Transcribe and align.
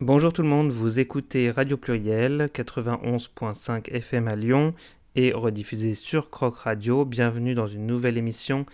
Bonjour 0.00 0.32
tout 0.32 0.42
le 0.42 0.48
monde, 0.48 0.72
vous 0.72 0.98
écoutez 0.98 1.52
Radio 1.52 1.76
Pluriel 1.76 2.50
91.5 2.52 3.92
FM 3.92 4.26
à 4.26 4.34
Lyon 4.34 4.74
et 5.14 5.32
rediffusé 5.32 5.94
sur 5.94 6.30
Croc 6.30 6.56
Radio. 6.56 7.04
Bienvenue 7.04 7.54
dans 7.54 7.68
une 7.68 7.86
nouvelle 7.86 8.18
émission. 8.18 8.66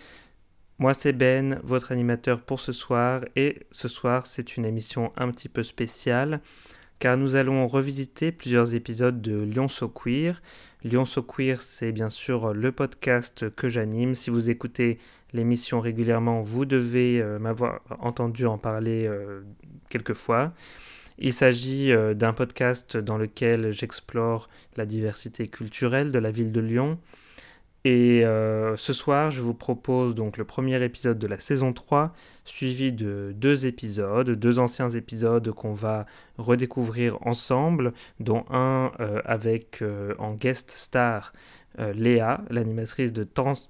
Moi 0.79 0.95
c'est 0.95 1.13
Ben, 1.13 1.59
votre 1.63 1.91
animateur 1.91 2.41
pour 2.41 2.59
ce 2.59 2.71
soir 2.71 3.21
et 3.35 3.67
ce 3.69 3.87
soir 3.87 4.25
c'est 4.25 4.57
une 4.57 4.65
émission 4.65 5.13
un 5.15 5.29
petit 5.29 5.47
peu 5.47 5.61
spéciale 5.61 6.41
car 6.97 7.17
nous 7.17 7.35
allons 7.35 7.67
revisiter 7.67 8.31
plusieurs 8.31 8.73
épisodes 8.73 9.21
de 9.21 9.43
Lyon 9.43 9.67
So 9.67 9.89
Queer. 9.89 10.41
Lyon 10.83 11.05
So 11.05 11.21
Queer 11.21 11.61
c'est 11.61 11.91
bien 11.91 12.09
sûr 12.09 12.51
le 12.51 12.71
podcast 12.71 13.47
que 13.55 13.69
j'anime. 13.69 14.15
Si 14.15 14.31
vous 14.31 14.49
écoutez 14.49 14.97
l'émission 15.33 15.81
régulièrement, 15.81 16.41
vous 16.41 16.65
devez 16.65 17.21
euh, 17.21 17.37
m'avoir 17.37 17.81
entendu 17.99 18.47
en 18.47 18.57
parler 18.57 19.05
euh, 19.05 19.41
quelques 19.91 20.15
fois. 20.15 20.51
Il 21.23 21.33
s'agit 21.33 21.91
euh, 21.91 22.15
d'un 22.15 22.33
podcast 22.33 22.97
dans 22.97 23.19
lequel 23.19 23.71
j'explore 23.71 24.49
la 24.75 24.87
diversité 24.87 25.47
culturelle 25.47 26.11
de 26.11 26.17
la 26.17 26.31
ville 26.31 26.51
de 26.51 26.59
Lyon. 26.59 26.97
Et 27.85 28.25
euh, 28.25 28.75
ce 28.75 28.91
soir, 28.91 29.29
je 29.29 29.43
vous 29.43 29.53
propose 29.53 30.15
donc 30.15 30.37
le 30.37 30.45
premier 30.45 30.83
épisode 30.83 31.19
de 31.19 31.27
la 31.27 31.37
saison 31.37 31.73
3, 31.73 32.11
suivi 32.43 32.91
de 32.91 33.33
deux 33.35 33.67
épisodes, 33.67 34.31
deux 34.31 34.57
anciens 34.57 34.89
épisodes 34.89 35.51
qu'on 35.51 35.73
va 35.73 36.07
redécouvrir 36.39 37.17
ensemble, 37.21 37.93
dont 38.19 38.43
un 38.49 38.91
euh, 38.99 39.21
avec 39.23 39.83
en 40.17 40.33
guest 40.33 40.71
star 40.71 41.33
Léa, 41.77 42.41
l'animatrice 42.49 43.13
de, 43.13 43.27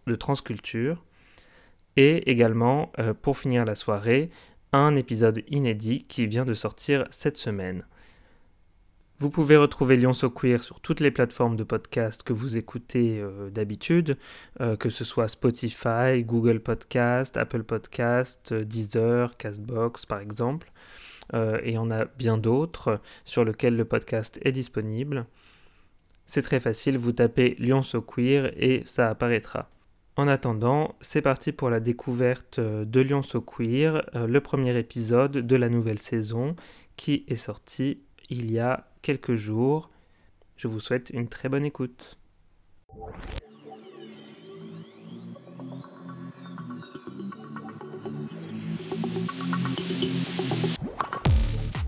de 0.08 0.16
Transculture. 0.16 1.04
Et 1.98 2.32
également, 2.32 2.92
pour 3.22 3.38
finir 3.38 3.64
la 3.64 3.76
soirée, 3.76 4.32
un 4.74 4.96
épisode 4.96 5.44
inédit 5.50 6.06
qui 6.06 6.28
vient 6.28 6.46
de 6.46 6.54
sortir 6.54 7.06
cette 7.10 7.38
semaine. 7.38 7.86
Vous 9.20 9.30
pouvez 9.30 9.56
retrouver 9.56 9.98
Lyon 9.98 10.14
So 10.14 10.32
Queer 10.32 10.64
sur 10.64 10.80
toutes 10.80 11.00
les 11.00 11.12
plateformes 11.12 11.56
de 11.56 11.64
podcast 11.64 12.24
que 12.24 12.34
vous 12.34 12.58
écoutez 12.58 13.20
euh, 13.20 13.52
d'habitude, 13.52 14.18
euh, 14.62 14.76
que 14.76 14.90
ce 14.90 15.04
soit 15.04 15.28
Spotify, 15.28 16.24
Google 16.24 16.60
Podcast, 16.60 17.38
Apple 17.38 17.64
Podcast, 17.64 18.52
euh, 18.52 18.64
Deezer, 18.64 19.38
Castbox 19.38 20.08
par 20.08 20.22
exemple. 20.22 20.70
et 21.64 21.78
on 21.78 21.92
a 21.92 22.06
bien 22.06 22.38
d'autres 22.38 23.00
sur 23.24 23.46
lesquels 23.46 23.78
le 23.78 23.86
podcast 23.86 24.40
est 24.42 24.52
disponible. 24.52 25.26
C'est 26.26 26.42
très 26.42 26.60
facile, 26.60 26.98
vous 26.98 27.14
tapez 27.14 27.56
Lyon 27.60 27.84
So 27.84 28.02
Queer 28.02 28.52
et 28.58 28.82
ça 28.86 29.10
apparaîtra. 29.10 29.70
En 30.18 30.28
attendant, 30.28 30.96
c'est 31.00 31.22
parti 31.22 31.54
pour 31.54 31.70
la 31.70 31.80
découverte 31.80 32.60
euh, 32.60 32.84
de 32.84 33.00
Lyon 33.00 33.24
So 33.24 33.40
Queer, 33.40 34.04
euh, 34.16 34.28
le 34.28 34.42
premier 34.42 34.78
épisode 34.78 35.32
de 35.32 35.56
la 35.56 35.70
nouvelle 35.70 36.00
saison 36.00 36.56
qui 36.98 37.24
est 37.30 37.38
sorti 37.38 38.02
il 38.30 38.52
y 38.52 38.60
a 38.60 38.90
quelques 39.02 39.36
jours. 39.36 39.90
Je 40.58 40.68
vous 40.68 40.82
souhaite 40.82 41.12
une 41.12 41.30
très 41.30 41.48
bonne 41.48 41.64
écoute. 41.64 42.18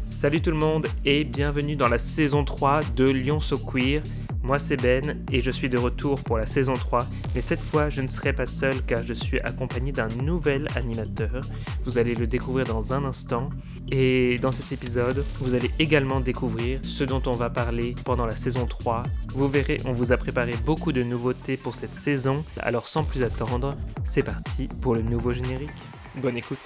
Salut 0.10 0.42
tout 0.42 0.52
le 0.52 0.58
monde 0.58 0.88
et 1.04 1.26
bienvenue 1.26 1.76
dans 1.76 1.90
la 1.90 1.98
saison 1.98 2.46
3 2.46 2.80
de 2.96 3.04
Lyon 3.04 3.42
So 3.42 3.58
Queer. 3.58 4.02
Moi 4.44 4.60
c'est 4.60 4.76
Ben 4.76 5.24
et 5.32 5.40
je 5.40 5.52
suis 5.52 5.70
de 5.70 5.78
retour 5.78 6.22
pour 6.22 6.38
la 6.38 6.46
saison 6.46 6.74
3, 6.74 7.06
mais 7.34 7.40
cette 7.40 7.62
fois 7.62 7.88
je 7.88 8.02
ne 8.02 8.10
serai 8.10 8.34
pas 8.34 8.46
seul 8.46 8.84
car 8.86 9.02
je 9.06 9.14
suis 9.14 9.40
accompagné 9.40 9.94
d'un 9.94 10.10
nouvel 10.22 10.68
animateur. 10.76 11.40
Vous 11.86 11.98
allez 11.98 12.14
le 12.14 12.28
découvrir 12.28 12.66
dans 12.66 12.94
un 12.94 13.06
instant 13.06 13.50
et 13.90 14.38
dans 14.42 14.52
cet 14.52 14.74
épisode 14.74 15.24
vous 15.40 15.56
allez 15.56 15.72
également 15.80 16.20
découvrir 16.20 16.82
ce 16.84 17.06
dont 17.06 17.22
on 17.26 17.32
va 17.32 17.50
parler 17.50 17.96
pendant 18.04 18.26
la 18.26 18.36
saison 18.36 18.66
3. 18.66 19.04
Vous 19.34 19.48
verrez, 19.48 19.78
on 19.86 19.94
vous 19.94 20.12
a 20.12 20.18
préparé 20.18 20.54
beaucoup 20.66 20.92
de 20.92 21.04
nouveautés 21.04 21.56
pour 21.56 21.76
cette 21.76 21.96
saison, 21.96 22.44
alors 22.60 22.88
sans 22.88 23.06
plus 23.06 23.24
attendre, 23.24 23.76
c'est 24.04 24.24
parti 24.24 24.68
pour 24.82 24.94
le 24.94 25.04
nouveau 25.04 25.32
générique. 25.32 25.70
Bonne 26.18 26.36
écoute. 26.36 26.60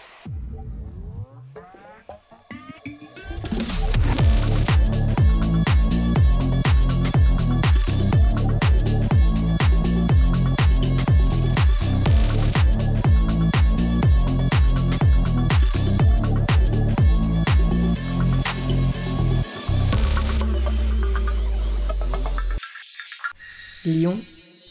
Lyon, 23.88 24.20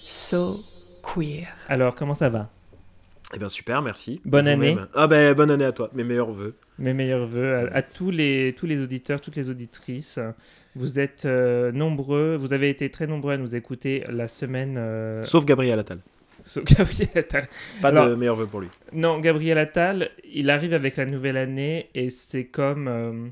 so 0.05 0.61
queer. 1.03 1.47
Alors, 1.69 1.95
comment 1.95 2.13
ça 2.13 2.29
va? 2.29 2.51
Eh 3.35 3.39
bien, 3.39 3.49
super, 3.49 3.81
merci. 3.81 4.21
Bonne 4.27 4.47
année. 4.47 4.77
Ah 4.93 5.07
ben, 5.07 5.33
bonne 5.33 5.51
année 5.51 5.65
à 5.65 5.73
toi. 5.73 5.89
Mes 5.95 6.05
meilleurs 6.05 6.31
voeux. 6.31 6.55
Mes 6.79 6.93
meilleurs 6.93 7.27
voeux 7.27 7.71
à, 7.73 7.81
tous, 7.81 8.11
les, 8.11 8.55
tous 8.59 8.67
les 8.67 8.83
auditeurs, 8.83 9.23
toutes 9.23 9.37
les 9.37 9.49
auditrices. 9.49 10.19
Vous 10.75 11.01
êtes 11.01 11.25
euh, 11.25 11.73
nombreux, 11.73 12.37
vous 12.37 12.53
avez 12.53 12.69
été 12.69 12.91
très 12.91 13.07
nombreux 13.07 13.33
à 13.33 13.37
nous 13.39 13.57
écouter 13.57 14.05
la 14.11 14.29
semaine. 14.29 14.77
Euh, 14.77 15.25
Sauf 15.25 15.47
Gabriel 15.47 15.79
Attal. 15.79 16.01
Sauf 16.45 16.65
Gabriel 16.77 17.09
Attal. 17.15 17.49
Pas 17.81 17.93
de 17.93 18.15
meilleurs 18.17 18.37
voeux 18.37 18.47
pour 18.47 18.61
lui. 18.61 18.69
Non, 18.93 19.19
Gabriel 19.19 19.57
Attal, 19.57 20.11
il 20.31 20.51
arrive 20.51 20.75
avec 20.75 20.97
la 20.97 21.07
nouvelle 21.07 21.39
année 21.39 21.89
et 21.95 22.11
c'est 22.11 22.45
comme. 22.45 22.87
Euh, 22.87 23.29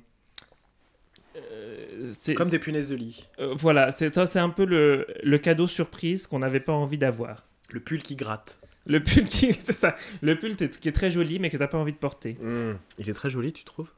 comme 2.34 2.48
des 2.48 2.58
punaises 2.58 2.88
de 2.88 2.96
lit. 2.96 3.26
Euh, 3.38 3.54
voilà, 3.56 3.92
c'est 3.92 4.14
ça, 4.14 4.26
c'est 4.26 4.38
un 4.38 4.50
peu 4.50 4.64
le, 4.64 5.06
le 5.22 5.38
cadeau 5.38 5.66
surprise 5.66 6.26
qu'on 6.26 6.38
n'avait 6.38 6.60
pas 6.60 6.72
envie 6.72 6.98
d'avoir. 6.98 7.44
Le 7.70 7.80
pull 7.80 8.02
qui 8.02 8.16
gratte. 8.16 8.60
Le 8.86 9.02
pull 9.02 9.26
qui, 9.26 9.52
c'est 9.58 9.72
ça, 9.72 9.94
le 10.20 10.38
pull 10.38 10.56
qui 10.56 10.88
est 10.88 10.92
très 10.92 11.10
joli 11.10 11.38
mais 11.38 11.50
que 11.50 11.56
t'as 11.56 11.68
pas 11.68 11.78
envie 11.78 11.92
de 11.92 11.98
porter. 11.98 12.36
Hmm. 12.40 12.74
Il 12.98 13.08
est 13.08 13.14
très 13.14 13.30
joli, 13.30 13.52
tu 13.52 13.64
trouves? 13.64 13.90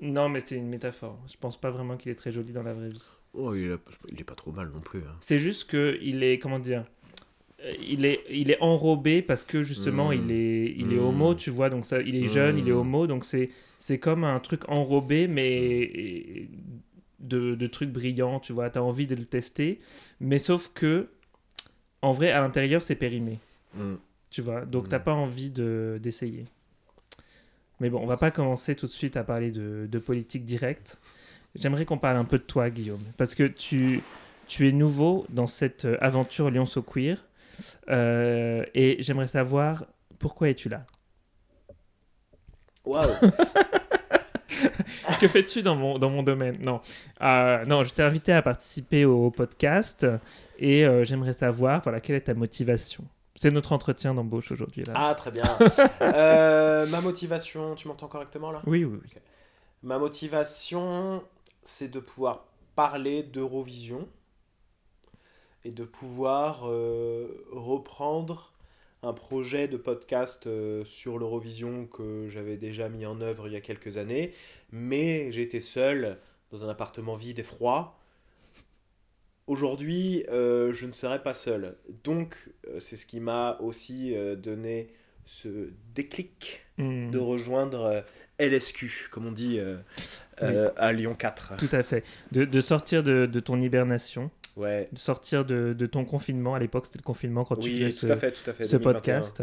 Non, 0.00 0.28
mais 0.28 0.42
c'est 0.44 0.56
une 0.56 0.68
métaphore. 0.68 1.18
Je 1.28 1.36
pense 1.36 1.60
pas 1.60 1.70
vraiment 1.70 1.96
qu'il 1.96 2.10
est 2.10 2.16
très 2.16 2.32
joli 2.32 2.52
dans 2.52 2.64
la 2.64 2.74
vraie 2.74 2.88
vie. 2.88 3.08
Oh, 3.34 3.54
il, 3.54 3.78
est, 4.18 4.24
pas 4.24 4.34
trop 4.34 4.52
mal 4.52 4.68
non 4.74 4.80
plus. 4.80 4.98
Hein. 5.00 5.16
C'est 5.20 5.38
juste 5.38 5.70
que 5.70 5.98
il 6.02 6.22
est, 6.22 6.38
comment 6.38 6.58
dire, 6.58 6.84
euh, 7.62 7.72
il 7.80 8.04
est, 8.04 8.20
il 8.28 8.50
est 8.50 8.60
enrobé 8.60 9.22
parce 9.22 9.44
que 9.44 9.62
justement 9.62 10.10
hmm. 10.10 10.14
il 10.14 10.32
est, 10.32 10.74
il 10.76 10.92
est 10.92 10.96
hmm. 10.96 11.04
homo, 11.04 11.34
tu 11.34 11.50
vois. 11.50 11.70
Donc 11.70 11.84
ça, 11.84 12.00
il 12.00 12.16
est 12.16 12.26
jeune, 12.26 12.58
il 12.58 12.68
est 12.68 12.72
homo, 12.72 13.06
donc 13.06 13.24
c'est, 13.24 13.50
c'est 13.78 13.98
comme 13.98 14.24
un 14.24 14.40
truc 14.40 14.68
enrobé 14.68 15.28
mais 15.28 16.48
de, 17.22 17.66
trucs 17.66 17.90
brillants, 17.90 18.40
tu 18.40 18.52
vois, 18.52 18.70
tu 18.70 18.78
as 18.78 18.82
envie 18.82 19.06
de 19.06 19.14
le 19.14 19.24
tester, 19.24 19.78
mais 20.20 20.38
sauf 20.38 20.70
que, 20.74 21.08
en 22.02 22.12
vrai, 22.12 22.30
à 22.30 22.40
l'intérieur, 22.40 22.82
c'est 22.82 22.94
périmé. 22.94 23.38
Mm. 23.74 23.94
Tu 24.30 24.42
vois, 24.42 24.64
donc 24.64 24.84
tu 24.84 24.90
t'as 24.90 24.98
mm. 24.98 25.04
pas 25.04 25.12
envie 25.12 25.50
d'essayer. 25.50 26.44
mais 27.80 27.90
bon, 27.90 28.00
on 28.00 28.06
va 28.06 28.16
pas 28.16 28.30
commencer 28.30 28.74
tout 28.74 28.86
de 28.86 28.92
suite 28.92 29.16
à 29.16 29.24
parler 29.24 29.50
de, 29.50 29.98
politique 29.98 30.44
directe. 30.44 30.98
J'aimerais 31.54 31.84
qu'on 31.84 31.98
parle 31.98 32.16
un 32.16 32.24
peu 32.24 32.38
de 32.38 32.44
toi, 32.44 32.70
Guillaume, 32.70 33.02
parce 33.16 33.34
que 33.34 33.44
tu, 33.44 34.00
tu 34.46 34.68
es 34.68 34.72
nouveau 34.72 35.26
dans 35.28 35.46
cette 35.46 35.86
aventure 36.00 36.50
Lyon 36.50 36.66
So 36.66 36.82
Queer, 36.82 37.22
euh, 37.88 38.64
et 38.74 39.02
j'aimerais 39.02 39.28
savoir 39.28 39.84
pourquoi 40.18 40.48
es-tu 40.48 40.68
là? 40.68 40.86
Waouh 42.84 43.10
que 45.20 45.28
fais-tu 45.28 45.62
dans 45.62 45.76
mon, 45.76 45.98
dans 45.98 46.10
mon 46.10 46.22
domaine? 46.22 46.58
Non. 46.60 46.80
Euh, 47.20 47.64
non, 47.64 47.82
je 47.82 47.92
t'ai 47.92 48.02
invité 48.02 48.32
à 48.32 48.42
participer 48.42 49.04
au, 49.04 49.30
podcast 49.30 50.06
et 50.58 50.84
euh, 50.84 51.04
j'aimerais 51.04 51.32
savoir, 51.32 51.80
voilà, 51.82 52.00
quelle 52.00 52.16
est 52.16 52.22
ta 52.22 52.34
motivation? 52.34 53.04
C'est 53.34 53.50
notre 53.50 53.72
entretien 53.72 54.14
d'embauche 54.14 54.52
aujourd'hui. 54.52 54.84
Ah, 54.94 55.14
très 55.14 55.30
bien. 55.30 55.44
Euh, 56.00 56.86
ma 56.88 57.00
motivation, 57.00 57.74
tu 57.74 57.88
m'entends 57.88 58.08
correctement 58.08 58.50
là? 58.50 58.60
Oui, 58.66 58.84
oui. 58.84 58.98
oui. 59.02 59.10
Ma 59.82 59.98
motivation, 59.98 61.22
c'est 61.62 61.88
de 61.88 62.00
pouvoir 62.00 62.44
parler 62.74 63.22
d'Eurovision 63.22 64.08
et 65.64 65.70
de 65.70 65.84
pouvoir 65.84 66.62
reprendre 67.50 68.51
un 69.02 69.12
projet 69.12 69.66
de 69.66 69.76
podcast 69.76 70.46
euh, 70.46 70.84
sur 70.84 71.18
l'Eurovision 71.18 71.86
que 71.86 72.28
j'avais 72.28 72.56
déjà 72.56 72.88
mis 72.88 73.04
en 73.04 73.20
œuvre 73.20 73.48
il 73.48 73.52
y 73.52 73.56
a 73.56 73.60
quelques 73.60 73.96
années, 73.96 74.32
mais 74.70 75.32
j'étais 75.32 75.60
seul 75.60 76.18
dans 76.50 76.64
un 76.64 76.68
appartement 76.68 77.16
vide 77.16 77.40
et 77.40 77.42
froid. 77.42 77.98
Aujourd'hui, 79.48 80.24
euh, 80.28 80.72
je 80.72 80.86
ne 80.86 80.92
serai 80.92 81.20
pas 81.20 81.34
seul. 81.34 81.76
Donc, 82.04 82.36
euh, 82.68 82.78
c'est 82.78 82.94
ce 82.94 83.06
qui 83.06 83.18
m'a 83.18 83.58
aussi 83.60 84.14
donné 84.36 84.92
ce 85.24 85.70
déclic 85.94 86.64
hmm. 86.78 87.10
de 87.10 87.18
rejoindre 87.18 88.04
LSQ, 88.38 89.08
comme 89.10 89.26
on 89.26 89.32
dit 89.32 89.60
à 90.38 90.92
Lyon 90.92 91.16
4. 91.16 91.56
Tout 91.56 91.68
à 91.72 91.82
fait. 91.82 92.04
De, 92.30 92.60
sortir 92.60 93.02
de, 93.02 93.26
de 93.26 93.40
ton 93.40 93.60
hibernation 93.60 94.30
ouais. 94.56 94.88
de 94.92 94.98
sortir 94.98 95.44
de, 95.44 95.74
de, 95.76 95.86
ton 95.86 96.04
confinement. 96.04 96.54
À 96.54 96.58
l'époque, 96.58 96.86
c'était 96.86 96.98
le 96.98 97.04
confinement 97.04 97.44
quand 97.44 97.56
tu 97.56 97.70
faisais 97.70 97.90
ce, 97.90 98.06
fait, 98.14 98.64
ce 98.64 98.76
podcast. 98.76 99.42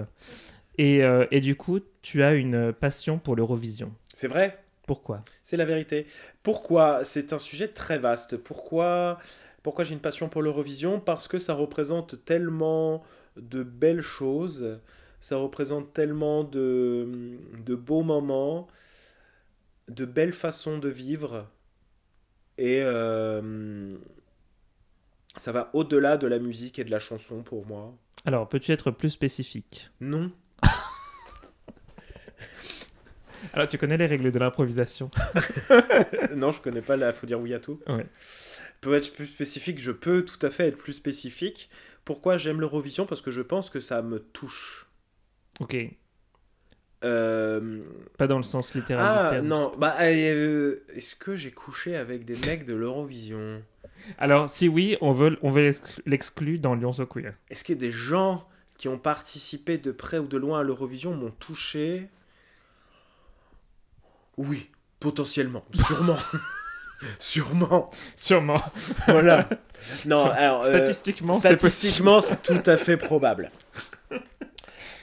Et, 0.77 1.03
euh, 1.03 1.25
et, 1.31 1.41
du 1.41 1.55
coup, 1.55 1.79
tu 2.01 2.23
as 2.23 2.33
une 2.33 2.71
passion 2.71 3.19
pour 3.19 3.35
l'Eurovision. 3.35 3.93
C'est 4.13 4.27
vrai 4.27 4.63
Pourquoi? 4.87 5.21
C'est 5.43 5.57
la 5.57 5.65
vérité. 5.65 6.05
Pourquoi? 6.41 7.03
C'est 7.03 7.33
un 7.33 7.39
sujet 7.39 7.67
très 7.67 7.97
vaste. 7.97 8.37
Pourquoi, 8.37 9.19
Pourquoi 9.61 9.83
j'ai 9.83 9.93
une 9.93 9.99
passion 9.99 10.29
pour 10.29 10.41
l'Eurovision? 10.41 10.99
Parce 10.99 11.27
que 11.27 11.37
ça 11.37 11.53
représente 11.53 12.23
tellement 12.23 13.03
de 13.35 13.63
belles 13.63 14.01
choses, 14.01 14.79
ça 15.21 15.37
représente 15.37 15.93
tellement 15.93 16.43
de, 16.43 17.37
de 17.65 17.75
beaux 17.75 18.03
moments, 18.03 18.67
de 19.89 20.05
belles 20.05 20.33
façons 20.33 20.77
de 20.77 20.89
vivre. 20.89 21.47
Et 22.57 22.81
euh, 22.83 23.97
ça 25.37 25.51
va 25.51 25.69
au-delà 25.73 26.17
de 26.17 26.27
la 26.27 26.39
musique 26.39 26.79
et 26.79 26.83
de 26.83 26.91
la 26.91 26.99
chanson 26.99 27.43
pour 27.43 27.65
moi. 27.65 27.93
Alors, 28.25 28.49
peux-tu 28.49 28.71
être 28.71 28.91
plus 28.91 29.09
spécifique? 29.09 29.89
Non. 30.01 30.31
Alors, 33.53 33.67
tu 33.67 33.77
connais 33.77 33.97
les 33.97 34.05
règles 34.05 34.31
de 34.31 34.39
l'improvisation? 34.39 35.09
Non, 36.35 36.51
je 36.51 36.61
connais 36.61 36.81
pas 36.81 36.95
la 36.97 37.13
faut 37.13 37.25
dire 37.25 37.39
oui 37.39 37.53
à 37.53 37.59
tout. 37.59 37.79
Ouais. 37.87 38.05
Peut 38.81 38.93
être 38.95 39.13
plus 39.13 39.25
spécifique, 39.25 39.79
je 39.79 39.91
peux 39.91 40.23
tout 40.23 40.43
à 40.45 40.49
fait 40.51 40.67
être 40.67 40.77
plus 40.77 40.93
spécifique. 40.93 41.69
Pourquoi 42.05 42.37
j'aime 42.37 42.59
l'Eurovision? 42.61 43.05
Parce 43.05 43.21
que 43.21 43.31
je 43.31 43.41
pense 43.41 43.69
que 43.69 43.79
ça 43.79 44.01
me 44.01 44.19
touche. 44.19 44.87
Ok. 45.59 45.75
Euh, 47.03 47.81
Pas 48.17 48.27
dans 48.27 48.37
le 48.37 48.43
sens 48.43 48.73
littéral 48.75 49.05
du 49.05 49.19
Ah 49.25 49.29
terme. 49.31 49.47
non, 49.47 49.71
bah 49.77 49.95
euh, 50.01 50.79
est-ce 50.93 51.15
que 51.15 51.35
j'ai 51.37 51.51
couché 51.51 51.95
avec 51.95 52.25
des 52.25 52.35
mecs 52.45 52.65
de 52.65 52.73
l'Eurovision? 52.73 53.61
Alors, 54.17 54.49
si 54.49 54.67
oui, 54.67 54.97
on 55.01 55.13
veut, 55.13 55.37
on 55.41 55.51
veut 55.51 55.75
l'exclure 56.05 56.59
dans 56.59 56.75
Lyon 56.75 56.91
So 56.91 57.05
Queer. 57.05 57.33
Est-ce 57.49 57.63
que 57.63 57.73
des 57.73 57.91
gens 57.91 58.47
qui 58.77 58.87
ont 58.87 58.97
participé 58.97 59.77
de 59.77 59.91
près 59.91 60.17
ou 60.19 60.27
de 60.27 60.37
loin 60.37 60.59
à 60.61 60.63
l'Eurovision 60.63 61.13
m'ont 61.13 61.31
touché? 61.31 62.09
Oui, 64.37 64.69
potentiellement, 64.99 65.65
sûrement. 65.73 66.17
sûrement. 67.19 67.89
Sûrement. 68.15 68.61
Voilà. 69.07 69.47
Non, 70.05 70.25
alors. 70.25 70.65
euh, 70.65 70.67
Statistiquement. 70.71 71.33
Statistiquement, 71.39 72.19
c'est 72.19 72.41
tout 72.41 72.61
à 72.69 72.75
fait 72.75 72.97
probable. 72.97 73.49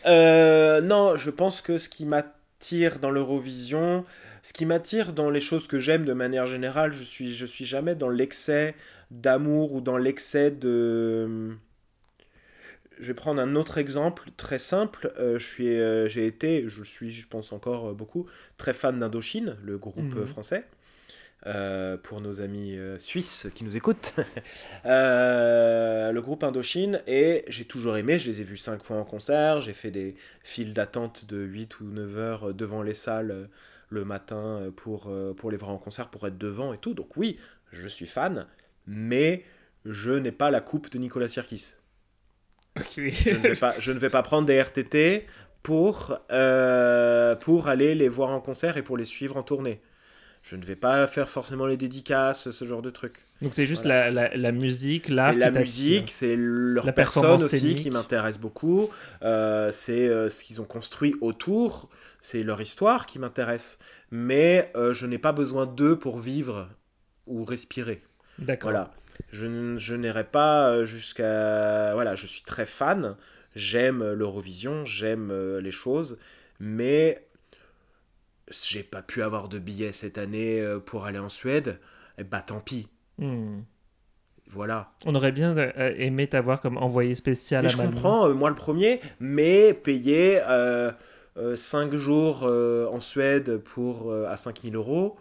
Euh, 0.05 0.83
non, 0.83 1.17
je 1.17 1.31
pense 1.31 1.63
que 1.63 1.79
ce 1.79 1.89
qui 1.89 2.05
m'attire 2.57 2.99
dans 3.01 3.11
l'Eurovision, 3.11 4.05
ce 4.43 4.53
qui 4.53 4.65
m'attire 4.65 5.13
dans 5.13 5.29
les 5.31 5.41
choses 5.41 5.67
que 5.69 5.79
j'aime 5.79 6.05
de 6.07 6.15
manière 6.15 6.47
générale, 6.47 6.91
je 6.93 7.03
suis, 7.03 7.31
je 7.35 7.45
suis 7.47 7.67
jamais 7.67 7.95
dans 7.95 8.09
l'excès 8.09 8.75
d'amour 9.11 9.75
ou 9.75 9.81
dans 9.83 9.99
l'excès 9.99 10.51
de. 10.51 11.55
Je 12.99 13.05
vais 13.09 13.15
prendre 13.15 13.43
un 13.43 13.57
autre 13.57 13.77
exemple 13.77 14.31
très 14.39 14.59
simple. 14.59 15.13
Euh, 15.19 15.39
je 15.39 15.47
suis, 15.47 15.69
euh, 15.69 16.09
j'ai 16.09 16.27
été, 16.27 16.65
je 16.67 16.83
suis, 16.83 17.11
je 17.11 17.29
pense 17.29 17.53
encore 17.53 17.95
beaucoup, 17.95 18.27
très 18.57 18.73
fan 18.73 18.99
d'Indochine, 18.99 19.57
le 19.63 19.77
groupe 19.77 20.15
Mhm. 20.15 20.27
français. 20.27 20.65
Euh, 21.47 21.97
pour 21.97 22.21
nos 22.21 22.41
amis 22.41 22.77
euh, 22.77 22.99
suisses 22.99 23.47
qui 23.55 23.63
nous 23.63 23.77
écoutent. 23.77 24.15
Euh, 24.85 26.13
le 26.13 26.23
groupe 26.23 26.45
Indochine, 26.45 27.03
et 27.09 27.45
j'ai 27.49 27.65
toujours 27.65 27.97
aimé, 27.97 28.21
je 28.21 28.29
les 28.29 28.41
ai 28.41 28.45
vus 28.45 28.57
cinq 28.57 28.85
fois 28.85 28.97
en 28.99 29.05
concert, 29.05 29.61
j'ai 29.61 29.73
fait 29.73 29.91
des 29.91 30.15
files 30.45 30.75
d'attente 30.75 31.25
de 31.25 31.39
8 31.39 31.81
ou 31.81 31.85
9 31.87 32.19
heures 32.19 32.55
devant 32.55 32.83
les 32.83 32.95
salles 32.95 33.49
le 33.89 34.05
matin 34.05 34.73
pour, 34.77 35.13
pour 35.37 35.51
les 35.51 35.57
voir 35.57 35.73
en 35.73 35.79
concert, 35.79 36.09
pour 36.09 36.27
être 36.29 36.39
devant 36.39 36.73
et 36.73 36.79
tout. 36.79 36.95
Donc 36.95 37.17
oui, 37.17 37.39
je 37.73 37.89
suis 37.89 38.07
fan, 38.07 38.47
mais 38.87 39.45
je 39.85 40.13
n'ai 40.13 40.33
pas 40.33 40.53
la 40.53 40.61
coupe 40.61 40.91
de 40.91 40.99
Nicolas 40.99 41.29
Sirkis. 41.29 41.75
Je 42.97 43.31
ne 43.31 43.39
vais 43.39 43.55
pas, 43.55 43.75
je 43.79 43.91
ne 43.91 43.99
vais 43.99 44.11
pas 44.11 44.23
prendre 44.23 44.47
des 44.47 44.61
RTT 44.61 45.27
pour, 45.65 46.19
pour 47.41 47.69
aller 47.69 47.95
les 47.97 48.09
voir 48.09 48.31
en 48.31 48.41
concert 48.41 48.77
et 48.77 48.83
pour 48.83 48.97
les 48.97 49.05
suivre 49.05 49.37
en 49.37 49.43
tournée. 49.43 49.81
Je 50.49 50.55
ne 50.55 50.65
vais 50.65 50.77
pas 50.77 51.09
faire 51.09 51.29
forcément 51.29 51.67
les 51.67 51.77
dédicaces, 51.77 52.53
ce 52.53 52.65
genre 52.65 52.81
de 52.81 52.91
trucs. 52.91 53.25
Donc, 53.43 53.53
c'est 53.53 53.67
juste 53.67 53.85
la, 53.85 54.13
la, 54.13 54.35
la 54.37 54.53
musique, 54.53 55.09
l'art. 55.09 55.33
C'est 55.33 55.41
la 55.41 55.51
musique, 55.51 56.09
c'est 56.13 56.37
leur 56.39 56.87
La 56.87 56.93
personne 56.93 57.43
aussi 57.43 57.59
scénique. 57.59 57.79
qui 57.79 57.91
m'intéresse 57.91 58.39
beaucoup. 58.39 58.89
Euh, 59.23 59.73
c'est 59.73 60.07
euh, 60.09 60.31
ce 60.31 60.45
qu'ils 60.45 60.61
ont 60.61 60.65
construit 60.65 61.17
autour, 61.21 61.91
c'est 62.21 62.45
leur 62.45 62.61
histoire 62.61 63.07
qui 63.07 63.19
m'intéresse. 63.19 63.81
Mais 64.13 64.71
euh, 64.77 64.95
je 64.95 65.07
n'ai 65.07 65.19
pas 65.19 65.33
besoin 65.33 65.67
d'eux 65.67 65.99
pour 65.99 66.21
vivre 66.21 66.69
ou 67.27 67.45
respirer. 67.45 68.05
D'accord. 68.39 68.71
Voilà. 68.71 68.95
Je, 69.33 69.77
je 69.79 69.95
n'irai 69.97 70.23
pas 70.23 70.85
jusqu'à. 70.85 71.93
Voilà, 71.95 72.15
je 72.15 72.25
suis 72.27 72.43
très 72.43 72.67
fan. 72.67 73.17
J'aime 73.57 74.13
l'Eurovision, 74.13 74.85
j'aime 74.85 75.33
les 75.59 75.73
choses. 75.73 76.19
Mais 76.61 77.26
j'ai 78.51 78.83
pas 78.83 79.03
pu 79.03 79.23
avoir 79.23 79.49
de 79.49 79.59
billets 79.59 79.93
cette 79.93 80.19
année 80.19 80.61
euh, 80.61 80.79
pour 80.79 81.05
aller 81.07 81.19
en 81.19 81.29
Suède. 81.29 81.79
Bah 82.31 82.43
tant 82.43 82.61
pis. 82.61 82.89
Hmm. 83.19 83.61
Voilà. 84.49 84.93
On 85.05 85.15
aurait 85.15 85.33
bien 85.33 85.57
euh, 85.57 85.95
aimé 85.97 86.29
t'avoir 86.29 86.61
comme 86.61 86.77
envoyé 86.79 87.15
spécial 87.15 87.65
à 87.67 87.69
je 87.69 87.77
comprends, 87.77 88.29
euh, 88.29 88.33
moi 88.35 88.49
le 88.49 88.55
premier, 88.55 89.01
mais 89.19 89.75
payer 89.75 90.41
5 91.55 91.95
jours 91.95 92.41
euh, 92.45 92.87
en 92.89 93.01
Suède 93.01 93.59
pour, 93.59 94.11
euh, 94.11 94.27
à 94.29 94.37
5000 94.37 94.75
euros, 94.77 95.17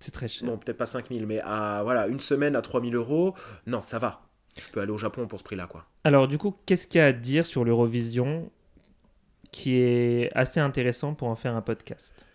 C'est 0.00 0.10
très 0.10 0.28
cher. 0.28 0.46
non 0.46 0.58
peut-être 0.58 0.76
pas 0.76 0.86
5000, 0.86 1.26
mais 1.26 1.40
à 1.40 1.80
voilà, 1.84 2.06
une 2.08 2.20
semaine 2.20 2.56
à 2.56 2.62
3000 2.62 2.94
euros, 2.94 3.34
non 3.66 3.80
ça 3.80 3.98
va. 3.98 4.22
Je 4.58 4.68
peux 4.72 4.80
aller 4.80 4.92
au 4.92 4.98
Japon 4.98 5.26
pour 5.26 5.38
ce 5.38 5.44
prix-là 5.44 5.66
quoi. 5.66 5.86
Alors, 6.04 6.28
du 6.28 6.36
coup, 6.38 6.54
qu'est-ce 6.66 6.86
qu'il 6.86 6.98
y 6.98 7.02
a 7.02 7.06
à 7.06 7.12
dire 7.12 7.46
sur 7.46 7.64
l'Eurovision 7.64 8.50
qui 9.50 9.76
est 9.80 10.30
assez 10.34 10.60
intéressant 10.60 11.14
pour 11.14 11.28
en 11.28 11.34
faire 11.36 11.56
un 11.56 11.62
podcast? 11.62 12.26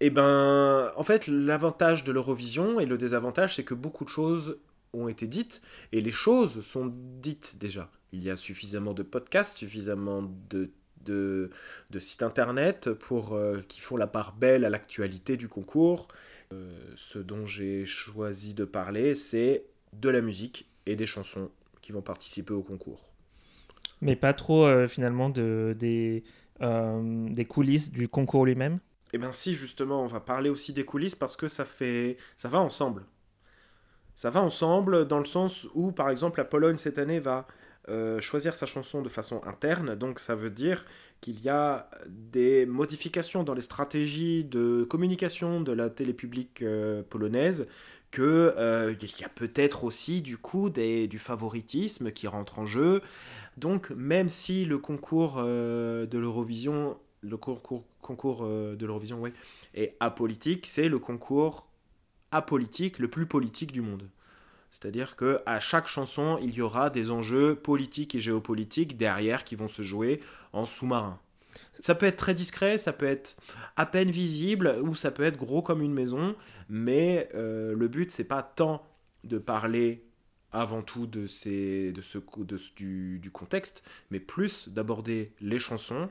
Eh 0.00 0.10
ben, 0.10 0.90
en 0.94 1.02
fait, 1.02 1.26
l'avantage 1.26 2.04
de 2.04 2.12
l'Eurovision 2.12 2.80
et 2.80 2.86
le 2.86 2.98
désavantage, 2.98 3.56
c'est 3.56 3.64
que 3.64 3.74
beaucoup 3.74 4.04
de 4.04 4.10
choses 4.10 4.58
ont 4.92 5.08
été 5.08 5.26
dites, 5.26 5.62
et 5.92 6.00
les 6.00 6.10
choses 6.10 6.60
sont 6.60 6.92
dites 7.20 7.56
déjà. 7.58 7.90
Il 8.12 8.22
y 8.22 8.30
a 8.30 8.36
suffisamment 8.36 8.92
de 8.92 9.02
podcasts, 9.02 9.58
suffisamment 9.58 10.22
de, 10.50 10.70
de, 11.04 11.50
sites 11.98 12.22
internet 12.22 12.92
pour, 12.92 13.34
euh, 13.34 13.60
qui 13.68 13.80
font 13.80 13.96
la 13.96 14.06
part 14.06 14.34
belle 14.34 14.64
à 14.64 14.70
l'actualité 14.70 15.36
du 15.36 15.48
concours. 15.48 16.08
Euh, 16.52 16.70
ce 16.94 17.18
dont 17.18 17.46
j'ai 17.46 17.86
choisi 17.86 18.54
de 18.54 18.64
parler, 18.64 19.14
c'est 19.14 19.64
de 19.92 20.08
la 20.08 20.20
musique 20.20 20.68
et 20.86 20.94
des 20.94 21.06
chansons 21.06 21.50
qui 21.80 21.92
vont 21.92 22.02
participer 22.02 22.52
au 22.52 22.62
concours. 22.62 23.10
Mais 24.02 24.14
pas 24.14 24.34
trop, 24.34 24.66
euh, 24.66 24.86
finalement, 24.88 25.30
de, 25.30 25.74
des, 25.78 26.22
des 26.60 27.44
coulisses 27.44 27.90
du 27.90 28.08
concours 28.08 28.44
lui-même? 28.44 28.78
Eh 29.16 29.18
bien 29.18 29.32
si, 29.32 29.54
justement, 29.54 30.02
on 30.02 30.06
va 30.06 30.20
parler 30.20 30.50
aussi 30.50 30.74
des 30.74 30.84
coulisses 30.84 31.14
parce 31.14 31.36
que 31.36 31.48
ça 31.48 31.64
fait, 31.64 32.18
ça 32.36 32.50
va 32.50 32.60
ensemble. 32.60 33.06
Ça 34.14 34.28
va 34.28 34.42
ensemble 34.42 35.08
dans 35.08 35.18
le 35.18 35.24
sens 35.24 35.70
où, 35.74 35.90
par 35.90 36.10
exemple, 36.10 36.38
la 36.38 36.44
Pologne 36.44 36.76
cette 36.76 36.98
année 36.98 37.18
va 37.18 37.46
euh, 37.88 38.20
choisir 38.20 38.54
sa 38.54 38.66
chanson 38.66 39.00
de 39.00 39.08
façon 39.08 39.40
interne, 39.44 39.94
donc 39.94 40.18
ça 40.18 40.34
veut 40.34 40.50
dire 40.50 40.84
qu'il 41.22 41.40
y 41.40 41.48
a 41.48 41.88
des 42.06 42.66
modifications 42.66 43.42
dans 43.42 43.54
les 43.54 43.62
stratégies 43.62 44.44
de 44.44 44.84
communication 44.84 45.62
de 45.62 45.72
la 45.72 45.88
télé 45.88 46.12
publique 46.12 46.60
euh, 46.60 47.02
polonaise, 47.02 47.68
que 48.10 48.54
euh, 48.58 48.94
y 49.18 49.24
a 49.24 49.30
peut-être 49.30 49.84
aussi 49.84 50.20
du 50.20 50.36
coup 50.36 50.68
du 50.68 51.18
favoritisme 51.18 52.10
qui 52.12 52.26
rentre 52.26 52.58
en 52.58 52.66
jeu. 52.66 53.00
Donc 53.56 53.90
même 53.90 54.28
si 54.28 54.66
le 54.66 54.76
concours 54.76 55.36
euh, 55.38 56.04
de 56.06 56.18
l'Eurovision, 56.18 56.98
le 57.22 57.36
concours, 57.36 57.84
euh, 58.42 58.76
de 58.76 58.86
l'Eurovision, 58.86 59.20
oui, 59.20 59.32
est 59.74 59.96
apolitique, 60.00 60.66
c'est 60.66 60.88
le 60.88 60.98
concours 60.98 61.68
apolitique 62.32 62.98
le 62.98 63.08
plus 63.08 63.26
politique 63.26 63.72
du 63.72 63.80
monde. 63.80 64.08
C'est-à-dire 64.70 65.16
que 65.16 65.40
à 65.46 65.60
chaque 65.60 65.86
chanson, 65.86 66.38
il 66.42 66.54
y 66.54 66.60
aura 66.60 66.90
des 66.90 67.10
enjeux 67.10 67.54
politiques 67.54 68.14
et 68.14 68.20
géopolitiques 68.20 68.96
derrière 68.96 69.44
qui 69.44 69.54
vont 69.54 69.68
se 69.68 69.82
jouer 69.82 70.20
en 70.52 70.66
sous-marin. 70.66 71.18
Ça 71.80 71.94
peut 71.94 72.06
être 72.06 72.16
très 72.16 72.34
discret, 72.34 72.76
ça 72.76 72.92
peut 72.92 73.06
être 73.06 73.36
à 73.76 73.86
peine 73.86 74.10
visible, 74.10 74.78
ou 74.82 74.94
ça 74.94 75.10
peut 75.10 75.22
être 75.22 75.38
gros 75.38 75.62
comme 75.62 75.80
une 75.80 75.94
maison, 75.94 76.36
mais 76.68 77.30
euh, 77.34 77.74
le 77.74 77.88
but, 77.88 78.10
c'est 78.10 78.24
pas 78.24 78.42
tant 78.42 78.86
de 79.24 79.38
parler 79.38 80.04
avant 80.52 80.82
tout 80.82 81.06
de, 81.06 81.26
ces, 81.26 81.92
de 81.92 82.02
ce, 82.02 82.18
de, 82.18 82.58
du, 82.76 83.18
du 83.18 83.30
contexte, 83.30 83.84
mais 84.10 84.20
plus 84.20 84.68
d'aborder 84.68 85.32
les 85.40 85.58
chansons 85.58 86.10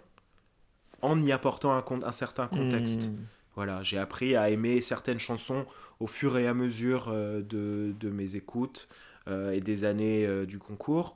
en 1.05 1.21
y 1.21 1.31
apportant 1.31 1.71
un, 1.71 2.11
certain 2.11 2.47
contexte. 2.47 3.09
Hmm. 3.09 3.25
Voilà, 3.55 3.81
j'ai 3.83 3.97
appris 3.97 4.35
à 4.35 4.49
aimer 4.49 4.81
certaines 4.81 5.19
chansons 5.19 5.65
au 5.99 6.07
fur 6.07 6.37
et 6.37 6.47
à 6.47 6.53
mesure 6.53 7.07
euh, 7.09 7.41
de, 7.41 7.93
de 7.99 8.09
mes 8.09 8.35
écoutes 8.35 8.89
euh, 9.27 9.51
et 9.51 9.61
des 9.61 9.85
années 9.85 10.25
euh, 10.25 10.45
du 10.45 10.59
concours 10.59 11.15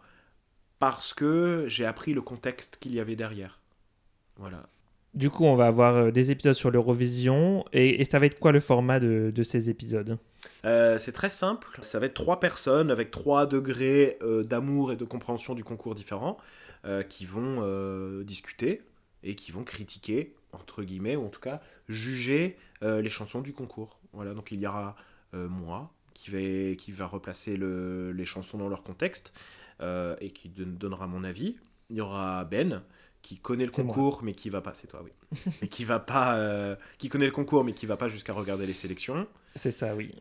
parce 0.79 1.13
que 1.13 1.65
j'ai 1.67 1.85
appris 1.85 2.13
le 2.13 2.21
contexte 2.21 2.77
qu'il 2.79 2.93
y 2.93 2.99
avait 3.01 3.17
derrière. 3.17 3.59
Voilà. 4.37 4.63
Du 5.13 5.29
coup, 5.29 5.43
on 5.43 5.55
va 5.55 5.67
avoir 5.67 6.13
des 6.13 6.31
épisodes 6.31 6.53
sur 6.53 6.71
l'Eurovision. 6.71 7.65
Et, 7.73 8.01
et 8.01 8.05
ça 8.05 8.19
va 8.19 8.27
être 8.27 8.39
quoi 8.39 8.53
le 8.53 8.61
format 8.61 9.01
de, 9.01 9.31
de 9.35 9.43
ces 9.43 9.69
épisodes? 9.69 10.17
C'est 10.63 11.11
très 11.11 11.29
simple, 11.29 11.67
ça 11.81 11.99
va 11.99 12.05
être 12.05 12.13
trois 12.13 12.39
personnes 12.39 12.91
avec 12.91 13.11
trois 13.11 13.45
degrés 13.45 14.17
d'amour 14.45 14.93
et 14.93 14.95
de 14.95 15.03
compréhension 15.03 15.55
du 15.55 15.63
concours 15.63 15.95
différents 15.95 16.37
qui 17.09 17.25
vont 17.25 18.21
discuter 18.23 18.83
et 19.23 19.35
qui 19.35 19.51
vont 19.51 19.63
critiquer 19.63 20.35
entre 20.51 20.83
guillemets, 20.83 21.15
ou 21.15 21.25
en 21.25 21.29
tout 21.29 21.39
cas 21.41 21.61
juger 21.87 22.57
euh, 22.83 23.01
les 23.01 23.09
chansons 23.09 23.41
du 23.41 23.53
concours. 23.53 23.99
Voilà, 24.13 24.33
donc 24.33 24.51
il 24.51 24.59
y 24.59 24.67
aura 24.67 24.95
euh, 25.33 25.47
moi 25.47 25.91
qui 26.13 26.31
va, 26.31 26.75
qui 26.75 26.91
va 26.91 27.05
replacer 27.05 27.55
le, 27.57 28.11
les 28.11 28.25
chansons 28.25 28.57
dans 28.57 28.67
leur 28.69 28.83
contexte 28.83 29.31
euh, 29.81 30.15
et 30.21 30.31
qui 30.31 30.49
don- 30.49 30.65
donnera 30.67 31.07
mon 31.07 31.23
avis. 31.23 31.57
Il 31.89 31.97
y 31.97 32.01
aura 32.01 32.45
Ben 32.45 32.83
qui 33.21 33.37
connaît 33.37 33.65
le 33.65 33.71
moi. 33.77 33.95
concours 33.95 34.23
mais 34.23 34.33
qui 34.33 34.49
va 34.49 34.61
pas, 34.61 34.73
c'est 34.73 34.87
toi 34.87 35.01
oui, 35.03 35.11
mais 35.61 35.67
qui 35.67 35.83
va 35.85 35.99
pas, 35.99 36.77
qui 36.97 37.09
connaît 37.09 37.25
le 37.25 37.31
concours 37.31 37.63
mais 37.63 37.73
qui 37.73 37.85
va 37.85 37.97
pas 37.97 38.07
jusqu'à 38.07 38.33
regarder 38.33 38.65
les 38.65 38.73
sélections. 38.73 39.27
C'est 39.55 39.71
ça, 39.71 39.95
oui. 39.95 40.11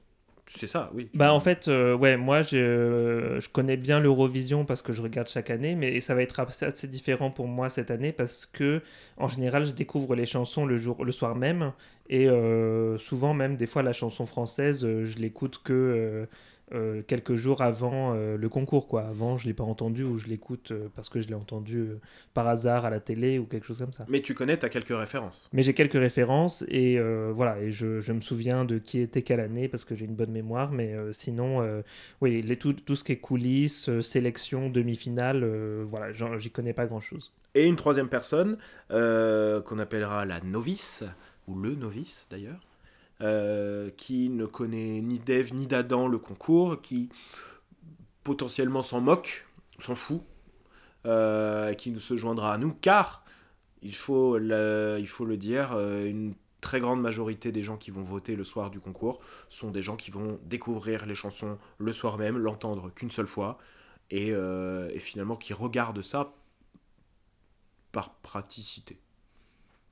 C'est 0.51 0.67
ça, 0.67 0.91
oui. 0.95 1.11
Bah 1.13 1.35
en 1.35 1.41
fait, 1.41 1.69
euh, 1.69 1.95
ouais, 1.95 2.17
moi 2.17 2.41
je, 2.41 3.37
je 3.39 3.49
connais 3.51 3.77
bien 3.77 4.01
l'Eurovision 4.01 4.65
parce 4.65 4.81
que 4.81 4.95
je 4.95 5.03
regarde 5.03 5.29
chaque 5.29 5.51
année, 5.51 5.75
mais 5.75 6.01
ça 6.01 6.15
va 6.15 6.23
être 6.23 6.41
assez, 6.41 6.87
différent 6.89 7.31
pour 7.31 7.47
moi 7.47 7.69
cette 7.69 7.91
année 7.91 8.13
parce 8.13 8.47
que 8.47 8.81
en 9.19 9.29
général 9.29 9.67
je 9.67 9.73
découvre 9.73 10.15
les 10.15 10.25
chansons 10.25 10.65
le 10.65 10.79
jour, 10.79 11.05
le 11.05 11.13
soir 11.13 11.35
même 11.35 11.73
et 12.09 12.31
euh, 12.31 12.97
souvent 12.97 13.35
même 13.35 13.57
des 13.57 13.67
fois 13.67 13.83
la 13.83 13.93
chanson 13.93 14.25
française 14.25 14.87
euh, 14.87 15.05
je 15.05 15.19
l'écoute 15.19 15.61
que 15.63 16.27
euh, 16.73 17.03
quelques 17.07 17.35
jours 17.35 17.63
avant 17.63 18.15
euh, 18.15 18.37
le 18.37 18.49
concours 18.49 18.89
quoi. 18.89 19.03
Avant 19.03 19.37
je 19.37 19.47
l'ai 19.47 19.55
pas 19.55 19.65
entendu 19.65 20.05
ou 20.05 20.19
je 20.19 20.27
l'écoute 20.27 20.73
euh, 20.73 20.89
parce 20.95 21.09
que 21.09 21.21
je 21.21 21.29
l'ai 21.29 21.35
entendu 21.35 21.89
par 22.35 22.47
hasard 22.47 22.85
à 22.85 22.91
la 22.91 23.01
télé 23.01 23.39
ou 23.39 23.45
quelque 23.45 23.65
chose 23.65 23.79
comme 23.79 23.93
ça. 23.93 24.05
Mais 24.09 24.21
tu 24.21 24.35
connais, 24.35 24.57
t'as 24.57 24.69
quelques 24.69 24.97
références. 24.97 25.49
Mais 25.53 25.63
j'ai 25.63 25.75
quelques 25.75 25.95
références 25.95 26.65
et 26.69 26.99
voilà, 27.33 27.61
et 27.61 27.73
je, 27.73 28.01
je 28.01 28.13
me 28.13 28.21
souviens 28.21 28.65
de 28.65 28.79
qui 28.79 29.01
était 29.01 29.23
quelle 29.23 29.41
année 29.41 29.69
parce 29.69 29.85
que 29.85 29.95
j'ai 29.95 30.05
une 30.05 30.15
bonne 30.15 30.31
mémoire, 30.31 30.73
mais 30.73 30.95
sinon, 31.13 31.83
oui, 32.21 32.43
les, 32.43 32.57
tout, 32.57 32.73
tout 32.73 32.95
ce 32.95 33.05
qui 33.05 33.13
est 33.13 33.17
coulisses, 33.17 33.91
sélection, 34.01 34.69
demi-finale, 34.69 35.45
voilà, 35.85 36.13
j'y 36.13 36.51
connais 36.51 36.73
pas 36.73 36.87
grand-chose. 36.87 37.33
Et 37.55 37.65
une 37.65 37.77
troisième 37.77 38.09
personne 38.09 38.59
qu'on 38.91 39.79
appellera 39.79 40.25
la 40.25 40.41
novice, 40.41 41.05
ou 41.47 41.55
le 41.59 41.75
novice 41.75 42.27
d'ailleurs, 42.31 42.61
euh, 43.21 43.91
qui 43.97 44.29
ne 44.29 44.47
connaît 44.47 45.01
ni 45.01 45.19
d'Ève 45.19 45.53
ni 45.53 45.67
d'Adam 45.67 46.07
le 46.07 46.19
concours, 46.19 46.81
qui 46.81 47.09
potentiellement 48.23 48.83
s'en 48.83 49.01
moque, 49.01 49.45
s'en 49.81 49.97
fout, 49.97 50.23
euh, 51.05 51.75
qui 51.75 51.91
nous 51.91 51.99
se 51.99 52.17
joindra 52.17 52.55
à 52.55 52.59
nous, 52.59 52.75
car 52.75 53.25
il 53.83 53.95
faut 53.95 54.39
le, 54.39 55.37
dire, 55.37 55.73
euh, 55.73 56.07
une 56.07 56.35
très 56.61 56.79
grande 56.79 57.01
majorité 57.01 57.51
des 57.51 57.65
gens 57.65 57.77
qui 57.77 57.91
vont 57.91 58.03
voter 58.05 58.37
le 58.37 58.45
soir 58.45 58.71
du 58.71 58.79
concours 58.79 59.19
sont 59.49 59.73
des 59.73 59.83
gens 59.83 59.97
qui 59.97 60.13
vont 60.13 60.39
découvrir 60.45 61.05
les 61.05 61.17
chansons 61.17 61.59
le 61.79 61.93
soir 61.93 62.19
même, 62.19 62.39
l'entendre 62.39 62.91
qu'une 62.95 63.11
seule 63.11 63.27
fois, 63.27 63.59
et 64.11 64.33
finalement 65.01 65.37
qui 65.37 65.53
regardent 65.53 66.03
ça 66.03 66.33
par 67.91 68.15
praticité. 68.15 68.99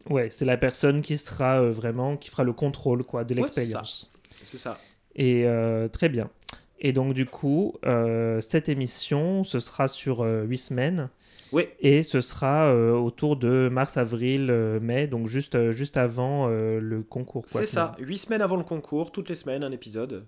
Ouais, 0.09 0.31
c'est 0.31 0.45
la 0.45 0.57
personne 0.57 1.03
qui 1.03 1.19
sera 1.19 1.61
euh, 1.61 1.71
vraiment, 1.71 2.17
qui 2.17 2.31
fera 2.31 2.45
le 2.45 2.53
contrôle 2.53 3.03
quoi, 3.05 3.25
de 3.25 3.35
Ouais, 3.35 3.41
c'est 3.53 3.61
l'expérience. 3.61 4.11
C'est 4.31 4.59
ça. 4.59 4.79
Et 5.15 5.47
euh, 5.47 5.88
très 5.88 6.09
bien. 6.09 6.31
Et 6.79 6.93
donc 6.93 7.15
du 7.15 7.26
coup, 7.26 7.75
euh, 7.85 8.41
cette 8.41 8.69
émission, 8.69 9.45
ce 9.45 9.61
sera 9.61 9.88
sur 9.88 10.21
huit 10.21 10.59
semaines. 10.59 11.09
Oui, 11.53 11.69
Et 11.81 12.03
ce 12.03 12.21
sera 12.21 12.75
autour 12.75 13.37
de 13.37 13.69
mars, 13.71 13.97
avril, 13.97 14.50
mai, 14.83 15.07
donc 15.07 15.29
juste, 15.29 15.71
juste 15.71 15.97
avant 15.97 16.49
le 16.49 17.03
concours. 17.03 17.45
c'est 17.47 17.67
ça. 17.67 17.95
Huit 17.99 18.19
semaines 18.19 18.43
avant 18.43 18.57
le 18.57 18.65
concours, 18.65 19.12
toutes 19.12 19.29
les 19.29 19.37
semaines, 19.37 19.62
un 19.62 19.73
épisode 19.73 20.26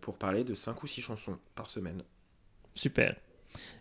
pour 0.00 0.18
parler 0.18 0.44
de 0.44 0.52
cinq 0.54 0.82
ou 0.82 0.86
six 0.86 1.00
chansons 1.00 1.38
par 1.54 1.70
semaine. 1.70 2.02
Super. 2.74 3.16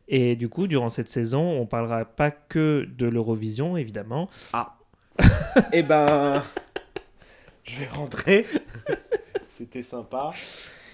Et 0.08 0.36
du 0.36 0.50
coup, 0.50 0.68
durant 0.68 0.90
cette 0.90 1.08
saison, 1.08 1.42
on 1.60 1.66
parlera 1.66 2.06
pas 2.06 2.32
que 2.32 2.86
de 2.98 3.06
l'Eurovision, 3.08 3.78
évidemment. 3.78 4.30
Eh 5.72 5.84
ben, 5.84 6.44
je 7.64 7.80
vais 7.80 7.88
rentrer. 7.88 8.46
C'était 9.48 9.82
sympa. 9.84 10.32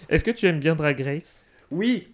Est-ce 0.10 0.24
que 0.24 0.32
tu 0.32 0.46
aimes 0.48 0.60
bien 0.60 0.76
Drag 0.76 1.00
Race? 1.02 1.46
Oui. 1.72 2.10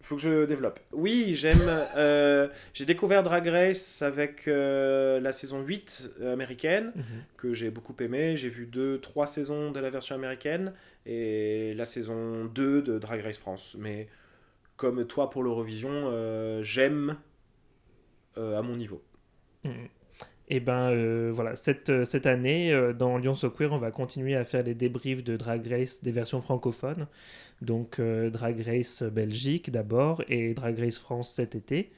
Faut 0.00 0.16
que 0.16 0.22
je 0.22 0.44
développe. 0.44 0.80
Oui, 0.92 1.34
j'aime. 1.34 1.62
euh, 1.96 2.48
j'ai 2.74 2.84
découvert 2.84 3.22
Drag 3.22 3.46
Race 3.48 4.02
avec 4.02 4.46
euh, 4.48 5.18
la 5.20 5.32
saison 5.32 5.62
8 5.62 6.10
américaine. 6.30 6.92
que 7.38 7.54
j'ai 7.54 7.70
beaucoup 7.70 7.96
aimé. 8.00 8.36
J'ai 8.36 8.50
vu 8.50 8.66
deux, 8.66 9.00
trois 9.00 9.26
saisons 9.26 9.70
de 9.72 9.80
la 9.80 9.88
version 9.88 10.14
américaine 10.14 10.74
et 11.06 11.72
la 11.74 11.86
saison 11.86 12.44
2 12.44 12.82
de 12.82 12.98
Drag 12.98 13.22
Race 13.22 13.38
France. 13.38 13.76
Mais 13.78 14.08
comme 14.76 15.06
toi 15.06 15.30
pour 15.30 15.42
l'Eurovision, 15.42 15.90
euh, 15.92 16.62
j'aime 16.62 17.16
euh, 18.38 18.58
à 18.58 18.62
mon 18.62 18.76
niveau. 18.76 19.02
Et 20.48 20.60
ben 20.60 20.90
euh, 20.90 21.32
voilà, 21.34 21.56
cette, 21.56 22.04
cette 22.04 22.26
année, 22.26 22.72
dans 22.98 23.16
Lyon 23.16 23.34
So 23.34 23.50
Queer, 23.50 23.72
on 23.72 23.78
va 23.78 23.90
continuer 23.90 24.34
à 24.36 24.44
faire 24.44 24.62
les 24.62 24.74
débriefs 24.74 25.24
de 25.24 25.36
Drag 25.36 25.66
Race 25.66 26.02
des 26.02 26.12
versions 26.12 26.42
francophones. 26.42 27.06
Donc 27.62 28.00
Drag 28.00 28.60
Race 28.60 29.02
Belgique 29.02 29.70
d'abord 29.70 30.22
et 30.28 30.52
Drag 30.52 30.78
Race 30.78 30.98
France 30.98 31.32
cet 31.32 31.54
été. 31.54 31.92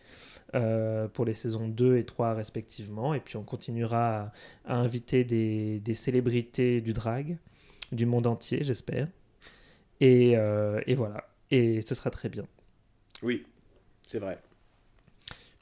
pour 0.52 1.25
les 1.25 1.35
saisons 1.35 1.66
2 1.66 1.97
et 1.97 2.04
3 2.04 2.35
respectivement. 2.35 3.14
Et 3.14 3.21
puis 3.21 3.37
on 3.37 3.42
continuera 3.42 4.21
à, 4.21 4.33
à 4.66 4.76
inviter 4.76 5.25
des, 5.25 5.80
des 5.80 5.95
célébrités 5.95 6.80
du 6.80 6.92
drag, 6.92 7.38
du 7.90 8.06
monde 8.06 8.28
entier, 8.28 8.62
j'espère. 8.62 9.09
Et, 10.00 10.33
et 10.87 10.95
voilà. 10.95 11.28
Et 11.50 11.80
ce 11.80 11.97
sera 11.97 12.11
très 12.11 12.28
bien. 12.28 12.47
Oui, 13.23 13.46
c'est 14.06 14.18
vrai. 14.18 14.38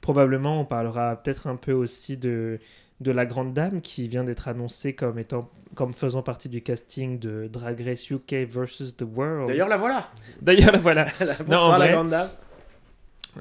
Probablement, 0.01 0.61
on 0.61 0.65
parlera 0.65 1.15
peut-être 1.21 1.47
un 1.47 1.55
peu 1.55 1.71
aussi 1.71 2.17
de, 2.17 2.59
de 2.99 3.11
la 3.11 3.25
Grande 3.25 3.53
Dame 3.53 3.81
qui 3.81 4.07
vient 4.07 4.23
d'être 4.23 4.47
annoncée 4.47 4.93
comme, 4.93 5.17
étant, 5.17 5.49
comme 5.73 5.93
faisant 5.93 6.21
partie 6.21 6.49
du 6.49 6.61
casting 6.61 7.17
de 7.17 7.47
Drag 7.47 7.79
Race 7.81 8.09
UK 8.11 8.33
versus 8.47 8.95
the 8.95 9.01
World. 9.03 9.47
D'ailleurs, 9.47 9.67
la 9.67 9.77
voilà. 9.77 10.11
D'ailleurs, 10.41 10.71
la 10.73 10.79
voilà. 10.79 11.05
Bonsoir 11.47 11.71
en 11.71 11.77
la 11.77 11.87
grande 11.91 12.09
dame. 12.09 12.29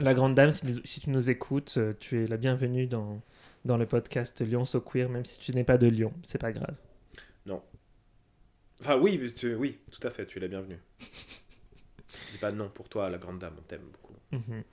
La 0.00 0.12
Grande 0.12 0.34
Dame, 0.34 0.50
si, 0.50 0.80
si 0.84 1.00
tu 1.00 1.10
nous 1.10 1.30
écoutes, 1.30 1.74
euh, 1.76 1.92
tu 2.00 2.24
es 2.24 2.26
la 2.26 2.36
bienvenue 2.36 2.86
dans, 2.88 3.20
dans 3.64 3.76
le 3.76 3.86
podcast 3.86 4.40
Lyon 4.40 4.64
So 4.64 4.80
Queer, 4.80 5.08
même 5.08 5.24
si 5.24 5.38
tu 5.38 5.52
n'es 5.52 5.62
pas 5.62 5.78
de 5.78 5.86
Lyon. 5.86 6.12
C'est 6.24 6.40
pas 6.40 6.50
grave. 6.50 6.74
Enfin 8.80 8.98
oui, 8.98 9.32
tu- 9.34 9.54
oui, 9.54 9.78
tout 9.90 10.04
à 10.06 10.10
fait, 10.10 10.26
tu 10.26 10.38
es 10.38 10.40
la 10.42 10.48
bienvenue. 10.48 10.78
C'est 12.08 12.40
pas 12.40 12.50
non 12.52 12.68
pour 12.68 12.88
toi, 12.88 13.08
la 13.08 13.18
grande 13.18 13.38
dame, 13.38 13.54
on 13.56 13.62
t'aime 13.62 13.82
beaucoup. 13.92 14.03
Mhm. 14.34 14.64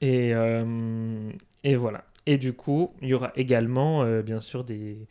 Et, 0.00 0.34
euh, 0.34 1.30
et 1.62 1.76
voilà. 1.76 2.04
Et 2.26 2.38
du 2.38 2.52
coup, 2.52 2.92
il 3.02 3.08
y 3.08 3.14
aura 3.14 3.32
également, 3.36 4.02
euh, 4.02 4.22
bien 4.22 4.40
sûr, 4.40 4.64
des, 4.64 5.06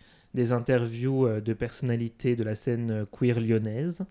interviews 0.51 1.27
euh, 1.27 1.41
de 1.41 1.53
personnalités 1.53 2.35
de 2.35 2.43
la 2.43 2.55
scène 2.55 3.05
queer 3.11 3.39
lyonnaise. 3.39 4.05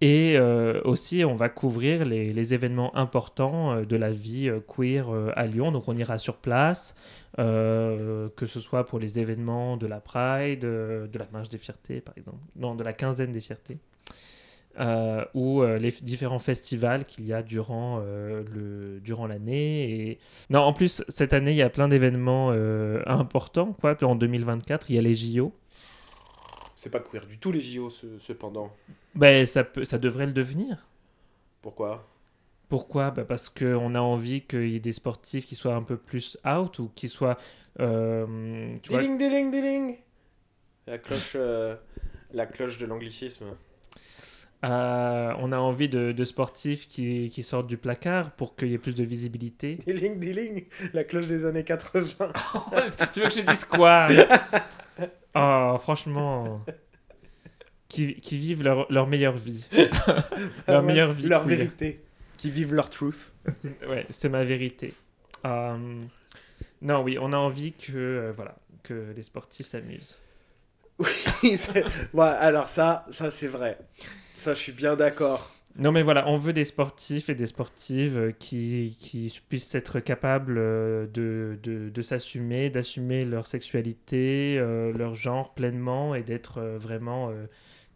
Et 0.00 0.38
aussi, 0.84 1.24
on 1.24 1.34
va 1.34 1.48
couvrir 1.48 2.04
les, 2.04 2.32
les 2.32 2.54
événements 2.54 2.94
importants 2.96 3.82
de 3.82 3.96
la 3.96 4.10
vie 4.10 4.48
queer 4.68 5.10
à 5.34 5.46
Lyon. 5.46 5.72
Donc, 5.72 5.88
on 5.88 5.96
ira 5.96 6.18
sur 6.18 6.36
place, 6.36 6.94
que 7.36 8.46
ce 8.46 8.60
soit 8.60 8.86
pour 8.86 9.00
les 9.00 9.18
événements 9.18 9.76
de 9.76 9.88
la 9.88 10.00
Pride, 10.00 10.60
de 10.60 11.18
la 11.18 11.26
Marche 11.32 11.48
des 11.48 11.58
Fiertés, 11.58 12.00
par 12.00 12.16
exemple. 12.16 12.38
Non, 12.54 12.76
de 12.76 12.84
la 12.84 12.92
quinzaine 12.92 13.32
des 13.32 13.40
Fiertés 13.40 13.78
euh, 14.78 15.24
ou 15.34 15.62
euh, 15.62 15.78
les 15.78 15.90
différents 16.02 16.38
festivals 16.38 17.04
qu'il 17.04 17.26
y 17.26 17.32
a 17.32 17.42
durant 17.42 18.00
euh, 18.02 18.44
le 18.54 19.00
durant 19.00 19.26
l'année. 19.26 19.90
Et 20.10 20.18
non 20.50 20.60
en 20.60 20.72
plus 20.72 21.02
cette 21.08 21.32
année 21.32 21.50
il 21.52 21.56
y 21.56 21.62
a 21.62 21.70
plein 21.70 21.88
d'événements 21.88 22.50
importants 23.06 23.72
quoi. 23.80 23.96
En 24.02 24.14
2024 24.14 24.90
il 24.90 24.96
y 24.96 24.98
a 24.98 25.02
les 25.02 25.14
JO 25.14 25.52
C'est 26.74 26.90
pas 26.90 27.00
queer 27.00 27.26
du 27.26 27.38
tout 27.38 27.50
les 27.52 27.60
JO, 27.60 27.90
ce- 27.90 28.18
cependant. 28.18 28.72
ben 29.14 29.44
ça 29.46 29.64
peut 29.64 29.84
ça 29.84 29.98
devrait 29.98 30.26
le 30.26 30.32
devenir. 30.32 30.86
Pourquoi? 31.62 32.06
Pourquoi? 32.68 33.10
Ben, 33.10 33.24
parce 33.24 33.48
que 33.48 33.74
on 33.74 33.94
a 33.94 34.00
envie 34.00 34.42
qu'il 34.42 34.68
y 34.68 34.76
ait 34.76 34.80
des 34.80 34.92
sportifs 34.92 35.46
qui 35.46 35.54
soient 35.56 35.74
un 35.74 35.82
peu 35.82 35.96
plus 35.96 36.38
out 36.46 36.78
ou 36.78 36.90
qui 36.94 37.08
soient 37.08 37.38
euh, 37.80 38.76
tu 38.82 38.90
vois, 38.90 39.00
Diling, 39.00 39.18
diling, 39.18 39.50
diling! 39.50 39.96
La 40.86 40.98
cloche, 40.98 41.32
euh, 41.36 41.76
la 42.32 42.46
cloche 42.46 42.78
de 42.78 42.86
l'anglicisme. 42.86 43.46
Euh, 44.64 45.32
on 45.38 45.52
a 45.52 45.58
envie 45.58 45.88
de, 45.88 46.10
de 46.10 46.24
sportifs 46.24 46.88
qui, 46.88 47.30
qui 47.30 47.42
sortent 47.44 47.68
du 47.68 47.76
placard 47.76 48.32
pour 48.32 48.56
qu'il 48.56 48.68
y 48.68 48.74
ait 48.74 48.78
plus 48.78 48.94
de 48.94 49.04
visibilité 49.04 49.78
Diling, 49.86 50.18
diling 50.18 50.64
La 50.92 51.04
cloche 51.04 51.28
des 51.28 51.44
années 51.44 51.62
80. 51.64 52.04
tu 53.12 53.20
veux 53.20 53.28
que 53.28 53.34
je 53.34 53.40
dise 53.40 53.64
quoi? 53.64 54.08
Oh, 55.34 55.76
franchement. 55.78 56.64
Qui, 57.88 58.16
qui 58.16 58.36
vivent 58.38 58.64
leur, 58.64 58.90
leur 58.90 59.06
meilleure 59.06 59.36
vie. 59.36 59.68
leur 60.66 60.82
meilleure 60.82 61.12
vie. 61.12 61.28
Leur 61.28 61.44
queer. 61.44 61.56
vérité. 61.56 62.02
Qui 62.36 62.50
vivent 62.50 62.74
leur 62.74 62.90
truth. 62.90 63.34
Ouais, 63.88 64.06
c'est 64.10 64.28
ma 64.28 64.42
vérité. 64.42 64.94
Euh, 65.46 66.02
non, 66.82 67.02
oui, 67.02 67.18
on 67.20 67.32
a 67.32 67.36
envie 67.36 67.72
que, 67.72 67.92
euh, 67.94 68.32
voilà, 68.34 68.56
que 68.82 69.12
les 69.14 69.22
sportifs 69.22 69.66
s'amusent. 69.66 70.18
Oui, 70.98 71.06
ouais, 72.14 72.24
alors 72.24 72.68
ça, 72.68 73.04
ça 73.12 73.30
c'est 73.30 73.46
vrai. 73.46 73.78
Ça, 74.38 74.54
je 74.54 74.60
suis 74.60 74.72
bien 74.72 74.96
d'accord. 74.96 75.54
Non, 75.76 75.92
mais 75.92 76.02
voilà, 76.02 76.26
on 76.28 76.38
veut 76.38 76.52
des 76.52 76.64
sportifs 76.64 77.28
et 77.28 77.34
des 77.36 77.46
sportives 77.46 78.18
euh, 78.18 78.32
qui, 78.32 78.96
qui 78.98 79.40
puissent 79.48 79.74
être 79.76 80.00
capables 80.00 80.56
euh, 80.58 81.06
de, 81.06 81.56
de, 81.62 81.88
de 81.90 82.02
s'assumer, 82.02 82.68
d'assumer 82.70 83.24
leur 83.24 83.46
sexualité, 83.46 84.56
euh, 84.58 84.92
leur 84.92 85.14
genre 85.14 85.54
pleinement 85.54 86.14
et 86.16 86.22
d'être 86.22 86.60
vraiment 86.60 87.30
euh, 87.30 87.46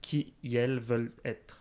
qui 0.01 0.33
elles 0.55 0.79
veulent 0.79 1.11
être. 1.25 1.61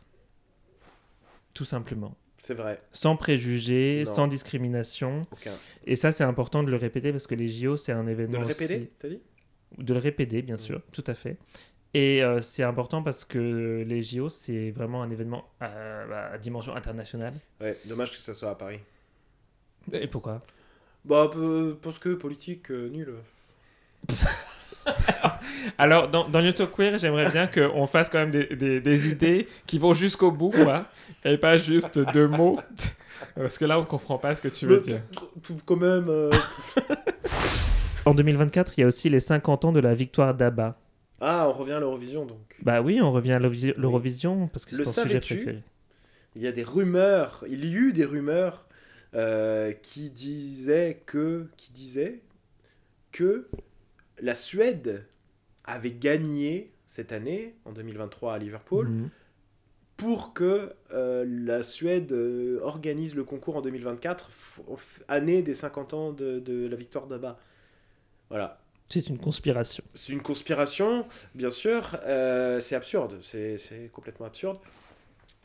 Tout 1.54 1.66
simplement. 1.66 2.16
C'est 2.38 2.54
vrai. 2.56 2.78
Sans 2.92 3.16
préjugés, 3.16 4.04
Non. 4.06 4.12
sans 4.14 4.28
discrimination. 4.28 5.24
Aucun. 5.32 5.54
Et 5.86 5.96
ça, 5.96 6.12
c'est 6.12 6.24
important 6.24 6.64
de 6.64 6.72
le 6.72 6.78
répéter 6.78 7.12
parce 7.12 7.28
que 7.28 7.36
les 7.36 7.48
JO, 7.48 7.76
c'est 7.76 7.92
un 7.92 8.04
De 8.04 8.10
événement. 8.10 8.40
le 8.42 8.46
aussi- 8.48 8.62
répéter, 8.66 8.92
t'as 9.00 9.10
dit? 9.10 9.20
De 9.78 9.94
le 9.94 10.00
répéter, 10.00 10.42
bien 10.42 10.56
Mm. 10.56 10.60
sûr, 10.60 10.82
tout 10.92 11.04
à 11.08 11.14
fait. 11.14 11.38
Et 11.93 12.24
euh, 12.24 12.39
c'est 12.41 12.63
important 12.63 13.03
parce 13.03 13.25
que 13.25 13.83
les 13.86 14.01
JO, 14.01 14.29
c'est 14.29 14.71
vraiment 14.71 15.03
un 15.03 15.10
événement 15.12 15.43
à, 15.60 16.31
à 16.33 16.38
dimension 16.38 16.74
internationale. 16.75 17.33
Ouais, 17.60 17.77
dommage 17.86 18.12
que 18.12 18.17
ça 18.21 18.33
soit 18.33 18.50
à 18.51 18.55
Paris. 18.55 18.79
Et 19.91 20.07
pourquoi? 20.07 20.41
Bah, 21.03 21.29
parce 21.81 22.00
que 22.00 22.13
politique, 22.13 22.71
euh, 22.71 22.88
nul. 22.89 23.13
Alors, 25.77 26.07
dans, 26.10 26.27
dans 26.27 26.41
New 26.41 26.51
Talk 26.53 26.71
Queer, 26.75 26.98
j'aimerais 26.98 27.29
bien 27.29 27.45
qu'on 27.48 27.86
fasse 27.88 28.10
quand 28.10 28.17
même 28.19 28.31
des, 28.31 28.48
des- 28.55 28.81
des 28.81 29.10
idées 29.10 29.48
qui 29.67 29.77
vont 29.77 29.93
jusqu'au 29.93 30.31
bout, 30.31 30.50
quoi, 30.51 30.86
et 31.24 31.38
pas 31.38 31.57
juste 31.57 32.00
deux 32.13 32.27
mots. 32.27 32.60
Parce 33.36 33.57
que 33.60 33.65
là, 33.65 33.79
on 33.79 33.86
comprend 33.86 34.17
pas 34.17 34.33
ce 34.33 34.41
que 34.41 34.48
tu 34.48 34.65
veux 34.65 34.77
Mais 34.77 34.81
dire. 34.81 35.01
tout- 35.12 35.39
tout- 35.43 35.57
quand 35.65 35.75
même. 35.75 36.07
euh, 36.10 36.31
En 38.05 38.15
2024, 38.15 38.74
il 38.77 38.81
y 38.81 38.83
a 38.83 38.88
aussi 38.88 39.10
les 39.10 39.19
50 39.19 39.65
ans 39.65 39.71
de 39.71 39.79
la 39.79 39.93
victoire 39.93 40.33
d'ABBA. 40.33 40.75
Ah, 41.22 41.48
on 41.48 41.54
revient 41.54 41.74
à 41.74 41.80
l'Eurovision 41.80 42.25
donc. 42.25 42.56
Bah 42.63 42.82
oui, 42.82 43.00
on 43.01 43.12
revient 43.12 43.34
à 43.34 43.40
l'Eurovi- 43.40 43.74
l'Eurovision 43.78 44.48
parce 44.48 44.66
que 44.66 44.75
c'est 44.75 44.84
ton 44.84 44.92
sujet 45.04 45.20
préféré. 45.36 45.63
Il 46.36 46.42
y 46.42 46.48
a 46.48 46.51
des 46.51 46.63
rumeurs, 46.63 47.44
il 47.48 47.63
y 47.66 47.74
eut 47.74 47.94
des 47.94 48.06
rumeurs 48.06 48.68
euh, 49.13 49.72
qui 49.74 50.10
disaient 50.10 51.04
que, 51.06 51.48
qui 51.58 51.72
disaient 51.72 52.22
que 53.12 53.48
la 54.22 54.34
Suède 54.36 55.06
avait 55.66 55.92
gagné 55.92 56.72
cette 56.86 57.12
année, 57.12 57.56
en 57.66 57.74
2023 57.74 58.34
à 58.36 58.38
Liverpool, 58.40 58.88
Mhm. 58.90 59.10
pour 59.98 60.34
que 60.34 60.74
euh, 60.94 61.25
la 61.28 61.62
Suède 61.62 62.12
euh, 62.13 62.60
organise 62.63 63.13
le 63.13 63.24
concours 63.25 63.58
en 63.58 63.62
2024, 63.62 64.30
f- 64.32 64.62
f- 64.75 65.01
année 65.10 65.42
des 65.44 65.54
50 65.54 65.94
ans 65.94 66.12
de, 66.13 66.40
de 66.40 66.68
la 66.68 66.75
victoire 66.78 67.06
d'Abba. 67.08 67.38
Voilà. 68.30 68.61
C'est 68.91 69.07
une 69.10 69.17
conspiration. 69.17 69.83
C'est 69.95 70.13
une 70.13 70.21
conspiration, 70.21 71.07
bien 71.33 71.50
sûr. 71.50 71.98
euh, 72.05 72.60
c'est 72.60 72.75
absurde. 72.75 73.17
C'est 73.21 73.89
complètement 73.93 74.25
absurde. 74.27 74.57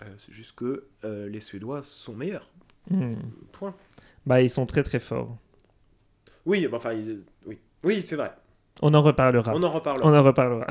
Euh, 0.02 0.04
c'est 0.18 0.32
juste 0.32 0.54
que 0.56 0.86
euh, 1.04 1.28
les 1.28 1.40
Suédois 1.40 1.82
sont 1.82 2.14
meilleurs. 2.14 2.50
Mhm. 2.90 3.16
Point. 3.52 3.74
Bah, 4.26 4.42
ils 4.42 4.50
sont 4.50 4.66
très 4.66 4.82
très 4.82 4.98
forts. 4.98 5.36
Oui, 6.44 6.66
bah, 6.66 6.76
enfin, 6.78 6.92
ils- 6.92 7.24
oui, 7.46 7.58
oui, 7.84 8.02
c'est 8.06 8.16
vrai. 8.16 8.32
On 8.82 8.92
en 8.92 9.00
reparlera. 9.00 9.52
On 9.54 9.62
en 9.62 9.70
reparlera. 9.70 10.06
On 10.10 10.14
en 10.14 10.22
reparlera. 10.22 10.66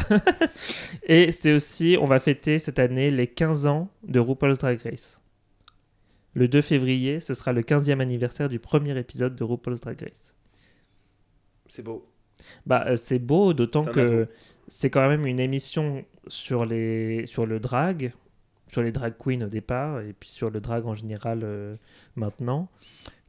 Et 1.08 1.32
c'était 1.32 1.54
aussi, 1.54 1.98
on 2.00 2.06
va 2.08 2.20
fêter 2.20 2.60
cette 2.60 2.78
année 2.78 3.10
les 3.10 3.28
15 3.28 3.66
ans 3.66 3.90
de 4.04 4.20
RuPaul's 4.20 4.60
Drag 4.60 4.80
Race. 4.82 5.20
Le 6.34 6.48
2 6.48 6.62
février, 6.62 7.20
ce 7.20 7.34
sera 7.34 7.52
le 7.54 7.62
15e 7.62 8.02
anniversaire 8.02 8.48
du 8.50 8.60
premier 8.60 8.96
épisode 9.00 9.36
de 9.36 9.44
RuPaul's 9.44 9.80
Drag 9.80 10.00
Race. 10.02 10.36
C'est 11.68 11.82
beau. 11.82 12.08
Bah, 12.66 12.86
euh, 12.88 12.96
c'est 12.96 13.20
beau, 13.20 13.54
d'autant 13.54 13.84
que 13.84 14.28
c'est 14.68 14.90
quand 14.90 15.08
même 15.08 15.26
une 15.26 15.40
émission 15.40 16.06
sur, 16.28 16.66
les, 16.66 17.26
sur 17.28 17.46
le 17.46 17.60
drag, 17.60 18.14
sur 18.68 18.82
les 18.82 18.92
drag 18.92 19.14
queens 19.18 19.42
au 19.44 19.50
départ, 19.50 20.02
et 20.02 20.14
puis 20.20 20.30
sur 20.30 20.50
le 20.50 20.60
drag 20.60 20.86
en 20.86 20.94
général 20.94 21.42
euh, 21.44 21.76
maintenant, 22.16 22.70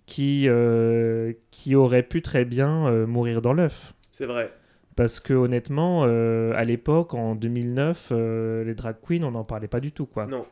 qui, 0.06 0.44
euh, 0.48 1.32
qui 1.50 1.74
aurait 1.74 2.02
pu 2.02 2.22
très 2.22 2.44
bien 2.44 2.86
euh, 2.86 3.06
mourir 3.06 3.42
dans 3.42 3.52
l'œuf. 3.52 3.92
C'est 4.10 4.26
vrai. 4.26 4.52
Parce 4.94 5.20
que 5.20 5.34
honnêtement, 5.34 6.04
à 6.04 6.64
l'époque, 6.64 7.12
en 7.12 7.34
2009, 7.34 8.08
euh, 8.12 8.64
les 8.64 8.74
drag 8.74 8.96
queens, 9.06 9.24
on 9.24 9.32
n'en 9.32 9.44
parlait 9.44 9.68
pas 9.68 9.80
du 9.80 9.92
tout, 9.92 10.06
quoi. 10.06 10.26
Non. 10.26 10.46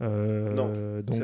Non, 0.00 0.72
donc 1.02 1.22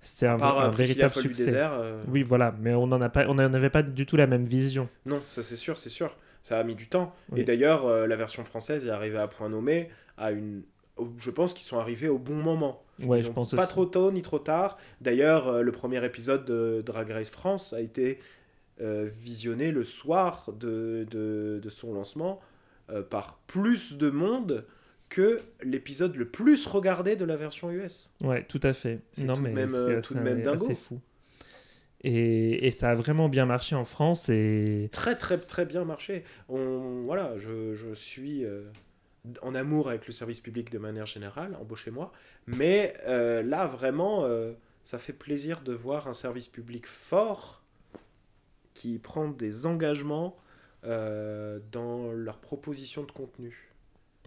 c'est 0.00 0.26
euh, 0.26 0.34
un, 0.34 0.38
Par 0.38 0.60
un 0.60 0.70
Priscilla 0.70 1.08
véritable 1.08 1.22
succès. 1.22 1.44
désert. 1.46 1.72
euh, 1.74 1.98
Oui, 2.08 2.22
voilà, 2.22 2.54
mais 2.60 2.74
on 2.74 2.86
n'en 2.86 3.00
pas, 3.10 3.20
avait 3.22 3.70
pas 3.70 3.82
du 3.82 4.06
tout 4.06 4.16
la 4.16 4.26
même 4.26 4.44
vision. 4.44 4.88
Non, 5.06 5.22
ça 5.30 5.42
c'est 5.42 5.56
sûr, 5.56 5.76
c'est 5.78 5.88
sûr. 5.90 6.16
Ça 6.42 6.58
a 6.58 6.64
mis 6.64 6.74
du 6.74 6.88
temps. 6.88 7.14
Oui. 7.32 7.40
Et 7.40 7.44
d'ailleurs, 7.44 7.86
euh, 7.86 8.06
la 8.06 8.16
version 8.16 8.44
française 8.44 8.86
est 8.86 8.90
arrivée 8.90 9.18
à 9.18 9.26
point 9.28 9.48
nommé. 9.48 9.90
À 10.16 10.30
une... 10.30 10.62
Je 11.18 11.30
pense 11.30 11.52
qu'ils 11.54 11.66
sont 11.66 11.78
arrivés 11.78 12.08
au 12.08 12.18
bon 12.18 12.34
moment. 12.36 12.82
Ouais, 13.04 13.22
je 13.22 13.30
pense 13.30 13.54
Pas 13.54 13.62
aussi. 13.64 13.70
trop 13.72 13.84
tôt 13.84 14.10
ni 14.10 14.22
trop 14.22 14.38
tard. 14.38 14.78
D'ailleurs, 15.00 15.48
euh, 15.48 15.62
le 15.62 15.70
premier 15.72 16.04
épisode 16.04 16.44
de 16.44 16.82
Drag 16.84 17.10
Race 17.10 17.30
France 17.30 17.72
a 17.72 17.80
été 17.80 18.18
euh, 18.80 19.08
visionné 19.20 19.70
le 19.72 19.84
soir 19.84 20.48
de, 20.58 21.06
de, 21.10 21.60
de 21.62 21.68
son 21.70 21.92
lancement 21.94 22.40
euh, 22.90 23.02
par 23.02 23.38
plus 23.46 23.96
de 23.98 24.08
monde 24.10 24.64
que 25.08 25.38
l'épisode 25.62 26.16
le 26.16 26.28
plus 26.28 26.66
regardé 26.66 27.16
de 27.16 27.24
la 27.24 27.36
version 27.36 27.70
US. 27.70 28.10
Ouais, 28.20 28.44
tout 28.44 28.60
à 28.62 28.72
fait. 28.72 29.00
C'est 29.12 29.24
Non, 29.24 29.34
tout 29.34 29.40
mais 29.40 29.52
même, 29.52 29.68
c'est 29.70 29.74
euh, 29.76 29.98
assez, 29.98 30.08
tout 30.08 30.14
de 30.14 30.20
même 30.20 30.42
dingo. 30.42 30.64
assez 30.64 30.74
fou. 30.74 31.00
Et, 32.04 32.66
et 32.66 32.70
ça 32.70 32.90
a 32.90 32.94
vraiment 32.94 33.28
bien 33.28 33.44
marché 33.46 33.74
en 33.74 33.84
France 33.84 34.28
et 34.28 34.88
Très 34.92 35.16
très 35.16 35.36
très 35.38 35.64
bien 35.64 35.84
marché. 35.84 36.22
On, 36.48 37.02
voilà, 37.04 37.36
je, 37.38 37.74
je 37.74 37.92
suis 37.92 38.44
euh, 38.44 38.62
en 39.42 39.54
amour 39.54 39.88
avec 39.88 40.06
le 40.06 40.12
service 40.12 40.40
public 40.40 40.70
de 40.70 40.78
manière 40.78 41.06
générale, 41.06 41.56
embauchez-moi. 41.60 42.12
Mais 42.46 42.94
euh, 43.08 43.42
là, 43.42 43.66
vraiment, 43.66 44.24
euh, 44.24 44.52
ça 44.84 44.98
fait 44.98 45.12
plaisir 45.12 45.60
de 45.62 45.72
voir 45.72 46.06
un 46.06 46.12
service 46.12 46.46
public 46.48 46.86
fort 46.86 47.62
qui 48.74 48.98
prend 48.98 49.28
des 49.28 49.66
engagements 49.66 50.36
dans 50.84 52.12
leur 52.12 52.38
proposition 52.38 53.02
de 53.02 53.10
contenu. 53.10 53.67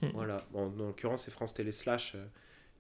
Mm. 0.02 0.08
Voilà, 0.14 0.38
Bon, 0.52 0.66
en 0.68 0.70
l'occurrence, 0.88 1.24
c'est 1.24 1.32
France 1.32 1.54
Télé 1.54 1.72
Slash 1.72 2.16
euh, 2.16 2.26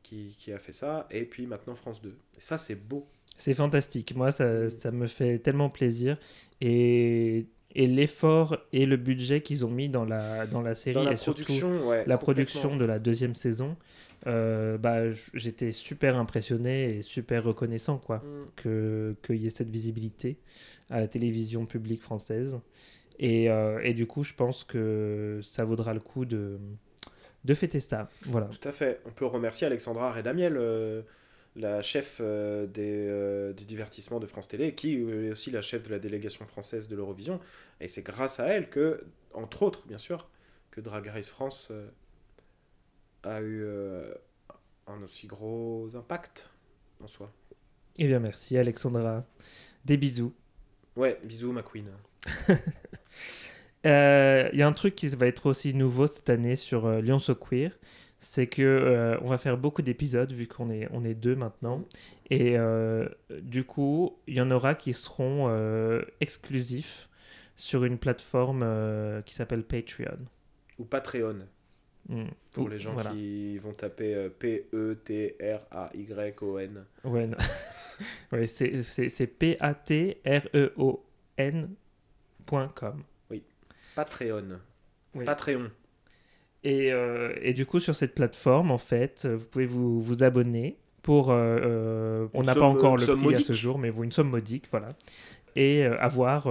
qui, 0.04 0.36
qui 0.38 0.52
a 0.52 0.58
fait 0.60 0.74
ça, 0.74 1.08
et 1.12 1.24
puis 1.26 1.46
maintenant 1.48 1.76
France 1.76 2.02
2. 2.02 2.10
Et 2.10 2.42
ça, 2.42 2.58
c'est 2.58 2.76
beau. 2.76 3.08
c'est 3.38 3.54
fantastique. 3.54 4.16
Moi, 4.16 4.32
ça, 4.32 4.70
ça 4.70 4.92
me 4.92 5.08
fait 5.08 5.40
tellement 5.40 5.70
plaisir. 5.70 6.18
Et, 6.62 7.46
et 7.76 7.88
l'effort 7.88 8.58
et 8.74 8.86
le 8.86 8.98
budget 8.98 9.42
qu'ils 9.42 9.66
ont 9.66 9.70
mis 9.70 9.88
dans 9.90 10.04
la, 10.06 10.46
dans 10.48 10.62
la 10.62 10.76
série 10.76 10.96
Dans 10.96 11.04
la 11.04 11.14
et 11.14 11.18
surtout 11.18 11.52
ouais, 11.88 12.04
la 12.06 12.18
production 12.18 12.76
de 12.76 12.84
la 12.86 13.00
deuxième 13.00 13.36
saison, 13.36 13.78
euh, 14.28 14.78
bah, 14.78 15.12
j'étais 15.34 15.72
super 15.72 16.18
impressionné 16.18 16.98
et 16.98 17.02
super 17.02 17.44
reconnaissant 17.44 17.98
quoi, 17.98 18.18
Mm. 18.18 18.46
que 18.56 19.16
qu'il 19.24 19.38
y 19.38 19.48
ait 19.48 19.50
cette 19.52 19.70
visibilité 19.70 20.38
à 20.90 21.00
la 21.00 21.08
télévision 21.08 21.66
publique 21.66 22.02
française. 22.02 22.60
Et, 23.20 23.50
euh, 23.50 23.80
et 23.84 23.94
du 23.94 24.08
coup, 24.08 24.24
je 24.24 24.34
pense 24.34 24.64
que 24.64 25.40
ça 25.44 25.64
vaudra 25.64 25.94
le 25.94 26.00
coup 26.00 26.26
de, 26.26 26.60
de 27.44 27.54
fêter 27.54 27.80
ça. 27.80 28.10
Voilà. 28.24 28.48
Tout 28.48 28.68
à 28.68 28.72
fait. 28.72 29.02
On 29.06 29.12
peut 29.12 29.26
remercier 29.26 29.68
Alexandra 29.68 30.14
Redamiel, 30.14 30.58
euh, 30.58 31.02
la 31.56 31.82
chef 31.82 32.20
euh, 32.22 32.66
des, 32.68 33.08
euh, 33.08 33.54
du 33.54 33.66
divertissement 33.66 34.20
de 34.20 34.26
France 34.26 34.48
Télé, 34.48 34.74
qui 34.76 34.96
est 34.96 35.32
aussi 35.32 35.52
la 35.52 35.62
chef 35.62 35.84
de 35.84 35.90
la 35.90 36.00
délégation 36.00 36.46
française 36.46 36.88
de 36.88 36.96
l'Eurovision. 36.96 37.40
Et 37.80 37.88
c'est 37.88 38.04
grâce 38.04 38.40
à 38.40 38.48
elle 38.48 38.70
que, 38.70 39.04
entre 39.34 39.64
autres, 39.64 39.86
bien 39.88 39.98
sûr, 39.98 40.30
que 40.72 40.82
Drag 40.82 41.06
Race 41.08 41.30
France 41.30 41.68
euh, 41.70 41.88
a 43.24 43.42
eu 43.42 43.62
euh, 43.64 44.14
un 44.88 45.02
aussi 45.04 45.28
gros 45.28 45.90
impact 45.96 46.50
en 47.04 47.08
soi. 47.08 47.32
Eh 47.98 48.08
bien, 48.08 48.20
merci 48.20 48.58
Alexandra. 48.58 49.26
Des 49.84 49.98
bisous. 49.98 50.34
Ouais, 50.96 51.20
bisous 51.24 51.52
ma 51.52 51.64
queen. 51.64 51.90
Euh, 53.86 54.50
Il 54.54 54.60
y 54.60 54.62
a 54.62 54.68
un 54.68 54.74
truc 54.74 54.96
qui 54.96 55.08
va 55.10 55.26
être 55.28 55.48
aussi 55.48 55.74
nouveau 55.74 56.08
cette 56.08 56.30
année 56.30 56.56
sur 56.56 56.86
euh, 56.86 57.02
Lyon 57.02 57.20
So 57.20 57.34
Queer, 57.36 57.72
c'est 58.20 58.46
que 58.48 58.62
euh, 58.62 59.18
on 59.22 59.28
va 59.28 59.38
faire 59.40 59.58
beaucoup 59.58 59.82
d'épisodes 59.82 60.32
vu 60.32 60.46
qu'on 60.48 60.70
est 60.70 60.88
on 60.92 61.04
est 61.04 61.16
deux 61.16 61.36
maintenant, 61.36 61.84
et 62.30 62.58
euh, 62.58 63.08
du 63.42 63.64
coup 63.64 64.16
il 64.28 64.36
y 64.36 64.42
en 64.42 64.52
aura 64.52 64.76
qui 64.76 64.94
seront 64.94 65.48
euh, 65.50 66.04
exclusifs 66.20 67.10
sur 67.56 67.84
une 67.84 67.98
plateforme 67.98 68.62
euh, 68.64 69.22
qui 69.22 69.34
s'appelle 69.34 69.64
Patreon. 69.64 70.20
Ou 70.80 70.86
Patreon, 70.86 71.40
Mm. 72.10 72.26
pour 72.52 72.66
Ou- 72.66 72.68
les 72.70 72.80
gens 72.80 72.94
voilà. 72.94 73.12
qui 73.12 73.60
vont 73.60 73.74
taper 73.74 74.16
euh, 74.16 74.30
P-E-T-R-A-Y-O-N. 75.52 76.86
Ouais, 77.04 77.28
non. 77.28 77.38
ouais 78.32 78.48
c'est 78.48 78.82
c'est- 78.84 79.10
c'est 79.10 79.28
p 79.28 79.56
a 79.60 79.74
t 79.76 80.18
r 80.26 80.48
e 80.56 80.74
o 80.78 81.04
n.com. 81.38 83.04
Patreon. 83.96 84.60
Oui. 85.16 85.26
Patreon. 85.26 85.70
Et, 86.64 86.92
euh, 86.94 87.34
et 87.42 87.54
du 87.54 87.66
coup, 87.66 87.80
sur 87.80 87.96
cette 87.96 88.14
plateforme, 88.14 88.72
en 88.72 88.78
fait, 88.78 89.26
vous 89.26 89.46
pouvez 89.46 89.66
vous, 89.66 90.02
vous 90.02 90.24
abonner 90.24 90.78
pour. 91.02 91.32
euh, 91.32 91.58
euh, 91.62 92.28
on 92.34 92.44
n'a 92.44 92.54
pas 92.54 92.66
encore 92.66 92.98
le 92.98 93.06
prix 93.16 93.34
à 93.36 93.40
ce 93.40 93.54
jour, 93.54 93.80
mais 93.80 93.90
vous- 93.90 94.04
une 94.04 94.12
somme 94.12 94.30
modique, 94.30 94.66
voilà. 94.72 94.90
Et 95.56 95.84
euh, 95.84 95.98
avoir 96.00 96.48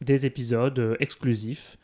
des 0.00 0.26
épisodes 0.26 0.96
exclusifs 1.00 1.76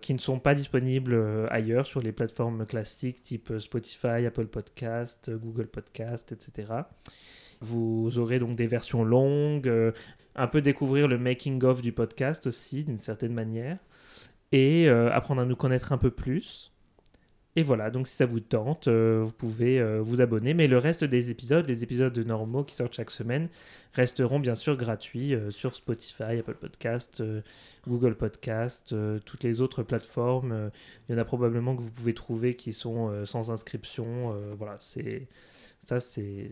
qui 0.00 0.14
ne 0.14 0.18
sont 0.18 0.38
pas 0.38 0.54
disponibles 0.54 1.48
ailleurs 1.50 1.84
sur 1.84 2.00
les 2.00 2.12
plateformes 2.12 2.64
classiques 2.64 3.22
type 3.22 3.52
Spotify, 3.58 4.24
Apple 4.26 4.46
Podcast, 4.46 5.30
Google 5.34 5.66
Podcast, 5.66 6.30
etc. 6.32 6.72
Vous 7.60 8.18
aurez 8.18 8.38
donc 8.38 8.56
des 8.56 8.66
versions 8.68 9.04
longues, 9.04 9.70
un 10.36 10.46
peu 10.46 10.62
découvrir 10.62 11.08
le 11.08 11.18
making-of 11.18 11.82
du 11.82 11.92
podcast 11.92 12.46
aussi, 12.46 12.84
d'une 12.84 12.98
certaine 12.98 13.34
manière, 13.34 13.78
et 14.54 14.88
euh, 14.88 15.12
apprendre 15.12 15.42
à 15.42 15.44
nous 15.44 15.56
connaître 15.56 15.92
un 15.92 15.98
peu 15.98 16.12
plus. 16.12 16.70
Et 17.56 17.64
voilà, 17.64 17.90
donc 17.90 18.06
si 18.06 18.14
ça 18.14 18.24
vous 18.24 18.38
tente, 18.38 18.86
euh, 18.86 19.20
vous 19.24 19.32
pouvez 19.32 19.80
euh, 19.80 20.00
vous 20.00 20.20
abonner. 20.20 20.54
Mais 20.54 20.68
le 20.68 20.78
reste 20.78 21.02
des 21.02 21.30
épisodes, 21.30 21.68
les 21.68 21.82
épisodes 21.82 22.16
normaux 22.18 22.62
qui 22.62 22.76
sortent 22.76 22.94
chaque 22.94 23.10
semaine, 23.10 23.48
resteront 23.94 24.38
bien 24.38 24.54
sûr 24.54 24.76
gratuits 24.76 25.34
sur 25.50 25.74
Spotify, 25.74 26.38
Apple 26.38 26.54
Podcast, 26.54 27.22
Google 27.86 28.14
Podcast, 28.14 28.94
toutes 29.24 29.42
les 29.42 29.60
autres 29.60 29.82
plateformes. 29.82 30.70
Il 31.08 31.12
y 31.12 31.16
en 31.16 31.20
a 31.20 31.24
probablement 31.24 31.76
que 31.76 31.82
vous 31.82 31.90
pouvez 31.90 32.14
trouver 32.14 32.54
qui 32.54 32.72
sont 32.72 33.24
sans 33.24 33.50
inscription. 33.50 34.36
voilà, 34.56 34.76
c'est 34.80 35.28
ça, 35.84 36.00
c'est 36.00 36.50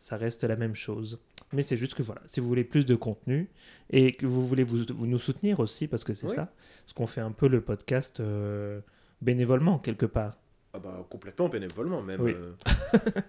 ça 0.00 0.16
reste 0.16 0.44
la 0.44 0.56
même 0.56 0.74
chose. 0.74 1.18
Mais 1.52 1.62
c'est 1.62 1.76
juste 1.76 1.94
que 1.94 2.02
voilà, 2.02 2.22
si 2.26 2.40
vous 2.40 2.48
voulez 2.48 2.64
plus 2.64 2.84
de 2.86 2.94
contenu 2.94 3.48
et 3.90 4.12
que 4.12 4.26
vous 4.26 4.46
voulez 4.46 4.64
vous, 4.64 4.84
vous 4.94 5.06
nous 5.06 5.18
soutenir 5.18 5.60
aussi, 5.60 5.86
parce 5.86 6.02
que 6.04 6.14
c'est 6.14 6.28
Oui. 6.28 6.34
ça, 6.34 6.52
parce 6.82 6.92
qu'on 6.94 7.06
fait 7.06 7.20
un 7.20 7.30
peu 7.32 7.46
le 7.46 7.60
podcast 7.60 8.20
euh, 8.20 8.80
bénévolement 9.20 9.78
quelque 9.78 10.06
part. 10.06 10.36
Ah 10.74 10.78
bah, 10.78 11.06
complètement 11.10 11.48
bénévolement 11.50 12.02
même. 12.02 12.20
Oui. 12.22 12.34
euh. 12.34 12.52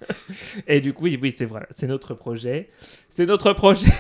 Et 0.68 0.80
du 0.80 0.94
coup, 0.94 1.04
oui, 1.04 1.20
oui 1.22 1.32
c'est 1.32 1.46
vrai, 1.46 1.68
c'est 1.70 1.88
notre 1.88 2.14
projet. 2.14 2.70
C'est 3.10 3.26
notre 3.26 3.52
projet. 3.54 3.92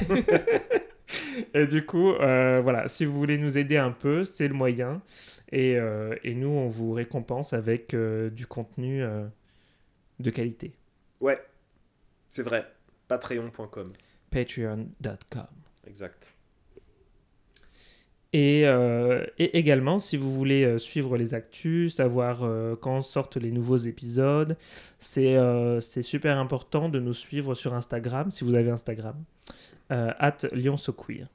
et 1.53 1.67
du 1.67 1.85
coup, 1.85 2.11
euh, 2.13 2.61
voilà, 2.63 2.87
si 2.87 3.03
vous 3.05 3.13
voulez 3.13 3.37
nous 3.37 3.57
aider 3.57 3.77
un 3.77 3.91
peu, 3.91 4.23
c'est 4.23 4.47
le 4.47 4.53
moyen. 4.53 5.01
Et, 5.51 5.77
euh, 5.77 6.15
et 6.23 6.33
nous, 6.33 6.47
on 6.47 6.69
vous 6.69 6.93
récompense 6.93 7.51
avec 7.53 7.93
du 7.95 8.47
contenu 8.47 9.03
de 10.19 10.29
qualité. 10.29 10.73
Ouais, 11.21 11.39
c'est 12.29 12.43
vrai. 12.43 12.65
Patreon.com. 13.07 13.93
Patreon.com. 14.31 15.47
Exact. 15.87 16.33
Et, 18.35 18.63
euh, 18.65 19.23
et 19.37 19.59
également, 19.59 19.99
si 19.99 20.17
vous 20.17 20.31
voulez 20.33 20.63
euh, 20.63 20.79
suivre 20.79 21.17
les 21.17 21.35
actus, 21.35 21.95
savoir 21.97 22.41
euh, 22.43 22.75
quand 22.75 23.03
sortent 23.03 23.37
les 23.37 23.51
nouveaux 23.51 23.77
épisodes, 23.77 24.57
c'est 24.97 25.35
euh, 25.37 25.79
super 25.81 26.39
important 26.39 26.89
de 26.89 26.99
nous 26.99 27.13
suivre 27.13 27.53
sur 27.53 27.75
Instagram, 27.75 28.31
si 28.31 28.43
vous 28.43 28.55
avez 28.55 28.71
Instagram, 28.71 29.23
at 29.89 30.37
LyonSoQueer. 30.51 31.27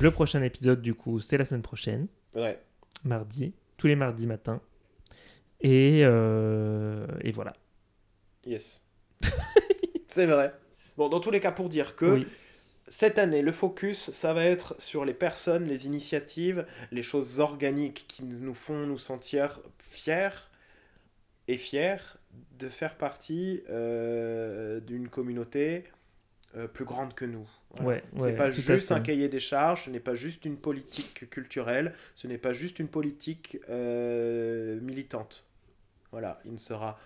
Le 0.00 0.10
prochain 0.10 0.42
épisode, 0.42 0.82
du 0.82 0.94
coup, 0.94 1.20
c'est 1.20 1.36
la 1.38 1.44
semaine 1.44 1.62
prochaine, 1.62 2.08
Ouais. 2.34 2.60
mardi, 3.04 3.52
tous 3.76 3.86
les 3.86 3.94
mardis 3.94 4.26
matins. 4.26 4.60
Et, 5.60 6.00
et 6.00 7.30
voilà. 7.32 7.52
Yes. 8.44 8.82
c'est 10.08 10.26
vrai. 10.26 10.54
Bon, 10.96 11.08
dans 11.08 11.20
tous 11.20 11.30
les 11.30 11.40
cas, 11.40 11.52
pour 11.52 11.68
dire 11.68 11.96
que 11.96 12.06
Oui. 12.06 12.26
cette 12.88 13.18
année, 13.18 13.42
le 13.42 13.52
focus, 13.52 14.10
ça 14.12 14.34
va 14.34 14.44
être 14.44 14.80
sur 14.80 15.04
les 15.04 15.14
personnes, 15.14 15.64
les 15.66 15.86
initiatives, 15.86 16.66
les 16.92 17.02
choses 17.02 17.40
organiques 17.40 18.06
qui 18.08 18.24
nous 18.24 18.54
font 18.54 18.86
nous 18.86 18.98
sentir 18.98 19.60
fiers 19.78 20.30
et 21.46 21.56
fiers 21.56 21.96
de 22.58 22.68
faire 22.68 22.96
partie 22.96 23.62
euh, 23.70 24.80
d'une 24.80 25.08
communauté 25.08 25.84
euh, 26.56 26.68
plus 26.68 26.84
grande 26.84 27.14
que 27.14 27.24
nous. 27.24 27.48
Voilà. 27.70 27.88
Ouais, 27.88 28.04
C'est 28.18 28.24
ouais, 28.24 28.36
pas 28.36 28.50
tout 28.50 28.62
à 28.68 28.76
juste 28.76 28.92
un 28.92 29.00
cahier 29.00 29.28
des 29.28 29.40
charges, 29.40 29.84
ce 29.84 29.90
n'est 29.90 30.00
pas 30.00 30.14
juste 30.14 30.44
une 30.44 30.56
politique 30.56 31.30
culturelle, 31.30 31.94
ce 32.14 32.26
n'est 32.26 32.38
pas 32.38 32.52
juste 32.52 32.78
une 32.78 32.88
politique 32.88 33.58
euh, 33.70 34.80
militante. 34.80 35.46
Voilà, 36.12 36.40
il 36.44 36.52
ne 36.52 36.58
sera 36.58 36.98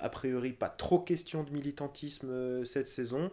a 0.00 0.08
priori 0.08 0.52
pas 0.52 0.68
trop 0.68 0.98
question 1.00 1.42
de 1.42 1.50
militantisme 1.50 2.28
euh, 2.30 2.64
cette 2.64 2.88
saison, 2.88 3.30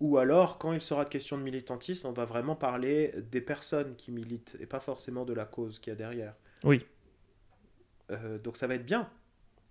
ou 0.00 0.18
alors 0.18 0.58
quand 0.58 0.72
il 0.72 0.80
sera 0.82 1.04
de 1.04 1.08
question 1.10 1.36
de 1.38 1.42
militantisme, 1.42 2.06
on 2.06 2.12
va 2.12 2.24
vraiment 2.24 2.56
parler 2.56 3.12
des 3.30 3.40
personnes 3.40 3.94
qui 3.96 4.10
militent 4.12 4.56
et 4.60 4.66
pas 4.66 4.80
forcément 4.80 5.24
de 5.24 5.32
la 5.34 5.44
cause 5.44 5.78
qu'il 5.78 5.90
y 5.92 5.94
a 5.94 5.96
derrière. 5.96 6.34
Oui. 6.64 6.84
Euh, 8.10 8.38
donc 8.38 8.56
ça 8.56 8.66
va 8.66 8.74
être 8.74 8.84
bien, 8.86 9.08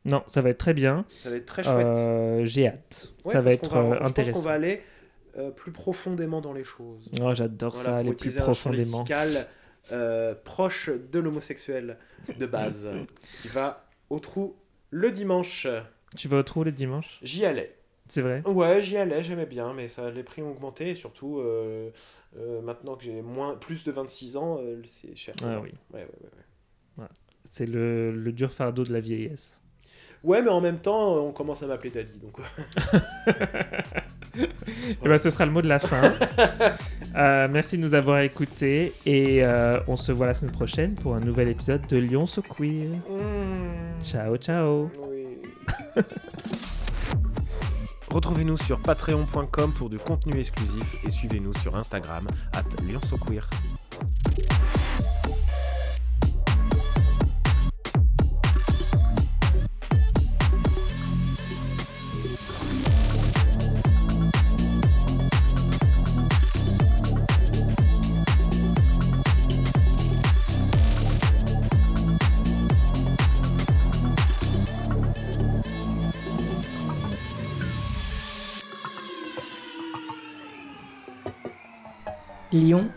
Non, 0.05 0.23
ça 0.27 0.41
va 0.41 0.49
être 0.49 0.57
très 0.59 0.73
bien. 0.73 1.05
ça 1.23 1.29
va 1.29 1.35
être 1.35 1.45
très 1.45 1.63
chouette. 1.63 1.97
Euh, 1.97 2.45
J'ai 2.45 2.67
hâte. 2.67 3.11
Ouais, 3.25 3.33
ça 3.33 3.41
va 3.41 3.51
être 3.51 3.75
euh, 3.75 3.93
Je 3.93 3.97
pense 3.99 4.09
intéressant. 4.09 4.33
qu'on 4.39 4.45
va 4.45 4.51
aller 4.53 4.81
euh, 5.37 5.51
plus 5.51 5.71
profondément 5.71 6.39
dans 6.41 6.53
les 6.53 6.63
choses. 6.63 7.09
Oh, 7.21 7.33
J'adore 7.33 7.73
Voilà, 7.73 7.89
ça, 7.89 7.95
aller 7.97 8.13
plus 8.13 8.37
un 8.37 8.41
profondément. 8.43 9.03
euh, 9.91 10.35
proche 10.45 10.89
de 10.89 11.19
l'homosexuel 11.19 11.97
de 12.37 12.45
base, 12.45 12.87
qui 13.41 13.47
va 13.49 13.85
au 14.09 14.19
trou 14.19 14.55
le 14.91 15.11
dimanche. 15.11 15.67
Tu 16.15 16.27
vas 16.27 16.37
au 16.37 16.43
trou 16.43 16.63
le 16.63 16.71
dimanche 16.71 17.19
J'y 17.21 17.45
allais. 17.45 17.75
C'est 18.07 18.21
vrai 18.21 18.41
Ouais, 18.47 18.81
j'y 18.81 18.97
allais, 18.97 19.23
j'aimais 19.23 19.45
bien, 19.45 19.71
mais 19.73 19.87
ça, 19.87 20.09
les 20.09 20.23
prix 20.23 20.41
ont 20.41 20.49
augmenté, 20.49 20.89
et 20.89 20.95
surtout, 20.95 21.37
euh, 21.39 21.91
euh, 22.37 22.59
maintenant 22.61 22.95
que 22.95 23.03
j'ai 23.03 23.21
moins, 23.21 23.55
plus 23.55 23.83
de 23.83 23.91
26 23.91 24.35
ans, 24.35 24.57
euh, 24.59 24.81
c'est 24.85 25.15
cher. 25.15 25.35
Ah 25.43 25.59
oui. 25.61 25.71
Ouais, 25.93 25.99
ouais, 25.99 26.07
ouais, 26.23 27.03
ouais. 27.03 27.07
C'est 27.45 27.67
le, 27.67 28.11
le 28.11 28.31
dur 28.31 28.51
fardeau 28.51 28.83
de 28.83 28.91
la 28.91 28.99
vieillesse. 28.99 29.61
Ouais, 30.23 30.41
mais 30.41 30.49
en 30.49 30.59
même 30.59 30.79
temps, 30.79 31.23
on 31.23 31.31
commence 31.31 31.61
à 31.61 31.67
m'appeler 31.67 31.91
Daddy, 31.91 32.17
donc... 32.17 32.37
Et 34.35 35.07
ben, 35.07 35.17
ce 35.17 35.29
sera 35.29 35.45
le 35.45 35.51
mot 35.51 35.61
de 35.61 35.67
la 35.67 35.79
fin. 35.79 36.01
Merci 37.49 37.77
de 37.77 37.81
nous 37.83 37.93
avoir 37.95 38.19
écoutés 38.21 38.93
et 39.05 39.43
on 39.87 39.97
se 39.97 40.11
voit 40.11 40.27
la 40.27 40.33
semaine 40.33 40.51
prochaine 40.51 40.95
pour 40.95 41.15
un 41.15 41.19
nouvel 41.19 41.47
épisode 41.49 41.85
de 41.87 41.97
Lyon 41.97 42.25
So 42.27 42.41
Queer. 42.41 42.89
Mmh, 42.89 44.03
Ciao, 44.03 44.37
ciao. 44.37 44.89
oui. 45.09 45.18
Retrouvez-nous 48.11 48.57
sur 48.57 48.81
patreon.com 48.81 49.71
pour 49.73 49.89
du 49.89 49.97
contenu 49.97 50.39
exclusif 50.39 50.97
et 51.03 51.09
suivez-nous 51.09 51.53
sur 51.55 51.75
Instagram, 51.75 52.27
at 52.53 52.63
Lyon, 82.51 82.91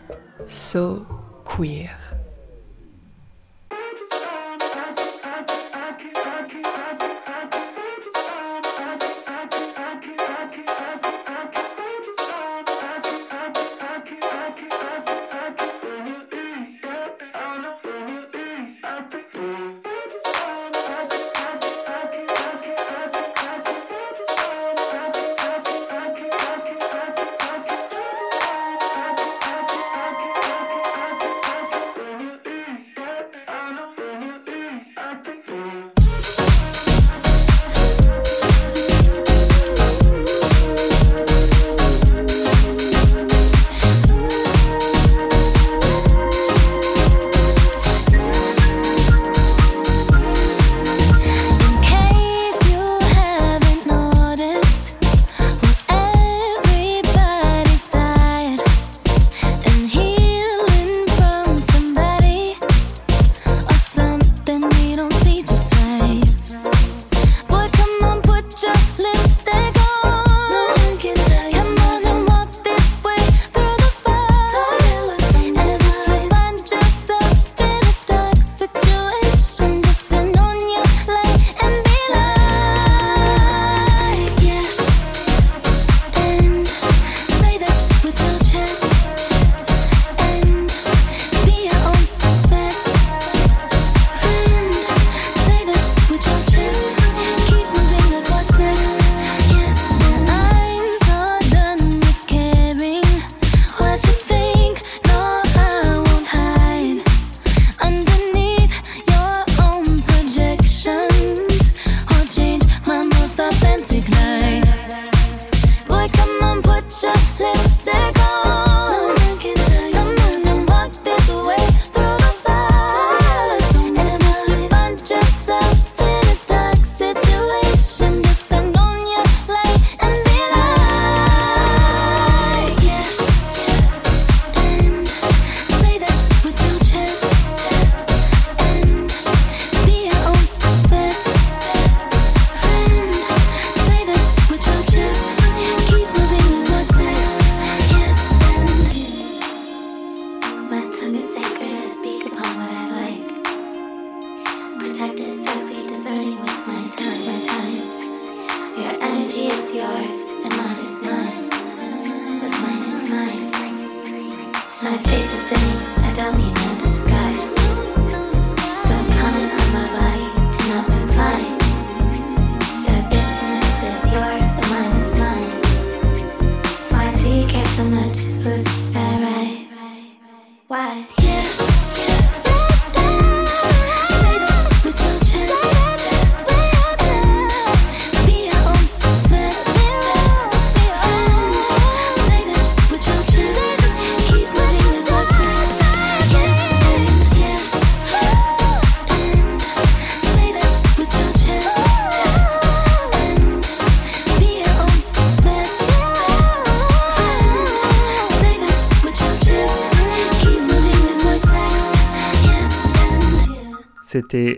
so 0.45 1.05
queer. 1.45 2.02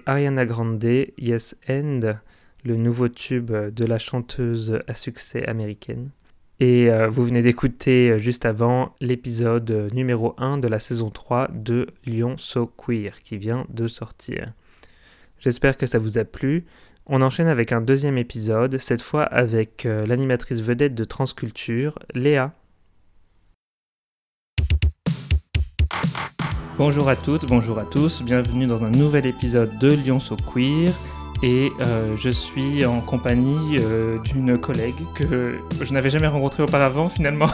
Ariana 0.06 0.46
Grande, 0.46 0.84
Yes 1.18 1.56
End, 1.70 2.16
le 2.64 2.76
nouveau 2.76 3.08
tube 3.08 3.52
de 3.52 3.86
la 3.86 4.00
chanteuse 4.00 4.80
à 4.88 4.94
succès 4.94 5.46
américaine. 5.46 6.10
Et 6.60 6.90
euh, 6.90 7.10
vous 7.10 7.26
venez 7.26 7.42
d'écouter 7.42 8.12
euh, 8.12 8.18
juste 8.18 8.46
avant 8.46 8.96
l'épisode 9.02 9.90
numéro 9.94 10.36
1 10.38 10.58
de 10.58 10.70
la 10.70 10.80
saison 10.80 11.10
3 11.10 11.50
de 11.54 11.88
Lyon 12.06 12.38
So 12.38 12.66
Queer 12.66 13.22
qui 13.24 13.38
vient 13.38 13.66
de 13.70 13.88
sortir. 13.88 14.54
J'espère 15.38 15.76
que 15.76 15.86
ça 15.86 16.00
vous 16.00 16.18
a 16.18 16.24
plu. 16.24 16.66
On 17.08 17.22
enchaîne 17.22 17.48
avec 17.48 17.74
un 17.74 17.82
deuxième 17.82 18.18
épisode, 18.18 18.78
cette 18.78 19.02
fois 19.02 19.24
avec 19.24 19.86
euh, 19.86 20.06
l'animatrice 20.06 20.62
vedette 20.62 20.96
de 20.96 21.04
Transculture, 21.04 22.00
Léa. 22.14 22.54
Bonjour 26.78 27.08
à 27.08 27.16
toutes, 27.16 27.46
bonjour 27.46 27.80
à 27.80 27.86
tous, 27.86 28.22
bienvenue 28.22 28.68
dans 28.68 28.84
un 28.84 28.90
nouvel 28.90 29.26
épisode 29.26 29.78
de 29.78 29.92
Lyon 29.92 30.20
So 30.20 30.36
Queer. 30.36 30.92
Et 31.42 31.72
euh, 31.80 32.18
je 32.18 32.30
suis 32.30 32.86
en 32.86 33.00
compagnie 33.00 33.78
euh, 33.80 34.20
d'une 34.20 34.58
collègue 34.58 35.06
que 35.14 35.60
je 35.82 35.94
n'avais 35.94 36.10
jamais 36.10 36.28
rencontrée 36.28 36.64
auparavant 36.64 37.08
finalement. 37.08 37.48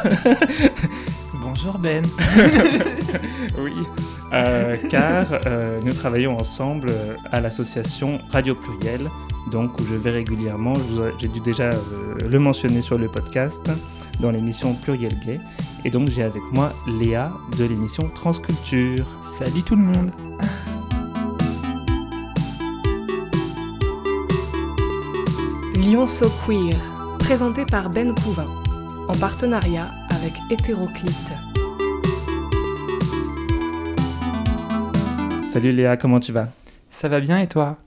Bonjour 1.39 1.77
Ben. 1.77 2.03
oui, 3.59 3.73
euh, 4.33 4.75
car 4.89 5.27
nous 5.85 5.93
travaillons 5.93 6.39
ensemble 6.39 6.91
à 7.31 7.41
l'association 7.41 8.17
Radio 8.31 8.55
Pluriel, 8.55 9.07
donc 9.51 9.79
où 9.79 9.85
je 9.85 9.93
vais 9.93 10.11
régulièrement, 10.11 10.73
j'ai 11.19 11.27
dû 11.27 11.41
déjà 11.41 11.69
le 12.27 12.39
mentionner 12.39 12.81
sur 12.81 12.97
le 12.97 13.07
podcast, 13.07 13.69
dans 14.21 14.31
l'émission 14.31 14.73
Pluriel 14.75 15.17
Gay. 15.19 15.39
Et 15.83 15.89
donc 15.89 16.09
j'ai 16.09 16.23
avec 16.23 16.43
moi 16.53 16.71
Léa 16.87 17.31
de 17.57 17.65
l'émission 17.65 18.09
Transculture. 18.13 19.05
Salut 19.37 19.63
tout 19.63 19.75
le 19.75 19.81
monde. 19.81 20.11
Lyon 25.75 26.05
So 26.05 26.29
Queer, 26.45 26.79
présenté 27.17 27.65
par 27.65 27.89
Ben 27.89 28.13
Couvin, 28.13 28.47
en 29.07 29.13
partenariat 29.13 29.91
avec 30.11 30.33
Hétéroclite. 30.51 31.33
Salut 35.49 35.71
Léa, 35.71 35.97
comment 35.97 36.19
tu 36.19 36.31
vas? 36.31 36.47
Ça 36.91 37.09
va 37.09 37.19
bien 37.19 37.39
et 37.39 37.47
toi? 37.47 37.77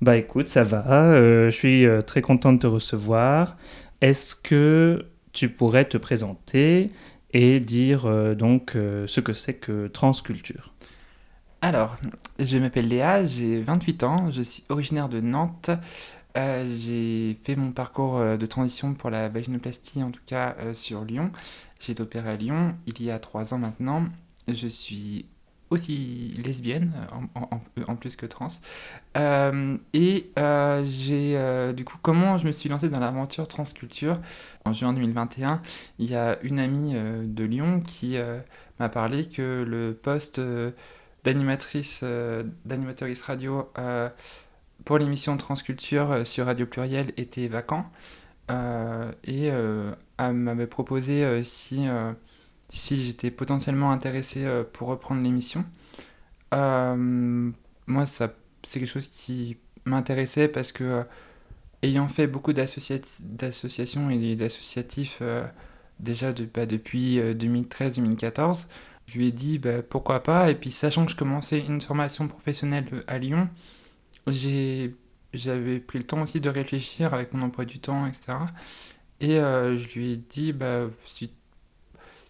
Bah 0.00 0.16
écoute, 0.16 0.48
ça 0.48 0.64
va, 0.64 0.84
euh, 0.90 1.50
je 1.50 1.56
suis 1.56 1.86
euh, 1.86 2.02
très 2.02 2.20
content 2.20 2.52
de 2.52 2.58
te 2.58 2.66
recevoir. 2.66 3.56
Est-ce 4.02 4.34
que 4.34 5.06
tu 5.36 5.50
pourrais 5.50 5.84
te 5.84 5.98
présenter 5.98 6.90
et 7.30 7.60
dire 7.60 8.06
euh, 8.06 8.34
donc 8.34 8.74
euh, 8.74 9.06
ce 9.06 9.20
que 9.20 9.34
c'est 9.34 9.52
que 9.52 9.86
transculture 9.86 10.72
Alors, 11.60 11.98
je 12.38 12.56
m'appelle 12.56 12.88
Léa, 12.88 13.26
j'ai 13.26 13.60
28 13.60 14.02
ans, 14.04 14.32
je 14.32 14.40
suis 14.40 14.64
originaire 14.70 15.10
de 15.10 15.20
Nantes. 15.20 15.70
Euh, 16.38 16.74
j'ai 16.78 17.36
fait 17.44 17.54
mon 17.54 17.70
parcours 17.70 18.18
de 18.18 18.46
transition 18.46 18.94
pour 18.94 19.10
la 19.10 19.28
vaginoplastie, 19.28 20.02
en 20.02 20.10
tout 20.10 20.22
cas 20.24 20.56
sur 20.72 21.04
Lyon. 21.04 21.30
J'ai 21.80 21.92
été 21.92 22.02
opérée 22.02 22.30
à 22.30 22.36
Lyon 22.36 22.74
il 22.86 23.02
y 23.02 23.10
a 23.10 23.18
3 23.18 23.52
ans 23.52 23.58
maintenant. 23.58 24.04
Je 24.48 24.68
suis 24.68 25.26
aussi 25.70 26.40
lesbienne, 26.44 26.92
en, 27.34 27.96
plus 27.96 28.16
que 28.16 28.26
trans. 28.26 28.48
Euh, 29.16 29.76
et 29.92 30.30
euh, 30.38 30.84
j'ai, 30.84 31.36
euh, 31.36 31.72
du 31.72 31.84
coup, 31.84 31.98
comment 32.00 32.38
je 32.38 32.46
me 32.46 32.52
suis 32.52 32.68
lancée 32.68 32.88
dans 32.88 33.00
l'aventure 33.00 33.48
transculture? 33.48 34.20
En 34.64 34.72
juin 34.72 34.92
2021, 34.92 35.62
il 35.98 36.10
y 36.10 36.14
a 36.14 36.38
une 36.42 36.58
amie 36.58 36.94
de 36.94 37.44
Lyon 37.44 37.80
qui 37.80 38.16
m'a 38.80 38.88
parlé 38.88 39.28
que 39.28 39.64
le 39.66 39.94
poste 39.94 40.40
d'animatrice, 41.24 42.02
d'animatrice 42.64 43.22
radio 43.22 43.70
pour 44.84 44.98
l'émission 44.98 45.36
Transculture 45.36 46.26
sur 46.26 46.46
Radio 46.46 46.66
Pluriel 46.66 47.12
était 47.16 47.46
vacant. 47.46 47.86
Et 48.50 49.46
elle 49.46 50.32
m'avait 50.32 50.66
proposé 50.66 51.44
si, 51.44 51.86
si 52.76 53.02
j'étais 53.04 53.30
potentiellement 53.30 53.90
intéressé 53.92 54.44
euh, 54.44 54.64
pour 54.64 54.88
reprendre 54.88 55.22
l'émission. 55.22 55.64
Euh, 56.54 57.50
moi, 57.86 58.06
ça, 58.06 58.34
c'est 58.64 58.80
quelque 58.80 58.88
chose 58.90 59.08
qui 59.08 59.58
m'intéressait 59.84 60.48
parce 60.48 60.72
que, 60.72 60.84
euh, 60.84 61.04
ayant 61.82 62.08
fait 62.08 62.26
beaucoup 62.26 62.52
d'associati- 62.52 63.22
d'associations 63.22 64.10
et 64.10 64.36
d'associatifs 64.36 65.22
déjà 66.00 66.32
de- 66.32 66.46
bah, 66.46 66.66
depuis 66.66 67.18
2013-2014, 67.34 68.68
je 69.06 69.18
lui 69.18 69.28
ai 69.28 69.32
dit 69.32 69.58
bah, 69.58 69.82
pourquoi 69.82 70.22
pas? 70.22 70.50
Et 70.50 70.54
puis, 70.56 70.70
sachant 70.70 71.06
que 71.06 71.12
je 71.12 71.16
commençais 71.16 71.60
une 71.60 71.80
formation 71.80 72.28
professionnelle 72.28 72.86
à 73.08 73.18
Lyon, 73.18 73.48
j'avais 74.26 75.80
pris 75.80 75.98
le 75.98 76.04
temps 76.04 76.22
aussi 76.22 76.40
de 76.40 76.48
réfléchir 76.48 77.14
avec 77.14 77.32
mon 77.32 77.42
emploi 77.42 77.64
du 77.64 77.78
temps, 77.78 78.06
etc. 78.06 78.38
Et 79.20 79.36
je 79.36 79.94
lui 79.98 80.12
ai 80.12 80.16
dit, 80.16 80.52
bah, 80.52 80.86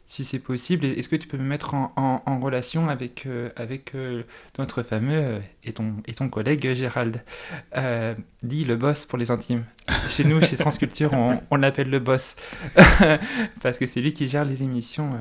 si 0.09 0.25
c'est 0.25 0.39
possible, 0.39 0.85
est-ce 0.87 1.09
que 1.09 1.17
tu 1.17 1.27
peux 1.27 1.37
me 1.37 1.43
mettre 1.45 1.75
en, 1.75 1.93
en- 1.97 2.39
relation 2.41 2.89
avec, 2.89 3.25
euh, 3.27 3.51
avec 3.57 3.95
euh, 3.95 4.23
notre 4.59 4.83
fameux 4.83 5.13
euh, 5.19 5.41
et, 5.65 5.73
ton, 5.73 5.97
et 6.07 6.15
ton 6.15 6.29
collègue 6.29 6.73
Gérald? 6.75 7.23
Dit 8.43 8.65
le 8.65 8.77
boss 8.77 9.05
pour 9.07 9.19
les 9.19 9.31
intimes. 9.33 9.65
Chez 10.09 10.23
nous, 10.25 10.41
chez 10.41 10.57
Transculture, 10.57 11.13
on, 11.13 11.41
on 11.51 11.57
l'appelle 11.57 11.91
le 11.91 11.99
boss. 11.99 12.37
Parce 13.63 13.79
que 13.79 13.87
c'est 13.87 14.01
lui 14.01 14.13
qui 14.13 14.29
gère 14.29 14.45
les 14.45 14.63
émissions 14.63 15.19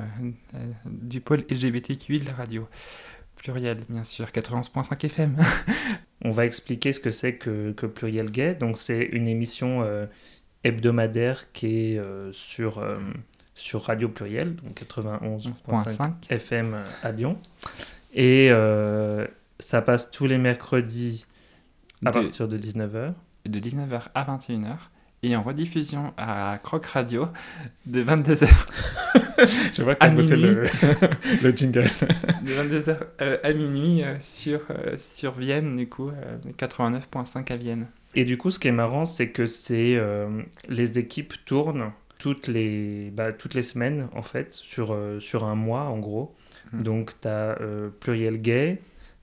du 0.86 1.22
pôle 1.22 1.44
LGBTQI 1.50 2.20
de 2.20 2.26
la 2.26 2.34
radio. 2.34 2.68
Pluriel, 3.38 3.80
bien 3.90 4.04
sûr, 4.04 4.28
91.5 4.28 5.06
FM. 5.06 5.36
On 6.24 6.32
va 6.32 6.46
expliquer 6.46 6.94
ce 6.94 7.00
que 7.00 7.12
c'est 7.12 7.36
que, 7.36 7.72
que 7.72 7.86
Pluriel 7.88 8.30
Gay. 8.32 8.56
Donc 8.56 8.78
c'est 8.78 9.02
une 9.04 9.28
émission 9.28 9.84
hebdomadaire 10.64 11.52
qui 11.54 11.68
est 11.96 12.02
sur, 12.32 12.84
sur 13.56 13.84
Radio 13.84 14.10
Pluriel, 14.10 14.56
donc 14.56 14.74
91.5 14.82 15.64
11.5. 15.68 16.12
FM 16.30 16.78
à 17.04 17.12
Lyon. 17.12 17.38
Et 18.14 18.50
euh, 18.52 19.26
ça 19.60 19.82
passe 19.82 20.12
tous 20.12 20.28
les 20.28 20.38
mercredis 20.38 21.26
à 22.06 22.12
De- 22.12 22.20
partir 22.20 22.48
de 22.48 22.58
19h. 22.58 23.14
de 23.46 23.60
19h 23.60 24.02
à 24.14 24.24
21h 24.24 24.76
et 25.24 25.36
en 25.36 25.42
rediffusion 25.42 26.14
à 26.18 26.60
Croc 26.62 26.86
Radio 26.86 27.26
de 27.88 28.04
22h 28.04 28.48
Je 29.74 29.82
vois 29.84 29.96
que 29.96 30.06
c'est 30.22 30.38
minuit. 30.38 30.38
le, 30.42 30.64
le 31.44 31.52
jingle. 31.52 31.84
de 32.44 32.52
22h 32.52 32.98
euh, 33.22 33.38
à 33.44 33.54
minuit 33.54 34.04
euh, 34.04 34.16
sur, 34.22 34.62
euh, 34.70 34.98
sur 34.98 35.32
Vienne 35.34 35.76
du 35.78 35.88
coup 35.88 36.10
euh, 36.10 36.38
89.5 36.58 37.52
à 37.52 37.56
Vienne. 37.58 37.88
Et 38.18 38.24
du 38.24 38.38
coup, 38.38 38.50
ce 38.52 38.60
qui 38.60 38.70
est 38.70 38.74
marrant, 38.74 39.06
c'est 39.06 39.30
que 39.30 39.46
c'est 39.46 39.96
euh, 39.98 40.42
les 40.70 41.00
équipes 41.00 41.34
tournent 41.46 41.92
toutes 42.26 42.48
les, 42.48 43.12
bah, 43.12 43.32
toutes 43.34 43.54
les 43.54 43.62
semaines, 43.62 44.08
en 44.16 44.24
fait, 44.24 44.52
sur, 44.54 44.94
euh, 44.94 45.20
sur 45.20 45.44
un 45.44 45.54
mois, 45.54 45.84
en 45.84 46.00
gros. 46.00 46.34
Mhm. 46.74 46.82
Donc, 46.84 47.12
tu 47.22 47.28
as 47.28 47.56
Pluriel 48.00 48.42
Gay. 48.42 48.80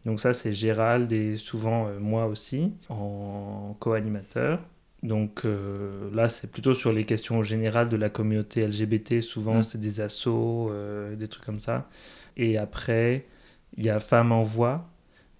Donc, 0.07 0.21
ça, 0.21 0.33
c'est 0.33 0.53
Gérald 0.53 1.11
et 1.11 1.37
souvent 1.37 1.89
euh, 1.89 1.99
moi 1.99 2.27
aussi, 2.27 2.73
en 2.89 3.75
co-animateur. 3.81 4.61
Donc, 5.03 5.45
euh, 5.45 6.09
là, 6.15 6.29
c'est 6.29 6.49
plutôt 6.51 6.75
sur 6.75 6.93
les 6.93 7.05
questions 7.05 7.43
générales 7.43 7.89
de 7.89 7.97
la 7.97 8.09
communauté 8.09 8.63
LGBT. 8.65 9.21
Souvent, 9.21 9.57
Mhm. 9.57 9.63
c'est 9.65 9.81
des 9.81 10.01
assos, 10.01 10.69
euh, 10.71 11.17
des 11.17 11.27
trucs 11.27 11.45
comme 11.45 11.59
ça. 11.61 11.89
Et 12.37 12.57
après, 12.57 13.27
il 13.77 13.85
y 13.85 13.91
a 13.91 13.99
Femmes 13.99 14.31
en 14.31 14.45
Voix. 14.45 14.89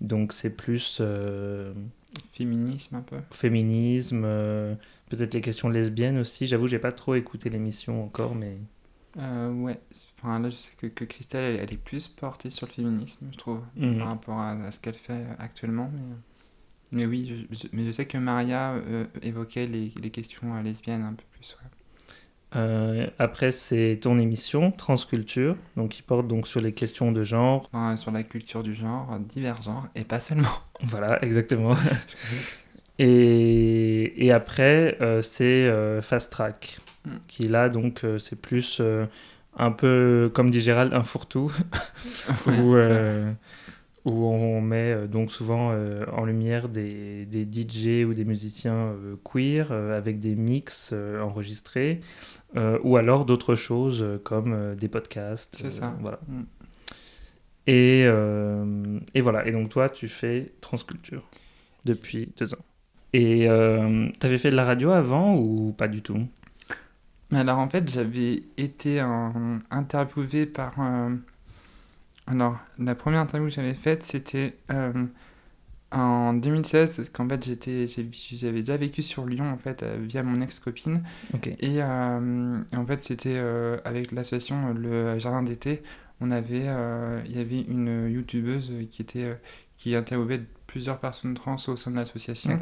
Donc, 0.01 0.33
c'est 0.33 0.51
plus. 0.57 0.99
euh, 1.01 1.73
Féminisme 2.31 2.97
un 2.97 3.01
peu. 3.03 3.17
féminisme, 3.31 4.23
euh, 4.27 4.75
peut-être 5.17 5.35
les 5.35 5.41
questions 5.41 5.69
lesbiennes 5.69 6.19
aussi. 6.19 6.47
J'avoue, 6.47 6.67
j'ai 6.69 6.79
pas 6.79 6.93
trop 6.93 7.15
écouté 7.15 7.51
l'émission 7.51 8.05
encore, 8.05 8.35
mais 8.35 8.57
Euh, 9.19 9.53
ouais, 9.53 9.79
enfin, 10.19 10.39
là 10.39 10.49
je 10.49 10.57
sais 10.57 10.71
que, 10.77 10.87
que 10.87 11.05
Christelle 11.05 11.55
elle, 11.57 11.61
elle 11.63 11.73
est 11.75 11.77
plus 11.77 12.09
portée 12.09 12.49
sur 12.51 12.67
le 12.67 12.73
féminisme, 12.73 13.27
je 13.31 13.37
trouve, 13.37 13.61
Mhm. 13.77 13.99
par 13.99 14.07
rapport 14.09 14.39
à, 14.39 14.53
à 14.53 14.73
ce 14.73 14.81
qu'elle 14.81 14.95
fait 14.95 15.27
actuellement. 15.39 15.91
Mais, 15.93 16.17
mais 16.93 17.07
oui, 17.07 17.47
je, 17.51 17.57
je- 17.57 17.69
mais 17.73 17.85
je 17.85 17.93
sais 17.93 18.07
que 18.07 18.19
Maria 18.19 18.73
euh, 18.73 19.07
évoquait 19.23 19.67
les, 19.67 19.93
les 20.01 20.11
questions 20.11 20.55
euh, 20.55 20.63
lesbiennes 20.63 21.03
un 21.03 21.13
peu 21.15 21.25
plus. 21.33 21.57
ouais. 21.63 21.69
Après, 23.19 23.51
c'est 23.51 23.99
ton 24.03 24.19
émission, 24.19 24.73
Transculture, 24.73 25.57
donc 25.77 25.91
qui 25.91 26.03
porte 26.03 26.29
donc 26.29 26.47
sur 26.47 26.61
les 26.61 26.73
questions 26.73 27.11
de 27.13 27.23
genre. 27.25 27.67
Enfin, 27.73 27.97
sur 27.97 28.11
la 28.13 28.23
culture 28.23 28.63
du 28.63 28.75
genre, 28.75 29.19
divers 29.21 29.63
genres, 29.63 29.89
et 29.95 30.05
pas 30.05 30.21
seulement. 30.21 30.49
Voilà, 30.85 31.23
exactement. 31.25 31.75
et, 33.05 34.27
et 34.27 34.33
après, 34.33 34.97
euh, 35.01 35.23
c'est 35.23 35.45
euh, 35.45 36.03
Fast 36.03 36.31
Track, 36.33 36.79
Mm. 37.05 37.11
qui 37.27 37.49
là, 37.49 37.69
donc, 37.69 38.05
euh, 38.05 38.19
c'est 38.19 38.41
plus 38.41 38.81
un 39.57 39.73
peu, 39.73 40.31
comme 40.33 40.51
dit 40.51 40.61
Gérald, 40.61 40.95
un 40.95 41.03
fourre-tout, 41.03 41.53
où, 42.47 42.75
euh, 42.75 43.33
où 44.05 44.25
on 44.27 44.61
met 44.61 44.93
euh, 44.93 45.07
donc 45.07 45.33
souvent 45.33 45.71
euh, 45.73 46.05
en 46.13 46.25
lumière 46.25 46.69
des, 46.69 47.27
des 47.27 47.45
DJ 47.45 48.05
ou 48.07 48.15
des 48.15 48.25
musiciens 48.25 48.95
queer 49.25 49.73
avec 49.73 50.21
des 50.21 50.35
mix 50.35 50.93
enregistrés, 51.21 52.01
ou 52.83 52.97
alors 52.97 53.25
d'autres 53.25 53.55
choses 53.55 54.07
comme 54.25 54.75
des 54.77 54.89
podcasts. 54.89 55.57
C'est 55.61 55.73
ça. 55.73 55.97
Voilà. 56.01 56.21
Mm. 56.29 56.43
Et, 57.69 58.05
et 59.15 59.21
voilà. 59.21 59.47
Et 59.47 59.53
donc 59.53 59.69
toi, 59.69 59.89
tu 59.89 60.09
fais 60.09 60.53
transculture 60.61 61.29
depuis 61.85 62.33
deux 62.37 62.55
ans. 62.55 62.65
Et 63.13 63.49
euh, 63.49 64.09
t'avais 64.21 64.39
fait 64.39 64.51
de 64.51 64.57
la 64.57 64.65
radio 64.65 64.91
avant 64.91 65.35
ou 65.37 65.73
pas 65.73 65.89
du 65.89 66.03
tout? 66.03 66.27
Alors 67.33 67.59
en 67.59 67.69
fait, 67.69 67.91
j'avais 67.91 68.43
été 68.59 69.01
euh, 69.01 69.59
interviewé 69.71 70.47
par. 70.47 70.75
euh, 70.81 71.17
alors, 72.27 72.57
la 72.79 72.95
première 72.95 73.21
interview 73.21 73.49
que 73.49 73.55
j'avais 73.55 73.75
faite, 73.75 74.05
c'était 74.05 74.57
euh, 74.71 74.93
en 75.93 76.35
2016, 76.35 76.97
parce 76.97 77.11
qu'en 77.11 77.29
fait, 77.29 77.45
j'étais, 77.45 77.87
j'avais 77.87 78.61
déjà 78.61 78.77
vécu 78.77 79.03
sur 79.03 79.27
Lyon 79.27 79.51
en 79.53 79.59
fait 79.59 79.83
euh, 79.83 79.99
via 80.01 80.23
mon 80.23 80.41
ex-copine. 80.41 81.03
Et, 81.61 81.83
euh, 81.83 82.61
et 82.73 82.77
en 82.77 82.87
fait, 82.87 83.03
c'était 83.05 83.39
avec 83.85 84.13
l'association 84.13 84.73
Le 84.75 85.19
Jardin 85.19 85.43
d'été. 85.43 85.83
On 86.21 86.31
avait, 86.31 86.67
il 87.27 87.37
y 87.37 87.41
avait 87.41 87.63
une 87.63 88.09
youtubeuse 88.11 88.73
qui 88.91 89.03
était, 89.03 89.39
qui 89.77 89.95
interviewait 89.97 90.43
plusieurs 90.69 91.01
personnes 91.01 91.35
trans 91.35 91.57
au 91.69 91.77
sein 91.77 91.91
de 91.91 91.97
l'association. 91.97 92.61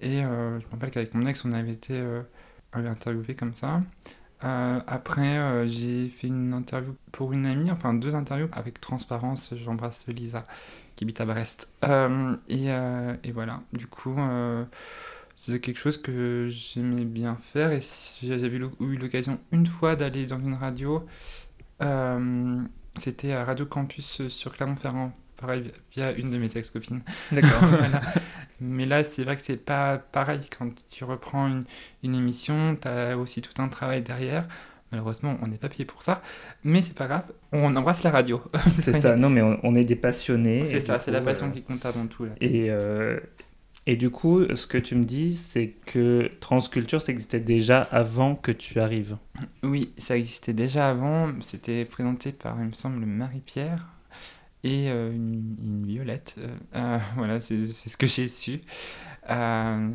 Et 0.00 0.24
euh, 0.24 0.60
je 0.60 0.66
me 0.66 0.70
rappelle 0.70 0.90
qu'avec 0.90 1.14
mon 1.14 1.26
ex, 1.26 1.44
on 1.44 1.52
avait 1.52 1.72
été 1.72 1.94
euh, 1.94 2.22
interviewé 2.72 3.34
comme 3.34 3.54
ça. 3.54 3.82
Euh, 4.44 4.80
après, 4.86 5.38
euh, 5.38 5.66
j'ai 5.66 6.08
fait 6.08 6.28
une 6.28 6.52
interview 6.52 6.94
pour 7.10 7.32
une 7.32 7.44
amie, 7.46 7.70
enfin 7.72 7.94
deux 7.94 8.14
interviews 8.14 8.48
avec 8.52 8.80
Transparence. 8.80 9.52
J'embrasse 9.56 10.06
Lisa 10.06 10.46
qui 10.94 11.04
habite 11.04 11.20
à 11.20 11.24
Brest. 11.24 11.68
Et, 12.48 12.66
et 12.66 13.32
voilà, 13.32 13.62
du 13.72 13.86
coup, 13.86 14.16
c'est 15.36 15.60
quelque 15.60 15.78
chose 15.78 15.96
que 16.00 16.46
j'aimais 16.48 17.04
bien 17.04 17.36
faire. 17.36 17.72
Et 17.72 17.80
j'avais 18.22 18.56
eu 18.56 18.96
l'occasion 18.96 19.38
une 19.52 19.66
fois 19.66 19.96
d'aller 19.96 20.26
dans 20.26 20.40
une 20.40 20.54
radio. 20.54 21.06
C'était 22.98 23.32
à 23.32 23.44
Radio 23.44 23.66
Campus 23.66 24.26
sur 24.28 24.52
Clermont-Ferrand, 24.52 25.12
pareil, 25.38 25.64
via 25.92 26.12
une 26.12 26.30
de 26.30 26.38
mes 26.38 26.50
ex-copines. 26.54 27.00
D'accord. 27.32 27.62
Voilà. 27.68 28.00
Mais 28.60 28.86
là, 28.86 29.04
c'est 29.04 29.22
vrai 29.22 29.36
que 29.36 29.42
c'est 29.44 29.56
pas 29.56 29.98
pareil. 29.98 30.40
Quand 30.58 30.68
tu 30.90 31.04
reprends 31.04 31.46
une, 31.46 31.64
une 32.02 32.16
émission, 32.16 32.76
tu 32.80 32.88
as 32.88 33.16
aussi 33.16 33.40
tout 33.40 33.62
un 33.62 33.68
travail 33.68 34.02
derrière. 34.02 34.46
Malheureusement, 34.90 35.36
on 35.42 35.46
n'est 35.46 35.58
pas 35.58 35.68
payé 35.68 35.84
pour 35.84 36.02
ça. 36.02 36.22
Mais 36.64 36.82
c'est 36.82 36.94
pas 36.94 37.06
grave, 37.06 37.24
on 37.52 37.76
embrasse 37.76 38.02
la 38.02 38.10
radio. 38.10 38.42
c'est 38.80 39.00
ça. 39.00 39.16
Non, 39.16 39.28
mais 39.28 39.42
on, 39.42 39.60
on 39.62 39.74
est 39.74 39.84
des 39.84 39.96
passionnés. 39.96 40.66
C'est 40.66 40.84
ça, 40.84 40.98
c'est 40.98 41.10
la 41.10 41.20
passion 41.20 41.48
euh, 41.48 41.50
qui 41.50 41.62
compte 41.62 41.84
avant 41.86 42.06
tout. 42.06 42.24
Là. 42.24 42.32
Et, 42.40 42.70
euh, 42.70 43.20
et 43.86 43.96
du 43.96 44.10
coup, 44.10 44.42
ce 44.54 44.66
que 44.66 44.78
tu 44.78 44.94
me 44.96 45.04
dis, 45.04 45.36
c'est 45.36 45.74
que 45.86 46.30
transculture, 46.40 47.02
ça 47.02 47.12
existait 47.12 47.40
déjà 47.40 47.82
avant 47.82 48.34
que 48.34 48.50
tu 48.50 48.80
arrives. 48.80 49.16
Oui, 49.62 49.92
ça 49.98 50.16
existait 50.16 50.54
déjà 50.54 50.88
avant. 50.88 51.30
C'était 51.42 51.84
présenté 51.84 52.32
par, 52.32 52.56
il 52.58 52.66
me 52.68 52.72
semble, 52.72 53.04
Marie-Pierre 53.04 53.86
et 54.64 54.90
euh, 54.90 55.12
une, 55.12 55.84
Violette. 55.86 56.34
Euh, 56.38 56.56
euh, 56.74 56.98
voilà, 57.16 57.40
c'est 57.40 57.66
ce 57.66 57.96
que 57.96 58.06
j'ai 58.06 58.28
su. 58.28 58.60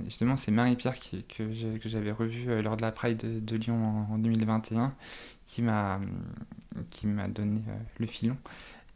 Justement, 0.06 0.36
c'est 0.36 0.52
Marie-Pierre 0.52 0.96
que 1.28 1.52
j'avais 1.86 2.12
revue 2.12 2.62
lors 2.62 2.78
de 2.78 2.82
la 2.84 2.92
Pride 2.92 3.44
de, 3.44 3.56
Lyon 3.56 4.08
en, 4.10 4.14
en 4.14 4.18
2021 4.20 4.94
qui 5.46 5.62
m'a 5.64 6.00
donné 7.30 7.62
le 7.98 8.06
filon. 8.06 8.38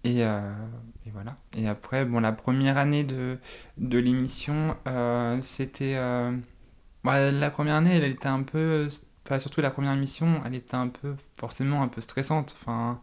Et, 0.03 0.19
et 0.19 1.11
voilà. 1.11 1.37
Et 1.55 1.67
après, 1.67 2.05
bon, 2.05 2.19
la 2.19 2.31
première 2.31 2.77
année 2.77 3.03
de, 3.03 3.39
de 3.77 3.97
l'émission, 3.97 4.77
c'était. 5.41 5.95
bah, 7.03 7.31
la 7.31 7.49
première 7.49 7.75
année, 7.75 7.95
elle 7.95 8.03
était 8.03 8.27
un 8.27 8.43
peu. 8.43 8.87
Enfin, 9.25 9.39
surtout 9.39 9.61
la 9.61 9.71
première 9.71 9.93
émission, 9.93 10.39
elle 10.45 10.53
était 10.53 10.75
un 10.75 10.87
peu. 10.87 11.15
forcément 11.39 11.81
un 11.81 11.87
peu 11.87 11.99
stressante. 11.99 12.55
Enfin, 12.61 13.01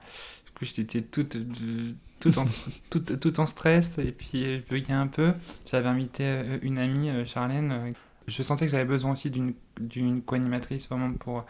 coup, 0.54 0.64
j'étais 0.64 1.02
toute. 1.02 1.36
de- 1.36 1.94
tout 2.20 2.38
en, 2.38 2.44
tout, 2.90 3.00
tout 3.00 3.40
en 3.40 3.44
stress 3.44 3.98
et 3.98 4.10
puis 4.12 4.44
euh, 4.44 4.60
je 4.64 4.74
buguais 4.74 4.94
un 4.94 5.06
peu. 5.08 5.34
J'avais 5.70 5.88
invité 5.88 6.22
euh, 6.24 6.58
une 6.62 6.78
amie, 6.78 7.10
euh, 7.10 7.26
Charlène. 7.26 7.90
Je 8.26 8.42
sentais 8.42 8.64
que 8.64 8.70
j'avais 8.72 8.86
besoin 8.86 9.12
aussi 9.12 9.30
d'une 9.30 10.22
co-animatrice 10.22 10.88
vraiment 10.88 11.12
pour 11.12 11.44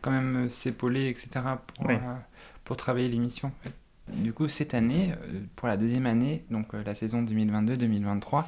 quand 0.00 0.12
même 0.12 0.48
s'épauler, 0.48 1.08
etc. 1.08 1.28
pour, 1.74 1.86
Oui. 1.86 1.94
euh, 1.94 2.14
pour 2.62 2.76
travailler 2.76 3.08
l'émission. 3.08 3.48
en 3.48 3.64
fait. 3.64 3.72
Du 4.14 4.32
coup, 4.32 4.46
cette 4.48 4.74
année, 4.74 5.12
pour 5.56 5.66
la 5.68 5.76
deuxième 5.76 6.06
année, 6.06 6.44
donc 6.50 6.72
la 6.74 6.94
saison 6.94 7.22
2022-2023, 7.22 8.44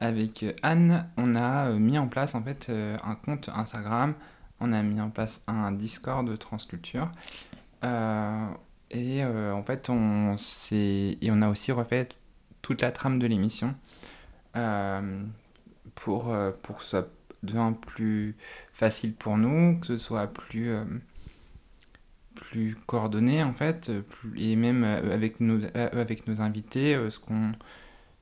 avec 0.00 0.44
Anne, 0.62 1.06
on 1.16 1.34
a 1.36 1.70
mis 1.72 1.98
en 1.98 2.08
place 2.08 2.34
en 2.34 2.42
fait 2.42 2.70
un 3.04 3.14
compte 3.16 3.48
Instagram, 3.54 4.14
on 4.60 4.72
a 4.72 4.82
mis 4.82 5.00
en 5.00 5.10
place 5.10 5.40
un 5.46 5.70
Discord 5.72 6.26
de 6.28 6.34
Transculture. 6.36 7.10
Euh, 7.84 8.46
et 8.92 9.24
euh, 9.24 9.52
en 9.54 9.62
fait, 9.62 9.88
on, 9.90 10.36
et 10.70 11.30
on 11.30 11.42
a 11.42 11.48
aussi 11.48 11.72
refait 11.72 12.08
toute 12.60 12.82
la 12.82 12.92
trame 12.92 13.18
de 13.18 13.26
l'émission 13.26 13.74
euh, 14.56 15.24
pour, 15.94 16.30
euh, 16.30 16.52
pour 16.62 16.78
que 16.78 16.84
ce 16.84 16.90
soit 16.90 17.08
plus 17.80 18.36
facile 18.72 19.14
pour 19.14 19.36
nous, 19.38 19.78
que 19.80 19.86
ce 19.86 19.96
soit 19.96 20.26
plus, 20.28 20.72
plus 22.34 22.76
coordonné 22.86 23.42
en 23.42 23.52
fait, 23.52 23.90
et 24.36 24.56
même 24.56 24.84
avec 24.84 25.40
nos, 25.40 25.60
avec 25.74 26.26
nos 26.28 26.40
invités, 26.40 26.94
ce 27.10 27.18
qu'on 27.18 27.52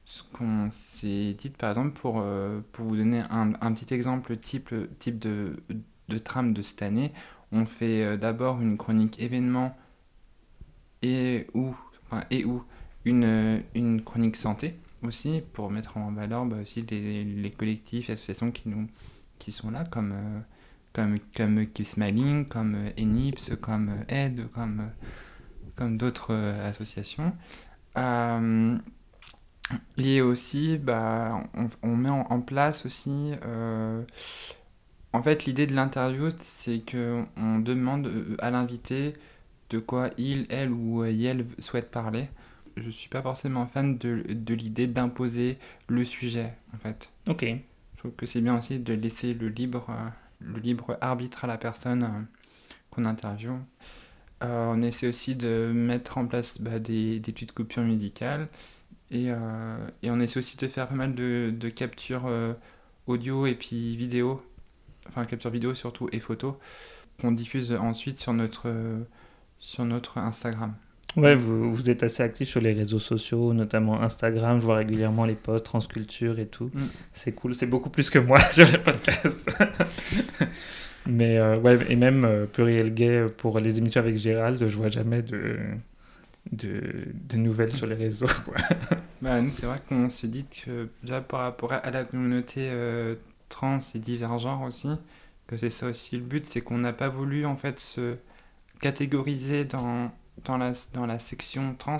ce 0.07 0.25
qu'on 0.33 0.71
s'est 0.73 1.35
dit 1.35 1.51
par 1.51 1.71
exemple 1.71 1.93
pour, 1.93 2.25
pour 2.73 2.85
vous 2.87 2.97
donner 2.97 3.23
un, 3.31 3.53
un 3.61 3.73
petit 3.75 3.93
exemple 3.95 4.37
type, 4.39 4.75
type 4.99 5.19
de, 5.19 5.63
de 6.09 6.19
trame 6.19 6.55
de 6.55 6.63
cette 6.63 6.83
année, 6.83 7.13
on 7.53 7.67
fait 7.67 8.17
d'abord 8.17 8.61
une 8.63 8.79
chronique 8.79 9.21
événement 9.21 9.77
et 11.03 11.47
ou, 11.55 11.75
enfin, 12.07 12.25
et 12.31 12.45
ou 12.45 12.65
une, 13.05 13.25
euh, 13.25 13.61
une 13.75 14.03
chronique 14.03 14.37
santé 14.37 14.75
aussi 15.03 15.43
pour 15.53 15.71
mettre 15.71 15.97
en 15.97 16.13
valeur 16.13 16.45
bah, 16.47 16.57
aussi 16.61 16.83
les, 16.83 17.25
les 17.25 17.51
collectifs 17.51 18.11
associations 18.11 18.51
qui, 18.51 18.69
nous, 18.69 18.89
qui 19.39 19.53
sont 19.53 19.71
là 19.71 19.85
comme, 19.85 20.13
euh, 20.13 20.41
comme, 20.93 21.15
comme 21.37 21.67
Kismaling, 21.67 22.47
comme 22.47 22.75
euh, 22.75 22.91
Enips, 23.03 23.53
comme 23.61 23.89
euh, 23.89 24.05
Aide, 24.15 24.49
comme, 24.55 24.81
euh, 24.81 25.07
comme 25.77 25.97
d'autres 25.97 26.35
euh, 26.35 26.69
associations. 26.69 27.33
Euh, 27.97 28.77
et 29.99 30.21
aussi, 30.21 30.79
bah, 30.79 31.43
on, 31.83 31.97
met 31.97 32.09
en, 32.11 32.41
place 32.41 32.85
aussi. 32.87 33.33
euh, 33.45 34.03
en 35.13 35.23
fait, 35.23 35.45
l'idée 35.45 35.67
de 35.67 35.75
l'interview, 35.75 36.29
c'est 36.39 36.81
que 36.81 37.25
on 37.37 37.59
demande 37.59 38.07
euh, 38.07 38.37
à 38.41 38.51
l'invité 38.51 39.15
de 39.71 39.79
quoi 39.79 40.11
il, 40.19 40.47
elle 40.51 40.71
ou 40.71 41.05
elle 41.05 41.47
souhaite 41.59 41.91
parler. 41.91 42.29
Je 42.77 42.91
suis 42.91 43.09
pas 43.09 43.23
forcément 43.23 43.67
fan 43.67 43.99
de, 43.99 44.23
de 44.29 44.55
l'idée 44.55 44.87
d'imposer 44.87 45.59
le 45.89 46.05
sujet, 46.05 46.55
en 46.75 46.79
fait. 46.79 47.09
Ok. 47.29 47.43
Je 47.43 47.99
trouve 47.99 48.13
que 48.13 48.27
c'est 48.27 48.41
bien 48.41 48.57
aussi 48.57 48.79
de 48.79 48.95
laisser 48.95 49.35
le 49.35 49.49
libre, 49.49 49.87
euh, 49.91 50.09
le 50.41 50.59
libre 50.61 50.97
arbitre 51.01 51.45
à 51.45 51.47
la 51.47 51.59
personne 51.59 52.05
euh, 52.05 52.23
qu'on 52.91 53.05
interviewe. 53.05 53.59
Euh, 54.43 54.73
on 54.75 54.81
essaie 54.81 55.07
aussi 55.07 55.35
de 55.37 55.71
mettre 55.75 56.17
en 56.17 56.27
place 56.27 56.61
bah, 56.61 56.79
des, 56.79 57.21
des 57.21 57.33
petites 57.33 57.53
coupures 57.53 57.83
musicales 57.83 58.49
et, 59.11 59.27
euh, 59.29 59.87
et 60.03 60.11
on 60.11 60.19
essaie 60.19 60.39
aussi 60.39 60.57
de 60.57 60.67
faire 60.67 60.87
pas 60.87 60.95
mal 60.95 61.15
de, 61.15 61.53
de 61.55 61.69
captures 61.69 62.25
euh, 62.27 62.55
audio 63.07 63.45
et 63.45 63.55
puis 63.55 63.97
vidéo, 63.97 64.43
enfin 65.09 65.27
captures 65.27 65.51
vidéo 65.51 65.75
surtout 65.75 66.09
et 66.13 66.21
photos, 66.21 66.55
qu'on 67.21 67.33
diffuse 67.33 67.73
ensuite 67.73 68.19
sur 68.19 68.33
notre, 68.33 68.73
sur 69.61 69.85
notre 69.85 70.19
Instagram. 70.19 70.75
Ouais, 71.17 71.35
vous, 71.35 71.73
vous 71.75 71.91
êtes 71.91 72.05
assez 72.05 72.23
actif 72.23 72.49
sur 72.49 72.61
les 72.61 72.73
réseaux 72.73 73.01
sociaux, 73.01 73.53
notamment 73.53 74.01
Instagram. 74.01 74.61
Je 74.61 74.65
vois 74.65 74.77
régulièrement 74.77 75.25
les 75.25 75.35
posts, 75.35 75.65
Transculture 75.65 76.39
et 76.39 76.47
tout. 76.47 76.71
Mm. 76.73 76.81
C'est 77.13 77.33
cool. 77.33 77.55
C'est 77.55 77.67
beaucoup 77.67 77.91
plus 77.91 78.11
que 78.11 78.19
moi 78.21 78.39
sur 78.53 78.67
les 78.67 78.79
podcasts. 78.79 79.51
Mais 81.07 81.39
euh, 81.39 81.57
ouais, 81.59 81.79
et 81.89 81.97
même 81.97 82.25
euh, 82.25 82.47
Pluriel 82.47 82.93
Gay 82.95 83.27
pour 83.39 83.59
les 83.59 83.79
émissions 83.79 84.01
avec 84.01 84.17
Gérald, 84.19 84.67
je 84.69 84.77
vois 84.77 84.89
jamais 84.89 85.23
de, 85.23 85.59
de, 86.53 86.81
de 87.29 87.37
nouvelles 87.37 87.73
sur 87.73 87.87
les 87.87 87.95
réseaux. 87.97 88.27
Quoi. 88.45 88.55
Bah, 89.23 89.39
nous, 89.43 89.51
c'est 89.51 89.67
vrai 89.67 89.77
qu'on 89.87 90.09
s'est 90.09 90.29
dit 90.29 90.47
que, 90.47 90.89
déjà 91.03 91.21
par 91.21 91.41
rapport 91.41 91.73
à- 91.75 91.91
la 91.91 92.05
communauté 92.05 92.69
euh, 92.71 93.17
trans 93.51 93.79
et 93.95 93.99
divers 93.99 94.39
genres 94.39 94.63
aussi, 94.63 94.89
que 95.47 95.59
c'est 95.59 95.69
ça 95.69 95.87
aussi 95.89 96.17
le 96.17 96.23
but, 96.25 96.47
c'est 96.49 96.63
qu'on 96.63 96.79
n'a 96.79 96.95
pas 96.95 97.11
voulu 97.11 97.45
en 97.45 97.55
fait 97.57 97.79
se 97.79 98.17
catégoriser 98.81 99.65
dans, 99.65 100.11
dans, 100.45 100.59
la, 100.59 100.73
dans 100.93 101.07
la 101.07 101.19
section 101.19 101.75
trans. 101.77 101.99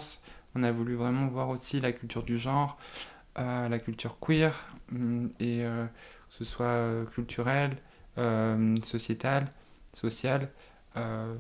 On 0.55 0.63
a 0.63 0.73
voulu 0.73 0.95
vraiment 0.97 1.27
voir 1.29 1.49
aussi 1.49 1.81
la 1.81 1.93
culture 1.93 2.23
du 2.23 2.39
genre, 2.39 2.77
euh, 3.39 3.69
la 3.69 3.79
culture 3.79 4.19
queer, 4.19 4.53
hum, 4.93 5.31
et 5.39 5.65
euh, 5.65 5.87
que 5.87 6.35
ce 6.35 6.45
soit 6.45 6.67
euh, 6.67 7.05
culturelle, 7.07 7.77
euh, 8.19 8.77
sociétale, 8.83 9.53
sociale. 9.93 10.51
euh, 10.97 11.35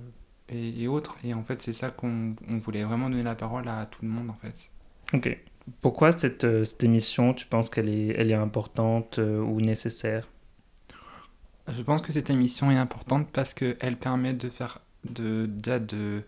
et, 0.49 0.83
et 0.83 0.89
autres, 0.89 1.17
et 1.25 1.35
en 1.35 1.45
fait, 1.45 1.63
c'est 1.63 1.73
ça 1.73 1.91
qu'on 1.91 2.35
on 2.49 2.59
voulait 2.59 2.83
vraiment 2.85 3.09
donner 3.09 3.23
la 3.23 3.35
parole 3.37 3.69
à 3.69 3.87
tout 3.87 4.05
le 4.05 4.09
monde 4.09 4.31
en 4.31 4.35
fait. 4.35 4.55
Ok. 5.13 5.39
Pourquoi 5.81 6.11
cette, 6.13 6.45
euh, 6.45 6.65
cette 6.65 6.83
émission, 6.83 7.35
tu 7.35 7.47
penses 7.47 7.71
qu'elle 7.71 7.89
est, 7.89 8.09
elle 8.19 8.31
est 8.31 8.35
importante 8.35 9.19
euh, 9.19 9.41
ou 9.41 9.61
nécessaire? 9.61 10.29
Je 11.69 11.83
pense 11.83 12.03
que 12.03 12.11
cette 12.13 12.31
émission 12.31 12.71
est 12.71 12.77
importante 12.77 13.29
parce 13.33 13.55
qu'elle 13.55 13.97
permet 13.97 14.35
de 14.35 14.49
faire 14.49 14.81
de, 15.05 15.47
déjà 15.47 15.79
de 15.79 16.23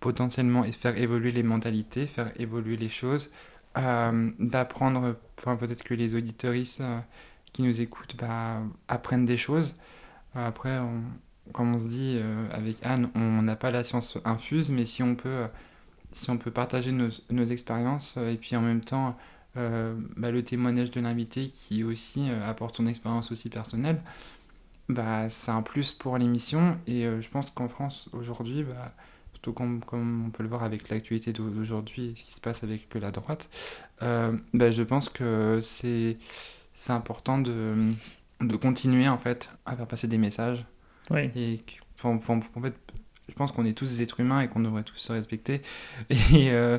potentiellement 0.00 0.62
faire 0.64 0.96
évoluer 0.96 1.32
les 1.32 1.42
mentalités, 1.42 2.06
faire 2.06 2.30
évoluer 2.40 2.76
les 2.76 2.88
choses, 2.88 3.30
euh, 3.76 4.30
d'apprendre, 4.38 5.16
enfin, 5.38 5.56
peut-être 5.56 5.84
que 5.84 5.94
les 5.94 6.14
auditeuristes 6.14 6.80
euh, 6.80 6.98
qui 7.52 7.62
nous 7.62 7.80
écoutent 7.80 8.16
bah, 8.18 8.62
apprennent 8.88 9.24
des 9.24 9.36
choses. 9.36 9.74
Après, 10.34 10.78
on- 10.78 11.02
comme 11.52 11.74
on 11.74 11.78
se 11.78 11.88
dit 11.88 12.16
euh, 12.18 12.46
avec 12.52 12.76
Anne, 12.82 13.10
on 13.14 13.42
n'a 13.42 13.56
pas 13.56 13.70
la 13.70 13.84
science 13.84 14.18
infuse, 14.24 14.70
mais 14.70 14.86
si 14.86 15.02
on 15.02 15.14
peut, 15.14 15.46
si 16.12 16.30
on 16.30 16.38
peut 16.38 16.50
partager 16.50 16.92
nos, 16.92 17.44
expériences 17.46 18.16
et 18.18 18.36
puis 18.36 18.56
en 18.56 18.60
même 18.60 18.82
temps 18.82 19.16
bah, 20.16 20.30
le 20.30 20.42
témoignage 20.44 20.92
de 20.92 21.00
l'invité 21.00 21.48
qui 21.48 21.82
aussi 21.82 22.30
apporte 22.46 22.76
son 22.76 22.86
expérience 22.86 23.32
aussi 23.32 23.48
personnelle, 23.48 24.00
bah, 24.88 25.28
c'est 25.28 25.50
un 25.50 25.62
plus 25.62 25.92
pour 25.92 26.16
l'émission 26.18 26.78
et 26.86 27.04
euh, 27.06 27.20
je 27.20 27.28
pense 27.28 27.50
qu'en 27.50 27.68
France 27.68 28.08
aujourd'hui, 28.12 28.62
bah, 28.64 28.94
surtout 29.32 29.52
comme, 29.52 29.84
comme 29.84 30.26
on 30.26 30.30
peut 30.30 30.42
le 30.42 30.48
voir 30.48 30.62
avec 30.64 30.88
l'actualité 30.88 31.32
d'aujourd'hui 31.32 32.14
ce 32.16 32.22
qui 32.24 32.34
se 32.34 32.40
passe 32.40 32.62
avec 32.64 32.92
la 32.94 33.10
droite, 33.10 33.48
euh, 34.02 34.32
bah, 34.54 34.70
je 34.70 34.82
pense 34.82 35.08
que 35.08 35.60
c'est 35.62 36.18
c'est 36.74 36.92
important 36.92 37.38
de, 37.38 37.92
de 38.40 38.56
continuer 38.56 39.08
en 39.08 39.18
fait 39.18 39.50
à 39.66 39.76
faire 39.76 39.86
passer 39.86 40.06
des 40.08 40.18
messages 40.18 40.64
Oui. 41.10 41.32
et 41.34 41.60
enfin, 41.98 42.10
enfin, 42.16 42.40
en 42.56 42.62
fait, 42.62 42.74
je 43.28 43.34
pense 43.34 43.52
qu'on 43.52 43.64
est 43.66 43.74
tous 43.76 43.96
des 43.96 44.02
êtres 44.02 44.20
humains 44.20 44.40
et 44.42 44.48
qu'on 44.48 44.60
devrait 44.60 44.84
tous 44.84 44.96
se 44.96 45.12
respecter 45.12 45.62
et, 46.10 46.50
euh, 46.52 46.78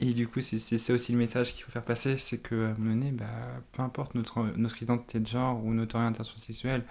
et 0.00 0.12
du 0.14 0.28
coup 0.28 0.40
c'est 0.40 0.58
c'est 0.58 0.92
aussi 0.92 1.12
le 1.12 1.18
message 1.18 1.54
qu'il 1.54 1.64
faut 1.64 1.72
faire 1.72 1.84
passer 1.84 2.18
c'est 2.18 2.38
que 2.38 2.66
à 2.66 2.70
un 2.70 2.74
moment 2.78 2.94
donné 2.94 3.10
bah, 3.12 3.26
peu 3.72 3.82
importe 3.82 4.14
notre, 4.14 4.42
notre 4.56 4.82
identité 4.82 5.20
de 5.20 5.26
genre 5.26 5.64
ou 5.64 5.74
notre 5.74 5.96
orientation 5.96 6.38
sexuelle 6.38 6.84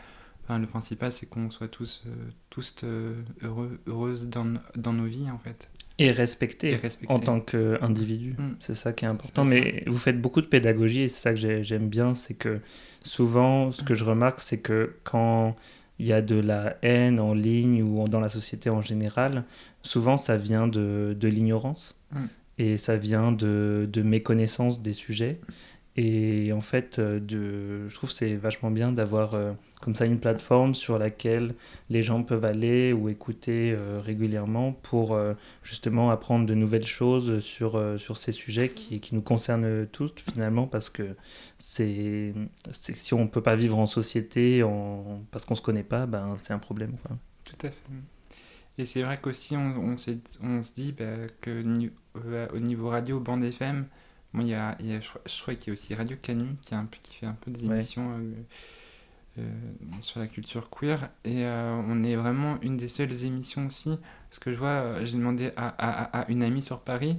Enfin, 0.47 0.59
le 0.59 0.65
principal, 0.67 1.11
c'est 1.11 1.25
qu'on 1.25 1.49
soit 1.49 1.67
tous, 1.67 2.03
euh, 2.07 2.09
tous 2.49 2.73
euh, 2.83 3.15
heureux, 3.43 3.79
heureuses 3.85 4.27
dans, 4.29 4.45
dans 4.77 4.93
nos 4.93 5.03
vies, 5.05 5.29
en 5.29 5.37
fait. 5.39 5.67
Et 5.99 6.11
respecter, 6.11 6.71
Et 6.71 6.75
respecter. 6.77 7.11
en 7.13 7.19
tant 7.19 7.41
qu'individu. 7.41 8.35
Mm. 8.37 8.55
C'est 8.61 8.75
ça 8.75 8.93
qui 8.93 9.03
est 9.05 9.07
important. 9.09 9.43
Mais 9.43 9.83
vous 9.87 9.97
faites 9.97 10.21
beaucoup 10.21 10.41
de 10.41 10.45
pédagogie 10.47 11.01
et 11.01 11.07
c'est 11.09 11.21
ça 11.21 11.31
que 11.31 11.37
j'ai- 11.37 11.63
j'aime 11.63 11.89
bien. 11.89 12.13
C'est 12.13 12.35
que 12.35 12.59
souvent, 13.03 13.71
ce 13.71 13.83
que 13.83 13.93
je 13.93 14.03
remarque, 14.05 14.39
c'est 14.39 14.59
que 14.59 14.93
quand 15.03 15.55
il 15.99 16.05
y 16.05 16.13
a 16.13 16.21
de 16.21 16.35
la 16.39 16.77
haine 16.83 17.19
en 17.19 17.33
ligne 17.33 17.81
ou 17.81 18.07
dans 18.07 18.19
la 18.19 18.29
société 18.29 18.69
en 18.69 18.81
général, 18.81 19.43
souvent 19.81 20.17
ça 20.17 20.37
vient 20.37 20.67
de, 20.67 21.15
de 21.19 21.27
l'ignorance 21.27 21.95
Mm. 22.13 22.19
et 22.59 22.77
ça 22.77 22.95
vient 22.95 23.33
de, 23.33 23.89
de 23.91 24.01
méconnaissance 24.01 24.81
des 24.81 24.93
sujets. 24.93 25.41
Et 25.97 26.53
en 26.53 26.61
fait, 26.61 26.99
euh, 26.99 27.19
de, 27.19 27.89
je 27.89 27.95
trouve 27.95 28.11
que 28.11 28.15
c'est 28.15 28.35
vachement 28.35 28.69
bien 28.71 28.91
d'avoir 28.93 29.33
euh, 29.33 29.51
comme 29.81 29.95
ça 29.95 30.05
une 30.05 30.19
plateforme 30.19 30.73
sur 30.75 30.97
laquelle 30.97 31.53
les 31.89 32.01
gens 32.01 32.23
peuvent 32.23 32.45
aller 32.45 32.93
ou 32.93 33.09
écouter 33.09 33.73
euh, 33.75 33.99
régulièrement 34.03 34.71
pour 34.73 35.13
euh, 35.13 35.33
justement 35.63 36.09
apprendre 36.09 36.45
de 36.45 36.53
nouvelles 36.55 36.87
choses 36.87 37.39
sur, 37.39 37.75
euh, 37.77 37.97
sur 37.97 38.17
ces 38.17 38.31
sujets 38.31 38.69
qui, 38.69 38.99
qui 38.99 39.13
nous 39.15 39.21
concernent 39.21 39.85
tous 39.87 40.11
finalement 40.33 40.67
parce 40.67 40.89
que 40.89 41.15
c'est 41.59 42.33
si 42.71 43.13
on 43.13 43.27
peut 43.27 43.41
pas 43.43 43.55
vivre 43.55 43.77
en 43.79 43.85
société 43.85 44.63
en, 44.63 45.21
parce 45.31 45.45
qu'on 45.45 45.55
se 45.55 45.61
connaît 45.61 45.83
pas, 45.83 46.05
ben, 46.05 46.35
c'est 46.39 46.53
un 46.53 46.59
problème. 46.59 46.91
Quoi. 47.05 47.17
Tout 47.43 47.67
à 47.67 47.69
fait. 47.71 47.77
Et 48.77 48.85
c'est 48.85 49.01
vrai 49.01 49.17
qu'aussi, 49.17 49.55
on, 49.57 49.93
on, 49.93 49.95
on 50.43 50.63
se 50.63 50.73
dit 50.73 50.91
bah, 50.91 51.05
que 51.41 51.63
au 52.53 52.59
niveau 52.59 52.89
radio, 52.89 53.19
bande 53.19 53.43
FM, 53.43 53.87
bon, 54.33 54.41
il 54.41 54.49
y 54.49 54.53
a, 54.53 54.77
y 54.81 54.93
a, 54.93 54.99
je, 54.99 55.09
crois- 55.09 55.21
crois 55.41 55.55
qu'il 55.55 55.67
y 55.67 55.69
a 55.71 55.73
aussi 55.73 55.95
Radio 55.95 56.17
Canu 56.21 56.55
qui, 56.61 56.75
a 56.75 56.79
un 56.79 56.85
peu, 56.85 56.97
qui 57.01 57.15
fait 57.15 57.25
un 57.25 57.33
peu 57.41 57.51
des 57.51 57.65
émissions 57.65 58.19
sur 60.01 60.19
la 60.19 60.27
culture 60.27 60.69
queer. 60.69 61.09
Et 61.23 61.45
euh, 61.45 61.81
on 61.87 62.03
est 62.03 62.15
vraiment 62.15 62.59
une 62.61 62.77
des 62.77 62.87
seules 62.87 63.23
émissions 63.23 63.67
aussi. 63.67 63.97
Parce 64.29 64.39
que 64.39 64.51
je 64.51 64.57
vois, 64.57 64.69
euh, 64.69 65.05
j'ai 65.05 65.17
demandé 65.17 65.51
à, 65.57 66.21
à, 66.21 66.29
une 66.29 66.43
amie 66.43 66.61
sur 66.61 66.81
Paris 66.81 67.17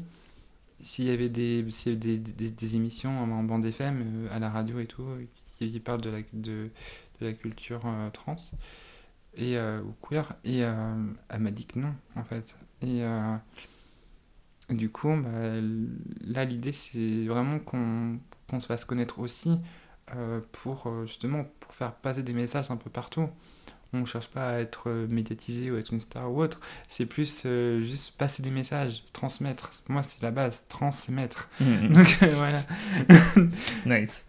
s'il 0.80 1.06
y 1.06 1.10
avait 1.10 1.28
des, 1.28 1.64
y 1.86 1.96
des, 1.96 2.18
des, 2.18 2.76
émissions 2.76 3.18
en, 3.18 3.42
bande 3.42 3.64
FM, 3.66 4.02
euh, 4.06 4.28
à 4.36 4.38
la 4.38 4.48
radio 4.50 4.78
et 4.78 4.86
tout, 4.86 5.06
qui, 5.58 5.80
parlent 5.80 6.00
de 6.00 6.10
la, 6.10 6.18
de, 6.32 6.70
la 7.20 7.32
culture 7.32 7.82
euh, 7.84 8.10
trans 8.10 8.36
et 9.34 9.56
euh, 9.56 9.80
ou 9.82 9.94
queer 10.06 10.34
et 10.44 10.64
euh, 10.64 10.94
elle 11.28 11.40
m'a 11.40 11.50
dit 11.50 11.66
que 11.66 11.78
non 11.78 11.94
en 12.16 12.24
fait 12.24 12.54
et 12.82 13.02
euh, 13.02 13.36
du 14.70 14.90
coup 14.90 15.14
bah, 15.16 15.60
là 16.26 16.44
l'idée 16.44 16.72
c'est 16.72 17.24
vraiment 17.24 17.58
qu'on 17.58 18.18
qu'on 18.48 18.60
se 18.60 18.66
fasse 18.66 18.84
connaître 18.84 19.20
aussi 19.20 19.50
euh, 19.50 19.56
pour 20.52 20.86
euh, 20.86 21.06
justement 21.06 21.42
pour 21.60 21.74
faire 21.74 21.92
passer 21.92 22.22
des 22.22 22.32
messages 22.32 22.70
un 22.70 22.76
peu 22.76 22.90
partout. 22.90 23.28
On 23.94 24.04
cherche 24.04 24.28
pas 24.28 24.50
à 24.50 24.58
être 24.58 24.90
euh, 24.90 25.06
médiatisé 25.08 25.70
ou 25.70 25.78
être 25.78 25.92
une 25.92 26.00
star 26.00 26.30
ou 26.30 26.42
autre. 26.42 26.60
C'est 26.88 27.06
plus 27.06 27.44
euh, 27.46 27.82
juste 27.82 28.14
passer 28.18 28.42
des 28.42 28.50
messages 28.50 29.02
transmettre. 29.14 29.72
Moi 29.88 30.02
c'est 30.02 30.20
la 30.22 30.30
base 30.30 30.64
transmettre. 30.68 31.48
Donc 31.60 32.18
euh, 32.22 32.34
voilà. 32.34 32.62
Nice. 33.86 34.24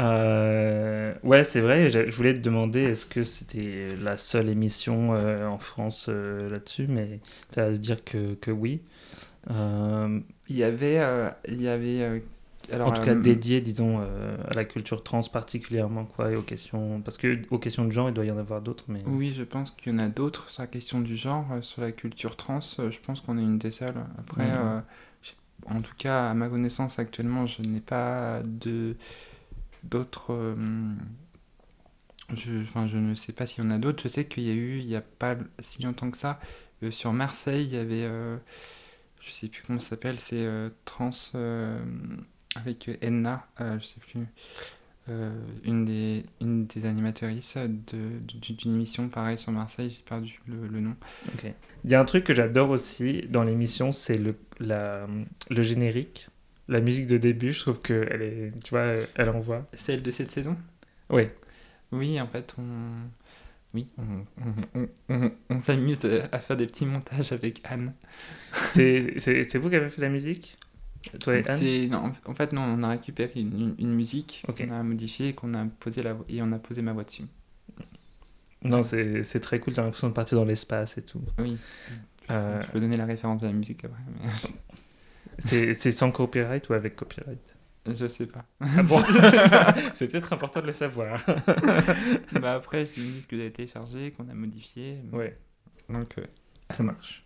Euh, 0.00 1.14
ouais, 1.22 1.44
c'est 1.44 1.60
vrai. 1.60 1.90
Je 1.90 2.10
voulais 2.10 2.34
te 2.34 2.40
demander 2.40 2.80
est-ce 2.80 3.06
que 3.06 3.22
c'était 3.22 3.90
la 4.00 4.16
seule 4.16 4.48
émission 4.48 5.14
euh, 5.14 5.46
en 5.46 5.58
France 5.58 6.06
euh, 6.08 6.50
là-dessus, 6.50 6.86
mais 6.88 7.20
tu 7.52 7.60
as 7.60 7.64
à 7.66 7.70
dire 7.72 8.02
que, 8.04 8.34
que 8.34 8.50
oui. 8.50 8.80
Euh, 9.50 10.20
il 10.48 10.56
y 10.56 10.64
avait 10.64 10.98
euh, 10.98 11.30
il 11.48 11.60
y 11.60 11.68
avait 11.68 12.02
euh, 12.02 12.18
alors 12.72 12.88
en 12.88 12.92
tout 12.92 13.02
cas, 13.02 13.14
euh, 13.14 13.20
dédié, 13.20 13.60
disons, 13.60 14.00
euh, 14.00 14.36
à 14.48 14.54
la 14.54 14.64
culture 14.64 15.02
trans 15.02 15.22
particulièrement, 15.22 16.04
quoi, 16.04 16.30
et 16.30 16.36
aux 16.36 16.42
questions. 16.42 17.00
Parce 17.02 17.16
que 17.18 17.40
aux 17.50 17.58
questions 17.58 17.84
de 17.84 17.90
genre, 17.90 18.08
il 18.08 18.14
doit 18.14 18.24
y 18.24 18.30
en 18.30 18.38
avoir 18.38 18.62
d'autres, 18.62 18.84
mais. 18.88 19.02
Oui, 19.06 19.32
je 19.36 19.42
pense 19.42 19.70
qu'il 19.70 19.92
y 19.92 19.94
en 19.94 19.98
a 19.98 20.08
d'autres 20.08 20.50
sur 20.50 20.62
la 20.62 20.66
question 20.66 21.00
du 21.00 21.16
genre, 21.16 21.46
euh, 21.52 21.62
sur 21.62 21.82
la 21.82 21.92
culture 21.92 22.36
trans, 22.36 22.60
je 22.60 22.98
pense 23.00 23.20
qu'on 23.20 23.38
est 23.38 23.42
une 23.42 23.58
des 23.58 23.70
seules. 23.70 24.04
Après, 24.18 24.50
euh, 24.50 24.80
en 25.66 25.80
tout 25.82 25.94
cas, 25.96 26.30
à 26.30 26.34
ma 26.34 26.48
connaissance 26.48 26.98
actuellement, 26.98 27.46
je 27.46 27.62
n'ai 27.62 27.80
pas 27.80 28.42
de 28.44 28.96
d'autres. 29.82 30.32
euh, 30.32 30.94
je, 32.34 32.58
enfin, 32.62 32.86
je 32.86 32.96
ne 32.98 33.14
sais 33.14 33.32
pas 33.32 33.46
s'il 33.46 33.62
y 33.62 33.66
en 33.66 33.70
a 33.70 33.78
d'autres. 33.78 34.02
Je 34.02 34.08
sais 34.08 34.26
qu'il 34.26 34.44
y 34.44 34.50
a 34.50 34.54
eu, 34.54 34.78
il 34.78 34.86
n'y 34.86 34.96
a 34.96 35.02
pas 35.02 35.36
si 35.60 35.82
longtemps 35.82 36.10
que 36.10 36.16
ça, 36.16 36.40
sur 36.90 37.12
Marseille, 37.12 37.64
il 37.64 37.74
y 37.74 37.76
avait, 37.76 38.08
je 39.20 39.30
sais 39.30 39.48
plus 39.48 39.62
comment 39.66 39.78
ça 39.78 39.90
s'appelle, 39.90 40.18
c'est 40.18 40.46
trans 40.86 41.10
avec 42.56 42.88
euh, 42.88 42.96
Enna, 43.00 43.46
euh, 43.60 43.78
je 43.78 43.84
sais 43.86 44.00
plus. 44.00 44.20
Euh, 45.10 45.34
une, 45.64 45.84
des, 45.84 46.24
une 46.40 46.66
des 46.66 46.86
animatrices 46.86 47.58
de- 47.58 48.20
d'une 48.54 48.74
émission 48.74 49.08
pareil 49.10 49.36
sur 49.36 49.52
Marseille, 49.52 49.90
j'ai 49.90 50.02
perdu 50.02 50.40
le, 50.48 50.66
le 50.66 50.80
nom. 50.80 50.96
Il 51.84 51.90
y 51.90 51.94
a 51.94 52.00
un 52.00 52.06
truc 52.06 52.24
que 52.24 52.34
j'adore 52.34 52.70
aussi 52.70 53.26
dans 53.28 53.44
l'émission, 53.44 53.92
c'est 53.92 54.16
le, 54.16 54.34
la, 54.60 55.06
le 55.50 55.62
générique. 55.62 56.28
La 56.68 56.80
musique 56.80 57.06
de 57.06 57.18
début, 57.18 57.52
je 57.52 57.60
trouve 57.60 57.82
qu'elle 57.82 58.22
est. 58.22 58.52
Tu 58.64 58.70
vois, 58.70 58.86
elle 59.16 59.28
envoie. 59.28 59.66
Celle 59.76 60.02
de 60.02 60.10
cette 60.10 60.30
saison? 60.30 60.56
Oui. 61.10 61.24
Oui, 61.92 62.18
en 62.18 62.26
fait, 62.26 62.54
on, 62.58 62.62
oui, 63.74 63.86
on, 63.98 64.24
on, 64.42 64.80
on, 64.80 64.88
on- 65.10 65.32
on 65.50 65.60
s'amuse 65.60 66.00
à 66.32 66.38
faire 66.40 66.56
des 66.56 66.66
petits 66.66 66.86
montages 66.86 67.32
avec 67.32 67.60
Anne. 67.64 67.92
C'est 68.54 69.56
vous 69.58 69.68
qui 69.68 69.76
avez 69.76 69.90
fait 69.90 70.00
la 70.00 70.08
musique? 70.08 70.56
Toi 71.20 71.36
et 71.36 71.48
Anne 71.48 71.58
C'est- 71.60 71.86
non, 71.88 72.10
en- 72.26 72.34
fait, 72.34 72.52
non, 72.52 72.62
on 72.62 72.82
a 72.82 72.88
récupéré 72.90 73.32
une, 73.40 73.94
musique 73.94 74.44
qu'on 74.46 74.70
a 74.70 74.82
modifiée 74.82 75.32
qu'on 75.34 75.54
a 75.54 75.64
posé 75.80 76.02
la, 76.02 76.16
et 76.28 76.42
on 76.42 76.52
a 76.52 76.58
posé 76.58 76.82
ma 76.82 76.92
voix 76.92 77.04
dessus. 77.04 77.24
Non, 78.62 78.82
c'est 78.82 79.24
c'est 79.24 79.40
très 79.40 79.60
cool, 79.60 79.74
t'as 79.74 79.82
l'impression 79.82 80.08
de 80.08 80.14
partir 80.14 80.38
dans 80.38 80.44
l'espace 80.44 80.96
et 80.96 81.02
tout. 81.02 81.20
Oui. 81.38 81.58
Euh, 82.30 82.62
Je 82.66 82.70
peux 82.72 82.80
donner 82.80 82.96
la 82.96 83.04
référence 83.04 83.42
de 83.42 83.46
la 83.46 83.52
musique 83.52 83.84
après, 83.84 84.00
mais 84.08 84.28
c'est 85.74 85.90
sans 85.92 86.10
copyright 86.10 86.68
ou 86.70 86.72
avec 86.72 86.96
copyright? 86.96 87.54
Je 87.86 88.06
sais 88.06 88.24
pas. 88.26 88.46
Ah 88.60 88.82
bon? 88.82 88.98
C'est 89.94 90.08
peut-être 90.08 90.32
important 90.32 90.62
de 90.62 90.66
le 90.68 90.72
savoir. 90.72 91.20
bah 92.40 92.54
après, 92.54 92.86
c'est 92.86 93.02
une 93.02 93.08
musique 93.08 93.28
que 93.28 93.36
j'ai 93.36 93.52
téléchargée, 93.52 94.10
qu'on 94.12 94.26
a 94.30 94.34
modifiée. 94.34 95.00
ouais. 95.12 95.36
Donc, 95.90 96.16
euh, 96.16 96.24
Ça 96.70 96.82
marche. 96.82 97.22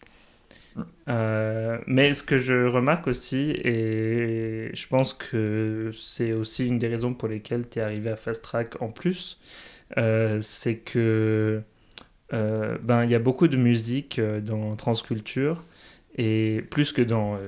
Euh, 1.09 1.79
mais 1.87 2.14
ce 2.14 2.22
que 2.22 2.39
je 2.39 2.66
remarque 2.66 3.07
aussi, 3.07 3.51
et 3.51 4.70
je 4.74 4.87
pense 4.89 5.12
que 5.12 5.91
c'est 5.95 6.33
aussi 6.33 6.66
une 6.66 6.79
des 6.79 6.89
raisons 6.89 7.14
pour 7.14 7.29
lesquelles 7.29 7.68
tu 7.68 7.79
es 7.79 7.83
arrivé 7.83 8.11
à 8.11 8.16
Fast 8.16 8.43
Track 8.43 8.81
en 8.81 8.91
plus, 8.91 9.39
euh, 9.97 10.39
c'est 10.43 10.76
que 10.76 11.62
euh, 12.35 12.79
ben 12.83 13.05
il 13.05 13.11
y 13.11 13.14
a 13.14 13.18
beaucoup 13.18 13.49
de 13.49 13.57
musique 13.57 14.20
dans 14.20 14.76
Transculture 14.76 15.64
et 16.16 16.62
plus 16.70 16.93
que 16.93 17.03
dans 17.03 17.39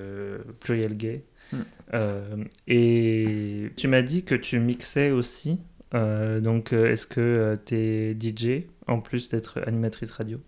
Pluriel 0.60 0.96
Gay. 0.96 1.24
Mm. 1.52 1.56
Euh, 1.94 2.44
et 2.68 3.70
tu 3.76 3.88
m'as 3.88 4.02
dit 4.02 4.24
que 4.24 4.34
tu 4.34 4.58
mixais 4.60 5.10
aussi. 5.10 5.60
Donc, 5.92 6.72
est-ce 6.72 7.04
que 7.04 7.58
tu 7.66 7.74
es 7.74 8.14
DJ 8.14 8.66
en 8.86 9.00
plus 9.00 9.28
d'être 9.28 9.60
animatrice 9.66 10.12
radio? 10.12 10.38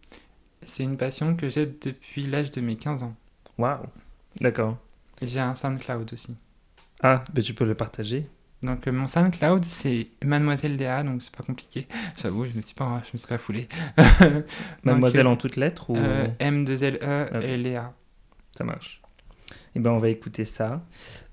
C'est 0.66 0.82
une 0.84 0.96
passion 0.96 1.34
que 1.36 1.48
j'ai 1.48 1.66
depuis 1.66 2.22
l'âge 2.24 2.50
de 2.50 2.60
mes 2.60 2.76
15 2.76 3.02
ans. 3.02 3.14
Waouh, 3.58 3.86
d'accord. 4.40 4.78
J'ai 5.22 5.40
un 5.40 5.54
SoundCloud 5.54 6.12
aussi. 6.12 6.36
Ah, 7.02 7.24
ben 7.32 7.42
tu 7.42 7.54
peux 7.54 7.64
le 7.64 7.74
partager. 7.74 8.26
Donc 8.62 8.86
euh, 8.86 8.92
mon 8.92 9.08
SoundCloud 9.08 9.64
c'est 9.64 10.08
Mademoiselle 10.24 10.76
Léa, 10.76 11.02
donc 11.02 11.20
c'est 11.22 11.34
pas 11.34 11.42
compliqué. 11.42 11.88
J'avoue, 12.22 12.44
je 12.46 12.56
me 12.56 12.62
suis 12.62 12.74
pas, 12.74 13.02
je 13.04 13.10
me 13.12 13.18
suis 13.18 13.26
pas 13.26 13.38
foulé. 13.38 13.68
Donc, 14.20 14.44
Mademoiselle 14.84 15.26
euh, 15.26 15.30
en 15.30 15.36
toutes 15.36 15.56
lettres 15.56 15.90
ou 15.90 15.96
euh, 15.96 16.26
M2LE 16.38 17.36
Ok. 17.36 17.42
et 17.44 17.56
Léa. 17.56 17.92
ça 18.56 18.62
marche 18.62 19.02
Eh 19.74 19.80
ben 19.80 19.90
on 19.90 19.98
va 19.98 20.10
écouter 20.10 20.44
ça. 20.44 20.84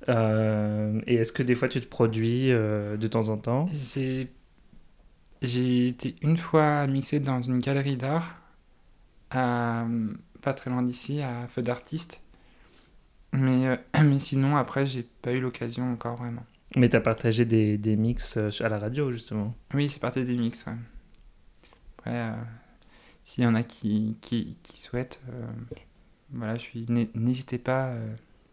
Euh, 0.07 0.99
et 1.05 1.15
est-ce 1.15 1.32
que 1.32 1.43
des 1.43 1.53
fois 1.53 1.69
tu 1.69 1.80
te 1.82 1.86
produis 1.88 2.47
de 2.49 3.07
temps 3.07 3.30
en 3.30 3.38
temps? 3.38 3.67
J'ai 3.71 4.32
j'ai 5.41 5.88
été 5.89 6.15
une 6.21 6.36
fois 6.36 6.86
mixé 6.88 7.19
dans 7.19 7.41
une 7.41 7.59
galerie 7.59 7.95
d'art, 7.95 8.36
à- 9.32 9.86
pas 10.41 10.53
très 10.53 10.69
loin 10.69 10.82
d'ici, 10.84 11.21
à 11.21 11.47
Feu 11.47 11.61
d'artiste. 11.61 12.21
Mais, 13.34 13.67
euh, 13.67 13.75
mais 14.03 14.19
sinon, 14.19 14.55
après, 14.57 14.86
j'ai 14.88 15.03
pas 15.21 15.34
eu 15.34 15.39
l'occasion 15.41 15.91
encore 15.91 16.15
vraiment. 16.17 16.45
Mais 16.75 16.88
t'as 16.89 16.99
partagé 17.01 17.45
des, 17.45 17.77
des 17.77 17.95
mix 17.95 18.38
euh, 18.38 18.49
à 18.59 18.69
la 18.69 18.77
radio 18.80 19.11
justement. 19.11 19.55
Oui, 19.73 19.89
c'est 19.89 19.99
parti 19.99 20.23
des 20.23 20.38
mix. 20.38 20.65
ouais. 20.67 20.73
Après, 21.97 22.15
euh, 22.15 22.32
s'il 23.25 23.43
y 23.43 23.47
en 23.47 23.55
a 23.55 23.63
qui, 23.63 24.15
qui, 24.21 24.55
qui 24.63 24.80
souhaitent, 24.80 25.19
euh, 25.30 25.45
voilà, 26.34 26.55
je 26.55 26.61
suis, 26.61 26.86
n'hé- 26.89 27.09
n'hésitez 27.15 27.57
pas 27.57 27.93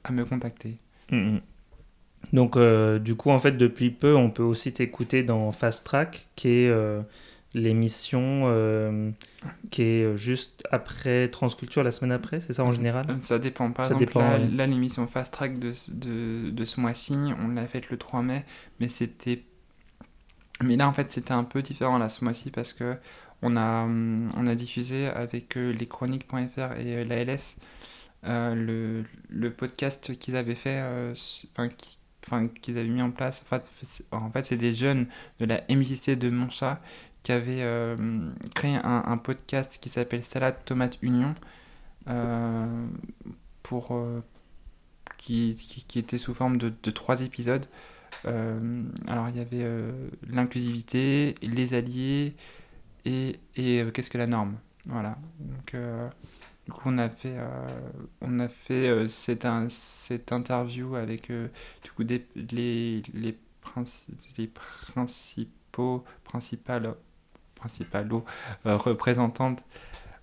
à 0.04 0.12
me 0.12 0.24
contacter. 0.24 0.78
Mhm. 1.10 1.40
Donc 2.32 2.56
euh, 2.56 2.98
du 2.98 3.14
coup 3.14 3.30
en 3.30 3.38
fait 3.38 3.52
depuis 3.52 3.90
peu 3.90 4.16
on 4.16 4.30
peut 4.30 4.42
aussi 4.42 4.72
t'écouter 4.72 5.22
dans 5.22 5.52
Fast 5.52 5.84
Track 5.84 6.26
qui 6.34 6.48
est 6.48 6.68
l'émission 7.54 8.42
euh, 8.46 9.10
qui 9.70 9.82
est 9.82 10.04
euh, 10.04 10.16
juste 10.16 10.64
après 10.70 11.28
Transculture 11.28 11.82
la 11.82 11.90
semaine 11.90 12.12
après, 12.12 12.40
c'est 12.40 12.52
ça 12.52 12.64
en 12.64 12.72
général 12.72 13.06
Euh, 13.10 13.14
Ça 13.22 13.38
dépend. 13.38 13.70
Par 13.72 13.86
Ça 13.86 13.94
exemple, 13.94 14.06
dépend, 14.06 14.20
là, 14.20 14.38
ouais. 14.38 14.66
l'émission 14.66 15.06
Fast 15.06 15.32
Track 15.32 15.58
de, 15.58 15.72
ce- 15.72 15.90
de, 15.90 16.50
de 16.50 16.64
ce 16.64 16.80
mois-ci, 16.80 17.14
on 17.42 17.48
l'a 17.48 17.66
faite 17.68 17.90
le 17.90 17.96
3 17.96 18.22
mai, 18.22 18.44
mais 18.80 18.88
c'était. 18.88 19.44
Mais 20.62 20.76
là, 20.76 20.88
en 20.88 20.92
fait, 20.92 21.10
c'était 21.10 21.32
un 21.32 21.44
peu 21.44 21.62
différent 21.62 21.98
là, 21.98 22.08
ce 22.08 22.24
mois-ci 22.24 22.50
parce 22.50 22.72
que 22.72 22.96
on 23.42 23.56
a, 23.56 23.82
hum, 23.84 24.30
on 24.36 24.46
a 24.46 24.54
diffusé 24.54 25.06
avec 25.08 25.56
euh, 25.56 25.72
leschroniques.fr 25.72 26.72
et 26.80 26.96
euh, 26.96 27.04
l'ALS 27.04 27.56
euh, 28.24 28.54
le, 28.54 29.04
le 29.28 29.52
podcast 29.52 30.16
qu'ils 30.18 30.36
avaient 30.36 30.54
fait, 30.54 30.80
euh, 30.82 31.14
enfin, 31.52 31.68
qui- 31.68 31.98
enfin, 32.26 32.48
qu'ils 32.48 32.78
avaient 32.78 32.88
mis 32.88 33.02
en 33.02 33.10
place. 33.10 33.42
En 33.42 33.48
fait, 33.56 33.68
c'est- 33.82 34.04
en 34.10 34.30
fait, 34.30 34.44
c'est 34.46 34.56
des 34.56 34.72
jeunes 34.74 35.06
de 35.38 35.44
la 35.44 35.60
MJC 35.68 36.16
de 36.16 36.30
Montchat 36.30 36.80
qui 37.26 37.32
avaient 37.32 37.64
euh, 37.64 37.96
créé 38.54 38.78
un, 38.84 39.18
podcast 39.18 39.78
qui 39.80 39.88
s'appelle 39.88 40.22
Salade 40.22 40.64
Tomate 40.64 40.96
Union. 41.02 41.34
euh, 42.06 42.86
pour 43.64 43.96
euh, 43.96 44.22
qui, 45.16 45.56
qui, 45.88 45.98
était 45.98 46.18
sous 46.18 46.34
forme 46.34 46.56
de, 46.56 46.70
trois 46.92 47.22
épisodes. 47.22 47.66
Alors 48.24 49.28
il 49.28 49.36
y 49.38 49.40
avait 49.40 49.68
l'inclusivité, 50.28 51.34
les 51.42 51.74
alliés 51.74 52.36
et, 53.04 53.40
et 53.56 53.84
qu'est-ce 53.92 54.08
que 54.08 54.18
la 54.18 54.28
norme. 54.28 54.56
Voilà. 54.86 55.18
Donc 55.40 55.74
du 56.64 56.70
coup 56.70 56.82
on 56.84 56.98
a 56.98 57.08
fait 57.08 57.40
on 58.20 58.38
a 58.38 58.46
fait 58.46 59.08
cette, 59.08 59.46
interview 60.30 60.94
avec 60.94 61.32
du 61.32 61.90
coup 61.96 62.04
des, 62.04 62.24
les, 62.36 63.02
les, 63.14 63.36
les 64.38 64.46
principaux 64.46 66.04
principales 66.22 66.94
principalo 67.56 68.24
euh, 68.66 68.76
représentantes 68.76 69.62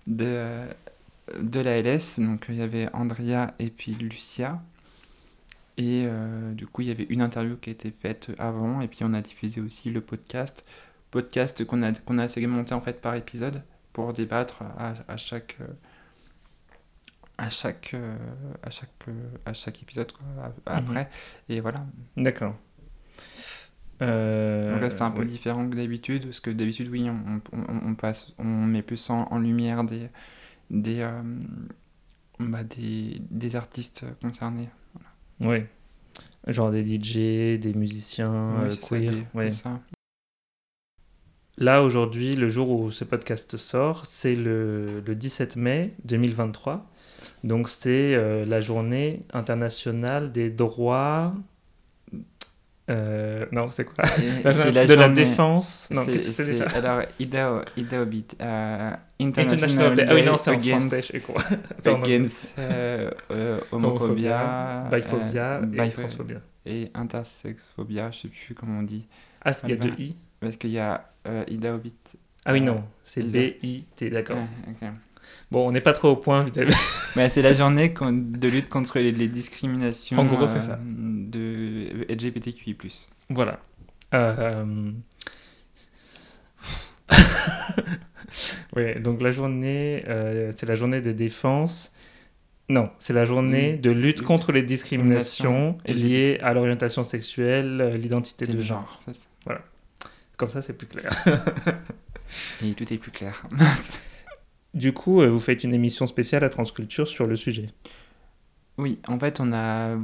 de 0.06 0.64
de 1.40 1.60
la 1.60 1.80
LS, 1.80 2.20
donc 2.20 2.46
il 2.50 2.56
y 2.56 2.62
avait 2.62 2.88
Andrea 2.92 3.54
et 3.58 3.70
puis 3.70 3.92
Lucia. 3.94 4.62
Et 5.76 6.04
euh, 6.06 6.52
du 6.52 6.66
coup, 6.66 6.82
il 6.82 6.88
y 6.88 6.90
avait 6.90 7.06
une 7.08 7.22
interview 7.22 7.56
qui 7.56 7.70
a 7.70 7.72
été 7.72 7.90
faite 7.90 8.30
avant, 8.38 8.80
et 8.82 8.88
puis 8.88 9.00
on 9.02 9.12
a 9.14 9.20
diffusé 9.22 9.60
aussi 9.60 9.90
le 9.90 10.00
podcast. 10.02 10.64
Podcast 11.10 11.64
qu'on 11.64 11.82
a, 11.82 11.92
qu'on 11.92 12.18
a 12.18 12.28
segmenté 12.28 12.74
en 12.74 12.80
fait 12.80 13.00
par 13.00 13.14
épisode 13.14 13.62
pour 13.92 14.12
débattre 14.12 14.62
à, 14.78 14.94
à 15.08 15.16
chaque. 15.16 15.56
à 17.38 17.50
chaque, 17.50 17.92
euh, 17.94 18.16
à 18.62 18.70
chaque, 18.70 18.90
euh, 19.08 19.12
à 19.46 19.52
chaque 19.54 19.82
épisode 19.82 20.12
quoi, 20.12 20.26
a- 20.66 20.76
après. 20.76 21.08
Et 21.48 21.60
voilà. 21.60 21.84
D'accord. 22.16 22.54
Euh, 24.02 24.72
Donc 24.72 24.80
là, 24.82 24.90
c'était 24.90 25.02
un 25.02 25.10
peu 25.10 25.20
ouais. 25.22 25.26
différent 25.26 25.68
que 25.68 25.76
d'habitude, 25.76 26.24
parce 26.24 26.40
que 26.40 26.50
d'habitude, 26.50 26.88
oui, 26.88 27.08
on, 27.08 27.40
on- 27.56 27.88
on 27.90 27.94
passe, 27.94 28.32
on 28.38 28.44
met 28.44 28.82
plus 28.82 29.08
en, 29.10 29.22
en 29.30 29.38
lumière 29.38 29.84
des, 29.84 30.08
des, 30.70 31.00
euh, 31.00 31.22
bah, 32.40 32.64
des, 32.64 33.20
des 33.30 33.56
artistes 33.56 34.04
concernés. 34.20 34.68
Ouais. 35.40 35.68
Genre 36.46 36.70
des 36.70 36.84
DJ, 36.84 37.58
des 37.58 37.72
musiciens 37.74 38.32
Ouais, 38.60 38.66
euh, 38.66 38.70
ça, 38.72 38.98
des- 38.98 39.26
ouais. 39.34 39.52
ça. 39.52 39.80
Là, 41.56 41.82
aujourd'hui, 41.82 42.34
le 42.34 42.48
jour 42.48 42.70
où 42.70 42.90
ce 42.90 43.04
podcast 43.04 43.56
sort, 43.56 44.06
c'est 44.06 44.34
le, 44.34 45.00
le 45.06 45.14
17 45.14 45.56
mai 45.56 45.94
2023. 46.04 46.90
Donc, 47.44 47.68
c'est 47.68 48.14
euh, 48.14 48.44
la 48.44 48.60
journée 48.60 49.22
internationale 49.32 50.32
des 50.32 50.50
droits. 50.50 51.32
Euh, 52.90 53.46
non, 53.52 53.70
c'est 53.70 53.84
quoi 53.84 54.04
Et 54.20 54.42
La- 54.72 54.86
De 54.86 54.94
la 54.94 55.08
défense. 55.08 55.88
Non, 55.90 56.04
c'est- 56.04 56.12
qu'est-ce 56.12 56.36
que 56.36 56.44
c'est 56.44 56.74
alors, 56.76 57.02
Idaho, 57.18 57.60
Idaho 57.76 58.04
Beat, 58.06 58.36
euh, 58.40 58.90
International 59.20 59.54
International 59.54 59.94
Day. 59.96 60.06
Ah 60.08 60.14
oui, 60.14 60.22
non, 60.24 60.36
c'est 60.36 60.50
en 60.50 60.54
against, 60.54 60.88
français, 60.90 61.20
je 61.84 61.90
anglais. 61.90 62.14
against 62.16 62.54
euh, 62.58 63.10
euh, 63.30 63.58
homophobia, 63.72 64.84
biphobia 64.90 65.52
euh, 65.54 65.62
et 65.62 65.66
bipho- 65.66 65.92
transphobia. 65.92 66.40
et 66.66 66.90
intersexphobia, 66.94 68.10
je 68.10 68.18
sais 68.18 68.28
plus 68.28 68.54
comment 68.54 68.80
on 68.80 68.82
dit. 68.82 69.06
Ah, 69.44 69.52
il 69.64 69.70
y 69.70 69.72
a 69.72 69.76
deux 69.76 69.94
I 69.98 70.16
Parce 70.40 70.56
qu'il 70.56 70.70
y 70.70 70.78
a 70.78 71.10
euh, 71.26 71.44
Idaho 71.48 71.78
Beat. 71.78 72.16
Ah 72.44 72.52
oui, 72.52 72.60
non, 72.60 72.84
c'est 73.04 73.22
B-I-T, 73.22 74.10
d'accord. 74.10 74.36
Bon, 75.54 75.68
on 75.68 75.70
n'est 75.70 75.80
pas 75.80 75.92
trop 75.92 76.08
au 76.08 76.16
point. 76.16 76.44
Mais 77.16 77.28
c'est 77.28 77.40
la 77.40 77.54
journée 77.54 77.94
de 77.96 78.48
lutte 78.48 78.68
contre 78.68 78.98
les, 78.98 79.12
les 79.12 79.28
discriminations 79.28 80.18
En 80.18 80.24
gros, 80.24 80.48
c'est 80.48 80.58
ça. 80.58 80.80
de 80.82 82.04
LGBTQI+. 82.08 82.76
Voilà. 83.30 83.60
Euh... 84.14 84.90
oui, 88.74 89.00
donc 89.00 89.22
la 89.22 89.30
journée, 89.30 90.02
euh, 90.08 90.50
c'est 90.56 90.66
la 90.66 90.74
journée 90.74 91.00
de 91.00 91.12
défense. 91.12 91.92
Non, 92.68 92.90
c'est 92.98 93.12
la 93.12 93.24
journée 93.24 93.74
de 93.76 93.92
lutte 93.92 94.22
contre 94.22 94.50
les 94.50 94.62
discriminations 94.62 95.78
discrimination 95.84 96.08
liées 96.08 96.40
à 96.42 96.52
l'orientation 96.52 97.04
sexuelle, 97.04 97.80
euh, 97.80 97.96
l'identité 97.96 98.48
de 98.48 98.60
genre. 98.60 99.00
Ça. 99.46 99.60
Comme 100.36 100.48
ça, 100.48 100.62
c'est 100.62 100.72
plus 100.72 100.88
clair. 100.88 101.12
Et 102.64 102.72
tout 102.72 102.92
est 102.92 102.98
plus 102.98 103.12
clair. 103.12 103.40
Du 104.74 104.92
coup, 104.92 105.20
euh, 105.20 105.30
vous 105.30 105.40
faites 105.40 105.62
une 105.62 105.72
émission 105.72 106.06
spéciale 106.06 106.42
à 106.42 106.48
Transculture 106.48 107.06
sur 107.06 107.26
le 107.26 107.36
sujet. 107.36 107.70
oui, 108.78 109.00
en 109.08 109.18
fait, 109.18 109.40
on 109.40 109.52
a... 109.52 109.96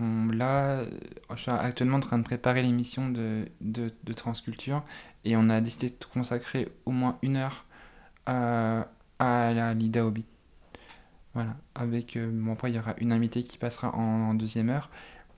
On, 0.00 0.28
là, 0.28 0.84
je 1.34 1.36
suis 1.36 1.50
actuellement 1.50 1.98
en 1.98 2.00
train 2.00 2.18
de 2.18 2.24
préparer 2.24 2.62
l'émission 2.62 3.10
de, 3.10 3.44
de, 3.60 4.12
Transculture 4.14 4.82
et 5.24 5.36
on 5.36 5.50
a 5.50 5.60
décidé 5.60 5.90
de 5.90 6.04
consacrer 6.12 6.68
au 6.86 6.92
moins 6.92 7.18
une 7.22 7.36
heure 7.36 7.66
à, 8.24 8.88
à 9.18 9.52
la 9.52 9.74
Lida. 9.74 10.02
Voilà, 11.34 11.56
avec... 11.74 12.16
euh, 12.16 12.30
bon, 12.32 12.52
après, 12.52 12.70
il 12.70 12.76
y 12.76 12.78
aura 12.78 12.94
une 12.98 13.12
invitée 13.12 13.42
qui 13.42 13.58
passera 13.58 13.94
en, 13.94 14.34
deuxième 14.34 14.70
heure, 14.70 14.90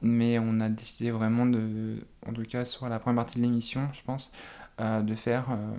mais 0.02 0.38
on 0.38 0.60
a 0.60 0.68
décidé 0.68 1.10
vraiment 1.10 1.46
de... 1.46 1.98
En 2.26 2.32
tout 2.32 2.44
cas, 2.44 2.64
sur 2.64 2.88
la 2.88 2.98
première 3.00 3.24
partie 3.24 3.38
de 3.38 3.42
l'émission, 3.42 3.88
je 3.92 4.02
pense, 4.02 4.32
euh, 4.80 5.02
de 5.02 5.14
faire... 5.14 5.50
euh, 5.50 5.76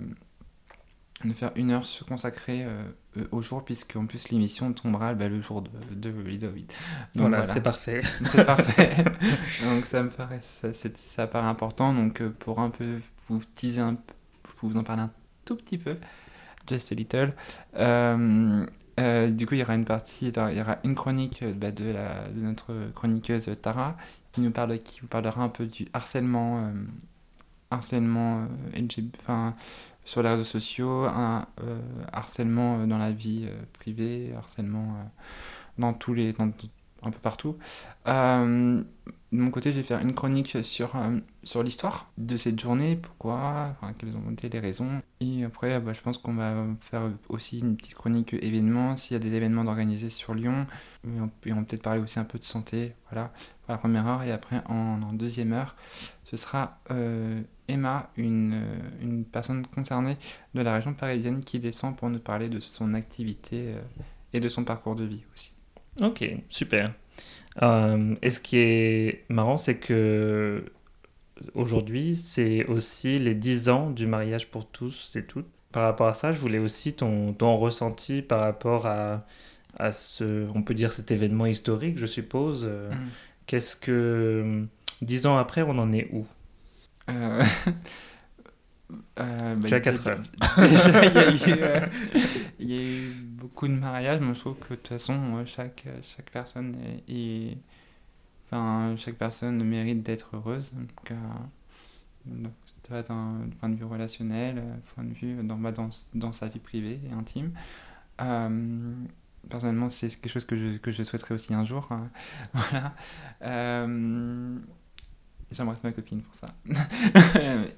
de 1.24 1.32
faire 1.32 1.52
une 1.56 1.70
heure 1.70 1.86
se 1.86 2.04
consacrer 2.04 2.64
euh, 2.64 2.84
euh, 3.16 3.26
au 3.32 3.40
jour, 3.40 3.64
puisqu'en 3.64 4.06
plus 4.06 4.28
l'émission 4.28 4.72
tombera 4.72 5.14
bah, 5.14 5.28
le 5.28 5.40
jour 5.40 5.62
de, 5.62 5.70
de. 5.90 6.10
Donc 6.10 6.66
Voilà, 7.14 7.46
c'est 7.46 7.62
parfait. 7.62 8.00
c'est 8.24 8.44
parfait. 8.44 9.04
donc 9.64 9.86
ça 9.86 10.02
me 10.02 10.10
paraît, 10.10 10.40
ça, 10.60 10.68
ça 10.94 11.26
paraît 11.26 11.48
important. 11.48 11.94
Donc 11.94 12.20
euh, 12.20 12.30
pour 12.38 12.58
un 12.60 12.70
peu 12.70 13.00
vous 13.28 13.42
teaser 13.54 13.80
un 13.80 13.94
peu, 13.94 14.14
pour 14.58 14.68
vous 14.68 14.76
en 14.76 14.84
parler 14.84 15.02
un 15.02 15.10
tout 15.46 15.56
petit 15.56 15.78
peu, 15.78 15.96
just 16.68 16.92
a 16.92 16.94
little. 16.94 17.32
euh, 18.98 19.30
du 19.30 19.46
coup, 19.46 19.54
il 19.54 19.60
y 19.60 19.62
aura 19.62 19.74
une 19.74 19.84
partie, 19.84 20.28
il 20.28 20.56
y 20.56 20.60
aura 20.60 20.78
une 20.84 20.94
chronique 20.94 21.44
bah, 21.44 21.70
de, 21.70 21.84
la, 21.84 22.28
de 22.28 22.40
notre 22.40 22.74
chroniqueuse 22.94 23.50
Tara, 23.62 23.96
qui 24.32 24.40
nous 24.42 24.50
parle, 24.50 24.78
qui 24.80 25.00
vous 25.00 25.06
parlera 25.06 25.42
un 25.42 25.48
peu 25.48 25.66
du 25.66 25.86
harcèlement, 25.92 26.72
harcèlement 27.70 28.46
enfin, 29.18 29.54
sur 30.06 30.22
les 30.22 30.30
réseaux 30.30 30.44
sociaux, 30.44 31.04
un 31.04 31.46
euh, 31.62 31.80
harcèlement 32.12 32.78
euh, 32.78 32.86
dans 32.86 32.96
la 32.96 33.10
vie 33.10 33.46
euh, 33.48 33.62
privée, 33.74 34.32
harcèlement 34.38 35.10
dans 35.78 35.92
tous 35.92 36.14
les, 36.14 36.32
un 37.06 37.10
peu 37.10 37.18
partout. 37.18 37.56
Euh, 38.08 38.82
de 39.32 39.38
mon 39.38 39.50
côté, 39.50 39.72
je 39.72 39.78
vais 39.78 39.82
faire 39.82 39.98
une 39.98 40.14
chronique 40.14 40.64
sur, 40.64 40.94
euh, 40.94 41.18
sur 41.42 41.62
l'histoire 41.62 42.10
de 42.16 42.36
cette 42.36 42.60
journée, 42.60 42.96
pourquoi, 42.96 43.76
quelles 43.98 44.16
ont 44.16 44.30
été 44.30 44.48
les 44.48 44.60
raisons. 44.60 45.02
Et 45.20 45.44
après, 45.44 45.80
bah, 45.80 45.92
je 45.92 46.00
pense 46.00 46.16
qu'on 46.18 46.34
va 46.34 46.64
faire 46.80 47.10
aussi 47.28 47.58
une 47.58 47.76
petite 47.76 47.94
chronique 47.94 48.34
événements, 48.34 48.96
s'il 48.96 49.14
y 49.14 49.16
a 49.16 49.18
des 49.18 49.34
événements 49.34 49.64
d'organiser 49.64 50.10
sur 50.10 50.32
Lyon. 50.32 50.66
Et 51.04 51.20
on, 51.20 51.56
va 51.56 51.62
peut-être 51.62 51.82
parler 51.82 52.00
aussi 52.00 52.20
un 52.20 52.24
peu 52.24 52.38
de 52.38 52.44
santé, 52.44 52.94
voilà, 53.10 53.32
la 53.68 53.76
première 53.76 54.06
heure. 54.06 54.22
Et 54.22 54.30
après, 54.30 54.62
en, 54.68 54.98
deuxième 55.12 55.52
heure, 55.52 55.74
ce 56.24 56.36
sera 56.36 56.78
euh, 56.92 57.42
Emma, 57.66 58.10
une, 58.16 58.62
une 59.00 59.24
personne 59.24 59.66
concernée 59.66 60.18
de 60.54 60.62
la 60.62 60.72
région 60.72 60.94
parisienne 60.94 61.40
qui 61.40 61.58
descend 61.58 61.96
pour 61.96 62.08
nous 62.10 62.20
parler 62.20 62.48
de 62.48 62.60
son 62.60 62.94
activité 62.94 63.74
et 64.32 64.40
de 64.40 64.48
son 64.48 64.64
parcours 64.64 64.94
de 64.94 65.04
vie 65.04 65.24
aussi. 65.34 65.55
Ok, 66.02 66.28
super. 66.48 66.92
Euh, 67.62 68.14
et 68.22 68.30
ce 68.30 68.40
qui 68.40 68.58
est 68.58 69.24
marrant, 69.28 69.58
c'est 69.58 69.76
que 69.76 70.64
aujourd'hui, 71.54 72.16
c'est 72.16 72.66
aussi 72.66 73.18
les 73.18 73.34
10 73.34 73.68
ans 73.68 73.90
du 73.90 74.06
mariage 74.06 74.48
pour 74.50 74.66
tous 74.66 75.14
et 75.16 75.24
toutes. 75.24 75.46
Par 75.72 75.84
rapport 75.84 76.08
à 76.08 76.14
ça, 76.14 76.32
je 76.32 76.38
voulais 76.38 76.58
aussi 76.58 76.94
ton, 76.94 77.32
ton 77.32 77.56
ressenti 77.56 78.22
par 78.22 78.40
rapport 78.40 78.86
à, 78.86 79.26
à 79.78 79.92
ce, 79.92 80.46
on 80.54 80.62
peut 80.62 80.74
dire 80.74 80.92
cet 80.92 81.10
événement 81.10 81.46
historique, 81.46 81.98
je 81.98 82.06
suppose. 82.06 82.66
Euh, 82.68 82.90
Mm. 82.90 83.08
Qu'est-ce 83.46 83.76
que, 83.76 84.64
10 85.02 85.26
ans 85.26 85.38
après, 85.38 85.62
on 85.62 85.78
en 85.78 85.92
est 85.92 86.08
où? 86.12 86.26
Euh, 87.08 87.44
euh, 89.20 89.54
bah, 89.56 89.68
Tu 89.68 89.74
as 89.74 89.80
déjà, 89.80 89.80
quatre 89.80 90.06
heures. 90.08 90.22
déjà, 90.56 91.04
il 91.04 91.14
y 91.14 91.18
a 91.18 91.28
eu, 91.28 91.60
euh, 91.62 91.86
beaucoup 93.14 93.68
de 93.68 93.72
mariages, 93.74 94.20
mais 94.20 94.34
je 94.34 94.40
trouve 94.40 94.58
que 94.58 94.70
de 94.70 94.74
toute 94.76 94.88
façon, 94.88 95.36
euh, 95.36 95.44
chaque, 95.46 95.84
chaque 96.02 96.30
personne 96.30 96.76
est, 97.08 97.12
est- 97.14 97.58
enfin, 98.46 98.94
chaque 98.96 99.16
personne 99.16 99.62
mérite 99.64 100.02
d'être 100.02 100.36
heureuse. 100.36 100.72
Donc, 100.72 101.10
euh, 101.10 101.14
donc, 102.26 102.52
d'un 102.90 103.48
point 103.60 103.68
de 103.68 103.76
vue 103.76 103.84
relationnel, 103.84 104.58
euh, 104.58 104.76
point 104.94 105.04
de 105.04 105.12
vue 105.14 105.42
dans, 105.42 105.56
bah, 105.56 105.72
dans, 105.72 105.90
dans 106.14 106.32
sa 106.32 106.48
vie 106.48 106.60
privée 106.60 107.00
et 107.08 107.12
intime. 107.12 107.52
Euh, 108.22 108.94
personnellement, 109.50 109.88
c'est 109.90 110.08
quelque 110.08 110.32
chose 110.32 110.44
que 110.46 110.56
je, 110.56 110.78
que 110.78 110.92
je 110.92 111.02
souhaiterais 111.04 111.34
aussi 111.34 111.54
un 111.54 111.64
jour. 111.64 111.88
hein. 111.90 112.10
voilà. 112.54 112.94
J'embrasse 115.52 115.84
ma 115.84 115.92
copine 115.92 116.22
pour 116.22 116.34
ça. 116.34 116.46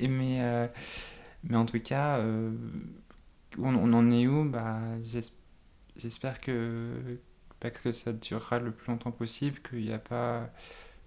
Mais, 0.00 0.38
euh, 0.40 0.66
mais 1.44 1.56
en 1.56 1.66
tout 1.66 1.80
cas, 1.80 2.18
euh, 2.18 2.50
on, 3.58 3.74
on 3.74 3.92
en 3.92 4.10
est 4.10 4.26
où? 4.26 4.44
Bah, 4.48 4.78
j'es- 5.04 5.32
J'espère 5.96 6.40
que, 6.40 7.18
bah, 7.60 7.70
que 7.70 7.92
ça 7.92 8.12
durera 8.12 8.60
le 8.60 8.70
plus 8.70 8.90
longtemps 8.92 9.10
possible, 9.10 9.58
qu'il 9.68 9.80
n'y 9.84 9.92
a 9.92 9.98
pas 9.98 10.48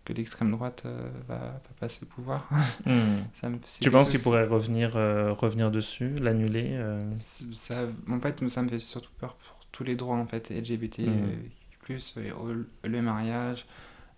que 0.05 0.13
l'extrême 0.13 0.51
droite 0.51 0.83
euh, 0.85 1.09
va, 1.27 1.37
va 1.37 1.61
passer 1.79 1.99
le 2.01 2.07
pouvoir. 2.07 2.49
Hmm. 2.85 3.21
Ça 3.41 3.49
me- 3.49 3.57
c'est 3.65 3.81
Tu 3.81 3.91
penses 3.91 4.09
qu'il 4.09 4.19
pourrait 4.21 4.45
revenir, 4.45 4.97
euh, 4.97 5.33
revenir 5.33 5.71
dessus, 5.71 6.09
l'annuler 6.19 6.69
euh? 6.73 7.09
Ça, 7.53 7.85
en 8.09 8.19
fait, 8.19 8.47
ça 8.49 8.61
me 8.63 8.67
fait 8.69 8.79
surtout 8.79 9.11
peur 9.19 9.35
pour 9.35 9.65
tous 9.71 9.83
les 9.83 9.95
droits 9.95 10.17
en 10.17 10.25
fait, 10.27 10.51
LGBT, 10.51 10.99
euh, 11.07 11.35
plus 11.81 12.15
le 12.83 13.01
mariage, 13.01 13.65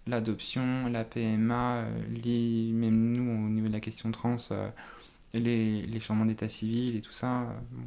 l'adoption, 0.07 0.87
la 0.89 1.03
PMA, 1.03 1.77
euh, 1.77 2.01
les, 2.23 2.71
même 2.73 3.13
nous 3.13 3.31
au 3.47 3.49
niveau 3.49 3.67
de 3.67 3.73
la 3.73 3.79
question 3.79 4.11
trans, 4.11 4.35
euh, 4.51 4.69
les, 5.33 5.83
les 5.83 5.99
changements 5.99 6.25
d'état 6.25 6.49
civil 6.49 6.95
et 6.97 7.01
tout 7.01 7.11
ça. 7.13 7.41
euh, 7.43 7.45
bon, 7.71 7.83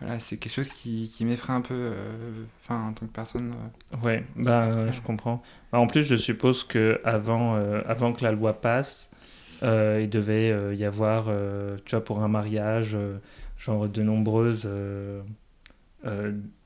voilà, 0.00 0.18
c'est 0.18 0.36
quelque 0.36 0.52
chose 0.52 0.68
qui, 0.68 1.10
qui 1.14 1.24
m'effraie 1.24 1.52
un 1.52 1.60
peu, 1.60 1.74
euh, 1.74 2.44
enfin 2.62 2.88
en 2.88 2.92
tant 2.92 3.06
que 3.06 3.12
personne. 3.12 3.52
euh, 3.94 3.96
Ouais, 4.02 4.24
bah, 4.36 4.64
euh, 4.64 4.90
je 4.92 5.00
comprends. 5.00 5.42
Bah, 5.70 5.78
en 5.78 5.86
plus, 5.86 6.02
je 6.02 6.16
suppose 6.16 6.64
que 6.64 7.00
avant, 7.04 7.54
avant 7.86 8.12
que 8.12 8.24
la 8.24 8.32
loi 8.32 8.60
passe, 8.60 9.10
il 9.62 10.08
devait 10.10 10.76
y 10.76 10.84
avoir, 10.84 11.26
tu 11.84 11.90
vois, 11.94 12.04
pour 12.04 12.20
un 12.22 12.28
mariage, 12.28 12.96
genre 13.58 13.88
de 13.88 14.02
nombreuses, 14.02 14.68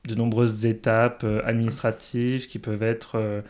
de 0.07 0.15
nombreuses 0.15 0.65
étapes 0.65 1.23
euh, 1.23 1.41
administratives 1.45 2.47
qui 2.47 2.59
peuvent 2.59 2.83
être 2.83 3.15
euh, 3.15 3.41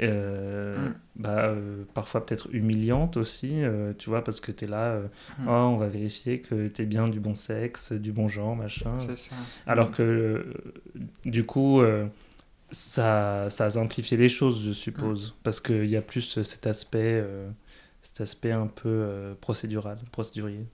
euh, 0.00 0.76
Mm. 0.88 0.94
bah, 1.16 1.46
euh, 1.46 1.84
parfois 1.94 2.26
peut-être 2.26 2.48
humiliantes 2.52 3.16
aussi, 3.16 3.62
euh, 3.62 3.94
tu 3.96 4.10
vois, 4.10 4.22
parce 4.22 4.40
que 4.40 4.52
tu 4.52 4.64
es 4.64 4.68
là, 4.68 4.96
Mm. 5.38 5.46
oh, 5.48 5.50
on 5.50 5.76
va 5.78 5.86
vérifier 5.88 6.40
que 6.40 6.68
tu 6.68 6.82
es 6.82 6.84
bien 6.84 7.08
du 7.08 7.18
bon 7.20 7.34
sexe, 7.34 7.92
du 7.92 8.12
bon 8.12 8.28
genre, 8.28 8.54
machin. 8.56 8.98
ça. 8.98 9.34
Alors 9.66 9.90
que 9.92 10.02
euh, 10.02 10.52
du 11.24 11.44
coup, 11.44 11.80
ça, 12.70 13.48
ça 13.50 13.64
a 13.66 13.70
simplifié 13.70 14.16
les 14.16 14.28
choses, 14.28 14.62
je 14.62 14.72
suppose, 14.72 15.34
parce 15.42 15.60
qu'il 15.60 15.86
y 15.86 15.96
a 15.96 16.02
plus 16.02 16.42
cet 16.42 16.66
aspect, 16.66 17.24
cet 18.02 18.20
aspect 18.20 18.52
un 18.52 18.66
peu 18.66 19.34
procédural, 19.40 19.98
procédurier. 20.12 20.66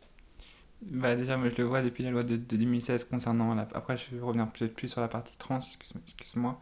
Bah 0.91 1.15
déjà, 1.15 1.37
moi 1.37 1.49
je 1.49 1.55
le 1.57 1.65
vois 1.65 1.83
depuis 1.83 2.03
la 2.03 2.11
loi 2.11 2.23
de, 2.25 2.37
de 2.37 2.57
2016 2.57 3.05
concernant 3.05 3.55
la... 3.55 3.69
Après, 3.75 3.97
je 3.97 4.15
vais 4.17 4.21
revenir 4.21 4.51
peut-être 4.51 4.75
plus 4.75 4.89
sur 4.89 5.01
la 5.01 5.09
partie 5.09 5.37
trans, 5.39 5.59
excuse- 5.59 5.93
excuse-moi. 6.07 6.59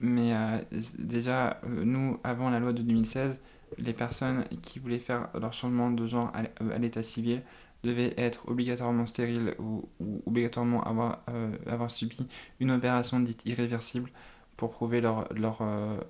Mais 0.00 0.32
euh, 0.34 0.58
déjà, 0.98 1.60
euh, 1.64 1.84
nous, 1.84 2.18
avant 2.24 2.50
la 2.50 2.60
loi 2.60 2.72
de 2.72 2.82
2016, 2.82 3.36
les 3.78 3.92
personnes 3.92 4.44
qui 4.62 4.78
voulaient 4.78 4.98
faire 5.00 5.28
leur 5.40 5.52
changement 5.52 5.90
de 5.90 6.06
genre 6.06 6.30
à, 6.34 6.42
euh, 6.62 6.78
l'état 6.78 7.02
civil 7.02 7.42
devaient 7.82 8.14
être 8.16 8.48
obligatoirement 8.48 9.06
stériles 9.06 9.54
ou, 9.58 9.88
ou 10.00 10.22
obligatoirement 10.26 10.82
avoir, 10.84 11.22
euh, 11.30 11.50
avoir 11.66 11.90
subi 11.90 12.26
une 12.60 12.70
opération 12.70 13.18
dite 13.20 13.42
irréversible 13.44 14.10
pour 14.56 14.70
prouver 14.70 15.00
leur, 15.00 15.32
leur 15.34 15.58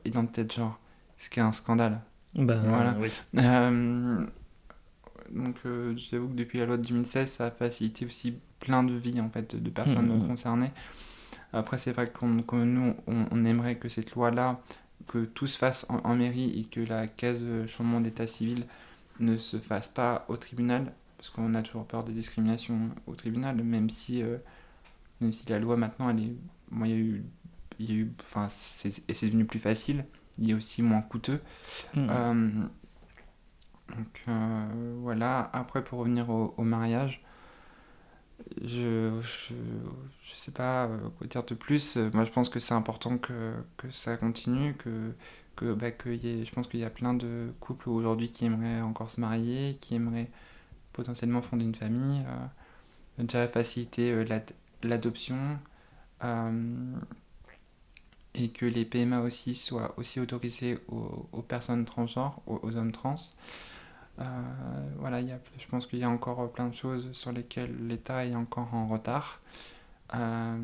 identité 0.04 0.44
de 0.44 0.52
genre. 0.52 0.78
Ce 1.18 1.30
qui 1.30 1.40
est 1.40 1.42
un 1.42 1.52
scandale. 1.52 2.00
Ben, 2.62 2.68
Voilà. 2.68 2.96
oui. 3.00 3.10
Euh, 5.32 5.44
donc, 5.44 5.56
euh, 5.66 5.94
j'avoue 5.96 6.28
que 6.28 6.34
depuis 6.34 6.58
la 6.58 6.66
loi 6.66 6.76
de 6.76 6.82
2016, 6.86 7.30
ça 7.32 7.46
a 7.46 7.50
facilité 7.50 8.06
aussi 8.06 8.34
plein 8.60 8.82
de 8.84 8.94
vies 8.94 9.20
en 9.20 9.28
fait, 9.30 9.54
de 9.56 9.70
personnes 9.70 10.08
Mhm. 10.18 10.26
concernées. 10.26 10.70
Après, 11.52 11.78
c'est 11.78 11.92
vrai 11.92 12.08
qu'on, 12.10 12.42
que 12.42 12.56
nous, 12.56 12.94
on, 13.06 13.26
on 13.30 13.44
aimerait 13.44 13.76
que 13.76 13.88
cette 13.88 14.12
loi-là, 14.14 14.60
que 15.06 15.24
tout 15.24 15.46
se 15.46 15.58
fasse 15.58 15.86
en, 15.88 15.98
en 15.98 16.16
mairie 16.16 16.58
et 16.58 16.64
que 16.64 16.80
la 16.80 17.06
case 17.06 17.40
euh, 17.42 17.66
changement 17.66 18.00
d'état 18.00 18.26
civil 18.26 18.66
ne 19.20 19.36
se 19.36 19.58
fasse 19.58 19.88
pas 19.88 20.24
au 20.28 20.36
tribunal, 20.36 20.92
parce 21.18 21.30
qu'on 21.30 21.54
a 21.54 21.62
toujours 21.62 21.84
peur 21.86 22.02
des 22.04 22.12
discriminations 22.12 22.90
au 23.06 23.14
tribunal, 23.14 23.56
même 23.62 23.88
si, 23.90 24.22
euh, 24.22 24.38
même 25.20 25.32
si 25.32 25.44
la 25.48 25.58
loi 25.60 25.76
maintenant, 25.76 26.08
elle 26.10 26.20
est, 26.20 26.32
bon, 26.72 26.84
il 26.86 26.90
y 26.90 26.94
a 26.94 26.96
eu, 26.96 27.24
il 27.78 27.90
y 27.90 27.92
a 27.92 27.96
eu, 28.02 28.12
enfin, 28.22 28.48
c'est, 28.50 29.02
et 29.08 29.14
c'est 29.14 29.26
devenu 29.26 29.44
plus 29.44 29.58
facile, 29.60 30.04
il 30.38 30.50
est 30.50 30.54
aussi 30.54 30.82
moins 30.82 31.02
coûteux. 31.02 31.40
Mm. 31.94 32.08
Donc 33.88 34.22
euh, 34.28 34.94
voilà, 35.02 35.50
après 35.52 35.84
pour 35.84 36.00
revenir 36.00 36.30
au, 36.30 36.62
mariage, 36.62 37.22
je, 38.62 39.20
je, 39.22 39.54
je 40.24 40.34
sais 40.36 40.50
pas 40.50 40.86
euh, 40.86 40.98
quoi 41.18 41.26
dire 41.26 41.44
de 41.44 41.54
plus. 41.54 41.96
Moi 41.96 42.24
je 42.24 42.30
pense 42.30 42.48
que 42.48 42.58
c'est 42.58 42.74
important 42.74 43.18
que, 43.18 43.52
que 43.76 43.90
ça 43.90 44.16
continue, 44.16 44.74
que, 44.74 45.12
que, 45.56 45.72
bah, 45.74 45.90
qu'il 45.90 46.24
y 46.24 46.44
je 46.44 46.52
pense 46.52 46.68
qu'il 46.68 46.80
y 46.80 46.84
a 46.84 46.90
plein 46.90 47.14
de 47.14 47.52
couples 47.60 47.88
aujourd'hui 47.90 48.30
qui 48.30 48.46
aimeraient 48.46 48.80
encore 48.80 49.10
se 49.10 49.20
marier, 49.20 49.78
qui 49.80 49.94
aimeraient 49.96 50.30
potentiellement 50.92 51.42
fonder 51.42 51.64
une 51.64 51.74
famille, 51.74 52.22
euh, 53.18 53.24
déjà 53.24 53.46
faciliter 53.48 54.24
l'ad- 54.24 54.52
l'adoption. 54.82 55.36
et 58.34 58.48
que 58.50 58.66
les 58.66 58.84
PMA 58.84 59.20
aussi 59.20 59.54
soient 59.54 59.94
aussi 59.96 60.20
autorisés 60.20 60.78
aux, 60.88 61.42
personnes 61.42 61.84
transgenres, 61.84 62.42
aux 62.46 62.76
hommes 62.76 62.92
trans. 62.92 63.14
Euh, 64.20 64.24
voilà, 64.98 65.20
il 65.20 65.28
y 65.28 65.32
a, 65.32 65.38
je 65.58 65.66
pense 65.66 65.86
qu'il 65.86 65.98
y 65.98 66.04
a 66.04 66.10
encore 66.10 66.50
plein 66.52 66.68
de 66.68 66.74
choses 66.74 67.10
sur 67.12 67.32
lesquelles 67.32 67.74
l'État 67.88 68.24
est 68.26 68.34
encore 68.34 68.72
en 68.74 68.86
retard. 68.86 69.40
Euh, 70.14 70.58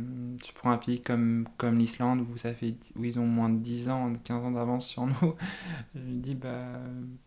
je 0.46 0.52
prends 0.54 0.70
un 0.72 0.78
pays 0.78 1.00
comme, 1.02 1.48
comme 1.58 1.78
l'Islande 1.78 2.20
où, 2.22 2.34
où 3.00 3.04
ils 3.04 3.18
ont 3.20 3.26
moins 3.26 3.50
de 3.50 3.58
10 3.58 3.88
ans, 3.90 4.12
15 4.24 4.44
ans 4.44 4.52
d'avance 4.52 4.86
sur 4.88 5.06
nous. 5.06 5.34
Je 5.94 6.00
me 6.00 6.20
dis, 6.20 6.34
bah, 6.34 6.80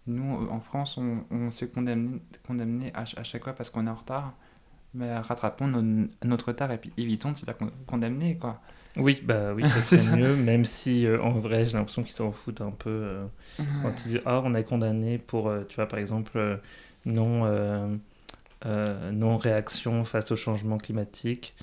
nous 0.08 0.48
en 0.50 0.60
France, 0.62 0.98
on, 0.98 1.26
on 1.32 1.52
se 1.52 1.66
fait 1.66 1.72
condamner, 1.72 2.22
condamner 2.48 2.92
à, 2.96 3.02
à 3.18 3.24
chaque 3.24 3.44
fois 3.44 3.54
parce 3.54 3.70
qu'on 3.70 3.88
est 3.88 3.90
en 3.90 3.96
retard. 3.96 4.34
bah, 4.94 5.22
rattrapons 5.22 5.68
no- 5.68 6.08
notre 6.24 6.50
retard 6.50 6.72
et 6.72 6.78
puis 6.80 6.94
évitons 6.98 7.32
de 7.34 7.38
se 7.38 7.46
faire 7.46 7.58
con- 7.58 7.72
condamner, 7.88 8.38
quoi. 8.38 8.62
Oui, 8.98 9.22
bah 9.24 9.54
oui, 9.56 9.68
ça 9.68 9.82
C'est 9.82 10.04
mieux, 10.06 10.36
même 10.36 10.66
si 10.66 11.06
euh, 11.08 11.22
en 11.22 11.32
vrai, 11.32 11.66
j'ai 11.66 11.74
l'impression 11.78 12.04
qu'ils 12.04 12.14
s'en 12.14 12.32
foutent 12.32 12.62
un 12.62 12.72
peu. 12.72 12.90
euh, 12.90 13.26
quand 13.82 14.06
ils 14.06 14.10
disent 14.10 14.22
Ah, 14.26 14.42
on 14.44 14.54
est 14.54 14.64
condamné 14.64 15.18
pour, 15.18 15.50
euh, 15.50 15.64
tu 15.68 15.76
vois, 15.78 15.88
par 15.88 16.00
exemple, 16.00 16.38
euh, 16.38 16.58
non, 17.06 18.00
non 19.12 19.38
réaction 19.38 20.04
face 20.04 20.32
au 20.32 20.36
changement 20.36 20.78
climatique. 20.78 21.56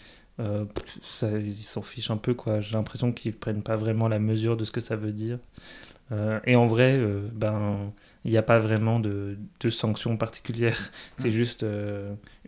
Ça, 1.03 1.31
ils 1.39 1.55
s'en 1.65 1.83
fichent 1.83 2.11
un 2.11 2.17
peu, 2.17 2.33
quoi. 2.35 2.61
J'ai 2.61 2.75
l'impression 2.75 3.13
qu'ils 3.13 3.35
prennent 3.37 3.63
pas 3.63 3.77
vraiment 3.77 4.09
la 4.09 4.19
mesure 4.19 4.57
de 4.57 4.65
ce 4.65 4.71
que 4.71 4.81
ça 4.81 4.97
veut 4.97 5.13
dire. 5.13 5.39
Et 6.47 6.57
en 6.57 6.67
vrai, 6.67 6.99
ben, 7.33 7.93
il 8.25 8.31
n'y 8.33 8.37
a 8.39 8.43
pas 8.43 8.59
vraiment 8.59 9.01
de, 9.01 9.39
de 9.61 9.71
sanctions 9.71 10.17
particulières. 10.17 10.79
C'est 11.19 11.31
juste 11.31 11.65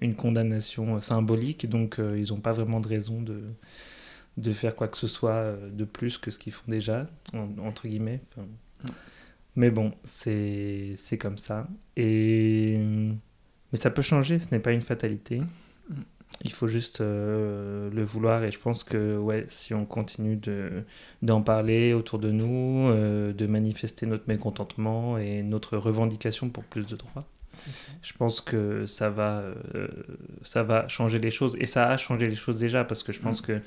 une 0.01 0.15
condamnation 0.15 1.01
symbolique, 1.03 1.69
donc 1.69 1.99
ils 1.99 2.29
n'ont 2.31 2.41
pas 2.41 2.53
vraiment 2.53 2.81
de 2.81 2.89
raison 2.89 3.21
de, 3.23 3.43
de 4.37 4.53
faire 4.53 4.75
quoi 4.75 4.89
que 4.89 4.97
ce 4.99 5.07
soit 5.07 5.33
euh, 5.33 5.71
de 5.71 5.85
plus 5.85 6.19
que 6.19 6.31
ce 6.31 6.39
qu'ils 6.39 6.53
font 6.53 6.71
déjà, 6.71 7.07
en- 7.35 7.57
entre 7.59 7.87
guillemets. 7.89 8.21
Enfin. 8.37 8.47
Mais 9.57 9.71
bon, 9.71 9.91
c'est 10.05 10.97
comme 11.21 11.39
ça. 11.39 11.69
Et... 11.97 12.79
Mais 13.73 13.79
ça 13.79 13.91
peut 13.91 14.03
changer, 14.03 14.39
ce 14.39 14.51
n'est 14.53 14.61
pas 14.61 14.73
une 14.73 14.81
fatalité. 14.83 15.41
Mm. 15.41 15.95
Il 16.45 16.53
faut 16.53 16.67
juste 16.67 17.03
euh, 17.03 17.91
le 17.91 18.03
vouloir 18.05 18.43
et 18.45 18.51
je 18.51 18.59
pense 18.59 18.85
que 18.85 19.19
ouais, 19.19 19.45
si 19.49 19.75
on 19.75 19.85
continue 19.85 20.37
de 20.37 20.83
d'en 21.21 21.43
parler 21.43 21.93
autour 21.93 22.19
de 22.19 22.31
nous, 22.31 22.89
euh, 22.91 23.35
de 23.35 23.47
manifester 23.47 24.07
notre 24.07 24.25
mécontentement 24.29 25.19
et 25.19 25.43
notre 25.43 25.77
revendication 25.77 26.49
pour 26.49 26.65
plus 26.65 26.87
de 26.87 26.97
droits, 26.97 27.27
je 28.03 28.13
pense 28.15 28.41
que 28.41 28.87
ça 28.87 29.11
va, 29.11 29.41
euh, 29.75 29.89
ça 30.43 30.63
va 30.63 30.89
changer 30.89 31.19
les 31.19 31.31
choses. 31.31 31.55
Et 31.61 31.67
ça 31.67 31.89
a 31.91 31.97
changé 31.99 32.25
les 32.27 32.35
choses 32.35 32.59
déjà, 32.59 32.85
parce 32.85 33.03
que 33.03 33.13
je 33.13 33.21
pense 33.21 33.43
Mm. 33.43 33.47
que 33.47 33.61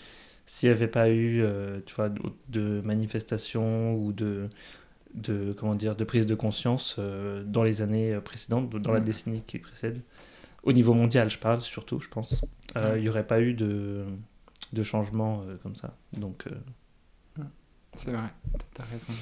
s'il 0.45 0.69
n'y 0.69 0.75
avait 0.75 0.87
pas 0.87 1.09
eu 1.09 1.43
euh, 1.43 1.79
tu 1.85 1.95
vois, 1.95 2.09
de, 2.49 2.81
manifestations 2.83 3.95
ou 3.95 4.11
de, 4.13 4.49
de, 5.15 5.53
comment 5.57 5.75
dire, 5.75 5.95
de 5.95 6.03
prise 6.03 6.25
de 6.27 6.35
conscience 6.35 6.97
euh, 6.99 7.43
dans 7.45 7.63
les 7.63 7.81
années 7.81 8.17
précédentes, 8.23 8.69
dans 8.71 8.91
la 8.93 8.99
décennie 9.01 9.43
qui 9.47 9.59
précède, 9.59 10.01
au 10.63 10.73
niveau 10.73 10.93
mondial, 10.93 11.29
je 11.29 11.39
parle 11.39 11.61
surtout, 11.61 11.99
je 12.01 12.09
pense, 12.09 12.41
euh, 12.77 12.95
il 12.97 13.03
n'y 13.03 13.09
aurait 13.09 13.27
pas 13.27 13.41
eu 13.41 13.53
de, 13.53 14.05
de 14.73 14.83
changement 14.83 15.43
comme 15.63 15.75
ça. 15.75 15.95
Donc, 16.13 16.45
C'est 17.97 18.11
vrai, 18.11 18.27
t'as 18.73 18.83
raison. 18.85 19.13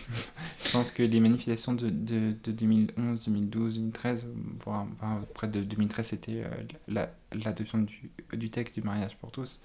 Je 0.66 0.72
pense 0.72 0.90
que 0.90 1.04
les 1.04 1.20
manifestations 1.20 1.74
de, 1.74 1.90
de, 1.90 2.34
de 2.44 2.52
2011, 2.52 3.26
2012, 3.26 3.76
2013, 3.76 4.26
voire 4.64 4.88
près 5.36 5.48
de 5.48 5.62
2013, 5.62 6.08
c'était 6.08 6.44
la- 6.88 7.14
l'adoption 7.34 7.80
du, 7.80 8.10
du 8.34 8.50
texte 8.50 8.76
du 8.76 8.82
mariage 8.82 9.16
pour 9.18 9.32
tous. 9.32 9.62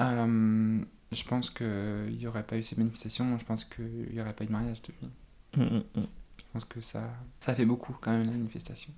Euh, 0.00 0.78
je 1.12 1.24
pense 1.24 1.50
qu'il 1.50 2.16
n'y 2.18 2.26
aurait 2.26 2.44
pas 2.44 2.56
eu 2.56 2.62
ces 2.62 2.76
manifestations, 2.76 3.38
je 3.38 3.44
pense 3.44 3.64
qu'il 3.64 4.10
n'y 4.12 4.20
aurait 4.20 4.34
pas 4.34 4.44
eu 4.44 4.46
de 4.46 4.52
mariage 4.52 4.82
depuis. 4.82 5.08
mm, 5.56 5.62
mm, 5.62 6.00
mm. 6.00 6.06
Je 6.38 6.44
pense 6.52 6.64
que 6.64 6.80
ça, 6.80 7.02
ça 7.40 7.54
fait 7.54 7.64
beaucoup 7.64 7.96
quand 8.00 8.12
même 8.12 8.26
la 8.26 8.32
manifestation. 8.32 8.92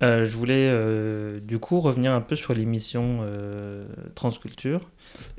Euh, 0.00 0.24
je 0.24 0.30
voulais 0.30 0.68
euh, 0.70 1.40
du 1.40 1.58
coup 1.58 1.80
revenir 1.80 2.12
un 2.12 2.20
peu 2.20 2.36
sur 2.36 2.54
l'émission 2.54 3.18
euh, 3.22 3.84
Transculture 4.14 4.88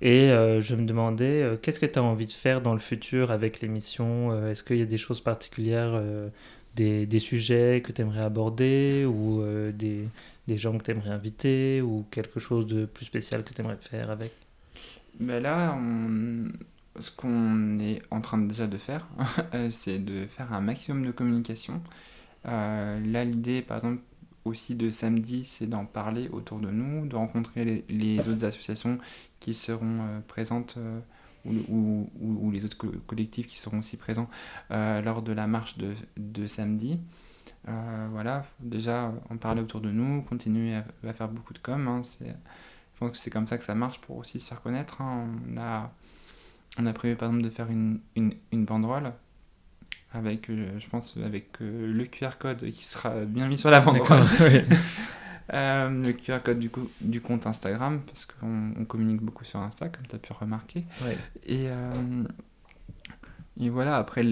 et 0.02 0.30
je 0.60 0.76
me 0.76 0.86
demandais 0.86 1.58
qu'est-ce 1.62 1.80
que 1.80 1.86
tu 1.86 2.00
as 2.00 2.04
envie 2.04 2.26
de 2.26 2.32
faire 2.32 2.62
dans 2.62 2.74
le 2.74 2.80
futur 2.80 3.32
avec 3.32 3.62
l'émission 3.62 4.48
Est-ce 4.50 4.64
qu'il 4.64 4.78
y 4.78 4.82
a 4.82 4.86
des 4.86 4.98
choses 4.98 5.22
particulières, 5.22 6.02
des, 6.76 7.06
des 7.06 7.20
sujets 7.20 7.82
que 7.82 7.92
tu 7.92 8.02
aimerais 8.02 8.22
aborder 8.22 9.06
ou 9.06 9.44
des, 9.74 10.08
des 10.48 10.58
gens 10.58 10.78
que 10.78 10.84
tu 10.84 10.92
aimerais 10.92 11.12
inviter 11.12 11.82
ou 11.82 12.06
quelque 12.12 12.40
chose 12.40 12.68
de 12.68 12.86
plus 12.86 13.06
spécial 13.06 13.44
que 13.44 13.54
tu 13.54 13.62
aimerais 13.62 13.78
faire 13.80 14.10
avec? 14.10 14.32
Ben 15.20 15.42
là, 15.44 15.76
on- 15.78 16.50
ce 17.02 17.12
qu'on 17.12 17.80
est 17.80 18.02
en 18.12 18.22
train 18.22 18.38
déjà 18.40 18.68
de 18.68 18.78
faire, 18.78 19.08
euh, 19.54 19.70
c'est 19.70 20.00
de 20.00 20.26
faire 20.28 20.54
un 20.54 20.62
maximum 20.62 21.06
de 21.06 21.12
communication. 21.12 21.82
Euh, 22.48 23.00
là, 23.06 23.26
l'idée, 23.26 23.62
par 23.62 23.78
exemple, 23.78 24.02
aussi 24.46 24.76
de 24.76 24.90
samedi, 24.90 25.46
c'est 25.46 25.68
d'en 25.68 25.86
parler 25.86 26.30
autour 26.30 26.60
de 26.60 26.70
nous, 26.72 27.08
de 27.08 27.16
rencontrer 27.16 27.86
les, 27.90 28.20
autres 28.30 28.46
associations 28.46 28.98
qui 29.40 29.54
seront 29.54 30.00
euh, 30.02 30.20
présentes 30.28 30.78
ou, 31.46 32.10
ou- 32.22 32.52
les 32.52 32.66
autres 32.66 32.78
co- 32.78 32.92
collectifs 33.08 33.48
qui 33.48 33.60
seront 33.60 33.80
aussi 33.80 33.98
présents 33.98 34.30
lors 34.70 35.22
de 35.22 35.32
la 35.34 35.48
marche 35.48 35.78
de, 35.78 35.94
de 36.18 36.48
samedi. 36.48 37.00
Voilà, 38.12 38.46
déjà 38.60 39.14
en 39.30 39.38
parler 39.38 39.62
autour 39.62 39.82
de 39.82 39.92
nous, 39.92 40.22
continuer 40.24 40.76
à, 40.76 40.86
à 41.08 41.14
faire 41.14 41.30
beaucoup 41.30 41.54
de 41.54 41.60
com. 41.60 41.88
hein, 41.88 42.02
c'est, 42.04 42.36
je 43.00 43.06
pense 43.06 43.12
que 43.12 43.18
c'est 43.18 43.30
comme 43.30 43.48
ça 43.48 43.58
que 43.58 43.64
ça 43.64 43.76
marche 43.76 44.02
pour 44.02 44.18
aussi 44.18 44.42
se 44.42 44.50
faire 44.50 44.60
connaître. 44.62 45.00
hein. 45.02 45.26
On, 45.56 45.58
a, 45.58 45.90
on 46.78 46.86
a 46.86 46.92
prévu 46.92 47.16
par 47.16 47.30
exemple 47.30 47.46
de 47.46 47.50
faire 47.50 47.70
une, 47.72 48.02
une, 48.18 48.34
une 48.52 48.66
banderole 48.66 49.14
avec, 50.12 50.50
euh, 50.50 50.68
je 50.80 50.88
pense, 50.90 51.16
avec 51.24 51.62
euh, 51.62 51.94
le 51.94 52.04
QR 52.06 52.32
code 52.38 52.70
qui 52.72 52.84
sera 52.84 53.22
bien 53.24 53.48
mis 53.48 53.58
sur 53.58 53.70
la 53.72 53.80
banderole. 53.80 54.24
oui. 54.42 54.62
Euh, 55.52 55.90
le 55.90 56.14
QR 56.14 56.44
code 56.44 56.60
du, 56.60 56.70
coup, 56.70 56.88
du 57.02 57.22
compte 57.22 57.48
Instagram, 57.48 58.02
parce 58.06 58.28
qu'on 58.28 58.72
on 58.80 58.86
communique 58.86 59.22
beaucoup 59.24 59.44
sur 59.44 59.60
Insta, 59.60 59.90
comme 59.90 60.06
tu 60.06 60.16
as 60.16 60.20
pu 60.20 60.32
remarquer. 60.32 60.86
Et, 61.48 61.66
et 63.60 63.70
voilà, 63.70 63.98
après 63.98 64.24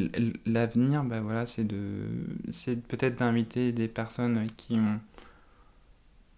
l'avenir, 0.46 1.04
bah 1.04 1.22
voilà, 1.22 1.48
c'est 1.48 1.64
de, 1.64 2.08
c'est 2.54 2.76
peut-être 2.76 3.18
d'inviter 3.18 3.72
des 3.72 3.88
personnes 3.88 4.48
qui 4.58 4.76
ont, 4.76 5.00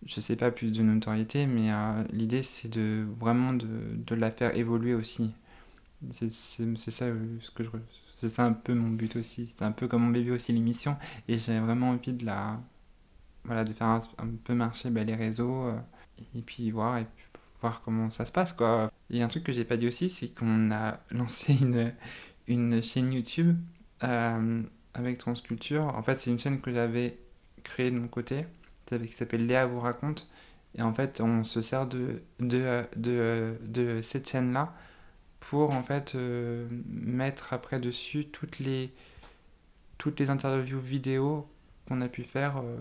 je 0.06 0.22
sais 0.22 0.36
pas, 0.36 0.52
plus 0.52 0.72
de 0.72 0.82
notoriété, 0.82 1.46
mais 1.46 1.72
euh, 1.72 2.04
l'idée 2.12 2.44
c'est 2.44 2.70
de 2.70 3.06
vraiment 3.20 3.54
de, 3.54 3.68
de 3.96 4.16
la 4.16 4.32
faire 4.32 4.56
évoluer 4.56 4.94
aussi. 4.94 5.34
C'est 6.14 6.32
ça 6.32 7.06
euh, 7.06 7.40
ça 8.16 8.46
un 8.46 8.54
peu 8.54 8.74
mon 8.74 8.90
but 8.90 9.16
aussi. 9.18 9.48
C'est 9.48 9.66
un 9.66 9.72
peu 9.72 9.88
comme 9.88 10.04
mon 10.04 10.10
bébé 10.12 10.32
aussi 10.32 10.54
l'émission, 10.54 10.98
et 11.28 11.38
j'ai 11.38 11.60
vraiment 11.60 11.90
envie 11.92 12.14
de 12.14 12.26
la, 12.26 12.60
voilà, 13.44 13.64
de 13.64 13.74
faire 13.74 13.88
un, 13.88 14.00
peu 14.44 14.54
marcher 14.54 14.90
bah, 14.90 15.04
les 15.04 15.16
réseaux, 15.16 15.68
euh, 15.68 15.80
et 16.36 16.42
puis 16.42 16.72
voir 16.72 16.98
et 16.98 17.06
voir 17.62 17.82
comment 17.82 18.10
ça 18.10 18.26
se 18.26 18.32
passe 18.32 18.54
quoi. 18.54 18.92
Et 19.10 19.22
un 19.22 19.28
truc 19.28 19.44
que 19.44 19.52
j'ai 19.52 19.66
pas 19.66 19.78
dit 19.78 19.88
aussi, 19.88 20.10
c'est 20.10 20.30
qu'on 20.30 20.72
a 20.72 21.00
lancé 21.12 21.54
une, 21.62 21.94
une 22.48 22.82
chaîne 22.84 23.12
YouTube 23.12 23.58
avec 24.94 25.18
Transculture. 25.18 25.84
En 25.96 26.02
fait, 26.04 26.16
c'est 26.18 26.32
une 26.32 26.40
chaîne 26.40 26.62
que 26.62 26.72
j'avais 26.72 27.18
créée 27.64 27.92
de 27.92 28.00
mon 28.00 28.08
côté, 28.08 28.46
qui 28.98 29.14
s'appelle 29.14 29.46
Léa 29.46 29.66
vous 29.66 29.80
raconte. 29.80 30.30
Et 30.78 30.82
en 30.82 30.94
fait, 30.94 31.20
on 31.22 31.44
se 31.44 31.62
sert 31.62 31.88
de, 31.88 32.22
de, 32.40 32.84
de, 32.96 33.58
de 33.66 34.02
cette 34.02 34.30
chaîne-là 34.30 34.74
pour 35.40 35.72
en 35.72 35.82
fait 35.84 36.16
euh, 36.16 36.68
mettre 36.88 37.54
après 37.54 37.80
dessus 37.80 38.26
toutes 38.26 38.60
les, 38.60 38.92
toutes 39.98 40.20
les 40.20 40.30
interviews 40.30 40.80
vidéo 40.80 41.48
qu'on 41.88 42.02
a 42.02 42.08
pu 42.08 42.24
faire 42.24 42.58
euh, 42.58 42.78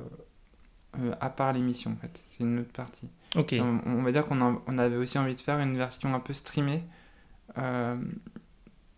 euh, 0.99 1.15
à 1.21 1.31
part 1.31 1.53
l'émission 1.53 1.93
en 1.93 1.97
fait. 1.97 2.21
C'est 2.31 2.45
une 2.45 2.59
autre 2.61 2.73
partie. 2.73 3.09
Ok. 3.37 3.55
On, 3.59 3.81
on 3.87 4.03
va 4.03 4.13
dire 4.13 4.25
qu'on 4.25 4.41
a- 4.43 4.61
on 4.67 4.79
avait 4.79 4.97
aussi 4.97 5.19
envie 5.19 5.35
de 5.35 5.41
faire 5.41 5.59
une 5.59 5.77
version 5.77 6.15
un 6.15 6.21
peu 6.21 6.33
streamée 6.33 6.83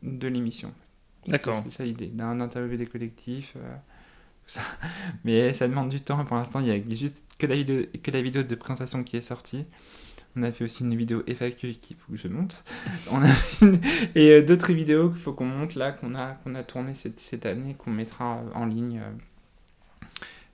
de 0.03 0.29
l'émission. 0.29 0.73
D'accord. 1.27 1.61
C'est 1.65 1.71
ça 1.71 1.85
l'idée, 1.85 2.07
d'un 2.09 2.41
interview 2.41 2.77
des 2.77 2.87
collectifs. 2.87 3.57
Ça. 4.51 4.61
Mais 5.25 5.55
ça 5.55 5.69
demande 5.69 5.89
du 5.89 6.01
temps. 6.01 6.25
Pour 6.25 6.37
l'instant, 6.37 6.61
il 6.61 6.67
y 6.67 6.71
a 6.71 6.97
juste 6.97 7.25
que 7.39 7.47
la, 7.47 7.55
vidéo, 7.57 7.85
que 8.03 8.11
la 8.11 8.23
vidéo 8.23 8.43
de 8.43 8.55
présentation 8.55 9.03
qui 9.05 9.17
est 9.17 9.23
sortie. 9.23 9.67
On 10.37 10.45
a 10.45 10.53
fait 10.53 10.63
aussi 10.65 10.85
une 10.85 10.95
vidéo 10.95 11.25
FAQ 11.27 11.75
qu'il 11.75 11.97
faut 11.97 12.13
que 12.13 12.19
je 12.19 12.29
monte. 12.29 12.63
On 13.11 13.21
a 13.23 13.29
une- 13.63 13.81
Et 14.15 14.31
euh, 14.31 14.43
d'autres 14.43 14.73
vidéos 14.73 15.11
qu'il 15.11 15.21
faut 15.21 15.33
qu'on 15.33 15.47
monte 15.47 15.75
là, 15.75 15.91
qu'on 15.91 16.15
a, 16.15 16.35
qu'on 16.35 16.55
a 16.55 16.63
tourné 16.63 16.95
cette, 16.95 17.19
cette 17.19 17.47
année, 17.47 17.75
qu'on 17.75 17.91
mettra 17.91 18.41
en 18.55 18.65
ligne 18.67 19.01
euh, 19.01 19.11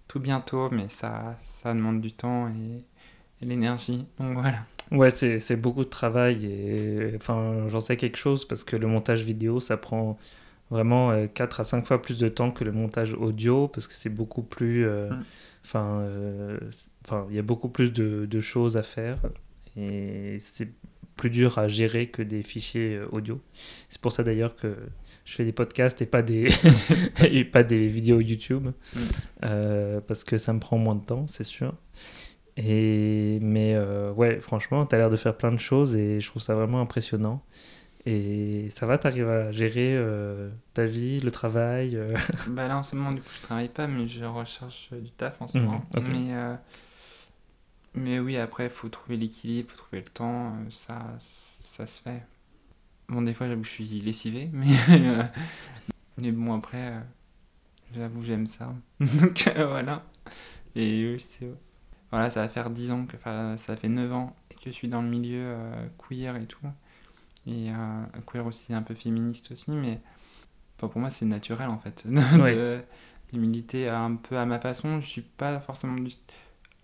tout 0.09 0.21
bientôt. 0.21 0.71
Mais 0.71 0.89
ça, 0.89 1.37
ça 1.45 1.75
demande 1.75 2.01
du 2.01 2.13
temps 2.13 2.49
et, 2.49 2.85
et 3.43 3.47
l'énergie. 3.47 4.07
Donc 4.19 4.39
voilà. 4.39 4.65
Ouais, 4.93 5.11
c'est 5.11 5.41
c'est 5.41 5.57
beaucoup 5.57 5.85
de 5.85 5.91
travail 5.91 6.47
et 6.47 7.13
enfin, 7.17 7.67
j'en 7.69 7.81
sais 7.81 7.97
quelque 7.97 8.17
chose 8.19 8.47
parce 8.47 8.63
que 8.63 8.77
le 8.77 8.87
montage 8.87 9.25
vidéo, 9.25 9.59
ça 9.59 9.77
prend 9.77 10.17
vraiment 10.71 11.11
euh, 11.11 11.27
4 11.27 11.61
à 11.61 11.65
5 11.65 11.87
fois 11.87 12.03
plus 12.03 12.19
de 12.19 12.29
temps 12.29 12.51
que 12.51 12.65
le 12.65 12.73
montage 12.73 13.15
audio 13.15 13.69
parce 13.69 13.87
que 13.87 13.95
c'est 13.95 14.11
beaucoup 14.11 14.43
plus. 14.43 14.87
euh. 14.87 15.11
Enfin, 15.65 15.99
euh, 16.03 16.59
il 17.29 17.35
y 17.37 17.39
a 17.39 17.43
beaucoup 17.43 17.69
plus 17.69 17.93
de, 17.93 18.27
de 18.27 18.41
choses 18.41 18.77
à 18.77 18.83
faire 18.85 19.19
et 19.77 20.37
c'est 20.41 20.69
plus 21.17 21.31
dur 21.31 21.59
à 21.59 21.67
gérer 21.67 22.09
que 22.09 22.23
des 22.23 22.43
fichiers 22.43 22.97
euh, 22.97 23.09
audio. 23.11 23.41
C'est 23.89 24.01
pour 24.01 24.13
ça 24.13 24.23
d'ailleurs 24.23 24.55
que 24.55 24.77
je 25.25 25.35
fais 25.35 25.45
des 25.45 25.53
podcasts 25.53 26.01
et 26.03 26.07
pas 26.07 26.23
des, 26.23 26.47
et 27.31 27.45
pas 27.45 27.63
des 27.65 27.87
vidéos 27.89 28.21
YouTube 28.21 28.69
Mm. 28.95 28.99
euh, 29.45 30.01
parce 30.07 30.25
que 30.25 30.39
ça 30.39 30.53
me 30.53 30.61
prend 30.61 30.79
moins 30.79 30.95
de 30.95 31.05
temps, 31.05 31.27
c'est 31.29 31.45
sûr. 31.45 31.75
Et, 32.57 33.39
mais 33.43 33.77
ouais, 34.17 34.41
franchement, 34.41 34.87
tu 34.87 34.95
as 34.95 34.99
l'air 34.99 35.11
de 35.11 35.17
faire 35.17 35.37
plein 35.37 35.53
de 35.53 35.59
choses 35.59 35.95
et 35.97 36.21
je 36.21 36.27
trouve 36.29 36.41
ça 36.43 36.55
vraiment 36.55 36.81
impressionnant. 36.81 37.43
Et 38.07 38.69
ça 38.71 38.87
va, 38.87 38.99
t'arrives 38.99 39.29
à 39.29 39.51
gérer 39.51 39.95
euh, 39.97 40.51
ta 40.75 40.87
vie, 40.87 41.21
le 41.21 41.31
travail 41.33 41.97
euh, 41.97 42.17
Bah 42.49 42.69
là 42.69 42.79
en 42.79 42.83
ce 42.83 42.95
moment 42.95 43.13
du 43.13 43.21
coup 43.21 43.29
je 43.37 43.43
travaille 43.43 43.69
pas 43.69 43.87
mais 43.89 44.07
je 44.07 44.25
recherche 44.25 44.91
euh, 44.93 45.01
du 45.01 45.11
taf 45.11 45.41
en 45.43 45.49
ce 45.49 45.59
Mhm, 45.59 45.65
moment. 45.65 45.85
Mais, 45.97 46.35
euh, 46.35 46.55
Mais 47.95 48.19
oui, 48.19 48.37
après, 48.37 48.65
il 48.67 48.71
faut 48.71 48.89
trouver 48.89 49.17
l'équilibre, 49.17 49.69
il 49.69 49.73
faut 49.73 49.79
trouver 49.79 50.03
le 50.03 50.09
temps, 50.09 50.55
ça, 50.71 51.17
ça 51.19 51.87
se 51.87 52.01
fait. 52.03 52.23
Bon, 53.09 53.23
des 53.23 53.35
fois, 53.35 53.49
j'avoue, 53.49 53.65
je 53.65 53.71
suis 53.71 53.85
lessivé, 54.01 54.51
mais, 54.53 54.67
mais 56.19 56.33
bon, 56.33 56.55
après, 56.55 56.95
j'avoue, 57.95 58.25
j'aime 58.25 58.47
ça. 58.47 58.75
Donc 59.01 59.49
voilà. 59.57 60.05
Et 60.77 61.13
oui, 61.15 61.21
c'est. 61.21 61.49
Voilà, 62.11 62.31
ça 62.31 62.43
va 62.43 62.49
faire 62.49 62.71
10 62.71 62.91
ans, 62.93 63.07
que, 63.07 63.17
enfin, 63.17 63.57
ça 63.59 63.77
fait 63.77 63.89
9 63.89 64.13
ans 64.13 64.37
que 64.51 64.57
je 64.67 64.71
suis 64.71 64.89
dans 64.89 65.03
le 65.03 65.09
milieu 65.09 65.57
queer 65.99 66.37
et 66.37 66.47
tout. 66.47 66.59
Et 67.47 67.71
euh, 67.71 68.21
queer 68.27 68.45
aussi, 68.45 68.75
un 68.75 68.83
peu 68.83 68.95
féministe 68.95 69.53
aussi, 69.53 69.71
mais 69.71 70.01
enfin, 70.77 70.89
pour 70.89 71.01
moi, 71.01 71.11
c'est 71.11 71.27
naturel 71.27 71.69
en 71.69 71.79
fait. 71.79 72.05
de, 72.07 72.83
militer 73.33 73.89
un 73.89 74.17
peu 74.17 74.37
à 74.39 74.47
ma 74.47 74.59
façon. 74.59 75.01
Je 75.01 75.07
suis 75.07 75.23
pas 75.23 75.61
forcément 75.61 75.95
du- 75.95 76.11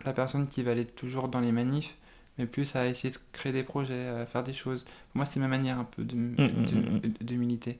la 0.05 0.13
personne 0.13 0.47
qui 0.47 0.63
va 0.63 0.73
aller 0.73 0.87
toujours 0.87 1.29
dans 1.29 1.41
les 1.41 1.53
manifs, 1.53 1.97
mais 2.39 2.47
plus 2.47 2.75
à 2.77 2.87
essayer 2.87 3.11
de 3.13 3.19
créer 3.33 3.53
des 3.53 3.63
projets, 3.63 4.09
à 4.09 4.27
faire 4.27 4.43
des 4.43 4.53
choses. 4.53 4.85
Pour 4.85 5.17
moi, 5.17 5.25
c'est 5.27 5.41
ma 5.41 5.49
manière 5.49 5.79
un 5.79 5.85
peu 5.85 6.05
de, 6.05 6.15
mm, 6.15 6.35
de, 6.37 6.75
mm. 6.75 7.01
de- 7.21 7.35
militer. 7.35 7.79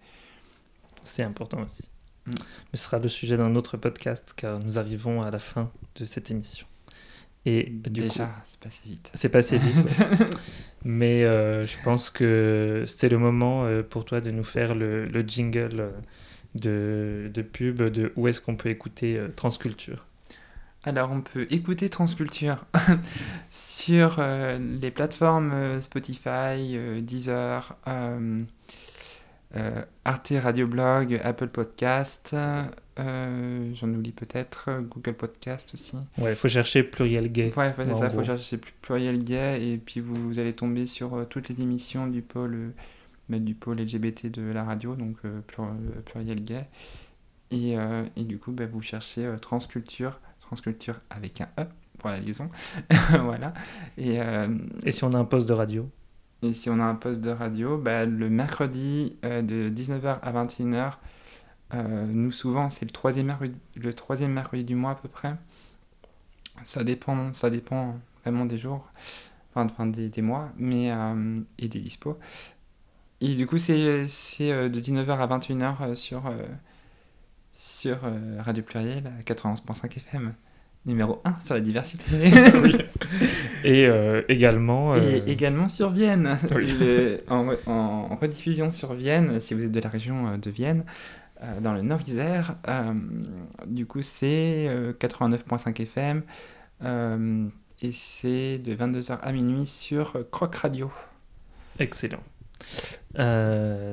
C'est 1.05 1.23
important 1.23 1.63
aussi. 1.63 1.89
Mm. 2.27 2.31
Mais 2.73 2.79
ce 2.79 2.85
sera 2.85 2.99
le 2.99 3.09
sujet 3.09 3.37
d'un 3.37 3.55
autre 3.57 3.77
podcast 3.77 4.33
car 4.37 4.59
nous 4.61 4.79
arrivons 4.79 5.23
à 5.23 5.31
la 5.31 5.39
fin 5.39 5.71
de 5.97 6.05
cette 6.05 6.31
émission. 6.31 6.67
Et 7.45 7.65
du 7.65 8.03
Déjà, 8.03 8.31
c'est 8.49 8.61
passé 8.61 8.81
vite. 8.85 9.11
c'est 9.15 9.29
passé 9.29 9.59
vite. 9.59 9.99
ouais. 9.99 10.27
Mais 10.85 11.25
euh, 11.25 11.65
je 11.67 11.77
pense 11.83 12.11
que 12.11 12.85
c'est 12.87 13.09
le 13.09 13.19
moment 13.19 13.65
euh, 13.65 13.83
pour 13.83 14.05
toi 14.05 14.21
de 14.21 14.31
nous 14.31 14.45
faire 14.45 14.75
le, 14.75 15.07
le 15.07 15.23
jingle 15.23 15.81
euh, 15.81 15.91
de, 16.55 17.31
de 17.33 17.43
pub 17.43 17.83
de 17.83 18.13
où 18.17 18.29
est-ce 18.29 18.41
qu'on 18.41 18.57
peut 18.57 18.69
écouter 18.69 19.21
Transculture. 19.37 20.05
Alors, 20.85 21.13
on 21.13 21.21
peut 21.21 21.47
écouter 21.51 21.89
Transculture 21.89 22.65
sur 23.53 24.23
les 24.81 24.91
plateformes 24.91 25.81
Spotify, 25.81 26.77
Deezer, 27.01 27.77
euh, 29.57 29.83
Arte 30.05 30.33
Radio 30.43 30.67
Blog, 30.67 31.21
Apple 31.23 31.49
Podcast, 31.49 32.35
euh, 32.99 33.71
j'en 33.75 33.89
oublie 33.91 34.13
peut-être, 34.13 34.71
Google 34.89 35.15
Podcast 35.15 35.71
aussi. 35.75 35.97
Ouais, 36.19 36.33
il 36.33 36.37
faut 36.37 36.49
chercher 36.49 36.83
pluriel 36.83 37.31
gay. 37.31 37.53
Ouais, 37.57 37.73
c'est 37.77 37.95
ça, 37.95 38.07
il 38.07 38.11
faut 38.11 38.25
chercher 38.25 38.59
pluriel 38.81 39.23
gay 39.25 39.67
et 39.73 39.79
puis 39.79 40.01
vous, 40.01 40.15
vous 40.17 40.39
allez 40.39 40.53
tomber 40.55 40.87
sur 40.87 41.15
euh, 41.15 41.25
toutes 41.25 41.49
les 41.51 41.61
émissions 41.63 42.07
du 42.07 42.23
pôle, 42.23 42.73
bah, 43.29 43.39
du 43.39 43.55
pôle 43.55 43.79
LGBT 43.81 44.27
de 44.27 44.43
la 44.43 44.65
radio, 44.65 44.95
donc 44.97 45.19
plur- 45.47 45.75
pluriel 46.07 46.43
gay. 46.43 46.67
Et, 47.51 47.75
et 48.17 48.25
du 48.25 48.39
coup, 48.39 48.51
bah, 48.53 48.65
vous 48.71 48.81
cherchez 48.81 49.31
Transculture, 49.43 50.21
Transculture 50.41 51.01
avec 51.11 51.43
un 51.43 51.49
E 51.61 51.65
pour 51.99 52.09
la 52.09 52.19
liaison. 52.19 52.49
voilà. 53.11 53.49
Et, 53.99 54.19
Et 54.85 54.93
si 54.93 55.05
on 55.05 55.11
a 55.13 55.19
un 55.19 55.27
poste 55.27 55.47
de 55.47 55.53
radio? 55.53 55.91
Et 56.43 56.55
si 56.55 56.69
on 56.71 56.81
a 56.81 56.85
un 56.85 56.95
poste 56.95 57.21
de 57.21 57.31
radio, 57.31 57.79
bah, 57.79 58.05
le 58.05 58.29
mercredi 58.29 59.17
euh, 59.25 59.43
de 59.43 59.71
19h 59.71 60.19
à 60.21 60.33
21h, 60.33 60.95
euh, 61.75 62.07
nous 62.07 62.33
souvent 62.33 62.69
c'est 62.69 62.85
le 62.85 62.91
troisième, 62.91 63.27
mercredi, 64.33 64.65
du 64.65 64.75
mois 64.75 64.91
à 64.93 64.95
peu 64.95 65.09
près. 65.09 65.35
Ça 66.65 66.85
dépend, 66.85 67.33
ça 67.33 67.51
dépend 67.51 67.99
vraiment 68.25 68.45
des 68.45 68.59
jours, 68.59 68.87
enfin, 69.55 69.87
des, 69.87 70.09
des 70.09 70.23
mois, 70.23 70.51
mais 70.57 70.93
euh, 70.93 71.41
et 71.59 71.69
des 71.69 71.81
dispos. 71.81 72.19
Et 73.21 73.35
du 73.37 73.47
coup 73.47 73.59
c'est 73.59 73.79
de 73.79 74.81
19h 74.81 75.11
à 75.11 75.27
21h 75.27 75.77
euh, 75.83 75.95
sur, 75.95 76.25
sur 77.53 77.99
Radio 78.39 78.63
Pluriel 78.63 79.07
à 79.07 79.23
91.5 79.23 79.97
FM. 79.97 80.35
Numéro 80.85 81.21
1 81.25 81.37
sur 81.45 81.55
la 81.55 81.61
diversité. 81.61 82.05
Et 83.65 83.87
euh, 83.87 84.23
également. 84.29 84.95
euh, 84.95 84.99
Et 85.27 85.31
également 85.31 85.69
sur 85.69 85.91
Vienne, 85.91 86.37
Oui. 86.55 86.73
Le- 86.81 87.19
en, 87.29 87.45
re- 87.47 87.69
en 87.69 88.15
rediffusion 88.17 88.71
sur 88.71 88.93
Vienne, 88.93 89.41
si 89.41 89.55
vous 89.55 89.63
êtes 89.65 89.71
de 89.71 89.79
la 89.81 89.89
région 89.89 90.27
euh, 90.29 90.37
de 90.39 90.51
Vienne, 90.51 90.85
euh, 91.43 91.61
dans 91.61 91.73
le 91.73 91.83
Nord-Isère. 91.83 92.57
du 93.67 93.87
coup, 93.87 94.03
c'est 94.03 94.67
euh, 94.69 94.93
89.5 94.95 95.81
FM 95.83 96.23
et 97.85 97.93
c'est 97.93 98.59
de 98.59 98.75
22h 98.75 99.19
à 99.23 99.33
minuit 99.33 99.67
sur 99.67 100.17
Croc 100.33 100.55
Radio. 100.57 100.91
Excellent. 101.79 102.23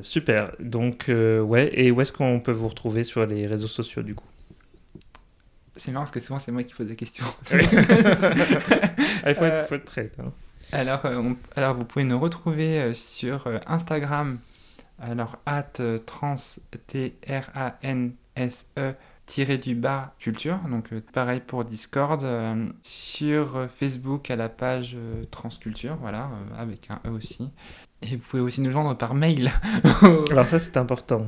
Super. 0.02 0.54
Donc, 0.60 1.06
ouais. 1.10 1.70
Et 1.74 1.92
où 1.92 2.02
est-ce 2.02 2.12
qu'on 2.12 2.40
peut 2.40 2.52
vous 2.52 2.68
retrouver 2.68 3.04
sur 3.04 3.26
les 3.28 3.46
réseaux 3.48 3.68
sociaux 3.68 4.02
du 4.04 4.16
coup? 4.16 4.26
C'est 5.80 5.92
marrant 5.92 6.04
parce 6.04 6.12
que 6.12 6.20
souvent 6.20 6.40
c'est 6.40 6.52
moi 6.52 6.64
qui 6.64 6.74
pose 6.74 6.88
la 6.90 6.96
question. 6.96 7.26
Il 7.52 7.62
faut, 9.36 9.46
être, 9.46 9.68
faut 9.68 9.76
être 9.76 9.86
prête. 9.86 10.16
hein. 10.20 10.32
Alors, 10.72 11.06
euh, 11.06 11.18
on- 11.18 11.36
alors 11.56 11.74
vous 11.76 11.86
pouvez 11.86 12.06
nous 12.06 12.20
retrouver 12.20 12.80
euh, 12.80 12.94
sur 12.94 13.48
euh, 13.48 13.58
Instagram, 13.66 14.38
alors 15.02 15.38
at 15.46 15.64
trans 16.06 16.36
t 16.88 17.16
r 17.28 17.50
a 17.56 17.76
n 17.82 18.14
s 18.36 18.66
e 18.78 18.94
tiré 19.26 19.58
du 19.58 19.74
bas 19.76 20.14
culture, 20.20 20.60
donc 20.70 20.94
pareil 21.14 21.40
pour 21.40 21.64
Discord, 21.64 22.26
sur 22.82 23.68
Facebook 23.74 24.30
à 24.32 24.36
la 24.36 24.50
page 24.50 24.98
transculture, 25.32 25.98
voilà, 26.02 26.30
avec 26.58 26.90
un 26.90 27.00
e 27.08 27.12
aussi. 27.12 27.50
Et 28.02 28.16
vous 28.16 28.24
pouvez 28.24 28.42
aussi 28.42 28.62
nous 28.62 28.72
joindre 28.72 28.96
par 28.98 29.14
mail. 29.14 29.52
Alors, 30.32 30.48
ça, 30.48 30.58
c'est 30.58 30.78
important. 30.78 31.28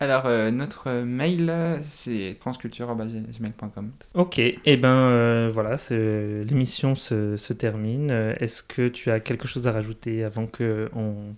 Alors 0.00 0.26
euh, 0.26 0.50
notre 0.50 0.92
mail 1.02 1.52
c'est 1.84 2.36
transculture@gmail.com. 2.40 3.92
Ok. 4.14 4.38
Et 4.38 4.76
ben 4.76 4.88
euh, 4.88 5.50
voilà, 5.52 5.76
l'émission 5.90 6.94
se, 6.94 7.36
se 7.36 7.52
termine. 7.52 8.10
Euh, 8.10 8.34
Est-ce 8.38 8.62
que 8.62 8.88
tu 8.88 9.10
as 9.10 9.20
quelque 9.20 9.48
chose 9.48 9.66
à 9.66 9.72
rajouter 9.72 10.24
avant 10.24 10.46
que 10.46 10.88
on, 10.94 11.34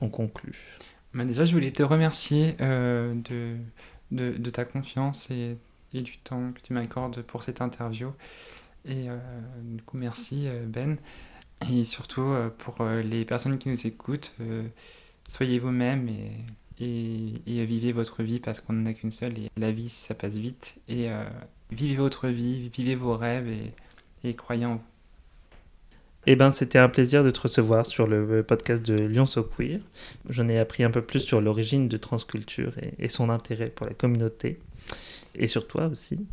on 0.00 0.08
conclue? 0.08 0.58
Bah, 1.14 1.24
déjà, 1.24 1.44
je 1.44 1.52
voulais 1.52 1.70
te 1.70 1.82
remercier 1.82 2.56
euh, 2.60 3.14
de, 3.14 3.56
de, 4.10 4.36
de 4.36 4.50
ta 4.50 4.64
confiance 4.64 5.30
et, 5.30 5.56
et 5.94 6.02
du 6.02 6.18
temps 6.18 6.52
que 6.52 6.60
tu 6.60 6.72
m'accordes 6.72 7.22
pour 7.22 7.42
cette 7.42 7.60
interview. 7.60 8.12
Et 8.84 9.06
du 9.62 9.80
coup, 9.84 9.96
merci 9.96 10.48
Ben. 10.66 10.96
Et 11.70 11.84
surtout 11.84 12.34
pour 12.58 12.84
les 12.84 13.24
personnes 13.24 13.56
qui 13.56 13.68
nous 13.68 13.86
écoutent, 13.86 14.34
soyez 15.28 15.60
vous-même 15.60 16.08
et, 16.08 16.32
et, 16.82 17.34
et 17.46 17.64
vivez 17.64 17.92
votre 17.92 18.22
vie 18.22 18.40
parce 18.40 18.60
qu'on 18.60 18.72
n'en 18.72 18.86
a 18.86 18.92
qu'une 18.92 19.12
seule. 19.12 19.38
Et 19.38 19.50
la 19.56 19.72
vie, 19.72 19.88
ça 19.88 20.14
passe 20.14 20.34
vite. 20.34 20.74
Et 20.88 21.10
euh, 21.10 21.24
vivez 21.70 21.96
votre 21.96 22.28
vie, 22.28 22.68
vivez 22.68 22.94
vos 22.94 23.16
rêves 23.16 23.48
et, 23.48 24.28
et 24.28 24.34
croyez 24.34 24.66
en 24.66 24.74
vous. 24.74 24.82
Eh 26.26 26.36
ben, 26.36 26.52
c'était 26.52 26.78
un 26.78 26.88
plaisir 26.88 27.24
de 27.24 27.30
te 27.30 27.40
recevoir 27.40 27.84
sur 27.84 28.06
le 28.06 28.44
podcast 28.44 28.84
de 28.86 28.94
Lyon 28.94 29.26
So 29.26 29.42
Queer. 29.42 29.80
J'en 30.28 30.48
ai 30.48 30.58
appris 30.58 30.84
un 30.84 30.90
peu 30.90 31.02
plus 31.02 31.20
sur 31.20 31.40
l'origine 31.40 31.88
de 31.88 31.96
Transculture 31.96 32.74
et, 32.78 33.04
et 33.04 33.08
son 33.08 33.28
intérêt 33.28 33.70
pour 33.70 33.86
la 33.86 33.94
communauté. 33.94 34.60
Et 35.34 35.48
sur 35.48 35.66
toi 35.66 35.86
aussi. 35.86 36.24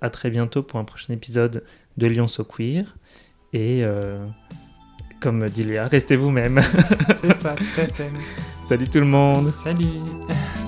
À 0.00 0.10
très 0.10 0.30
bientôt 0.30 0.64
pour 0.64 0.80
un 0.80 0.84
prochain 0.84 1.12
épisode 1.12 1.62
de 1.96 2.06
Lyon 2.08 2.26
So 2.26 2.42
Queer. 2.42 2.96
Et 3.52 3.84
euh, 3.84 4.26
comme 5.20 5.48
dit 5.48 5.64
Léa, 5.64 5.86
restez 5.86 6.16
vous-même. 6.16 6.60
C'est 7.20 7.40
ça, 7.40 7.54
tout 7.54 7.80
à 7.80 7.86
fait. 7.86 8.10
Salut 8.72 8.88
tout 8.88 9.00
le 9.00 9.04
monde. 9.04 9.52
Salut 9.62 10.00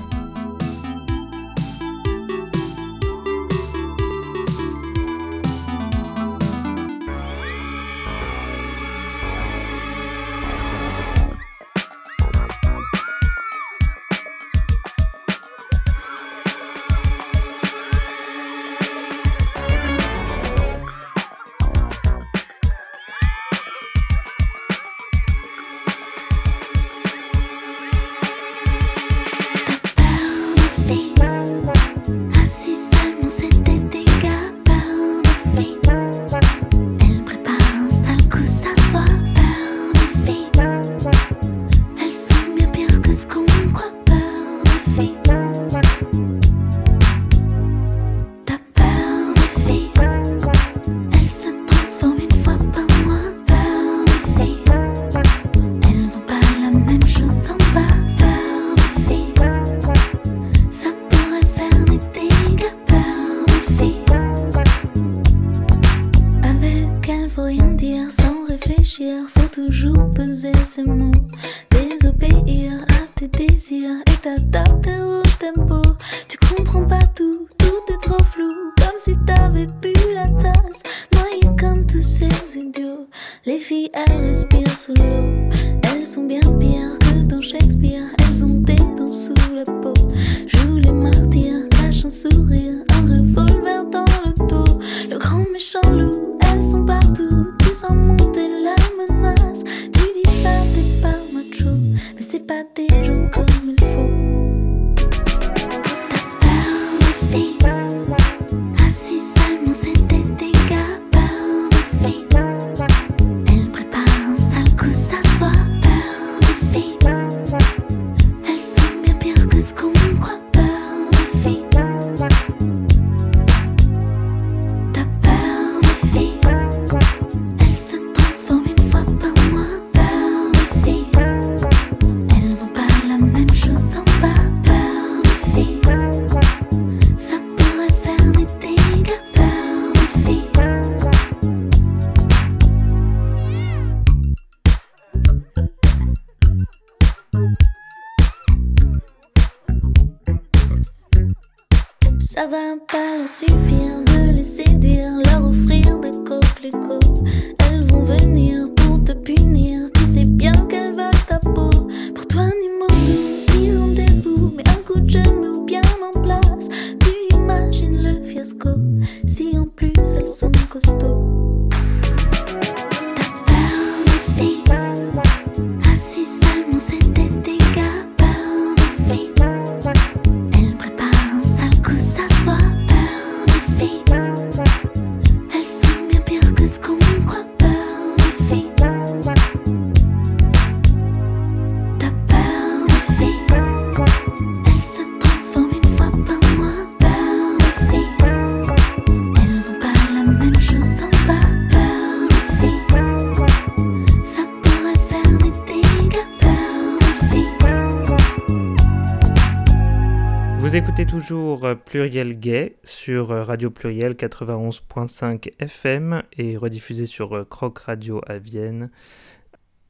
toujours 211.15 211.65
euh, 211.65 211.77
Pluriel 211.77 212.41
Gay 212.41 212.75
sur 212.83 213.31
euh, 213.31 213.45
Radio 213.45 213.71
Pluriel 213.71 214.15
91.5 214.15 215.53
FM 215.61 216.25
et 216.37 216.57
rediffusé 216.57 217.07
sur 217.07 217.37
euh, 217.37 217.45
Croc 217.45 217.79
Radio 217.79 218.21
à 218.27 218.39
Vienne. 218.39 218.91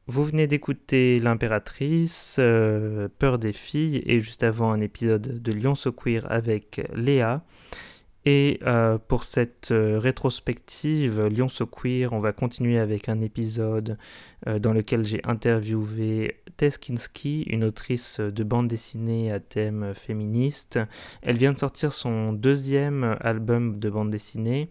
Vous 0.06 0.22
venez 0.22 0.46
d'écouter 0.46 1.20
L'Impératrice, 1.20 2.34
Peur 3.18 3.38
des 3.38 3.54
filles 3.54 4.02
et 4.04 4.20
juste 4.20 4.42
avant 4.42 4.70
un 4.70 4.82
épisode 4.82 5.40
de 5.42 5.52
Lyon 5.52 5.74
So 5.74 5.92
Queer 5.92 6.30
avec 6.30 6.86
Léa. 6.94 7.42
Et 8.26 8.60
pour 9.08 9.24
cette 9.24 9.68
rétrospective 9.70 11.26
Lyon 11.28 11.48
So 11.48 11.64
Queer, 11.64 12.12
on 12.12 12.20
va 12.20 12.32
continuer 12.34 12.78
avec 12.78 13.08
un 13.08 13.22
épisode 13.22 13.96
dans 14.46 14.74
lequel 14.74 15.06
j'ai 15.06 15.22
interviewé 15.24 16.36
Tess 16.56 16.78
Kinski, 16.78 17.42
une 17.42 17.64
autrice 17.64 18.20
de 18.20 18.44
bande 18.44 18.68
dessinée 18.68 19.32
à 19.32 19.40
thème 19.40 19.94
féministe. 19.94 20.78
Elle 21.22 21.36
vient 21.36 21.52
de 21.52 21.58
sortir 21.58 21.92
son 21.92 22.32
deuxième 22.32 23.16
album 23.20 23.78
de 23.78 23.90
bande 23.90 24.10
dessinée, 24.10 24.70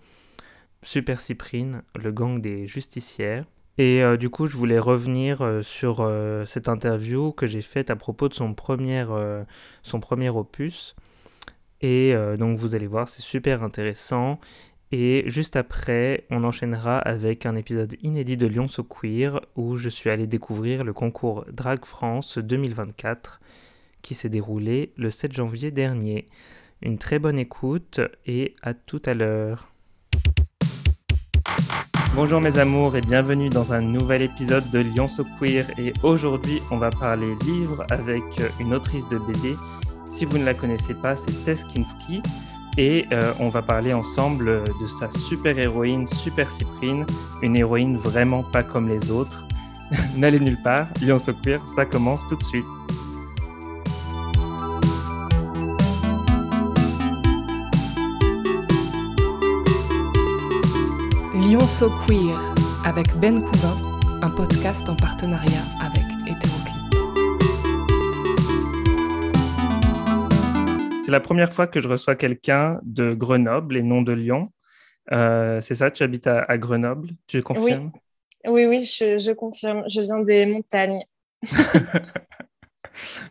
Super 0.82 1.20
Cyprine, 1.20 1.84
le 1.96 2.12
gang 2.12 2.42
des 2.42 2.68
justicières. 2.68 3.46
Et 3.78 4.04
euh, 4.04 4.18
du 4.18 4.30
coup, 4.30 4.46
je 4.48 4.56
voulais 4.56 4.78
revenir 4.78 5.42
euh, 5.42 5.64
sur 5.64 6.02
euh, 6.02 6.46
cette 6.46 6.70
interview 6.70 7.32
que 7.32 7.48
j'ai 7.48 7.62
faite 7.62 7.90
à 7.90 7.96
propos 7.96 8.30
de 8.30 8.34
son 8.34 8.54
premier, 8.54 9.06
son 9.82 10.00
premier 10.00 10.30
opus. 10.30 10.96
Et 11.82 12.16
donc, 12.40 12.58
vous 12.58 12.76
allez 12.76 12.88
voir, 12.88 13.10
c'est 13.10 13.22
super 13.22 13.62
intéressant. 13.62 14.40
Et 14.96 15.24
juste 15.26 15.56
après, 15.56 16.24
on 16.30 16.44
enchaînera 16.44 17.00
avec 17.00 17.48
un 17.48 17.56
épisode 17.56 17.96
inédit 18.04 18.38
de 18.38 18.46
Lyon 18.46 18.68
So 18.68 18.84
Queer 18.84 19.42
où 19.56 19.76
je 19.76 19.90
suis 19.90 20.12
allé 20.12 20.28
découvrir 20.28 20.84
le 20.84 20.94
concours 20.94 21.46
Drag 21.52 21.84
France 21.84 22.38
2024 22.38 23.42
qui 24.04 24.14
s'est 24.14 24.30
déroulé 24.30 24.94
le 24.96 25.10
7 25.10 25.34
janvier 25.34 25.72
dernier. 25.72 26.30
Une 26.84 27.00
très 27.00 27.18
bonne 27.18 27.40
écoute 27.40 28.02
et 28.28 28.56
à 28.62 28.76
tout 28.76 29.02
à 29.08 29.16
l'heure. 29.16 29.72
Bonjour 32.16 32.40
mes 32.40 32.60
amours 32.60 32.96
et 32.96 33.02
bienvenue 33.02 33.50
dans 33.50 33.74
un 33.74 33.82
nouvel 33.82 34.22
épisode 34.22 34.70
de 34.70 34.78
Lyon 34.78 35.08
So 35.08 35.26
Queer 35.40 35.66
et 35.80 35.92
aujourd'hui 36.04 36.62
on 36.70 36.78
va 36.78 36.92
parler 36.92 37.34
livre 37.44 37.84
avec 37.90 38.24
une 38.60 38.76
autrice 38.76 39.08
de 39.08 39.18
BD. 39.18 39.56
Si 40.06 40.26
vous 40.26 40.38
ne 40.38 40.46
la 40.46 40.54
connaissez 40.54 40.94
pas, 40.94 41.16
c'est 41.16 41.34
Tess 41.46 41.64
Kinski 41.64 42.22
et 42.78 43.06
euh, 43.12 43.34
on 43.40 43.50
va 43.50 43.62
parler 43.62 43.94
ensemble 43.94 44.64
de 44.82 44.88
sa 44.88 45.10
super 45.10 45.58
héroïne 45.58 46.06
Super 46.08 46.50
Cyprine, 46.50 47.06
une 47.42 47.56
héroïne 47.56 47.98
vraiment 47.98 48.44
pas 48.44 48.64
comme 48.64 48.88
les 48.88 49.12
autres. 49.12 49.46
N'allez 50.16 50.40
nulle 50.40 50.62
part, 50.62 50.88
Lyon 51.02 51.20
So 51.20 51.34
Queer, 51.34 51.66
ça 51.76 51.86
commence 51.86 52.26
tout 52.28 52.36
de 52.36 52.44
suite. 52.44 52.66
Lyon 61.36 61.60
Queer 62.08 62.40
avec 62.86 63.16
Ben 63.20 63.42
Couvin, 63.42 64.00
un 64.22 64.30
podcast 64.30 64.90
en 64.90 64.96
partenariat 64.96 65.64
avec 65.80 66.03
la 71.14 71.20
première 71.22 71.54
fois 71.54 71.68
que 71.68 71.80
je 71.80 71.88
reçois 71.88 72.16
quelqu'un 72.16 72.80
de 72.84 73.14
Grenoble 73.14 73.78
et 73.78 73.84
non 73.84 74.02
de 74.02 74.12
Lyon. 74.12 74.52
Euh, 75.12 75.62
c'est 75.62 75.76
ça, 75.76 75.92
tu 75.92 76.04
habites 76.04 76.28
à, 76.28 76.40
à 76.42 76.58
Grenoble, 76.58 77.10
tu 77.28 77.42
confirmes? 77.42 77.92
Oui, 78.46 78.66
oui, 78.66 78.80
je, 78.82 79.18
je 79.18 79.32
confirme. 79.32 79.84
Je 79.88 80.02
viens 80.02 80.20
des 80.20 80.46
montagnes. 80.46 81.04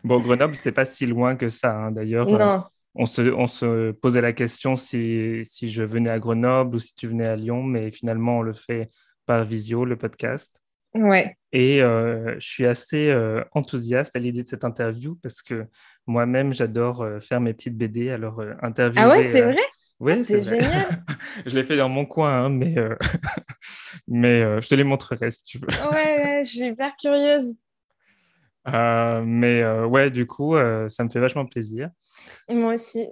Bon, 0.03 0.19
Grenoble, 0.19 0.55
c'est 0.55 0.71
pas 0.73 0.85
si 0.85 1.05
loin 1.05 1.35
que 1.35 1.49
ça. 1.49 1.73
hein. 1.73 1.91
D'ailleurs, 1.91 2.27
euh, 2.27 2.59
on, 2.95 3.05
se, 3.05 3.21
on 3.21 3.47
se 3.47 3.91
posait 3.91 4.19
la 4.21 4.33
question 4.33 4.75
si, 4.75 5.41
si 5.45 5.71
je 5.71 5.83
venais 5.83 6.09
à 6.09 6.19
Grenoble 6.19 6.75
ou 6.75 6.79
si 6.79 6.93
tu 6.95 7.07
venais 7.07 7.27
à 7.27 7.35
Lyon, 7.37 7.63
mais 7.63 7.89
finalement, 7.91 8.39
on 8.39 8.41
le 8.41 8.53
fait 8.53 8.89
par 9.25 9.45
visio, 9.45 9.85
le 9.85 9.95
podcast. 9.95 10.61
ouais. 10.95 11.37
Et 11.53 11.81
euh, 11.81 12.35
je 12.39 12.45
suis 12.47 12.65
assez 12.65 13.09
euh, 13.09 13.43
enthousiaste 13.53 14.15
à 14.15 14.19
l'idée 14.19 14.43
de 14.43 14.49
cette 14.49 14.65
interview 14.65 15.15
parce 15.21 15.41
que 15.41 15.65
moi-même, 16.07 16.53
j'adore 16.53 17.01
euh, 17.01 17.19
faire 17.19 17.41
mes 17.41 17.53
petites 17.53 17.77
BD. 17.77 18.09
Alors, 18.09 18.39
euh, 18.41 18.53
interviewer. 18.61 19.05
Ah 19.05 19.09
ouais, 19.09 19.21
c'est 19.21 19.41
euh, 19.41 19.53
vrai? 19.53 19.61
Oui, 19.99 20.13
Ah, 20.13 20.23
c'est 20.23 20.39
vrai. 20.41 20.57
génial. 20.59 20.87
je 21.45 21.55
l'ai 21.55 21.63
fait 21.63 21.77
dans 21.77 21.89
mon 21.89 22.05
coin, 22.05 22.45
hein, 22.45 22.49
mais, 22.49 22.77
euh, 22.77 22.95
mais 24.07 24.41
euh, 24.41 24.61
je 24.61 24.69
te 24.69 24.75
les 24.75 24.83
montrerai 24.83 25.31
si 25.31 25.43
tu 25.43 25.57
veux. 25.59 25.67
Ouais, 25.77 25.85
ouais, 26.19 26.43
je 26.43 26.49
suis 26.49 26.65
hyper 26.67 26.95
curieuse. 26.97 27.57
Euh, 28.67 29.23
mais 29.25 29.61
euh, 29.61 29.85
ouais, 29.85 30.09
du 30.09 30.25
coup, 30.25 30.55
euh, 30.55 30.87
ça 30.89 31.03
me 31.03 31.09
fait 31.09 31.19
vachement 31.19 31.45
plaisir. 31.45 31.89
Moi 32.49 32.73
aussi. 32.73 33.09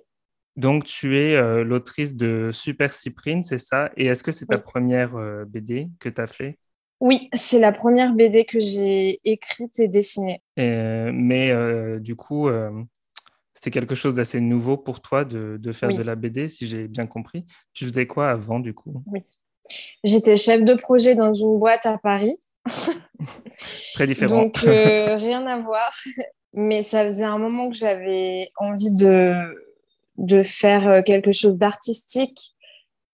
Donc, 0.58 0.86
tu 0.86 1.18
es 1.18 1.36
euh, 1.36 1.64
l'autrice 1.64 2.16
de 2.16 2.52
Super 2.54 2.92
Cyprine, 2.94 3.44
c'est 3.44 3.58
ça? 3.58 3.89
Et 3.98 4.06
est-ce 4.08 4.24
que 4.24 4.32
c'est 4.32 4.48
ta 4.48 4.58
Oui. 4.58 4.60
première 4.60 5.16
euh, 5.16 5.46
BD 5.46 5.89
que 6.00 6.10
tu 6.10 6.22
as 6.22 6.28
fait? 6.28 6.60
Oui, 7.02 7.28
c'est 7.34 7.58
la 7.60 7.72
première 7.72 8.14
BD 8.14 8.45
que 8.45 8.60
j'ai 8.60 9.20
écrite 9.26 9.80
et 9.80 9.88
dessinée. 9.88 10.43
Euh, 10.60 11.10
mais 11.12 11.49
euh, 11.49 11.99
du 11.99 12.16
coup, 12.16 12.47
euh, 12.47 12.70
c'était 13.56 13.72
quelque 13.72 13.95
chose 13.95 14.14
d'assez 14.14 14.39
nouveau 14.39 14.78
pour 14.78 15.02
toi 15.02 15.26
de, 15.26 15.58
de 15.60 15.72
faire 15.72 15.89
Oui. 15.89 15.97
de 15.97 16.04
la 16.04 16.14
BD, 16.16 16.47
si 16.47 16.68
j'ai 16.68 16.88
bien 16.88 17.08
compris. 17.08 17.43
Tu 17.74 17.86
faisais 17.88 18.06
quoi 18.06 18.30
avant, 18.30 18.60
du 18.60 18.76
coup? 18.76 19.04
Oui. 19.08 19.20
J'étais 20.04 20.38
chef 20.38 20.64
de 20.64 20.76
projet 20.76 21.16
dans 21.16 21.34
une 21.34 21.58
boîte 21.58 21.88
à 21.88 21.97
Paris. 21.97 22.38
Très 23.95 24.06
différent. 24.06 24.43
Donc, 24.43 24.64
euh, 24.64 25.16
rien 25.18 25.47
à 25.47 25.58
voir. 25.58 25.91
Mais 26.54 26.84
ça 26.84 27.04
faisait 27.04 27.24
un 27.24 27.39
moment 27.39 27.72
que 27.72 27.78
j'avais 27.78 28.49
envie 28.58 28.91
de, 28.91 29.34
de 30.18 30.43
faire 30.43 31.04
quelque 31.04 31.32
chose 31.32 31.58
d'artistique. 31.58 32.54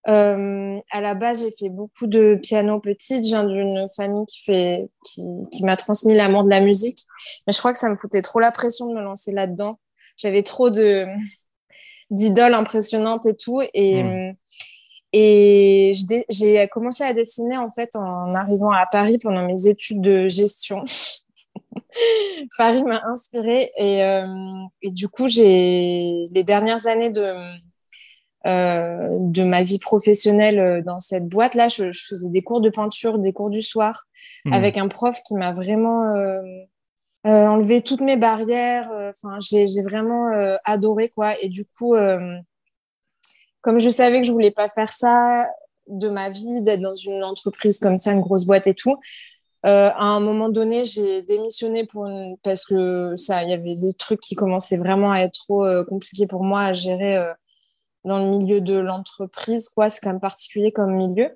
Euh, 0.10 0.80
à 0.92 1.02
la 1.02 1.16
base, 1.16 1.44
j'ai 1.44 1.52
fait 1.52 1.70
beaucoup 1.70 2.08
de 2.08 2.36
piano 2.42 2.80
petite. 2.80 3.24
Je 3.26 3.30
viens 3.30 3.44
d'une 3.44 3.88
famille 3.96 4.26
qui, 4.26 4.42
fait, 4.44 4.90
qui, 5.06 5.22
qui 5.52 5.64
m'a 5.66 5.76
transmis 5.76 6.14
l'amour 6.14 6.44
de 6.44 6.50
la 6.50 6.62
musique. 6.62 7.00
Mais 7.46 7.54
je 7.54 7.60
crois 7.60 7.74
que 7.74 7.80
ça 7.80 7.90
me 7.90 7.98
foutait 7.98 8.22
trop 8.22 8.40
la 8.40 8.52
pression 8.52 8.88
de 8.88 8.94
me 8.94 9.02
lancer 9.02 9.32
là-dedans. 9.34 9.80
J'avais 10.18 10.44
trop 10.44 10.70
de 10.70 11.06
d'idoles 12.10 12.54
impressionnantes 12.54 13.26
et 13.26 13.36
tout. 13.36 13.62
Et, 13.74 14.04
Mm. 14.04 14.34
et 15.14 15.94
je 15.96 16.06
dé- 16.06 16.26
j'ai 16.30 16.68
commencé 16.70 17.04
à 17.04 17.14
dessiner 17.14 17.58
en 17.58 17.70
fait 17.70 17.96
en 17.96 18.34
arrivant 18.34 18.72
à 18.72 18.86
Paris 18.86 19.18
pendant 19.18 19.46
mes 19.46 19.68
études 19.68 20.02
de 20.02 20.28
gestion. 20.28 20.84
Paris 22.58 22.84
m'a 22.84 23.02
inspirée 23.06 23.72
et, 23.78 24.04
euh, 24.04 24.26
et 24.82 24.92
du 24.92 25.08
coup, 25.10 25.28
j'ai 25.28 26.24
les 26.34 26.44
dernières 26.44 26.88
années 26.88 27.10
de, 27.10 27.22
euh, 27.22 27.54
de 28.46 29.44
ma 29.44 29.62
vie 29.64 29.80
professionnelle 29.80 30.60
euh, 30.60 30.82
dans 30.82 31.00
cette 31.00 31.28
boîte-là, 31.28 31.68
je, 31.70 31.92
je 31.92 32.06
faisais 32.08 32.30
des 32.30 32.42
cours 32.44 32.62
de 32.62 32.70
peinture, 32.70 33.20
des 33.20 33.34
cours 33.34 33.50
du 33.50 33.62
soir 33.62 34.04
Hmm. 34.46 34.54
avec 34.54 34.78
un 34.78 34.88
prof 34.88 35.18
qui 35.26 35.36
m'a 35.36 35.52
vraiment 35.54 36.16
euh, 36.16 36.42
euh, 37.26 37.48
enlevé 37.48 37.82
toutes 37.82 38.02
mes 38.02 38.18
barrières. 38.18 38.92
euh, 38.92 39.10
Enfin, 39.10 39.38
j'ai 39.40 39.68
j'ai 39.68 39.82
vraiment 39.82 40.30
euh, 40.34 40.58
adoré 40.66 41.10
quoi. 41.10 41.40
Et 41.42 41.50
du 41.50 41.66
coup, 41.66 41.96
euh, 41.96 42.36
comme 43.62 43.80
je 43.80 43.90
savais 43.90 44.22
que 44.22 44.28
je 44.28 44.32
voulais 44.32 44.52
pas 44.52 44.70
faire 44.70 44.90
ça 44.90 45.48
de 45.88 46.10
ma 46.10 46.30
vie, 46.30 46.62
d'être 46.62 46.82
dans 46.82 46.96
une 46.96 47.24
entreprise 47.24 47.80
comme 47.80 47.98
ça, 47.98 48.12
une 48.12 48.22
grosse 48.22 48.46
boîte 48.46 48.68
et 48.68 48.74
tout, 48.74 48.96
euh, 49.66 49.90
à 49.90 50.04
un 50.04 50.20
moment 50.20 50.50
donné, 50.50 50.86
j'ai 50.86 51.24
démissionné 51.24 51.86
pour 51.86 52.06
une... 52.06 52.38
parce 52.44 52.66
que 52.66 53.16
ça, 53.16 53.44
il 53.44 53.50
y 53.50 53.54
avait 53.54 53.76
des 53.76 53.94
trucs 53.94 54.20
qui 54.20 54.36
commençaient 54.36 54.78
vraiment 54.78 55.12
à 55.12 55.20
être 55.22 55.34
trop 55.34 55.66
euh, 55.66 55.84
compliqués 55.86 56.28
pour 56.28 56.44
moi 56.44 56.62
à 56.64 56.74
gérer 56.74 57.18
euh, 57.18 57.34
dans 58.04 58.20
le 58.20 58.30
milieu 58.38 58.62
de 58.62 58.78
l'entreprise, 58.78 59.70
quoi. 59.70 59.90
C'est 59.90 60.02
quand 60.02 60.12
même 60.12 60.20
particulier 60.20 60.72
comme 60.72 60.94
milieu. 60.96 61.30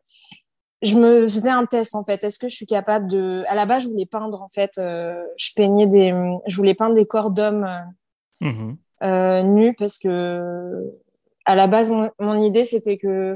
Je 0.82 0.95
me 0.95 1.24
faisais 1.28 1.49
un 1.51 1.66
test 1.66 1.93
en 1.95 2.03
fait. 2.03 2.24
Est-ce 2.24 2.39
que 2.39 2.49
je 2.49 2.55
suis 2.55 2.66
capable 2.66 3.07
de. 3.07 3.43
À 3.47 3.55
la 3.55 3.66
base, 3.66 3.84
je 3.84 3.88
voulais 3.89 4.05
peindre 4.07 4.41
en 4.41 4.47
fait. 4.47 4.78
euh, 4.80 5.22
je 5.38 5.51
peignais 5.55 5.86
des. 5.88 6.14
Je 6.47 6.55
voulais 6.55 6.74
peindre 6.76 6.95
des 6.95 7.05
corps 7.05 7.30
d'hommes 7.32 7.66
euh, 7.66 8.47
Mhm. 8.47 8.78
euh, 9.03 9.43
nus 9.43 9.76
parce 9.78 9.99
que 9.99 10.84
à 11.45 11.55
la 11.55 11.68
base, 11.68 11.91
mon, 11.91 12.09
mon 12.20 12.41
idée 12.41 12.64
c'était 12.64 12.97
que 12.97 13.36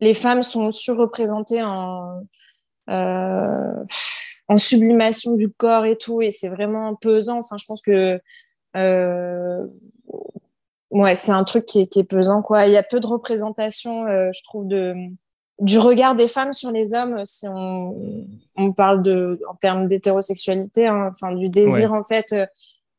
les 0.00 0.14
femmes 0.14 0.44
sont 0.44 0.70
surreprésentées 0.70 1.62
en 1.64 2.20
euh, 2.90 3.84
en 4.48 4.58
sublimation 4.58 5.32
du 5.34 5.50
corps 5.50 5.86
et 5.86 5.96
tout, 5.96 6.22
et 6.22 6.30
c'est 6.30 6.48
vraiment 6.48 6.94
pesant. 6.94 7.38
Enfin, 7.38 7.56
je 7.56 7.64
pense 7.64 7.82
que 7.82 8.20
euh, 8.76 9.66
ouais, 10.90 11.14
c'est 11.14 11.32
un 11.32 11.44
truc 11.44 11.64
qui 11.66 11.80
est, 11.82 11.86
qui 11.86 12.00
est 12.00 12.04
pesant 12.04 12.42
quoi. 12.42 12.66
Il 12.66 12.72
y 12.72 12.76
a 12.76 12.82
peu 12.82 13.00
de 13.00 13.06
représentation, 13.06 14.06
euh, 14.06 14.30
je 14.34 14.42
trouve, 14.44 14.66
de 14.66 14.94
du 15.58 15.78
regard 15.78 16.14
des 16.14 16.28
femmes 16.28 16.52
sur 16.52 16.70
les 16.70 16.92
hommes 16.94 17.24
si 17.24 17.48
on, 17.48 18.26
on 18.56 18.72
parle 18.72 19.02
de 19.02 19.40
en 19.48 19.54
termes 19.54 19.88
d'hétérosexualité, 19.88 20.86
hein, 20.86 21.08
enfin 21.10 21.32
du 21.34 21.48
désir 21.48 21.92
en 21.94 22.02
fait. 22.02 22.32
euh, 22.32 22.46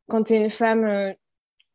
quand 0.09 0.23
tu 0.23 0.33
es 0.33 0.43
une 0.43 0.49
femme 0.49 0.85
euh, 0.85 1.13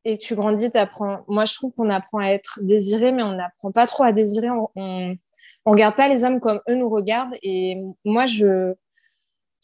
et 0.04 0.18
que 0.18 0.24
tu 0.24 0.34
grandis, 0.34 0.70
t'apprends. 0.70 1.20
Moi, 1.28 1.44
je 1.44 1.54
trouve 1.54 1.72
qu'on 1.74 1.88
apprend 1.90 2.18
à 2.18 2.28
être 2.28 2.58
désiré, 2.62 3.12
mais 3.12 3.22
on 3.22 3.32
n'apprend 3.36 3.70
pas 3.70 3.86
trop 3.86 4.02
à 4.02 4.10
désirer. 4.12 4.50
On, 4.50 4.68
on, 4.74 5.14
on 5.64 5.70
regarde 5.70 5.94
pas 5.94 6.08
les 6.08 6.24
hommes 6.24 6.40
comme 6.40 6.60
eux 6.68 6.74
nous 6.74 6.88
regardent. 6.88 7.36
Et 7.42 7.80
moi, 8.04 8.26
je 8.26 8.74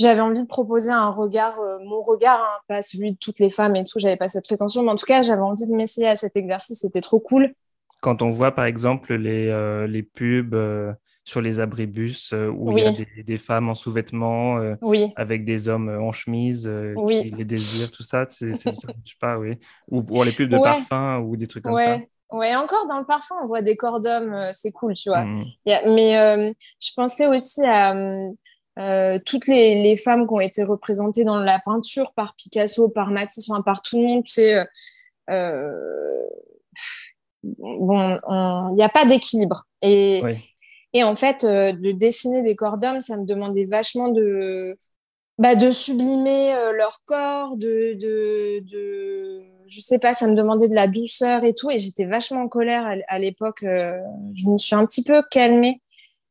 j'avais 0.01 0.21
envie 0.21 0.43
de 0.43 0.47
proposer 0.47 0.91
un 0.91 1.11
regard, 1.11 1.59
euh, 1.61 1.79
mon 1.85 2.03
regard, 2.03 2.41
hein, 2.41 2.59
pas 2.69 2.83
celui 2.83 3.13
de 3.13 3.17
toutes 3.19 3.39
les 3.39 3.51
femmes 3.51 3.77
et 3.77 3.85
tout. 3.85 3.99
J'avais 3.99 4.17
pas 4.17 4.29
cette 4.29 4.45
prétention, 4.47 4.83
mais 4.83 4.91
en 4.91 4.97
tout 4.97 5.07
cas, 5.07 5.23
j'avais 5.23 5.43
envie 5.43 5.67
de 5.67 5.75
m'essayer 5.75 6.09
à 6.09 6.17
cet 6.17 6.37
exercice. 6.37 6.81
C'était 6.81 7.01
trop 7.01 7.21
cool. 7.21 7.53
Quand 8.01 8.23
on 8.23 8.31
voit 8.31 8.53
par 8.53 8.65
exemple 8.67 9.15
les, 9.15 9.49
euh, 9.49 9.87
les 9.89 10.05
pubs 10.05 10.55
euh, 10.55 10.93
sur 11.25 11.41
les 11.41 11.59
abribus 11.59 12.33
où 12.33 12.71
il 12.71 12.85
y 12.85 12.87
a 12.87 12.93
des, 12.93 13.23
des 13.25 13.39
femmes 13.39 13.69
en 13.69 13.75
sous-vêtements 13.75 14.61
Oui, 14.83 15.13
avec 15.17 15.45
des 15.45 15.69
hommes 15.69 15.89
en 15.89 16.13
chemise 16.13 16.71
Oui. 16.97 17.21
qui 17.23 17.31
les 17.31 17.45
désirent, 17.45 17.91
tout 17.91 18.05
ça, 18.05 18.25
c'est 18.29 18.55
ça, 18.55 18.71
je 19.05 19.11
sais 19.11 19.17
pas, 19.21 19.37
oui. 19.39 19.57
Ou 19.91 20.03
pour 20.03 20.25
les 20.25 20.33
pubs 20.33 20.49
de 20.49 20.57
Ouais. 20.59 20.63
parfum 20.63 21.19
ou 21.19 21.37
des 21.37 21.47
trucs 21.49 21.65
comme 21.65 21.79
ça. 21.79 21.99
ouais. 22.33 22.55
Encore 22.57 22.87
dans 22.87 22.99
le 22.99 23.05
parfum, 23.05 23.35
on 23.43 23.47
voit 23.47 23.63
des 23.63 23.77
corps 23.77 24.01
d'hommes, 24.01 24.51
c'est 24.53 24.71
cool, 24.71 24.95
tu 24.95 25.09
vois. 25.11 25.27
A- 25.67 25.87
mais 25.87 26.55
je 26.81 26.91
pensais 26.95 27.27
aussi 27.27 27.63
à 27.65 27.95
euh, 28.79 29.19
toutes 29.25 29.47
les, 29.49 29.83
les 29.83 29.97
femmes 29.97 30.27
qui 30.27 30.33
ont 30.35 30.41
été 30.41 30.63
représentées 30.65 31.25
dans 31.25 31.39
la 31.39 31.61
peinture 31.65 32.13
par 32.15 32.35
Picasso, 32.37 32.89
par 32.89 33.11
Matisse, 33.11 33.49
enfin, 33.51 33.63
par 33.63 33.83
tout 33.83 33.99
le 33.99 34.05
monde. 34.05 34.23
Sais, 34.29 34.55
euh, 34.55 34.65
euh, 35.31 36.27
bon, 37.43 38.19
on- 38.27 38.69
il 38.71 38.77
n'y 38.77 38.83
a 38.83 38.89
pas 38.89 39.05
d'équilibre. 39.05 39.65
Et, 39.83 40.21
Oui. 40.25 40.33
et 40.93 41.05
en 41.05 41.15
fait, 41.15 41.45
de 41.45 41.93
dessiner 41.93 42.43
des 42.43 42.57
corps 42.57 42.79
d'hommes, 42.79 43.01
ça 43.01 43.17
me 43.17 43.25
demandait 43.25 43.65
vachement 43.67 44.09
de, 44.09 44.79
bah, 45.39 45.55
de 45.55 45.71
sublimer 45.71 46.53
leur 46.77 47.01
corps, 47.05 47.57
de, 47.57 47.95
de, 47.95 48.61
de, 48.65 49.43
je 49.67 49.81
sais 49.81 49.99
pas, 49.99 50.13
ça 50.15 50.27
me 50.29 50.35
demandait 50.35 50.69
de 50.69 50.75
la 50.75 50.89
douceur 50.89 51.45
et 51.45 51.55
tout. 51.55 51.71
Et 51.71 51.79
j'étais 51.79 52.07
vachement 52.07 52.43
en 52.43 52.49
colère 52.49 52.87
à, 52.87 52.95
à 53.09 53.19
l'époque. 53.19 53.61
je 53.63 54.49
me 54.49 54.59
suis 54.59 54.75
un 54.75 54.85
petit 54.87 55.05
peu 55.05 55.23
calmée, 55.31 55.81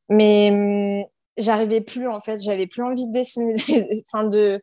mais 0.10 0.50
hum, 0.52 1.06
j'arrivais 1.38 1.82
plus 1.82 2.08
en 2.08 2.20
fait. 2.20 2.38
J'avais 2.42 2.68
plus 2.68 2.84
envie 2.84 3.06
de 3.08 3.12
dessiner, 3.12 3.56
enfin 4.08 4.24
de, 4.26 4.62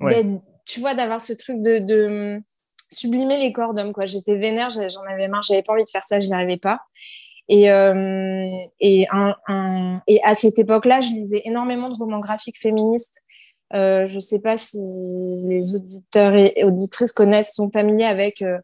Ouais. 0.00 0.24
tu 0.66 0.80
vois, 0.80 0.94
d'avoir 0.94 1.20
ce 1.20 1.32
truc 1.32 1.60
de, 1.62 1.78
de 1.78 2.40
sublimer 2.92 3.38
les 3.38 3.52
corps 3.52 3.72
d'hommes. 3.74 3.92
Quoi, 3.92 4.04
j'étais 4.04 4.36
vénère, 4.36 4.70
j'en 4.70 5.02
avais 5.10 5.28
marre, 5.28 5.42
j'avais 5.42 5.62
pas 5.62 5.72
envie 5.72 5.84
de 5.84 5.90
faire 5.90 6.04
ça, 6.04 6.20
j'y 6.20 6.32
arrivais 6.32 6.58
pas. 6.58 6.80
Et, 7.48 7.70
euh, 7.70 8.48
et, 8.80 9.06
un, 9.10 9.34
un- 9.48 10.02
et 10.06 10.20
à 10.24 10.34
cette 10.34 10.58
époque-là, 10.58 11.00
je 11.00 11.08
lisais 11.10 11.42
énormément 11.44 11.88
de 11.88 11.96
romans 11.96 12.18
graphiques 12.20 12.58
féministes. 12.58 13.22
Euh, 13.72 14.06
je 14.06 14.20
sais 14.20 14.40
pas 14.40 14.56
si 14.56 14.78
les 15.46 15.74
auditeurs 15.74 16.34
et 16.36 16.62
auditrices 16.64 17.12
connaissent, 17.12 17.54
sont 17.54 17.70
familiers 17.70 18.04
avec 18.06 18.42
euh, 18.42 18.58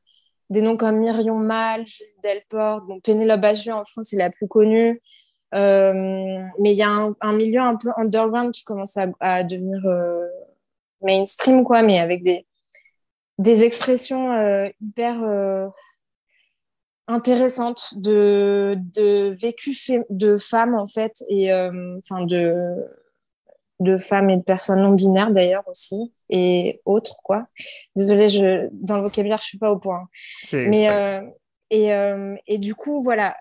des 0.51 0.62
noms 0.62 0.77
comme 0.77 0.98
Myrion 0.98 1.36
Mal, 1.39 1.86
Julie 1.86 2.10
Delport, 2.23 2.82
bon, 2.82 3.01
Pénélope 3.01 3.40
Bagieux 3.40 3.73
en 3.73 3.85
France, 3.85 4.09
c'est 4.10 4.16
la 4.19 4.31
plus 4.31 4.48
connue. 4.48 5.01
Euh, 5.55 5.93
mais 6.59 6.73
il 6.73 6.77
y 6.79 6.83
a 6.83 6.91
un, 6.91 7.15
un 7.20 7.33
milieu 7.35 7.61
un 7.61 7.77
peu 7.77 7.91
underground 7.97 8.53
qui 8.53 8.65
commence 8.65 8.97
à, 8.97 9.09
à 9.20 9.45
devenir 9.45 9.85
euh, 9.87 10.27
mainstream, 11.03 11.65
quoi, 11.65 11.83
mais 11.83 11.99
avec 11.99 12.23
des, 12.23 12.47
des 13.39 13.65
expressions 13.65 14.33
euh, 14.33 14.69
hyper 14.81 15.20
intéressantes 17.09 17.95
de, 17.99 18.77
de 18.95 19.31
vécu 19.31 19.77
de 20.09 20.37
femmes, 20.37 20.74
en 20.74 20.87
fait, 20.87 21.23
et 21.29 21.53
euh, 21.53 21.99
enfin 21.99 22.24
de, 22.24 22.74
de 23.81 23.99
femmes 23.99 24.31
et 24.31 24.37
de 24.37 24.43
personnes 24.43 24.81
non 24.83 24.93
binaires 24.93 25.33
d'ailleurs 25.33 25.66
aussi, 25.66 26.15
et 26.31 26.81
autres, 26.85 27.20
quoi. 27.24 27.47
Désolée, 27.97 28.29
je, 28.29 28.69
dans 28.73 28.97
le 28.97 29.03
vocabulaire, 29.03 29.39
je 29.39 29.45
suis 29.47 29.59
pas 29.59 29.70
au 29.70 29.79
point. 29.79 30.09
Mais, 30.53 30.89
euh, 30.89 31.20
et, 31.70 31.93
euh, 31.93 32.37
et 32.47 32.59
du 32.59 32.74
coup, 32.74 33.03
voilà, 33.03 33.37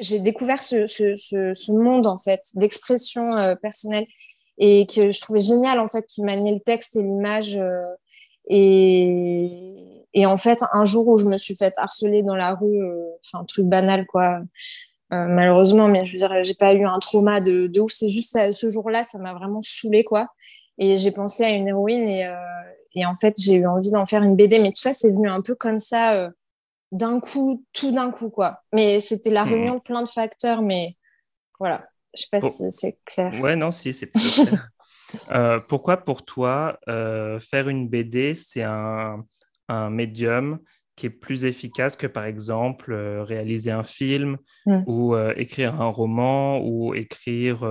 j'ai 0.00 0.20
découvert 0.20 0.58
ce, 0.60 0.86
ce, 0.86 1.14
ce, 1.16 1.52
ce 1.54 1.72
monde, 1.72 2.06
en 2.06 2.16
fait, 2.18 2.40
d'expression 2.54 3.34
euh, 3.36 3.54
personnelle 3.54 4.06
et 4.58 4.86
que 4.86 5.10
je 5.12 5.20
trouvais 5.20 5.38
génial, 5.40 5.80
en 5.80 5.88
fait, 5.88 6.04
qui 6.06 6.22
maniait 6.22 6.52
le 6.54 6.60
texte 6.60 6.96
et 6.96 7.02
l'image. 7.02 7.56
euh, 7.56 7.82
et, 8.48 10.06
et 10.14 10.26
en 10.26 10.36
fait, 10.36 10.60
un 10.72 10.84
jour 10.84 11.08
où 11.08 11.18
je 11.18 11.26
me 11.26 11.36
suis 11.36 11.56
fait 11.56 11.74
harceler 11.76 12.22
dans 12.22 12.36
la 12.36 12.54
rue, 12.54 12.80
euh, 12.82 13.02
enfin, 13.24 13.42
un 13.42 13.44
truc 13.44 13.66
banal, 13.66 14.06
quoi, 14.06 14.40
euh, 15.12 15.26
malheureusement, 15.28 15.88
mais 15.88 16.04
je 16.04 16.12
veux 16.12 16.18
dire, 16.18 16.42
j'ai 16.42 16.54
pas 16.54 16.72
eu 16.74 16.84
un 16.86 16.98
trauma 16.98 17.40
de, 17.40 17.66
de 17.66 17.80
ouf, 17.80 17.92
c'est 17.92 18.08
juste 18.08 18.52
ce 18.52 18.70
jour-là, 18.70 19.02
ça 19.02 19.18
m'a 19.18 19.34
vraiment 19.34 19.60
saoulée, 19.62 20.04
quoi. 20.04 20.28
Et 20.78 20.96
j'ai 20.96 21.12
pensé 21.12 21.44
à 21.44 21.50
une 21.50 21.68
héroïne 21.68 22.08
et, 22.08 22.30
et 22.94 23.06
en 23.06 23.14
fait, 23.14 23.34
j'ai 23.38 23.54
eu 23.54 23.66
envie 23.66 23.90
d'en 23.90 24.04
faire 24.04 24.22
une 24.22 24.36
BD, 24.36 24.58
mais 24.58 24.70
tout 24.70 24.80
ça, 24.80 24.92
c'est 24.92 25.10
venu 25.10 25.28
un 25.28 25.42
peu 25.42 25.54
comme 25.54 25.78
ça, 25.78 26.30
d'un 26.92 27.20
coup, 27.20 27.64
tout 27.72 27.90
d'un 27.92 28.10
coup, 28.10 28.30
quoi. 28.30 28.62
Mais 28.72 29.00
c'était 29.00 29.30
la 29.30 29.44
Mhm. 29.44 29.50
réunion 29.50 29.74
de 29.76 29.80
plein 29.80 30.02
de 30.02 30.08
facteurs, 30.08 30.62
mais 30.62 30.96
voilà. 31.58 31.86
Je 32.16 32.22
sais 32.22 32.28
pas 32.30 32.40
si 32.40 32.70
c'est 32.70 32.98
clair. 33.04 33.32
Ouais, 33.42 33.56
non, 33.56 33.70
si, 33.70 33.92
c'est 33.92 34.10
clair. 34.10 34.70
Euh, 35.30 35.60
pourquoi 35.60 35.98
pour 35.98 36.24
toi, 36.24 36.78
euh, 36.88 37.38
faire 37.38 37.68
une 37.68 37.88
BD, 37.88 38.34
c'est 38.34 38.62
un, 38.62 39.24
un 39.68 39.90
médium 39.90 40.58
qui 40.94 41.06
est 41.06 41.10
plus 41.10 41.44
efficace 41.44 41.96
que, 41.96 42.06
par 42.06 42.24
exemple, 42.24 42.92
euh, 42.92 43.22
réaliser 43.22 43.70
un 43.70 43.84
film 43.84 44.36
Mm. 44.66 44.86
ou 44.86 45.16
écrire 45.36 45.80
un 45.80 45.88
roman 45.88 46.60
ou 46.62 46.94
écrire 46.94 47.66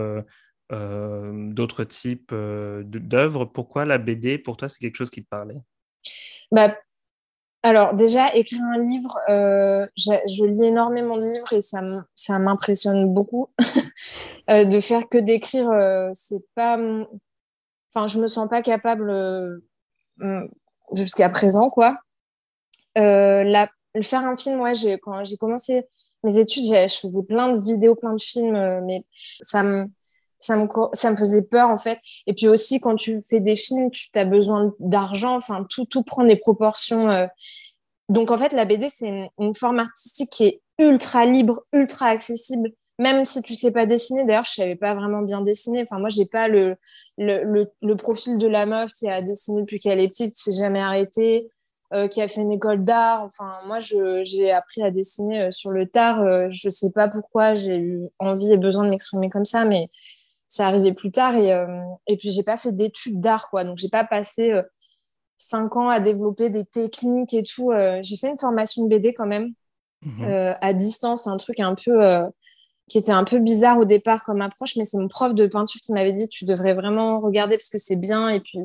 d'autres 0.72 1.84
types 1.86 2.34
d'œuvres? 2.34 3.46
Pourquoi 3.46 3.86
la 3.86 3.98
BD, 3.98 4.38
pour 4.38 4.58
toi, 4.58 4.68
c'est 4.68 4.80
quelque 4.80 4.98
chose 4.98 5.10
qui 5.10 5.24
te 5.24 5.30
parlait? 5.30 5.56
Bah, 6.52 6.76
alors, 7.66 7.96
déjà, 7.96 8.32
écrire 8.36 8.62
un 8.62 8.78
livre, 8.78 9.18
euh, 9.28 9.88
je, 9.98 10.46
lis 10.46 10.64
énormément 10.64 11.18
de 11.18 11.24
livres 11.24 11.52
et 11.52 11.62
ça, 11.62 12.40
m'impressionne 12.40 13.12
beaucoup. 13.14 13.50
Euh, 14.52 14.64
de 14.64 14.80
faire 14.80 15.10
que 15.10 15.18
d'écrire, 15.18 15.68
euh, 15.72 16.12
c'est 16.14 16.46
pas. 16.54 16.78
Enfin, 17.90 18.06
je 18.06 18.20
me 18.20 18.28
sens 18.28 18.48
pas 18.48 18.62
capable 18.62 19.12
jusqu'à 20.94 21.30
présent, 21.30 21.72
quoi. 21.72 21.98
Faire 22.96 23.66
un 24.14 24.36
film, 24.36 24.62
ouais, 24.62 24.76
j'ai, 24.76 25.00
quand 25.00 25.24
j'ai 25.24 25.38
commencé 25.38 25.88
mes 26.24 26.38
études, 26.38 26.66
je 26.66 26.96
faisais 26.96 27.24
plein 27.24 27.54
de 27.54 27.60
vidéos, 27.60 27.96
plein 27.96 28.14
de 28.14 28.22
films, 28.22 28.84
mais 28.86 29.04
ça 29.42 29.64
me, 29.64 29.88
ça 30.46 30.58
me, 30.58 31.16
faisait 31.16 31.42
peur, 31.42 31.70
en 31.70 31.78
fait. 31.78 32.00
Et 32.28 32.34
puis 32.34 32.48
aussi, 32.48 32.80
quand 32.80 32.96
tu 32.96 33.22
fais 33.22 33.40
des 33.40 33.56
films, 33.56 33.92
tu 33.92 34.10
as 34.16 34.26
besoin 34.26 34.74
d'argent, 34.80 35.36
enfin, 35.36 35.66
tout, 35.70 36.04
prend 36.04 36.24
des 36.24 36.36
proportions. 36.36 37.10
euh. 37.10 37.28
Donc, 38.10 38.32
en 38.32 38.38
fait, 38.38 38.54
la 38.54 38.66
BD, 38.66 38.88
c'est 38.90 39.30
une, 39.40 39.54
forme 39.54 39.80
artistique 39.80 40.30
qui 40.30 40.46
est 40.46 40.62
ultra 40.80 41.26
libre, 41.26 41.62
ultra 41.74 42.08
accessible. 42.08 42.72
Même 42.98 43.26
si 43.26 43.42
tu 43.42 43.56
sais 43.56 43.72
pas 43.72 43.86
dessiner, 43.86 44.24
d'ailleurs, 44.26 44.46
je 44.46 44.54
savais 44.54 44.76
pas 44.76 44.96
vraiment 44.96 45.22
bien 45.22 45.42
dessiner. 45.42 45.84
Enfin, 45.84 46.00
moi, 46.00 46.10
j'ai 46.10 46.26
pas 46.26 46.48
le, 46.48 46.78
profil 47.98 48.38
de 48.38 48.48
la 48.48 48.66
meuf 48.66 48.92
qui 48.94 49.10
a 49.10 49.22
dessiné 49.22 49.62
depuis 49.62 49.80
qu'elle 49.80 50.00
est 50.00 50.08
petite, 50.10 50.34
qui 50.34 50.42
s'est 50.42 50.60
jamais 50.64 50.80
arrêtée, 50.80 51.50
euh, 51.94 52.08
qui 52.08 52.20
a 52.22 52.28
fait 52.28 52.42
une 52.42 52.52
école 52.52 52.84
d'art. 52.84 53.24
Enfin, 53.24 53.60
moi, 53.68 53.78
j'ai 53.80 54.52
appris 54.52 54.82
à 54.82 54.90
dessiner 54.90 55.44
euh, 55.44 55.52
sur 55.52 55.70
le 55.70 55.88
tard. 55.88 56.20
Euh, 56.22 56.48
je 56.50 56.70
sais 56.70 56.92
pas 56.92 57.08
pourquoi 57.08 57.54
j'ai 57.54 57.78
eu 57.78 58.08
envie 58.18 58.52
et 58.52 58.58
besoin 58.58 58.86
de 58.86 58.90
m'exprimer 58.90 59.30
comme 59.30 59.46
ça, 59.46 59.66
mais 59.66 59.90
ça 60.48 60.68
arrivait 60.68 60.94
plus 60.94 61.12
tard. 61.12 61.36
Et, 61.36 61.54
euh, 61.54 61.68
et 62.08 62.18
puis, 62.18 62.32
j'ai 62.32 62.44
pas 62.44 62.58
fait 62.58 62.72
d'études 62.72 63.20
d'art, 63.20 63.50
quoi. 63.50 63.64
Donc, 63.64 63.78
j'ai 63.78 63.90
pas 63.90 64.04
passé 64.04 64.52
euh, 64.52 64.62
cinq 65.38 65.76
ans 65.76 65.90
à 65.90 66.00
développer 66.00 66.50
des 66.50 66.66
techniques 66.66 67.34
et 67.34 67.44
tout. 67.44 67.72
Euh, 67.72 68.00
j'ai 68.02 68.18
fait 68.18 68.30
une 68.30 68.40
formation 68.40 68.84
de 68.84 68.90
BD 68.90 69.14
quand 69.14 69.26
même 69.28 69.54
Mhm. 70.02 70.24
euh, 70.26 70.54
à 70.62 70.74
distance, 70.74 71.26
un 71.28 71.38
truc 71.38 71.60
un 71.60 71.74
peu 71.76 72.00
qui 72.88 73.00
était 73.00 73.12
un 73.12 73.24
peu 73.24 73.40
bizarre 73.40 73.80
au 73.80 73.86
départ 73.86 74.24
comme 74.24 74.42
approche, 74.42 74.76
mais 74.76 74.86
c'est 74.86 74.98
mon 75.00 75.08
prof 75.08 75.34
de 75.34 75.48
peinture 75.48 75.82
qui 75.82 75.92
m'avait 75.92 76.14
dit 76.14 76.28
tu 76.30 76.46
devrais 76.46 76.76
vraiment 76.76 77.20
regarder 77.20 77.58
parce 77.58 77.70
que 77.70 77.80
c'est 77.80 77.96
bien. 77.96 78.30
Et 78.30 78.40
puis, 78.40 78.60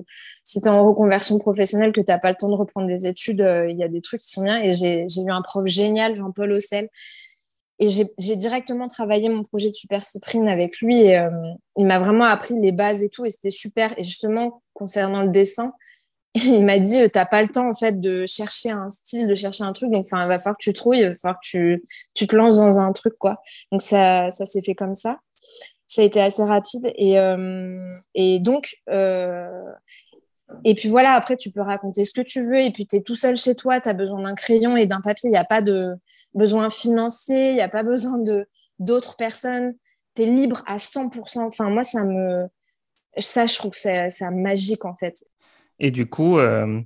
si 0.45 0.61
tu 0.61 0.69
es 0.69 0.71
en 0.71 0.87
reconversion 0.87 1.39
professionnelle, 1.39 1.93
que 1.93 2.03
tu 2.03 2.07
n'as 2.09 2.19
pas 2.19 2.29
le 2.31 2.37
temps 2.37 2.51
de 2.51 2.55
reprendre 2.55 2.87
des 2.87 3.07
études, 3.07 3.43
il 3.71 3.77
y 3.79 3.83
a 3.83 3.89
des 3.89 4.03
trucs 4.03 4.21
qui 4.21 4.29
sont 4.29 4.43
bien. 4.43 4.61
Et 4.63 4.73
j'ai 4.73 5.07
j'ai 5.09 5.23
eu 5.23 5.31
un 5.31 5.41
prof 5.41 5.65
génial, 5.67 6.15
Jean-Paul 6.17 6.53
Ossel. 6.53 6.91
Et 7.81 7.89
j'ai 7.89 8.37
directement 8.37 8.89
travaillé 8.89 9.31
mon 9.31 9.43
projet 9.43 9.71
de 9.71 9.75
Super 9.75 10.03
Cyprine 10.03 10.49
avec 10.49 10.79
lui. 10.81 11.01
Et, 11.01 11.19
euh, 11.19 11.31
il 11.79 11.87
m'a 11.87 11.99
vraiment 11.99 12.25
appris 12.25 12.55
les 12.61 12.73
bases 12.73 13.03
et 13.03 13.09
tout. 13.09 13.25
Et 13.25 13.31
c'était 13.31 13.49
super. 13.49 13.99
Et 13.99 14.05
justement, 14.05 14.63
concernant 14.75 15.23
le 15.23 15.31
dessin, 15.31 15.73
il 16.35 16.65
m'a 16.67 16.79
dit, 16.79 16.99
tu 16.99 17.11
n'as 17.19 17.25
pas 17.25 17.41
le 17.41 17.49
temps 17.49 17.71
en 17.71 17.75
fait 17.75 17.99
de 17.99 18.27
chercher 18.27 18.71
un 18.71 18.91
style, 18.91 19.27
de 19.27 19.35
chercher 19.35 19.65
un 19.65 19.73
truc. 19.73 19.91
Donc, 19.91 20.05
il 20.07 20.11
va 20.11 20.39
falloir 20.39 20.57
que 20.59 20.63
tu 20.63 20.75
trouilles, 20.75 21.01
il 21.01 21.09
va 21.09 21.15
falloir 21.15 21.41
que 21.41 21.49
tu, 21.49 21.83
tu 22.13 22.27
te 22.27 22.37
lances 22.37 22.59
dans 22.59 22.79
un 22.79 22.93
truc, 22.93 23.15
quoi. 23.19 23.41
Donc, 23.73 23.81
ça, 23.81 24.31
ça 24.31 24.45
s'est 24.45 24.61
fait 24.61 24.75
comme 24.75 24.95
ça. 24.95 25.19
Ça 25.87 26.03
a 26.03 26.05
été 26.05 26.21
assez 26.21 26.45
rapide. 26.45 26.93
Et, 26.97 27.19
euh, 27.19 27.97
et 28.15 28.41
donc, 28.41 28.77
euh, 28.91 29.49
et 30.65 30.75
puis 30.75 30.89
voilà, 30.89 31.13
après, 31.13 31.37
tu 31.37 31.51
peux 31.51 31.61
raconter 31.61 32.05
ce 32.05 32.13
que 32.13 32.21
tu 32.21 32.43
veux. 32.43 32.61
Et 32.61 32.73
puis, 32.73 32.87
tu 32.87 32.97
es 32.97 33.03
tout 33.03 33.17
seul 33.17 33.37
chez 33.37 33.55
toi, 33.55 33.81
tu 33.81 33.89
as 33.89 33.93
besoin 33.93 34.23
d'un 34.23 34.35
crayon 34.35 34.77
et 34.77 34.87
d'un 34.87 35.01
papier. 35.01 35.29
Il 35.29 35.33
n'y 35.33 35.39
a 35.39 35.45
pas 35.45 35.63
de 35.63 35.95
besoin 36.35 36.71
financier, 36.71 37.51
il 37.51 37.55
n'y 37.55 37.61
a 37.61 37.69
pas 37.69 37.83
besoin 37.83 38.19
de 38.19 38.47
d'autres 38.79 39.17
personnes. 39.17 39.75
Tu 40.15 40.23
es 40.23 40.27
libre 40.27 40.63
à 40.67 40.77
100%. 40.77 41.41
Enfin, 41.41 41.71
moi, 41.71 41.83
ça 41.83 42.05
me. 42.05 42.47
Ça, 43.19 43.47
je 43.47 43.57
trouve 43.57 43.73
que 43.73 43.77
c'est 43.77 44.31
magique, 44.33 44.85
en 44.85 44.95
fait. 44.95 45.25
Et 45.79 45.91
du 45.91 46.09
coup, 46.09 46.39
euh, 46.39 46.81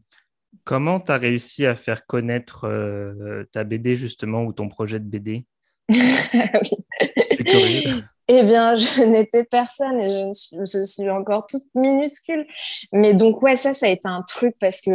comment 0.65 1.01
tu 1.01 1.13
as 1.13 1.17
réussi 1.17 1.67
à 1.67 1.75
faire 1.75 2.07
connaître 2.07 2.65
euh, 2.65 3.45
ta 3.53 3.65
BD 3.65 3.97
justement 3.97 4.45
ou 4.45 4.53
ton 4.53 4.69
projet 4.69 5.01
de 5.01 5.05
BD 5.05 5.47
oui. 5.91 8.05
Eh 8.29 8.43
bien, 8.45 8.75
je 8.77 9.03
n'étais 9.03 9.45
personne 9.45 10.01
et 10.01 10.11
je, 10.11 10.33
suis, 10.33 10.57
je 10.61 10.85
suis 10.85 11.11
encore 11.11 11.47
toute 11.47 11.65
minuscule. 11.75 12.47
Mais 12.93 13.15
donc, 13.15 13.43
ouais, 13.43 13.57
ça, 13.57 13.73
ça 13.73 13.87
a 13.87 13.91
été 13.91 14.09
un 14.09 14.23
truc 14.23 14.55
parce 14.61 14.81
que, 14.81 14.91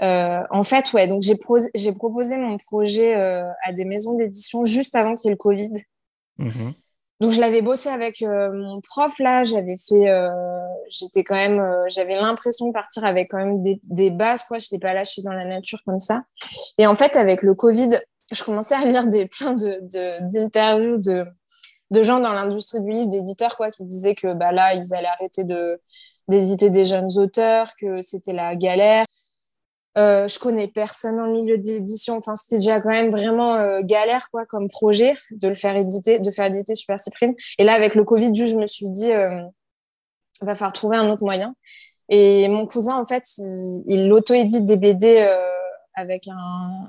euh, 0.00 0.40
en 0.50 0.62
fait, 0.64 0.92
ouais, 0.92 1.06
donc 1.06 1.22
j'ai 1.22 1.36
pro- 1.36 1.58
j'ai 1.74 1.92
proposé 1.92 2.36
mon 2.36 2.56
projet 2.58 3.14
euh, 3.16 3.44
à 3.64 3.72
des 3.72 3.84
maisons 3.84 4.14
d'édition 4.14 4.64
juste 4.64 4.96
avant 4.96 5.14
qu'il 5.14 5.28
y 5.28 5.30
ait 5.30 5.34
le 5.34 5.36
Covid. 5.36 5.70
Mhm. 6.38 6.72
Donc, 7.20 7.30
je 7.30 7.40
l'avais 7.40 7.62
bossé 7.62 7.88
avec 7.88 8.20
euh, 8.22 8.50
mon 8.52 8.80
prof 8.80 9.16
là. 9.20 9.44
J'avais 9.44 9.76
fait, 9.76 10.10
j'étais 10.90 11.22
quand 11.22 11.36
même, 11.36 11.62
j'avais 11.88 12.16
l'impression 12.16 12.66
de 12.66 12.72
partir 12.72 13.04
avec 13.04 13.30
quand 13.30 13.38
même 13.38 13.62
des, 13.62 13.80
des 13.84 14.10
bases, 14.10 14.42
quoi. 14.42 14.58
Je 14.58 14.66
n'étais 14.66 14.84
pas 14.84 14.92
lâchée 14.92 15.22
dans 15.22 15.32
la 15.32 15.44
nature 15.44 15.78
comme 15.86 16.00
ça. 16.00 16.22
Et 16.78 16.86
en 16.86 16.96
fait, 16.96 17.14
avec 17.14 17.42
le 17.42 17.54
Covid, 17.54 18.00
je 18.32 18.42
commençais 18.42 18.74
à 18.74 18.84
lire 18.84 19.06
des, 19.06 19.26
plein 19.26 19.52
de- 19.54 19.78
d'interviews 20.34 20.98
de, 20.98 21.24
de 21.92 22.02
gens 22.02 22.20
dans 22.20 22.32
l'industrie 22.32 22.80
du 22.80 22.90
livre, 22.90 23.08
d'éditeurs, 23.08 23.56
quoi, 23.56 23.70
qui 23.70 23.84
disaient 23.84 24.14
que 24.14 24.32
bah, 24.34 24.50
là, 24.50 24.74
ils 24.74 24.94
allaient 24.94 25.08
arrêter 25.08 25.44
de, 25.44 25.80
d'éditer 26.28 26.70
des 26.70 26.84
jeunes 26.84 27.18
auteurs, 27.18 27.74
que 27.78 28.00
c'était 28.02 28.32
la 28.32 28.56
galère. 28.56 29.04
Euh, 29.98 30.26
je 30.26 30.38
connais 30.38 30.68
personne 30.68 31.20
en 31.20 31.30
milieu 31.30 31.58
d'édition. 31.58 32.16
Enfin, 32.16 32.34
c'était 32.34 32.56
déjà 32.56 32.80
quand 32.80 32.88
même 32.88 33.10
vraiment 33.10 33.54
euh, 33.54 33.82
galère, 33.82 34.30
quoi, 34.30 34.46
comme 34.46 34.68
projet 34.68 35.14
de 35.30 35.48
le 35.48 35.54
faire 35.54 35.76
éditer, 35.76 36.18
de 36.18 36.30
faire 36.30 36.46
éditer 36.46 36.74
Super 36.74 36.98
Cyprine. 36.98 37.34
Et 37.58 37.64
là, 37.64 37.74
avec 37.74 37.94
le 37.94 38.04
Covid, 38.04 38.34
je 38.34 38.56
me 38.56 38.66
suis 38.66 38.88
dit, 38.88 39.12
euh, 39.12 39.42
va 40.40 40.54
falloir 40.54 40.72
trouver 40.72 40.96
un 40.96 41.10
autre 41.10 41.24
moyen. 41.24 41.54
Et 42.08 42.48
mon 42.48 42.66
cousin, 42.66 42.96
en 42.96 43.04
fait, 43.04 43.24
il, 43.38 43.84
il 43.86 44.12
auto-édite 44.12 44.64
des 44.64 44.76
BD 44.76 45.18
euh, 45.18 45.36
avec 45.94 46.26
un, 46.28 46.86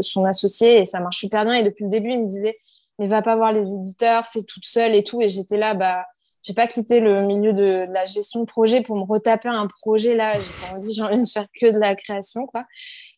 son 0.00 0.24
associé 0.24 0.80
et 0.80 0.84
ça 0.84 1.00
marche 1.00 1.18
super 1.18 1.44
bien. 1.44 1.54
Et 1.54 1.62
depuis 1.62 1.84
le 1.84 1.90
début, 1.90 2.10
il 2.10 2.22
me 2.22 2.26
disait, 2.26 2.56
mais 2.98 3.06
va 3.06 3.22
pas 3.22 3.36
voir 3.36 3.52
les 3.52 3.74
éditeurs, 3.74 4.26
fais 4.26 4.42
toute 4.42 4.64
seule 4.64 4.94
et 4.94 5.04
tout. 5.04 5.20
Et 5.20 5.28
j'étais 5.28 5.58
là, 5.58 5.74
bah, 5.74 6.04
j'ai 6.42 6.52
pas 6.52 6.66
quitté 6.66 7.00
le 7.00 7.22
milieu 7.26 7.52
de, 7.52 7.86
la 7.90 8.04
gestion 8.04 8.40
de 8.40 8.44
projet 8.44 8.82
pour 8.82 8.96
me 8.96 9.04
retaper 9.04 9.48
un 9.48 9.66
projet 9.66 10.14
là. 10.14 10.34
J'ai 10.38 10.52
pas 10.60 10.76
envie, 10.76 10.92
j'ai 10.94 11.02
envie 11.02 11.22
de 11.22 11.28
faire 11.28 11.46
que 11.58 11.72
de 11.72 11.78
la 11.78 11.94
création, 11.94 12.46
quoi. 12.46 12.64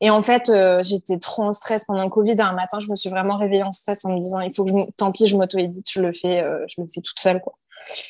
Et 0.01 0.11
en 0.11 0.23
fait, 0.23 0.49
euh, 0.49 0.83
j'étais 0.83 1.19
trop 1.19 1.43
en 1.43 1.53
stress 1.53 1.85
pendant 1.87 2.05
le 2.05 2.11
Covid. 2.11 2.37
Un 2.39 2.53
matin, 2.53 2.79
je 2.79 2.89
me 2.89 2.95
suis 2.95 3.11
vraiment 3.11 3.37
réveillée 3.37 3.65
en 3.65 3.73
stress 3.73 4.05
en 4.05 4.15
me 4.15 4.21
disant, 4.21 4.41
il 4.41 4.55
faut 4.55 4.65
que 4.65 4.71
je, 4.71 4.91
tant 4.97 5.13
pis, 5.13 5.27
je 5.27 5.37
m'auto-édite, 5.37 5.91
je 5.91 6.01
le 6.01 6.13
fais, 6.13 6.43
euh, 6.43 6.65
je 6.69 6.81
le 6.81 6.87
fais 6.87 7.01
toute 7.01 7.19
seule, 7.19 7.41
quoi. 7.41 7.55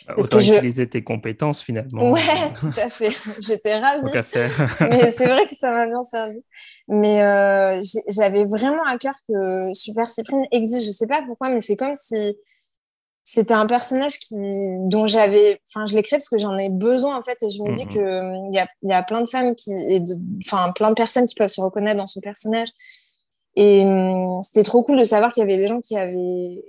Parce 0.06 0.24
Autant 0.26 0.36
que 0.38 0.42
je- 0.42 0.54
utiliser 0.54 0.88
tes 0.88 1.02
compétences 1.04 1.62
finalement. 1.62 2.10
Ouais, 2.12 2.20
tout 2.60 2.70
à 2.80 2.88
fait. 2.88 3.10
J'étais 3.40 3.76
ravie 3.78 4.00
Tant 4.02 4.10
qu'à 4.10 4.22
faire. 4.22 4.76
mais 4.80 5.10
c'est 5.10 5.26
vrai 5.26 5.44
que 5.44 5.54
ça 5.54 5.70
m'a 5.70 5.86
bien 5.86 6.02
servi. 6.02 6.38
Mais 6.88 7.22
euh, 7.22 7.80
j'avais 8.08 8.44
vraiment 8.46 8.82
à 8.86 8.96
cœur 8.98 9.14
que 9.28 9.72
Super 9.74 10.08
Cyprine 10.08 10.46
existe. 10.50 10.86
Je 10.86 10.90
sais 10.92 11.06
pas 11.06 11.22
pourquoi, 11.26 11.50
mais 11.50 11.60
c'est 11.60 11.76
comme 11.76 11.94
si 11.94 12.36
c'était 13.28 13.54
un 13.54 13.66
personnage 13.66 14.18
qui, 14.20 14.36
dont 14.88 15.06
j'avais, 15.08 15.60
enfin, 15.68 15.84
je 15.84 15.94
l'écris 15.96 16.12
parce 16.16 16.28
que 16.28 16.38
j'en 16.38 16.56
ai 16.56 16.68
besoin 16.70 17.18
en 17.18 17.22
fait, 17.22 17.36
et 17.42 17.48
je 17.50 17.60
me 17.62 17.72
dis 17.72 17.84
Mhm. 17.86 17.92
que 17.92 18.48
il 18.50 18.54
y 18.54 18.58
a, 18.60 18.68
y 18.82 18.92
a 18.92 19.02
plein 19.02 19.20
de 19.20 19.28
femmes 19.28 19.54
qui, 19.56 19.72
et 19.72 20.00
enfin, 20.46 20.70
plein 20.72 20.90
de 20.90 20.94
personnes 20.94 21.26
qui 21.26 21.34
peuvent 21.34 21.48
se 21.48 21.60
reconnaître 21.60 21.98
dans 21.98 22.06
son 22.06 22.20
personnage. 22.20 22.68
Et 23.56 23.80
hum, 23.84 24.40
c'était 24.42 24.62
trop 24.62 24.82
cool 24.84 24.98
de 24.98 25.04
savoir 25.04 25.32
qu'il 25.32 25.40
y 25.40 25.44
avait 25.44 25.56
des 25.56 25.66
gens 25.66 25.80
qui 25.80 25.96
avaient 25.98 26.62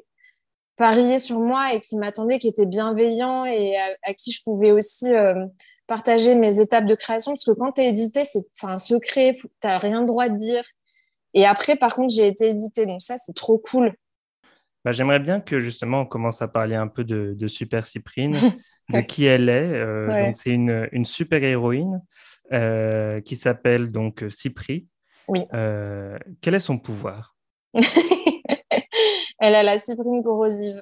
parié 0.78 1.18
sur 1.20 1.40
moi 1.40 1.74
et 1.74 1.82
qui 1.82 1.98
m'attendaient, 1.98 2.40
qui 2.40 2.48
étaient 2.48 2.66
bienveillants 2.66 3.46
et 3.46 3.76
à, 3.76 3.88
à 4.04 4.14
qui 4.14 4.32
je 4.32 4.42
pouvais 4.44 4.72
aussi 4.72 5.14
euh, 5.14 5.46
partager 5.88 6.36
mes 6.36 6.62
étapes 6.62 6.86
de 6.86 6.96
création. 6.96 7.32
Parce 7.34 7.44
que 7.46 7.52
quand 7.52 7.74
tu 7.74 7.82
es 7.82 7.90
édité, 7.90 8.24
c'est 8.24 8.44
un 8.64 8.78
secret, 8.78 9.34
tu 9.36 9.48
n'as 9.64 9.80
rien 9.80 10.02
le 10.02 10.08
droit 10.08 10.30
de 10.30 10.38
dire. 10.38 10.64
Et 11.34 11.46
après, 11.46 11.76
par 11.76 11.94
contre, 11.96 12.14
j'ai 12.14 12.28
été 12.28 12.50
éditée. 12.50 12.86
Donc 12.86 13.02
ça, 13.02 13.18
c'est 13.18 13.36
trop 13.36 13.58
cool. 13.58 13.92
Bah, 14.86 14.92
J'aimerais 14.92 15.20
bien 15.20 15.40
que 15.42 15.60
justement 15.60 16.02
on 16.02 16.06
commence 16.06 16.42
à 16.42 16.48
parler 16.48 16.76
un 16.76 16.88
peu 16.88 17.04
de, 17.04 17.34
de 17.36 17.48
Super 17.48 17.86
Cyprine, 17.86 18.34
de 18.94 19.02
qui 19.02 19.26
elle 19.26 19.50
est. 19.50 19.74
Euh, 19.74 20.08
Ouais. 20.08 20.26
Donc 20.26 20.36
c'est 20.38 20.52
une, 20.52 20.88
une 20.92 21.06
super 21.06 21.44
héroïne 21.44 22.02
euh, 22.54 23.20
qui 23.22 23.36
s'appelle 23.36 23.92
donc 23.92 24.24
Cypri. 24.30 24.88
Oui. 25.28 25.42
Quel 26.42 26.56
est 26.56 26.60
son 26.62 26.78
pouvoir? 26.78 27.36
Elle 29.40 29.56
a 29.56 29.64
la 29.64 29.78
cyprine 29.78 30.24
corrosive. 30.24 30.82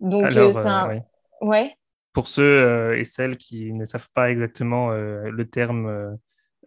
Donc, 0.00 0.24
Alors, 0.24 0.46
euh, 0.46 0.50
c'est 0.50 0.66
euh, 0.66 0.70
un... 0.70 0.88
ouais. 0.88 1.02
Ouais. 1.40 1.76
Pour 2.12 2.26
ceux 2.26 2.42
euh, 2.42 2.98
et 2.98 3.04
celles 3.04 3.36
qui 3.36 3.72
ne 3.72 3.84
savent 3.84 4.08
pas 4.14 4.30
exactement 4.30 4.90
le 4.90 5.44
terme 5.44 6.18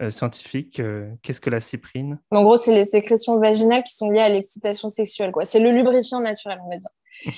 scientifique, 0.10 0.82
qu'est-ce 1.22 1.42
que 1.42 1.50
la 1.50 1.60
cyprine? 1.60 2.20
En 2.32 2.44
gros, 2.44 2.56
c'est 2.56 2.74
les 2.74 2.86
sécrétions 2.86 3.38
vaginales 3.40 3.84
qui 3.84 3.94
sont 3.94 4.10
liées 4.10 4.22
à 4.22 4.30
l'excitation 4.30 4.90
sexuelle. 4.90 5.32
quoi. 5.32 5.44
C'est 5.44 5.60
le 5.60 5.72
lubrifiant 5.72 6.22
naturel, 6.22 6.60
on 6.64 6.70
va 6.70 6.78
dire. 6.78 6.90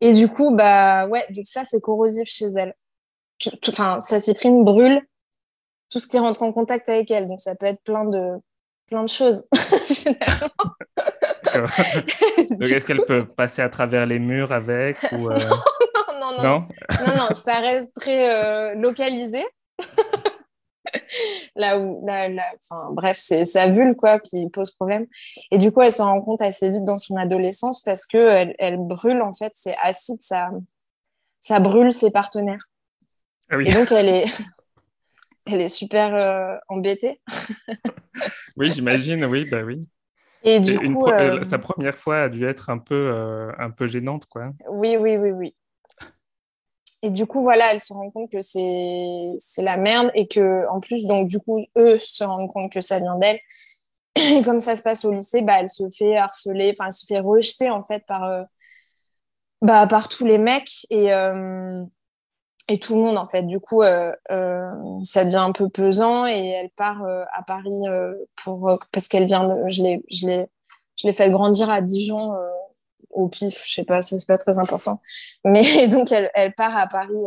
Et 0.00 0.12
du 0.12 0.28
coup, 0.28 0.54
bah 0.54 1.06
ouais, 1.06 1.24
que 1.28 1.40
ça, 1.44 1.64
c'est 1.64 1.80
corrosif 1.80 2.28
chez 2.28 2.46
elle. 2.56 2.74
Enfin, 3.68 4.00
sa 4.00 4.18
cyprine 4.18 4.64
brûle 4.64 5.00
tout 5.88 6.00
ce 6.00 6.06
qui 6.06 6.18
rentre 6.18 6.42
en 6.42 6.52
contact 6.52 6.88
avec 6.88 7.10
elle. 7.10 7.28
Donc, 7.28 7.40
ça 7.40 7.54
peut 7.54 7.66
être 7.66 7.82
plein 7.82 8.04
de, 8.04 8.34
plein 8.86 9.02
de 9.02 9.08
choses, 9.08 9.48
finalement. 9.86 10.50
Donc, 11.54 12.62
est-ce 12.70 12.86
qu'elle 12.86 13.04
peut 13.06 13.26
passer 13.26 13.62
à 13.62 13.68
travers 13.68 14.06
les 14.06 14.18
murs 14.18 14.52
avec 14.52 14.96
ou, 15.12 15.30
euh, 15.30 15.38
non, 15.38 16.20
non, 16.20 16.36
non, 16.36 16.42
Non? 16.42 16.68
Non, 17.06 17.16
non, 17.16 17.34
ça 17.34 17.60
reste 17.60 17.94
très 17.94 18.30
euh, 18.32 18.74
localisé. 18.74 19.44
là 21.56 21.78
où, 21.78 22.06
là, 22.06 22.28
là, 22.28 22.44
enfin, 22.62 22.90
bref, 22.92 23.16
c'est 23.18 23.44
sa 23.44 23.68
vulve 23.68 23.96
quoi 23.96 24.20
qui 24.20 24.48
pose 24.50 24.70
problème. 24.72 25.06
Et 25.50 25.58
du 25.58 25.72
coup, 25.72 25.82
elle 25.82 25.92
s'en 25.92 26.06
rend 26.06 26.22
compte 26.22 26.42
assez 26.42 26.70
vite 26.70 26.84
dans 26.84 26.98
son 26.98 27.16
adolescence 27.16 27.82
parce 27.82 28.06
que 28.06 28.18
elle, 28.18 28.54
elle 28.58 28.78
brûle 28.78 29.22
en 29.22 29.32
fait, 29.32 29.52
c'est 29.54 29.76
acide, 29.82 30.22
ça, 30.22 30.48
ça 31.40 31.60
brûle 31.60 31.92
ses 31.92 32.10
partenaires. 32.10 32.64
Ah 33.50 33.56
oui. 33.56 33.68
Et 33.68 33.72
donc, 33.72 33.92
elle 33.92 34.08
est, 34.08 34.24
elle 35.46 35.60
est 35.60 35.68
super 35.68 36.14
euh, 36.14 36.56
embêtée. 36.68 37.20
Oui, 38.56 38.70
j'imagine, 38.70 39.24
oui, 39.24 39.44
bah 39.44 39.62
oui. 39.62 39.88
Et 40.44 40.60
du 40.60 40.78
coup, 40.80 40.98
pro- 40.98 41.12
euh, 41.20 41.38
euh, 41.40 41.42
Sa 41.44 41.58
première 41.58 41.96
fois 41.96 42.22
a 42.24 42.28
dû 42.28 42.46
être 42.46 42.70
un 42.70 42.78
peu, 42.78 42.94
euh, 42.94 43.52
un 43.58 43.70
peu 43.70 43.86
gênante, 43.86 44.26
quoi. 44.26 44.52
Oui, 44.70 44.96
oui, 44.96 45.16
oui, 45.16 45.30
oui. 45.32 45.54
Et 47.02 47.10
du 47.10 47.26
coup, 47.26 47.42
voilà, 47.42 47.72
elle 47.72 47.80
se 47.80 47.92
rend 47.92 48.10
compte 48.10 48.30
que 48.32 48.40
c'est 48.40 49.34
c'est 49.38 49.62
la 49.62 49.76
merde 49.76 50.10
et 50.14 50.26
que 50.28 50.66
en 50.68 50.80
plus, 50.80 51.06
donc 51.06 51.28
du 51.28 51.38
coup, 51.38 51.60
eux 51.76 51.98
se 51.98 52.24
rendent 52.24 52.50
compte 52.52 52.72
que 52.72 52.80
ça 52.80 52.98
vient 52.98 53.18
d'elle. 53.18 53.38
Et 54.16 54.42
comme 54.42 54.60
ça 54.60 54.76
se 54.76 54.82
passe 54.82 55.04
au 55.04 55.12
lycée, 55.12 55.42
bah, 55.42 55.56
elle 55.60 55.70
se 55.70 55.84
fait 55.90 56.16
harceler, 56.16 56.70
enfin, 56.72 56.86
elle 56.86 56.92
se 56.92 57.06
fait 57.06 57.20
rejeter 57.20 57.70
en 57.70 57.82
fait 57.84 58.04
par, 58.06 58.46
bah, 59.62 59.86
par 59.86 60.08
tous 60.08 60.24
les 60.24 60.38
mecs 60.38 60.86
et, 60.90 61.12
et 62.68 62.78
tout 62.78 62.94
le 62.96 63.02
monde 63.02 63.16
en 63.16 63.26
fait. 63.26 63.42
Du 63.42 63.60
coup, 63.60 63.82
euh, 63.82 64.12
euh, 64.30 64.70
ça 65.02 65.24
devient 65.24 65.36
un 65.36 65.52
peu 65.52 65.68
pesant 65.68 66.26
et 66.26 66.48
elle 66.48 66.70
part 66.70 67.04
euh, 67.04 67.24
à 67.34 67.42
Paris 67.42 67.82
pour, 68.42 68.78
parce 68.92 69.08
qu'elle 69.08 69.26
vient, 69.26 69.48
de, 69.48 69.68
je 69.68 69.82
l'ai, 69.82 70.02
je 70.10 70.26
l'ai, 70.26 70.46
je 71.00 71.06
l'ai 71.06 71.12
fait 71.12 71.30
grandir 71.30 71.70
à 71.70 71.80
Dijon 71.80 72.32
au 73.10 73.28
pif, 73.28 73.62
je 73.64 73.72
sais 73.72 73.84
pas, 73.84 74.02
ça 74.02 74.18
c'est 74.18 74.26
pas 74.26 74.38
très 74.38 74.58
important. 74.58 75.00
Mais 75.44 75.88
donc 75.88 76.10
elle, 76.12 76.30
elle 76.34 76.54
part 76.54 76.76
à 76.76 76.86
Paris 76.86 77.24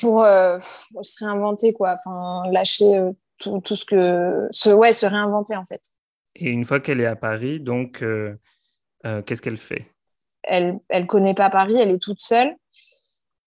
pour 0.00 0.24
se 0.24 1.24
réinventer 1.24 1.72
quoi, 1.72 1.94
enfin 1.94 2.42
lâcher 2.50 3.00
tout, 3.38 3.60
tout 3.60 3.76
ce 3.76 3.84
que, 3.84 4.48
se, 4.50 4.70
ouais, 4.70 4.92
se 4.92 5.06
réinventer 5.06 5.56
en 5.56 5.64
fait. 5.64 5.82
Et 6.36 6.50
une 6.50 6.64
fois 6.64 6.80
qu'elle 6.80 7.00
est 7.00 7.06
à 7.06 7.16
Paris, 7.16 7.60
donc, 7.60 8.04
qu'est-ce 9.02 9.42
qu'elle 9.42 9.56
fait? 9.56 9.90
Elle, 10.42 10.78
elle 10.88 11.06
connaît 11.06 11.34
pas 11.34 11.50
Paris, 11.50 11.76
elle 11.76 11.90
est 11.90 12.00
toute 12.00 12.20
seule 12.20 12.54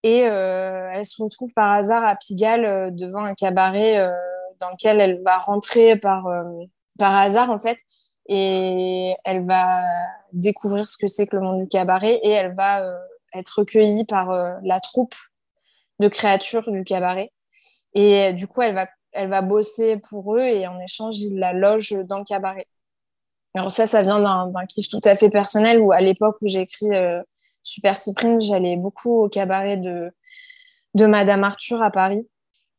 et 0.02 0.26
euh, 0.26 0.90
elle 0.94 1.04
se 1.04 1.22
retrouve 1.22 1.52
par 1.54 1.72
hasard 1.72 2.04
à 2.04 2.16
Pigalle 2.16 2.64
euh, 2.64 2.90
devant 2.90 3.24
un 3.24 3.34
cabaret 3.34 3.98
euh, 3.98 4.10
dans 4.60 4.70
lequel 4.70 5.00
elle 5.00 5.22
va 5.22 5.38
rentrer 5.38 5.96
par 5.96 6.26
par 6.98 7.16
hasard 7.16 7.50
en 7.50 7.58
fait. 7.58 7.78
Et 8.28 9.14
elle 9.24 9.44
va 9.46 9.82
découvrir 10.32 10.86
ce 10.86 10.96
que 10.96 11.08
c'est 11.08 11.26
que 11.26 11.36
le 11.36 11.42
monde 11.42 11.62
du 11.62 11.68
cabaret 11.68 12.20
et 12.22 12.30
elle 12.30 12.54
va 12.54 12.82
euh, 12.84 12.98
être 13.34 13.58
recueillie 13.58 14.04
par 14.04 14.30
euh, 14.30 14.52
la 14.62 14.78
troupe 14.78 15.14
de 15.98 16.08
créatures 16.08 16.70
du 16.70 16.84
cabaret. 16.84 17.32
Et 17.94 18.32
du 18.34 18.46
coup 18.46 18.62
elle 18.62 18.74
va 18.74 18.86
elle 19.12 19.28
va 19.28 19.42
bosser 19.42 19.96
pour 19.96 20.36
eux 20.36 20.40
et 20.40 20.68
en 20.68 20.78
échange 20.80 21.18
ils 21.20 21.38
la 21.38 21.52
logent 21.52 22.04
dans 22.06 22.18
le 22.18 22.24
cabaret. 22.24 22.66
Alors 23.54 23.72
ça 23.72 23.86
ça 23.86 24.02
vient 24.02 24.20
d'un 24.20 24.66
kiff 24.66 24.88
tout 24.88 25.00
à 25.04 25.16
fait 25.16 25.30
personnel 25.30 25.80
où 25.80 25.90
à 25.90 26.00
l'époque 26.00 26.36
où 26.42 26.46
euh, 26.46 27.18
Super 27.62 27.96
Cyprine 27.96 28.40
j'allais 28.40 28.76
beaucoup 28.76 29.22
au 29.22 29.28
cabaret 29.28 29.76
de 29.76 30.10
de 30.94 31.06
Madame 31.06 31.44
Arthur 31.44 31.82
à 31.82 31.90
Paris 31.90 32.26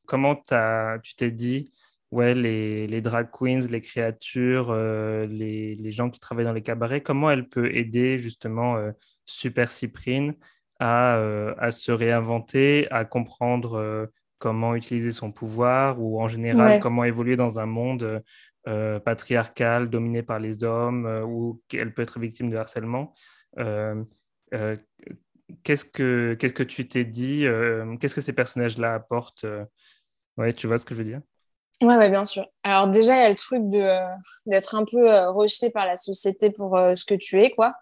Comment 0.06 0.36
tu 0.36 1.16
t'es 1.16 1.32
dit, 1.32 1.72
ouais, 2.12 2.34
les, 2.34 2.86
les 2.88 3.00
drag 3.02 3.30
queens, 3.32 3.68
les 3.70 3.80
créatures, 3.80 4.70
euh, 4.72 5.26
les, 5.28 5.76
les 5.76 5.92
gens 5.92 6.10
qui 6.10 6.20
travaillent 6.20 6.44
dans 6.46 6.52
les 6.52 6.62
cabarets, 6.64 7.02
comment 7.02 7.32
elle 7.32 7.48
peut 7.48 7.74
aider 7.74 8.20
justement 8.20 8.76
euh, 8.76 8.92
Super 9.26 9.72
Cyprine 9.72 10.34
à, 10.80 11.16
euh, 11.16 11.56
à 11.58 11.72
se 11.72 11.94
réinventer, 11.94 12.92
à 12.92 13.06
comprendre 13.06 14.10
comment 14.40 14.76
utiliser 14.76 15.14
son 15.14 15.32
pouvoir 15.32 16.02
ou 16.02 16.20
en 16.22 16.28
général 16.28 16.68
Ouais. 16.68 16.80
comment 16.82 17.06
évoluer 17.06 17.38
dans 17.38 17.60
un 17.60 17.68
monde 17.68 18.22
patriarcal 19.06 19.90
dominé 19.90 20.24
par 20.24 20.40
les 20.40 20.64
hommes 20.66 21.06
ou 21.26 21.62
qu'elle 21.70 21.94
peut 21.94 22.02
être 22.02 22.20
victime 22.20 22.50
de 22.50 22.58
harcèlement. 22.58 23.14
Euh, 24.54 24.76
qu'est-ce 25.64 25.86
que, 25.86 26.36
qu'est-ce 26.40 26.54
que 26.54 26.64
tu 26.64 26.88
t'es 26.88 27.06
dit 27.06 27.46
euh, 27.46 27.96
Qu'est-ce 27.98 28.16
que 28.16 28.22
ces 28.22 28.34
personnages-là 28.34 28.96
apportent 28.96 29.44
euh, 29.46 29.66
Ouais, 30.38 30.54
tu 30.54 30.68
vois 30.68 30.78
ce 30.78 30.86
que 30.86 30.96
je 30.96 31.00
veux 31.00 31.06
dire? 31.06 31.22
Ouais, 31.82 31.98
ouais, 31.98 32.10
bien 32.10 32.26
sûr. 32.26 32.46
Alors 32.64 32.88
déjà, 32.88 33.16
il 33.16 33.22
y 33.22 33.26
a 33.26 33.30
le 33.30 33.36
truc 33.36 33.62
d'être 34.46 34.76
un 34.76 34.86
peu 34.86 35.10
rejeté 35.30 35.72
par 35.72 35.86
la 35.86 35.96
société 35.96 36.52
pour 36.52 36.78
ce 36.78 37.06
que 37.06 37.16
tu 37.16 37.42
es, 37.42 37.52
quoi. 37.52 37.74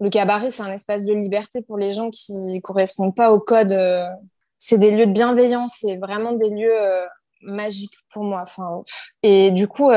Le 0.00 0.10
cabaret, 0.10 0.50
c'est 0.50 0.62
un 0.62 0.72
espace 0.72 1.04
de 1.04 1.14
liberté 1.14 1.62
pour 1.62 1.78
les 1.78 1.92
gens 1.92 2.10
qui 2.10 2.60
correspondent 2.62 3.14
pas 3.14 3.30
au 3.30 3.38
code. 3.38 3.74
c'est 4.58 4.78
des 4.78 4.90
lieux 4.90 5.06
de 5.06 5.12
bienveillance, 5.12 5.78
c'est 5.80 5.96
vraiment 5.96 6.32
des 6.32 6.50
lieux 6.50 6.76
magiques 7.40 7.94
pour 8.10 8.24
moi. 8.24 8.42
Enfin, 8.42 8.82
et 9.22 9.52
du 9.52 9.68
coup, 9.68 9.92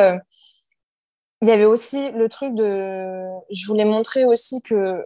il 1.42 1.48
y 1.48 1.52
avait 1.52 1.66
aussi 1.66 2.12
le 2.12 2.30
truc 2.30 2.54
de, 2.54 3.26
je 3.50 3.66
voulais 3.66 3.86
montrer 3.86 4.26
aussi 4.26 4.62
que 4.62 5.06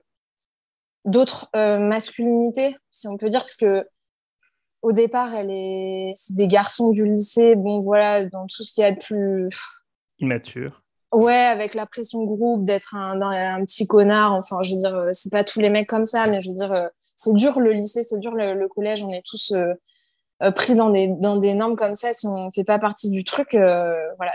d'autres 1.06 1.50
euh, 1.56 1.80
masculinités, 1.80 2.76
si 2.92 3.08
on 3.08 3.18
peut 3.18 3.30
dire, 3.30 3.42
parce 3.42 3.58
que 3.58 3.88
au 4.82 4.92
départ, 4.92 5.34
elle 5.34 5.50
est, 5.50 6.12
c'est 6.16 6.36
des 6.36 6.48
garçons 6.48 6.90
du 6.92 7.06
lycée, 7.06 7.56
bon 7.56 7.80
voilà, 7.80 8.26
dans 8.26 8.48
tout 8.48 8.64
ce 8.64 8.74
qu'il 8.74 8.84
y 8.84 8.86
a 8.86 8.92
de 8.92 9.00
plus, 9.00 9.50
Immature. 10.20 10.84
ouais, 11.14 11.34
avec 11.34 11.74
la 11.74 11.86
pression 11.86 12.22
de 12.22 12.26
groupe, 12.28 12.66
d'être 12.66 12.94
un, 12.96 13.22
un, 13.22 13.56
un 13.56 13.66
petit 13.66 13.88
connard. 13.88 14.34
Enfin, 14.34 14.62
je 14.62 14.72
veux 14.74 14.78
dire, 14.80 14.94
euh, 14.96 15.10
c'est 15.14 15.32
pas 15.32 15.44
tous 15.44 15.60
les 15.62 15.70
mecs 15.70 15.88
comme 15.88 16.06
ça, 16.06 16.28
mais 16.28 16.42
je 16.42 16.50
veux 16.50 16.56
dire, 16.56 16.72
euh, 16.74 16.88
c'est 17.16 17.34
dur 17.34 17.60
le 17.60 17.72
lycée, 17.72 18.04
c'est 18.04 18.20
dur 18.20 18.34
le, 18.34 18.56
le 18.56 18.68
collège. 18.68 19.04
On 19.04 19.10
est 19.10 19.26
tous 19.26 19.54
euh, 19.54 19.74
euh, 20.42 20.52
pris 20.52 20.76
dans 20.76 20.90
des 20.90 21.08
dans 21.08 21.38
des 21.38 21.54
normes 21.54 21.76
comme 21.78 21.96
ça. 21.96 22.12
Si 22.12 22.28
on 22.28 22.52
fait 22.52 22.64
pas 22.66 22.80
partie 22.80 23.10
du 23.10 23.24
truc, 23.24 23.56
euh, 23.56 23.96
voilà. 24.18 24.34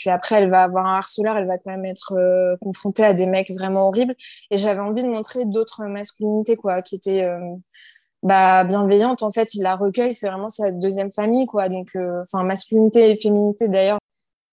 Puis 0.00 0.08
après, 0.08 0.36
elle 0.36 0.48
va 0.48 0.62
avoir 0.62 0.86
un 0.86 0.96
harceleur, 0.96 1.36
elle 1.36 1.46
va 1.46 1.58
quand 1.58 1.70
même 1.70 1.84
être 1.84 2.14
euh, 2.16 2.56
confrontée 2.62 3.04
à 3.04 3.12
des 3.12 3.26
mecs 3.26 3.50
vraiment 3.50 3.86
horribles. 3.88 4.14
Et 4.50 4.56
j'avais 4.56 4.80
envie 4.80 5.02
de 5.02 5.08
montrer 5.08 5.44
d'autres 5.44 5.84
masculinités, 5.84 6.56
quoi, 6.56 6.80
qui 6.80 6.94
étaient 6.94 7.22
euh, 7.22 7.38
bah, 8.22 8.64
bienveillantes. 8.64 9.22
En 9.22 9.30
fait, 9.30 9.54
il 9.54 9.62
la 9.62 9.76
recueille, 9.76 10.14
c'est 10.14 10.28
vraiment 10.28 10.48
sa 10.48 10.70
deuxième 10.70 11.12
famille, 11.12 11.44
quoi. 11.44 11.68
Donc, 11.68 11.90
euh, 11.96 12.22
enfin, 12.22 12.44
masculinité 12.44 13.10
et 13.10 13.16
féminité, 13.16 13.68
d'ailleurs, 13.68 13.98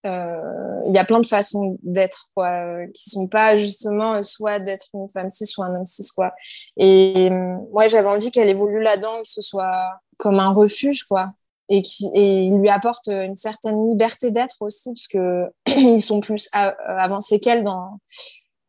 il 0.04 0.94
y 0.94 0.98
a 0.98 1.04
plein 1.06 1.20
de 1.20 1.28
façons 1.28 1.78
d'être, 1.84 2.30
quoi, 2.34 2.86
qui 2.94 3.10
sont 3.10 3.28
pas 3.28 3.58
justement 3.58 4.24
soit 4.24 4.60
d'être 4.60 4.88
une 4.94 5.10
femme 5.10 5.30
cis, 5.30 5.46
soit 5.46 5.66
un 5.66 5.76
homme 5.76 5.86
cis, 5.86 6.08
quoi. 6.16 6.34
Et 6.78 7.30
moi, 7.30 7.88
j'avais 7.88 8.08
envie 8.08 8.32
qu'elle 8.32 8.48
évolue 8.48 8.82
là-dedans, 8.82 9.22
que 9.22 9.30
ce 9.30 9.42
soit 9.42 10.00
comme 10.18 10.40
un 10.40 10.54
refuge, 10.54 11.04
quoi 11.04 11.34
et 11.70 11.82
qui 11.82 12.10
et 12.14 12.44
il 12.46 12.58
lui 12.60 12.70
apporte 12.70 13.08
une 13.08 13.36
certaine 13.36 13.88
liberté 13.90 14.32
d'être 14.32 14.56
aussi 14.62 14.90
parce 14.94 15.08
que 15.08 15.46
ils 15.78 16.00
sont 16.00 16.20
plus 16.20 16.50
a- 16.54 16.76
avancés 17.02 17.40
qu'elle 17.40 17.64
dans 17.64 18.00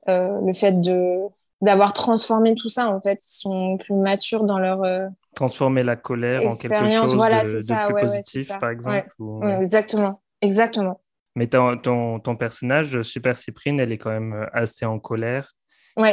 euh, 0.08 0.40
le 0.44 0.52
fait 0.52 0.80
de 0.80 1.18
d'avoir 1.60 1.92
transformé 1.92 2.54
tout 2.54 2.68
ça 2.68 2.88
en 2.88 3.00
fait. 3.00 3.18
Ils 3.24 3.38
sont 3.40 3.78
plus 3.78 3.94
matures 3.94 4.44
dans 4.44 4.58
leur 4.58 4.82
euh, 4.84 5.06
Transformer 5.34 5.82
la 5.82 5.96
colère 5.96 6.40
en 6.46 6.56
quelque 6.56 6.88
chose 6.88 7.14
voilà, 7.14 7.42
de, 7.42 7.86
plus 7.86 7.94
ouais, 7.94 8.00
positif, 8.00 8.48
par 8.58 8.70
exemple. 8.70 9.08
ou- 9.18 9.44
exactement. 9.46 10.20
Exactement. 10.40 11.00
Mais 11.34 11.46
ton, 11.46 11.76
ton, 11.78 12.18
ton 12.20 12.36
personnage, 12.36 13.02
Super 13.02 13.36
Cyprine, 13.36 13.78
elle 13.80 13.92
est 13.92 13.98
quand 13.98 14.10
même 14.10 14.32
euh, 14.32 14.46
assez 14.52 14.84
en 14.84 14.98
colère. 14.98 15.54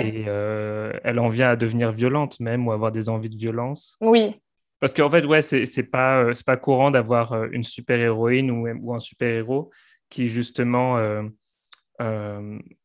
Et 0.02 0.26
euh, 0.28 0.91
elle 1.03 1.20
en 1.20 1.30
vient 1.30 1.49
à 1.49 1.56
devenir 1.56 1.91
violente 1.91 2.40
même 2.40 2.68
ou 2.68 2.72
avoir 2.72 2.91
des 2.91 3.07
envies 3.07 3.30
de 3.30 3.38
violence. 3.38 3.98
oui 4.02 4.41
Parce 4.86 4.94
qu'en 4.94 5.10
fait, 5.10 5.26
ouais, 5.26 5.41
c'est 5.41 5.90
pas, 5.90 6.22
euh, 6.26 6.34
pas 6.45 6.57
courant 6.57 6.91
d'avoir 6.91 7.34
euh, 7.34 7.48
une 7.52 7.64
super-héroïne 7.64 8.52
ou, 8.52 8.68
ou 8.68 8.94
un 8.94 8.99
super-héros 8.99 9.72
qui, 10.12 10.28
justement, 10.28 10.98
euh, 10.98 11.24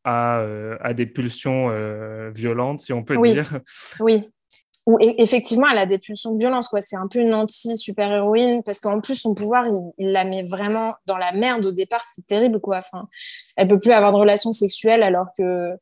a, 0.04 0.42
a 0.80 0.94
des 0.94 1.04
pulsions 1.04 1.68
violentes, 2.30 2.80
si 2.80 2.94
on 2.94 3.04
peut 3.04 3.16
Oui. 3.16 3.34
dire. 3.34 3.60
Oui. 3.98 4.30
Ou 4.86 4.96
effectivement, 4.98 5.66
elle 5.70 5.76
a 5.76 5.84
des 5.84 5.98
pulsions 5.98 6.32
de 6.32 6.38
violence, 6.38 6.68
quoi. 6.68 6.80
C'est 6.80 6.96
un 6.96 7.06
peu 7.06 7.18
une 7.18 7.34
anti-super-héroïne 7.34 8.62
parce 8.62 8.80
qu'en 8.80 9.02
plus, 9.02 9.16
son 9.16 9.34
pouvoir, 9.34 9.66
il, 9.66 9.92
il 9.98 10.12
la 10.12 10.24
met 10.24 10.42
vraiment 10.42 10.94
dans 11.04 11.18
la 11.18 11.32
merde 11.32 11.66
au 11.66 11.70
départ. 11.70 12.00
C'est 12.00 12.26
terrible, 12.26 12.60
quoi. 12.60 12.78
Enfin, 12.78 13.08
elle 13.56 13.68
peut 13.68 13.78
plus 13.78 13.92
avoir 13.92 14.10
de 14.10 14.16
relations 14.16 14.54
sexuelles 14.54 15.02
alors 15.02 15.26
que 15.36 15.76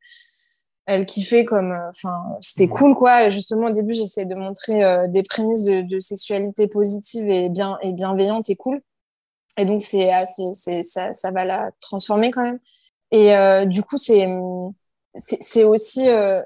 elle 0.89 1.07
kiffait 1.07 1.45
comme. 1.45 1.71
euh, 1.73 1.89
Enfin, 1.91 2.17
c'était 2.41 2.67
Mhm. 2.67 2.73
cool, 2.77 2.95
quoi. 2.97 3.31
Justement, 3.31 3.67
au 3.69 3.71
début, 3.73 3.93
j'essayais 3.93 4.27
de 4.27 4.35
montrer 4.35 4.83
euh, 4.85 5.07
des 5.09 5.23
prémices 5.23 5.65
de, 5.65 5.83
de 5.83 6.01
sexualité 6.01 6.67
positive 6.69 7.29
et, 7.31 7.49
bien, 7.51 7.79
et 7.83 7.93
bienveillante 7.93 8.51
et 8.51 8.57
cool. 8.57 8.81
Et 9.59 9.65
donc, 9.67 9.83
c'est, 9.83 10.11
assez- 10.11 10.55
c'est, 10.55 10.83
ça, 10.83 11.13
ça 11.13 11.31
va 11.31 11.45
la 11.45 11.71
transformer 11.81 12.31
quand 12.31 12.43
même. 12.45 12.59
Et 13.13 13.37
euh, 13.37 13.65
du 13.67 13.83
coup, 13.83 13.99
c'est, 13.99 14.27
c'est, 15.15 15.65
aussi. 15.65 16.09
euh, 16.09 16.41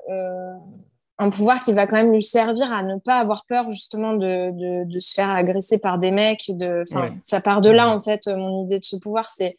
un 1.19 1.31
pouvoir 1.31 1.61
qui 1.61 1.73
va 1.73 1.87
quand 1.87 1.95
même 1.97 2.11
lui 2.13 2.23
servir 2.23 2.73
à 2.73 2.83
ne 2.83 2.99
pas 2.99 3.17
avoir 3.19 3.45
peur 3.47 3.71
justement 3.71 4.15
de, 4.15 4.51
de, 4.51 4.85
de 4.93 4.99
se 5.01 5.13
faire 5.13 5.31
agresser 5.31 5.79
par 5.79 5.99
des 5.99 6.11
mecs. 6.11 6.47
De... 6.49 6.83
Enfin, 6.91 7.03
Ouais. 7.03 7.13
Ça 7.23 7.41
part 7.41 7.61
de 7.61 7.71
là, 7.71 7.87
Mhm. 7.89 7.93
en 7.97 8.01
fait, 8.01 8.27
mon 8.27 8.65
idée 8.65 8.79
de 8.81 8.85
ce 8.85 8.97
pouvoir, 8.97 9.27
c'est 9.27 9.57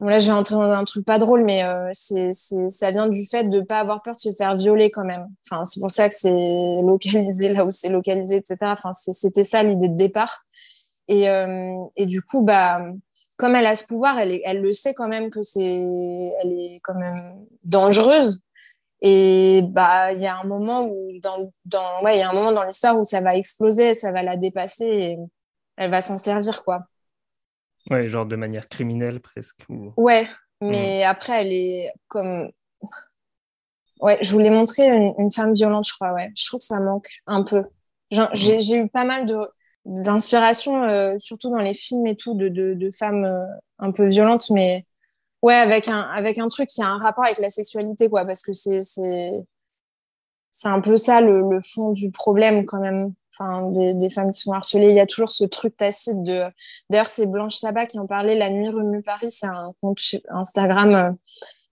Bon, 0.00 0.06
là, 0.06 0.20
je 0.20 0.26
vais 0.26 0.32
entrer 0.32 0.54
dans 0.54 0.62
un 0.70 0.84
truc 0.84 1.04
pas 1.04 1.18
drôle, 1.18 1.42
mais 1.44 1.64
euh, 1.64 1.88
c'est, 1.92 2.32
c'est, 2.32 2.68
ça 2.70 2.92
vient 2.92 3.08
du 3.08 3.26
fait 3.26 3.44
de 3.44 3.58
ne 3.58 3.64
pas 3.64 3.80
avoir 3.80 4.00
peur 4.02 4.14
de 4.14 4.18
se 4.20 4.32
faire 4.32 4.56
violer 4.56 4.90
quand 4.92 5.04
même. 5.04 5.26
Enfin, 5.44 5.64
c'est 5.64 5.80
pour 5.80 5.90
ça 5.90 6.08
que 6.08 6.14
c'est 6.14 6.82
localisé 6.82 7.48
là 7.52 7.64
où 7.66 7.70
c'est 7.72 7.88
localisé, 7.88 8.36
etc. 8.36 8.72
Enfin, 8.72 8.92
c'était 8.92 9.42
ça 9.42 9.62
l'idée 9.64 9.88
de 9.88 9.96
départ. 9.96 10.44
Et, 11.08 11.28
euh, 11.30 11.74
et 11.96 12.06
du 12.06 12.22
coup, 12.22 12.42
bah, 12.42 12.82
comme 13.38 13.56
elle 13.56 13.66
a 13.66 13.74
ce 13.74 13.86
pouvoir, 13.86 14.18
elle, 14.20 14.32
est- 14.32 14.42
elle 14.44 14.62
le 14.62 14.72
sait 14.72 14.94
quand 14.94 15.08
même 15.08 15.30
que 15.30 15.42
c'est, 15.42 15.62
elle 16.42 16.52
est 16.54 16.80
quand 16.84 16.94
même 16.94 17.34
dangereuse. 17.64 18.40
Et 19.02 19.62
bah, 19.68 20.12
il 20.12 20.20
y 20.22 20.26
a 20.26 20.38
un 20.38 20.44
moment 20.44 20.84
où 20.88 21.12
dans, 21.22 21.50
dans, 21.66 22.02
ouais, 22.04 22.16
il 22.16 22.20
y 22.20 22.22
a 22.22 22.30
un 22.30 22.34
moment 22.34 22.52
dans 22.52 22.64
l'histoire 22.64 22.98
où 22.98 23.04
ça 23.04 23.20
va 23.22 23.36
exploser, 23.36 23.94
ça 23.94 24.12
va 24.12 24.22
la 24.24 24.36
dépasser 24.36 24.86
et 24.86 25.18
elle 25.76 25.90
va 25.90 26.00
s'en 26.02 26.18
servir, 26.18 26.64
quoi. 26.64 26.80
Ouais, 27.90 28.08
genre 28.08 28.26
de 28.26 28.36
manière 28.36 28.68
criminelle 28.68 29.20
presque. 29.20 29.64
ou- 29.68 29.92
Ouais, 29.96 30.26
mais 30.60 31.00
Mm. 31.04 31.08
après, 31.08 31.40
elle 31.42 31.52
est 31.52 31.92
comme. 32.08 32.50
Ouais, 34.00 34.18
je 34.22 34.30
voulais 34.30 34.50
montrer 34.50 34.86
une, 34.88 35.12
une 35.18 35.30
femme 35.30 35.52
violente, 35.54 35.86
je 35.88 35.92
crois, 35.94 36.12
ouais. 36.12 36.30
Je 36.36 36.46
trouve 36.46 36.60
que 36.60 36.64
ça 36.66 36.78
manque 36.80 37.08
un 37.26 37.42
peu. 37.42 37.64
J'en- 38.10 38.28
J'ai 38.32 38.76
eu 38.78 38.88
pas 38.88 39.04
mal 39.04 39.26
de 39.26 39.36
d'inspiration, 39.84 40.84
euh, 40.84 41.16
surtout 41.18 41.50
dans 41.50 41.58
les 41.60 41.72
films 41.72 42.06
et 42.06 42.14
tout, 42.16 42.34
de, 42.34 42.48
de, 42.48 42.74
de 42.74 42.90
femmes 42.90 43.24
euh, 43.24 43.44
un 43.78 43.90
peu 43.90 44.06
violentes, 44.08 44.50
mais 44.50 44.84
ouais, 45.42 45.54
avec 45.54 45.88
un, 45.88 46.00
avec 46.02 46.38
un 46.38 46.48
truc 46.48 46.68
qui 46.68 46.82
a 46.82 46.88
un 46.88 46.98
rapport 46.98 47.24
avec 47.24 47.38
la 47.38 47.50
sexualité, 47.50 48.08
quoi, 48.10 48.24
parce 48.26 48.42
que 48.42 48.52
c'est 48.52 48.82
c'est 48.82 49.32
c'est 50.50 50.68
un 50.68 50.80
peu 50.80 50.96
ça 50.96 51.20
le, 51.20 51.40
le 51.50 51.60
fond 51.60 51.92
du 51.92 52.10
problème, 52.10 52.64
quand 52.66 52.80
même. 52.80 53.12
Enfin, 53.38 53.70
des, 53.70 54.10
femmes 54.10 54.32
qui 54.32 54.40
sont 54.40 54.52
harcelées, 54.52 54.88
il 54.88 54.96
y 54.96 55.00
a 55.00 55.06
toujours 55.06 55.30
ce 55.30 55.44
truc 55.44 55.76
tacite 55.76 56.22
de. 56.22 56.42
D'ailleurs, 56.90 57.06
c'est 57.06 57.26
Blanche 57.26 57.56
Sabat 57.56 57.86
qui 57.86 57.98
en 57.98 58.06
parlait, 58.06 58.36
La 58.36 58.50
Nuit 58.50 58.68
remue 58.68 59.02
Paris, 59.02 59.30
c'est 59.30 59.46
un 59.46 59.72
compte 59.80 60.00
Instagram, 60.28 60.94
euh, 60.94 61.10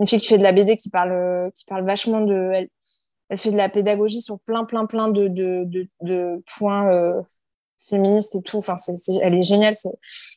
une 0.00 0.06
fille 0.06 0.18
qui 0.20 0.28
fait 0.28 0.38
de 0.38 0.44
la 0.44 0.52
BD 0.52 0.76
qui 0.76 0.90
parle, 0.90 1.12
euh, 1.12 1.50
qui 1.50 1.64
parle 1.64 1.84
vachement 1.84 2.20
de. 2.20 2.50
Elle, 2.52 2.68
fait 3.38 3.50
de 3.50 3.56
la 3.56 3.68
pédagogie 3.68 4.20
sur 4.20 4.38
plein, 4.38 4.64
plein, 4.64 4.86
plein 4.86 5.08
de, 5.08 5.26
de, 5.26 5.66
de, 6.02 6.44
points 6.56 6.92
euh, 6.92 7.20
féministes 7.80 8.36
et 8.36 8.42
tout. 8.42 8.58
Enfin, 8.58 8.76
c'est- 8.76 8.94
elle 9.20 9.34
est 9.34 9.42
géniale. 9.42 9.74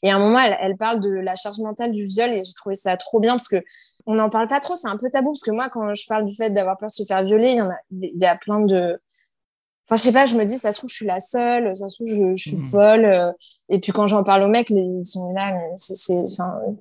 Et 0.01 0.09
à 0.09 0.15
un 0.15 0.19
moment, 0.19 0.39
elle, 0.39 0.77
parle 0.77 0.99
de 0.99 1.11
la 1.11 1.35
charge 1.35 1.59
mentale 1.59 1.91
du 1.91 2.07
viol 2.07 2.31
et 2.31 2.41
j'ai 2.43 2.53
trouvé 2.53 2.73
ça 2.73 2.97
trop 2.97 3.19
bien 3.19 3.33
parce 3.33 3.47
que 3.47 3.63
on 4.07 4.15
n'en 4.15 4.29
parle 4.29 4.47
pas 4.47 4.59
trop, 4.59 4.73
c'est 4.73 4.87
un 4.87 4.97
peu 4.97 5.09
tabou 5.11 5.33
parce 5.33 5.43
que 5.43 5.51
moi, 5.51 5.69
quand 5.69 5.93
je 5.93 6.07
parle 6.07 6.25
du 6.25 6.35
fait 6.35 6.49
d'avoir 6.49 6.77
peur 6.77 6.87
de 6.87 6.93
se 6.93 7.03
faire 7.03 7.23
violer, 7.23 7.51
il 7.51 7.57
y 7.57 7.61
en 7.61 7.67
il 7.91 8.19
y 8.19 8.25
a 8.25 8.35
plein 8.35 8.61
de. 8.61 8.99
Enfin, 9.89 9.95
je 9.95 10.03
sais 10.03 10.13
pas, 10.13 10.25
je 10.27 10.35
me 10.35 10.45
dis, 10.45 10.57
ça 10.59 10.71
se 10.71 10.77
trouve, 10.77 10.89
je 10.91 10.95
suis 10.95 11.05
la 11.07 11.19
seule, 11.19 11.75
ça 11.75 11.89
se 11.89 11.95
trouve, 11.95 12.07
je, 12.09 12.35
je 12.35 12.49
suis 12.49 12.57
Mhm. 12.57 12.69
folle. 12.69 13.05
euh, 13.05 13.31
et 13.69 13.79
puis 13.79 13.91
quand 13.91 14.05
j'en 14.07 14.23
parle 14.23 14.43
aux 14.43 14.47
mecs, 14.47 14.69
les- 14.69 14.81
ils 14.81 15.05
sont 15.05 15.31
là, 15.33 15.51
mais 15.53 15.71
c'est, 15.77 16.23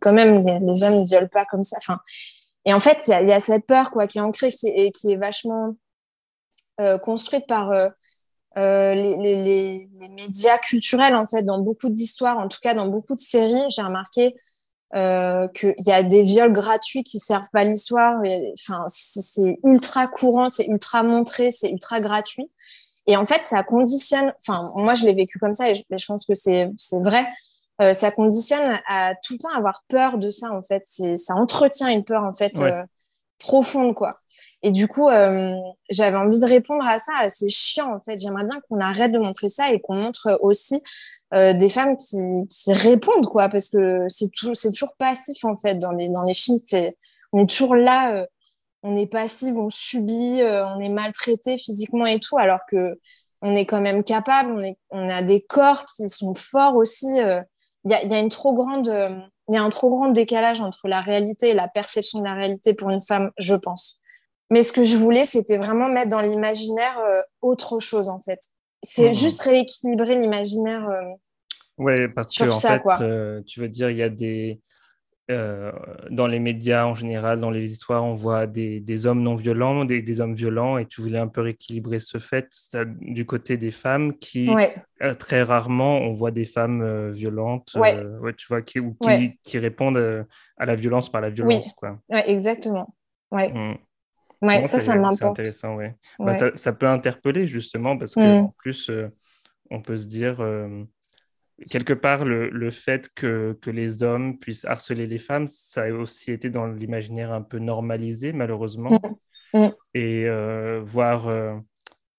quand 0.01 0.13
même, 0.13 0.41
les, 0.47 0.59
les 0.61 0.85
hommes 0.85 1.01
ne 1.01 1.07
violent 1.07 1.29
pas 1.33 1.47
comme 1.47 1.65
ça. 1.65 1.77
Enfin, 1.79 1.99
et 2.67 2.75
en 2.75 2.81
fait, 2.81 2.99
il 3.07 3.11
y 3.11 3.15
a, 3.15 3.23
il 3.23 3.29
y 3.29 3.33
a 3.33 3.41
cette 3.41 3.67
peur 3.67 3.91
quoi, 3.91 4.07
qui 4.07 4.19
est 4.19 4.21
ancrée 4.21 4.51
qui 4.53 4.69
est, 4.69 4.87
et 4.87 4.93
qui 4.93 5.13
est 5.13 5.17
vachement 5.17 5.75
euh, 6.81 6.99
construite 6.99 7.47
par 7.47 7.71
euh, 7.73 7.89
euh, 8.59 8.95
les, 8.95 9.17
les, 9.17 9.45
les, 9.45 9.89
les 10.01 10.09
médias 10.09 10.59
culturels, 10.59 11.15
en 11.17 11.27
fait, 11.27 11.43
dans 11.43 11.61
beaucoup 11.61 11.89
d'histoires, 11.89 12.39
en 12.39 12.49
tout 12.49 12.59
cas 12.63 12.75
dans 12.75 12.89
beaucoup 12.89 13.15
de 13.15 13.21
séries, 13.21 13.65
j'ai 13.71 13.83
remarqué 13.83 14.35
qu'il 14.93 15.75
y 15.87 15.93
a 15.93 16.03
des 16.03 16.23
viols 16.23 16.53
gratuits 16.53 17.03
qui 17.03 17.19
servent 17.19 17.51
pas 17.53 17.65
l'histoire. 17.65 18.21
Enfin, 18.59 18.85
c'est 18.89 19.59
ultra 19.65 20.07
courant, 20.07 20.49
c'est 20.49 20.67
ultra 20.67 21.03
montré, 21.03 21.51
c'est 21.51 21.71
ultra 21.71 22.01
gratuit. 22.01 22.51
Et 23.09 23.17
en 23.17 23.25
fait, 23.25 23.43
ça 23.43 23.65
conditionne. 23.65 24.33
Enfin, 24.47 24.71
moi, 24.77 24.93
je 24.93 25.07
l'ai 25.07 25.15
vécu 25.15 25.39
comme 25.39 25.55
ça 25.55 25.71
et 25.71 25.75
je, 25.75 26.07
pense 26.07 26.27
que 26.27 26.35
c'est 26.35 26.69
vrai. 27.01 27.27
Euh, 27.81 27.95
ça 27.95 28.11
conditionne 28.11 28.79
à 28.87 29.15
tout 29.25 29.33
le 29.33 29.39
temps 29.39 29.57
avoir 29.57 29.83
peur 29.89 30.19
de 30.19 30.29
ça. 30.29 30.53
En 30.53 30.61
fait, 30.61 30.83
ça 30.85 31.35
entretient 31.35 31.89
une 31.89 32.05
peur 32.05 32.23
en 32.23 32.33
fait 32.33 32.59
Ouais. 32.59 32.71
euh, 32.71 32.83
profonde, 33.39 33.95
quoi. 33.95 34.19
Et 34.63 34.73
du 34.73 34.89
coup, 34.89 35.09
euh, 35.09 35.55
j'avais 35.89 36.19
envie 36.19 36.39
de 36.39 36.45
répondre 36.45 36.85
à 36.85 36.99
ça. 36.99 37.13
C'est 37.29 37.49
chiant, 37.49 37.95
en 37.95 38.01
fait. 38.01 38.19
J'aimerais 38.19 38.45
bien 38.45 38.61
qu'on 38.69 38.79
arrête 38.79 39.11
de 39.11 39.19
montrer 39.19 39.49
ça 39.49 39.73
et 39.73 39.81
qu'on 39.81 39.95
montre 39.95 40.39
aussi 40.43 40.83
des 41.33 41.69
femmes 41.69 41.97
qui, 41.97 42.47
qui 42.49 42.73
répondent, 42.73 43.27
quoi, 43.27 43.49
parce 43.49 43.69
que 43.71 44.07
c'est 44.09 44.31
toujours, 44.33 44.95
passif, 44.99 45.45
en 45.45 45.57
fait, 45.57 45.75
dans 45.77 45.93
les, 45.93 46.09
dans 46.09 46.23
les 46.23 46.35
films. 46.35 46.59
C'est, 46.65 46.97
on 47.33 47.45
est 47.45 47.49
toujours 47.49 47.75
là, 47.77 48.27
on 48.83 48.97
est 48.97 49.07
passif, 49.07 49.55
on 49.57 49.71
subit, 49.71 50.41
euh, 50.43 50.67
on 50.69 50.81
est 50.81 50.89
maltraité 50.89 51.59
physiquement 51.59 52.07
et 52.07 52.21
tout, 52.21 52.39
alors 52.39 52.61
que 52.71 52.99
on 53.43 53.55
est 53.55 53.67
quand 53.67 53.81
même 53.81 54.03
capable, 54.05 54.51
on, 54.53 54.61
est, 54.61 54.77
on 54.91 55.09
a 55.09 55.23
des 55.23 55.41
corps 55.43 55.85
qui 55.87 56.09
sont 56.09 56.35
forts 56.35 56.77
aussi. 56.77 57.07
euh. 57.21 57.41
Il 57.85 57.93
y, 57.93 57.95
a, 57.95 58.03
il 58.03 58.11
y 58.11 58.15
a 58.15 58.19
une 58.19 58.29
trop 58.29 58.55
grande, 58.55 58.89
euh, 58.89 59.11
il 59.49 59.55
y 59.55 59.59
a 59.59 59.63
un 59.63 59.71
trop 59.71 59.91
grand 59.91 60.09
décalage 60.11 60.61
entre 60.61 60.89
la 60.89 61.01
réalité 61.01 61.51
et 61.51 61.55
la 61.55 61.69
perception 61.69 62.19
de 62.21 62.25
la 62.25 62.35
réalité 62.35 62.75
pour 62.75 62.91
une 62.91 63.01
femme, 63.01 63.31
je 63.39 63.55
pense. 63.55 64.01
Mais 64.51 64.63
ce 64.63 64.73
que 64.73 64.83
je 64.85 64.97
voulais, 64.97 65.25
c'était 65.25 65.59
vraiment 65.59 65.89
mettre 65.89 66.09
dans 66.09 66.21
l'imaginaire 66.21 66.99
autre 67.43 67.79
chose, 67.79 68.09
en 68.09 68.21
fait. 68.21 68.41
C'est 68.83 69.09
Mhm. 69.09 69.15
juste 69.15 69.43
rééquilibrer 69.43 70.19
l'imaginaire. 70.21 70.89
Ouais, 71.79 72.09
parce 72.09 72.33
Sur 72.33 72.47
que 72.47 72.51
en 72.51 72.53
ça, 72.53 72.79
fait, 72.79 72.83
quoi. 72.83 73.01
euh, 73.01 73.43
tu 73.47 73.61
veux 73.61 73.69
dire, 73.69 73.91
il 73.91 73.97
y 73.99 74.03
a 74.03 74.09
des 74.09 74.61
euh, 75.31 75.73
dans 76.11 76.27
les 76.27 76.39
médias 76.39 76.87
en 76.87 76.95
général, 76.95 77.41
dans 77.41 77.51
les 77.51 77.71
histoires, 77.71 78.05
on 78.05 78.15
voit 78.15 78.47
des, 78.47 78.81
des 78.81 79.07
hommes 79.07 79.23
non 79.23 79.35
violents, 79.35 79.85
des, 79.85 80.01
des 80.01 80.21
hommes 80.21 80.35
violents, 80.35 80.79
et 80.79 80.87
tu 80.87 81.01
voulais 81.03 81.19
un 81.19 81.29
peu 81.29 81.43
rééquilibrer 81.43 81.99
ce 81.99 82.19
fait 82.19 82.47
ça, 82.51 82.85
du 82.87 83.27
côté 83.27 83.57
des 83.57 83.71
femmes 83.71 84.17
qui 84.19 84.49
Ouais, 84.55 84.75
euh, 85.03 85.15
très 85.15 85.43
rarement 85.43 85.99
on 85.99 86.13
voit 86.15 86.31
des 86.31 86.47
femmes 86.47 86.83
euh, 86.83 87.11
violentes, 87.11 87.73
Ouais. 87.77 87.95
euh, 87.97 88.19
ouais, 88.21 88.33
tu 88.35 88.47
vois, 88.49 88.63
qui, 88.63 88.81
ou 88.81 88.97
qui, 89.01 89.59
répondent 89.59 90.27
à 90.57 90.67
la 90.67 90.75
violence 90.75 91.11
par 91.11 91.21
la 91.21 91.31
violence, 91.31 91.73
quoi. 91.75 91.99
ouais, 92.09 92.31
exactement. 92.31 92.95
Ouais, 93.31 93.53
Mm. 93.53 93.75
ouais 94.43 94.57
Non, 94.57 94.63
ça, 94.63 94.79
c'est- 94.79 94.81
ça 94.81 94.93
C'est 94.95 95.01
m'importe. 95.01 95.41
intéressant, 95.41 95.77
ouais. 95.77 95.95
Bah, 96.19 96.33
ça, 96.35 96.51
ça 96.57 96.73
peut 96.73 96.89
interpeller 96.89 97.47
justement 97.47 97.99
parce 97.99 98.15
que 98.17 98.29
Mm. 98.29 98.41
en 98.45 98.55
plus, 98.59 98.91
on 99.71 99.83
peut 99.83 99.97
se 99.99 100.07
dire 100.07 100.41
quelque 101.71 101.93
part 101.93 102.25
le, 102.25 102.51
le 102.51 102.71
fait 102.71 103.11
que, 103.15 103.59
que 103.61 103.71
les 103.71 104.03
hommes 104.03 104.39
puissent 104.39 104.65
harceler 104.65 105.07
les 105.07 105.19
femmes, 105.19 105.49
ça 105.49 105.83
a 105.85 105.91
aussi 105.91 106.33
été 106.33 106.51
dans 106.51 106.67
l'imaginaire 106.67 107.33
un 107.33 107.43
peu 107.43 107.59
normalisé 107.59 108.33
malheureusement. 108.33 109.01
Mm. 109.55 109.59
Mm. 109.59 109.69
Et 109.95 110.27
euh, 110.29 110.81
voir, 110.85 111.29
euh, 111.29 111.55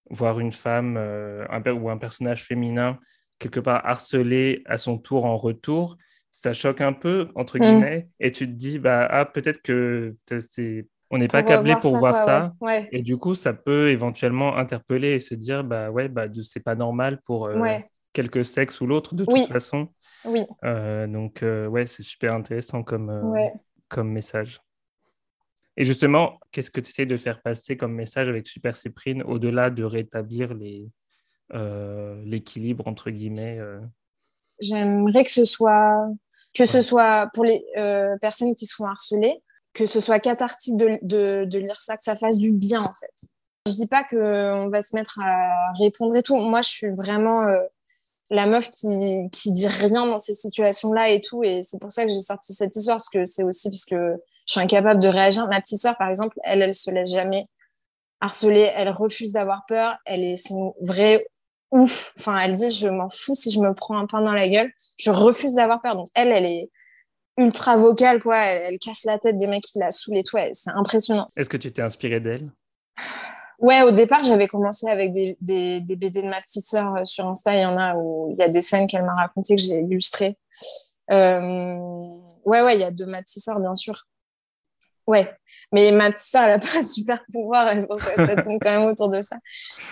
voir 0.10 0.40
une 0.40 0.52
femme 0.52 0.98
euh, 0.98 1.45
un 1.49 1.61
ou 1.72 1.90
un 1.90 1.98
personnage 1.98 2.44
féminin 2.44 2.99
quelque 3.38 3.60
part 3.60 3.86
harcelé 3.86 4.64
à 4.66 4.78
son 4.78 4.98
tour 4.98 5.26
en 5.26 5.38
retour, 5.38 5.98
ça 6.32 6.53
choque 6.53 6.82
un 6.82 6.94
peu 6.94 7.30
entre 7.36 7.57
Mm. 7.57 7.61
guillemets. 7.61 8.10
Et 8.20 8.32
tu 8.32 8.45
te 8.48 8.52
dis 8.52 8.80
bah 8.80 9.07
ah 9.10 9.26
peut-être 9.26 9.61
que 9.61 10.16
c'est 10.41 10.88
on 11.11 11.18
n'est 11.18 11.28
pas 11.28 11.41
câblé 11.44 11.76
pour 11.82 11.98
voir 11.98 12.14
quoi, 12.14 12.24
ça. 12.26 12.53
Ouais, 12.61 12.82
ouais. 12.82 12.90
Et 12.91 13.02
du 13.02 13.18
coup, 13.18 13.34
ça 13.34 13.53
peut 13.53 13.90
éventuellement 13.90 14.57
interpeller 14.57 15.14
et 15.14 15.20
se 15.20 15.34
dire, 15.34 15.64
bah 15.64 15.90
ouais, 15.90 16.07
bah 16.07 16.28
c'est 16.44 16.60
pas 16.64 16.76
normal 16.76 17.20
pour 17.26 17.48
euh, 17.48 17.57
Ouais, 17.60 17.90
quelque 18.14 18.44
sexe 18.44 18.81
ou 18.81 18.88
l'autre 18.88 19.15
de 19.15 19.26
toute 19.26 19.48
façon. 19.48 19.90
oui, 20.26 20.45
Euh, 20.64 21.07
donc 21.07 21.44
euh, 21.44 21.68
ouais, 21.68 21.86
c'est 21.86 22.03
super 22.03 22.34
intéressant 22.34 22.84
comme, 22.84 23.10
euh, 23.10 23.22
ouais. 23.23 23.53
comme 23.88 24.11
message. 24.11 24.61
Et 25.77 25.86
justement, 25.86 26.40
qu'est-ce 26.52 26.72
que 26.72 26.81
tu 26.81 26.90
essaies 26.90 27.06
de 27.06 27.15
faire 27.15 27.41
passer 27.41 27.77
comme 27.77 27.94
message 27.94 28.27
avec 28.27 28.48
Super 28.48 28.76
Cyprine 28.76 29.23
au-delà 29.23 29.69
de 29.69 29.84
rétablir 29.84 30.53
euh, 31.53 32.22
l'équilibre 32.26 32.88
entre 32.88 33.11
guillemets 33.11 33.60
J'aimerais 34.60 35.23
que 35.23 35.31
ce 35.31 35.45
soit, 35.45 36.10
que 36.53 36.65
ce 36.65 36.81
soit 36.81 37.30
pour 37.34 37.45
les 37.45 37.64
personnes 38.19 38.56
qui 38.56 38.65
se 38.65 38.76
font 38.76 38.88
harceler, 38.88 39.41
que 39.72 39.86
ce 39.86 40.02
soit 40.02 40.19
cathartique 40.19 40.76
de, 40.76 40.99
de, 41.02 41.45
de 41.45 41.60
lire 41.60 41.80
ça, 41.80 41.95
que 41.95 42.03
ça 42.03 42.15
fasse 42.15 42.40
du 42.40 42.52
bien 42.52 42.81
en 42.81 42.94
fait. 42.94 43.30
Je 43.65 43.72
dis 43.72 43.88
pas 43.88 44.03
qu'on 44.03 44.68
va 44.68 44.81
se 44.81 44.94
mettre 44.95 45.18
à 45.22 45.72
répondre 45.80 46.14
et 46.18 46.23
tout. 46.23 46.36
Moi, 46.36 46.60
je 46.61 46.69
suis 46.69 46.90
vraiment 46.90 47.45
la 48.30 48.46
meuf 48.46 48.70
qui, 48.70 48.88
qui 49.32 49.52
dit 49.52 49.68
rien 49.68 50.06
dans 50.06 50.20
ces 50.20 50.34
situations-là 50.36 51.10
et 51.10 51.22
tout. 51.22 51.44
Et 51.44 51.62
c'est 51.64 51.80
pour 51.80 51.92
ça 51.92 52.06
que 52.06 52.10
j'ai 52.12 52.22
sorti 52.22 52.54
cette 52.54 52.76
histoire, 52.76 52.98
parce 52.98 53.10
que 53.10 53.26
c'est 53.26 53.44
aussi 53.44 53.70
parce 53.70 53.86
que 53.86 54.16
je 54.48 54.52
suis 54.54 54.62
incapable 54.62 55.00
de 55.00 55.08
réagir. 55.08 55.48
Ma 55.48 55.62
petite 55.62 55.82
sœur, 55.82 55.98
par 55.98 56.10
exemple, 56.10 56.38
elle, 56.44 56.62
elle 56.62 56.74
se 56.76 56.92
laisse 56.92 57.12
jamais 57.12 57.46
harceler. 58.22 58.72
Elle 58.76 58.90
refuse 58.90 59.32
d'avoir 59.32 59.64
peur. 59.68 59.98
Elle 60.06 60.24
est, 60.24 60.36
c'est 60.36 60.54
une 60.54 60.72
vraie 60.82 61.26
ouf. 61.72 62.14
Enfin, 62.20 62.38
elle 62.40 62.56
dit, 62.56 62.70
je 62.70 62.88
m'en 62.88 63.10
fous 63.10 63.36
si 63.36 63.52
je 63.52 63.60
me 63.60 63.74
prends 63.74 63.98
un 63.98 64.06
pain 64.08 64.22
dans 64.22 64.34
la 64.34 64.48
gueule. 64.50 64.72
Je 65.00 65.10
refuse 65.12 65.56
d'avoir 65.56 65.82
peur. 65.82 65.96
Donc, 65.96 66.08
elle, 66.14 66.30
elle 66.30 66.46
est 66.46 66.70
ultra 67.38 67.78
vocale, 67.78 68.22
quoi. 68.22 68.38
Elle, 68.38 68.74
elle 68.74 68.80
casse 68.80 69.06
la 69.06 69.18
tête 69.18 69.38
des 69.38 69.48
mecs 69.48 69.64
qui 69.64 69.80
la 69.80 69.92
saoulent 69.92 70.18
et 70.18 70.24
tout. 70.24 70.38
Elle- 70.38 70.54
C'est 70.54 70.72
impressionnant. 70.72 71.28
Est-ce 71.38 71.50
que 71.50 71.58
tu 71.58 71.72
t'es 71.72 71.82
inspiré 71.82 72.20
d'elle? 72.20 72.52
Ouais, 73.60 73.81
au 73.81 73.91
départ, 73.91 74.23
j'avais 74.23 74.48
commencé 74.48 74.88
avec 74.90 75.11
des, 75.11 75.38
des, 75.41 75.81
des 75.81 75.95
BD 75.95 76.22
de 76.22 76.27
ma 76.27 76.41
petite 76.41 76.65
sœur 76.65 76.95
euh, 76.95 77.06
sur 77.06 77.27
Insta. 77.27 77.53
Il 77.53 77.61
y 77.61 77.65
en 77.65 77.77
a 77.77 77.95
où 77.95 78.30
il 78.31 78.38
y 78.38 78.44
a 78.44 78.49
des 78.49 78.61
scènes 78.61 78.88
qu'elle 78.88 79.03
m'a 79.03 79.15
racontées 79.15 79.56
que 79.56 79.61
j'ai 79.61 79.80
illustrées. 79.80 80.38
Euh, 81.11 81.76
ouais, 82.45 82.61
ouais, 82.61 82.76
il 82.76 82.81
y 82.81 82.86
a 82.86 82.91
de 82.91 83.06
ma 83.06 83.22
petite 83.22 83.44
sœur, 83.44 83.60
bien 83.60 83.76
sûr. 83.76 84.06
Ouais, 85.07 85.27
mais 85.72 85.91
ma 85.91 86.11
petite 86.11 86.27
sœur, 86.27 86.44
elle 86.44 86.52
a 86.52 86.60
pas 86.60 86.81
de 86.84 86.88
super 86.88 87.19
pouvoir, 87.34 87.73
ça, 87.98 88.27
ça 88.27 88.36
tourne 88.36 88.60
quand 88.61 88.69
même 88.69 88.86
autour 88.86 89.10
de 89.10 89.22
ça. 89.22 89.38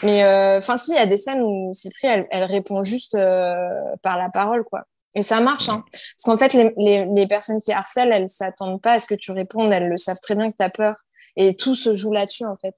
Mais 0.03 0.23
euh, 0.23 0.59
enfin, 0.59 0.77
si, 0.77 0.91
il 0.91 0.95
y 0.95 0.99
a 0.99 1.07
des 1.07 1.17
scènes 1.17 1.41
où 1.41 1.73
Cyprien, 1.73 2.13
elle, 2.13 2.27
elle 2.29 2.43
répond 2.43 2.83
juste 2.83 3.15
euh, 3.15 3.95
par 4.03 4.19
la 4.19 4.29
parole, 4.29 4.63
quoi. 4.63 4.83
Et 5.15 5.23
ça 5.23 5.41
marche, 5.41 5.69
hein. 5.69 5.83
Parce 5.91 6.23
qu'en 6.23 6.37
fait, 6.37 6.53
les, 6.53 6.71
les, 6.77 7.05
les 7.05 7.27
personnes 7.27 7.59
qui 7.59 7.71
harcèlent, 7.71 8.11
elles 8.11 8.29
s'attendent 8.29 8.79
pas 8.79 8.93
à 8.93 8.99
ce 8.99 9.07
que 9.07 9.15
tu 9.15 9.31
répondes, 9.31 9.73
elles 9.73 9.87
le 9.87 9.97
savent 9.97 10.19
très 10.21 10.35
bien 10.35 10.51
que 10.51 10.55
tu 10.55 10.63
as 10.63 10.69
peur. 10.69 10.95
Et 11.35 11.55
tout 11.55 11.73
se 11.73 11.95
joue 11.95 12.13
là-dessus, 12.13 12.45
en 12.45 12.55
fait. 12.55 12.75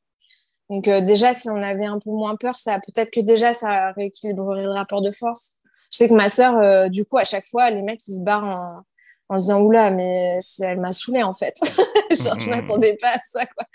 Donc 0.69 0.87
euh, 0.87 1.01
déjà, 1.01 1.33
si 1.33 1.49
on 1.49 1.61
avait 1.61 1.85
un 1.85 1.99
peu 1.99 2.11
moins 2.11 2.35
peur, 2.35 2.55
ça 2.55 2.79
peut-être 2.79 3.11
que 3.11 3.21
déjà, 3.21 3.53
ça 3.53 3.91
rééquilibrerait 3.93 4.63
le 4.63 4.71
rapport 4.71 5.01
de 5.01 5.11
force. 5.11 5.55
Je 5.91 5.97
sais 5.97 6.09
que 6.09 6.13
ma 6.13 6.29
sœur, 6.29 6.55
euh, 6.57 6.87
du 6.89 7.05
coup, 7.05 7.17
à 7.17 7.23
chaque 7.23 7.45
fois, 7.45 7.69
les 7.71 7.81
mecs, 7.81 8.05
ils 8.07 8.19
se 8.19 8.23
barrent 8.23 8.43
en, 8.45 8.83
en 9.29 9.37
se 9.37 9.43
disant, 9.43 9.61
oula, 9.61 9.89
mais 9.89 10.39
elle 10.61 10.79
m'a 10.79 10.91
saoulée, 10.91 11.23
en 11.23 11.33
fait. 11.33 11.55
Genre, 12.11 12.39
je 12.39 12.45
Mhm. 12.45 12.55
m'attendais 12.55 12.97
pas 13.01 13.09
à 13.15 13.19
ça, 13.19 13.45
quoi. 13.47 13.65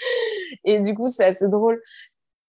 Et 0.65 0.79
du 0.79 0.95
coup, 0.95 1.09
c'est 1.09 1.25
assez 1.25 1.49
drôle. 1.49 1.81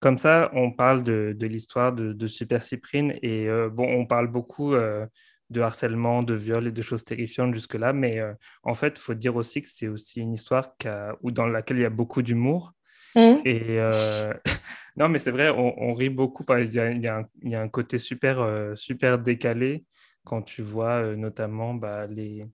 Comme 0.00 0.18
ça, 0.18 0.50
on 0.54 0.70
parle 0.70 1.02
de, 1.02 1.34
de 1.36 1.46
l'histoire 1.46 1.92
de, 1.92 2.12
de 2.12 2.26
Super 2.28 2.62
Cyprine 2.62 3.18
et 3.22 3.48
euh, 3.48 3.68
bon, 3.68 3.88
on 3.88 4.06
parle 4.06 4.28
beaucoup 4.28 4.74
de 4.76 5.60
harcèlement, 5.60 6.22
de 6.22 6.34
viol 6.34 6.66
et 6.68 6.72
de 6.72 6.82
choses 6.82 7.04
terrifiantes 7.04 7.54
jusque-là, 7.54 7.92
mais 7.92 8.20
en 8.62 8.74
fait, 8.74 8.94
il 8.96 9.00
faut 9.00 9.14
dire 9.14 9.36
aussi 9.36 9.62
que 9.62 9.68
c'est 9.72 9.88
aussi 9.88 10.20
une 10.20 10.34
histoire 10.34 10.74
où 11.22 11.30
dans 11.30 11.46
laquelle 11.46 11.78
il 11.78 11.82
y 11.82 11.86
a 11.86 11.90
beaucoup 11.90 12.22
d'humour. 12.22 12.72
Mhm. 13.14 13.42
Et 13.44 13.80
euh, 13.80 13.90
non, 14.96 15.08
mais 15.08 15.18
c'est 15.18 15.30
vrai, 15.30 15.50
on, 15.50 15.74
on 15.82 15.94
rit 15.94 16.10
beaucoup. 16.10 16.42
Enfin, 16.42 16.60
il 16.60 16.72
y 16.72 16.78
a, 16.78 16.90
y 16.92 17.06
un, 17.08 17.24
il 17.42 17.50
y 17.50 17.54
a 17.54 17.60
un 17.60 17.68
côté 17.68 17.98
super, 17.98 18.40
euh, 18.40 18.74
super 18.76 19.18
décalé 19.18 19.84
quand 20.24 20.42
tu 20.42 20.62
vois 20.62 21.02
euh, 21.02 21.16
notamment 21.16 21.74
bah, 21.74 22.06
les, 22.06 22.46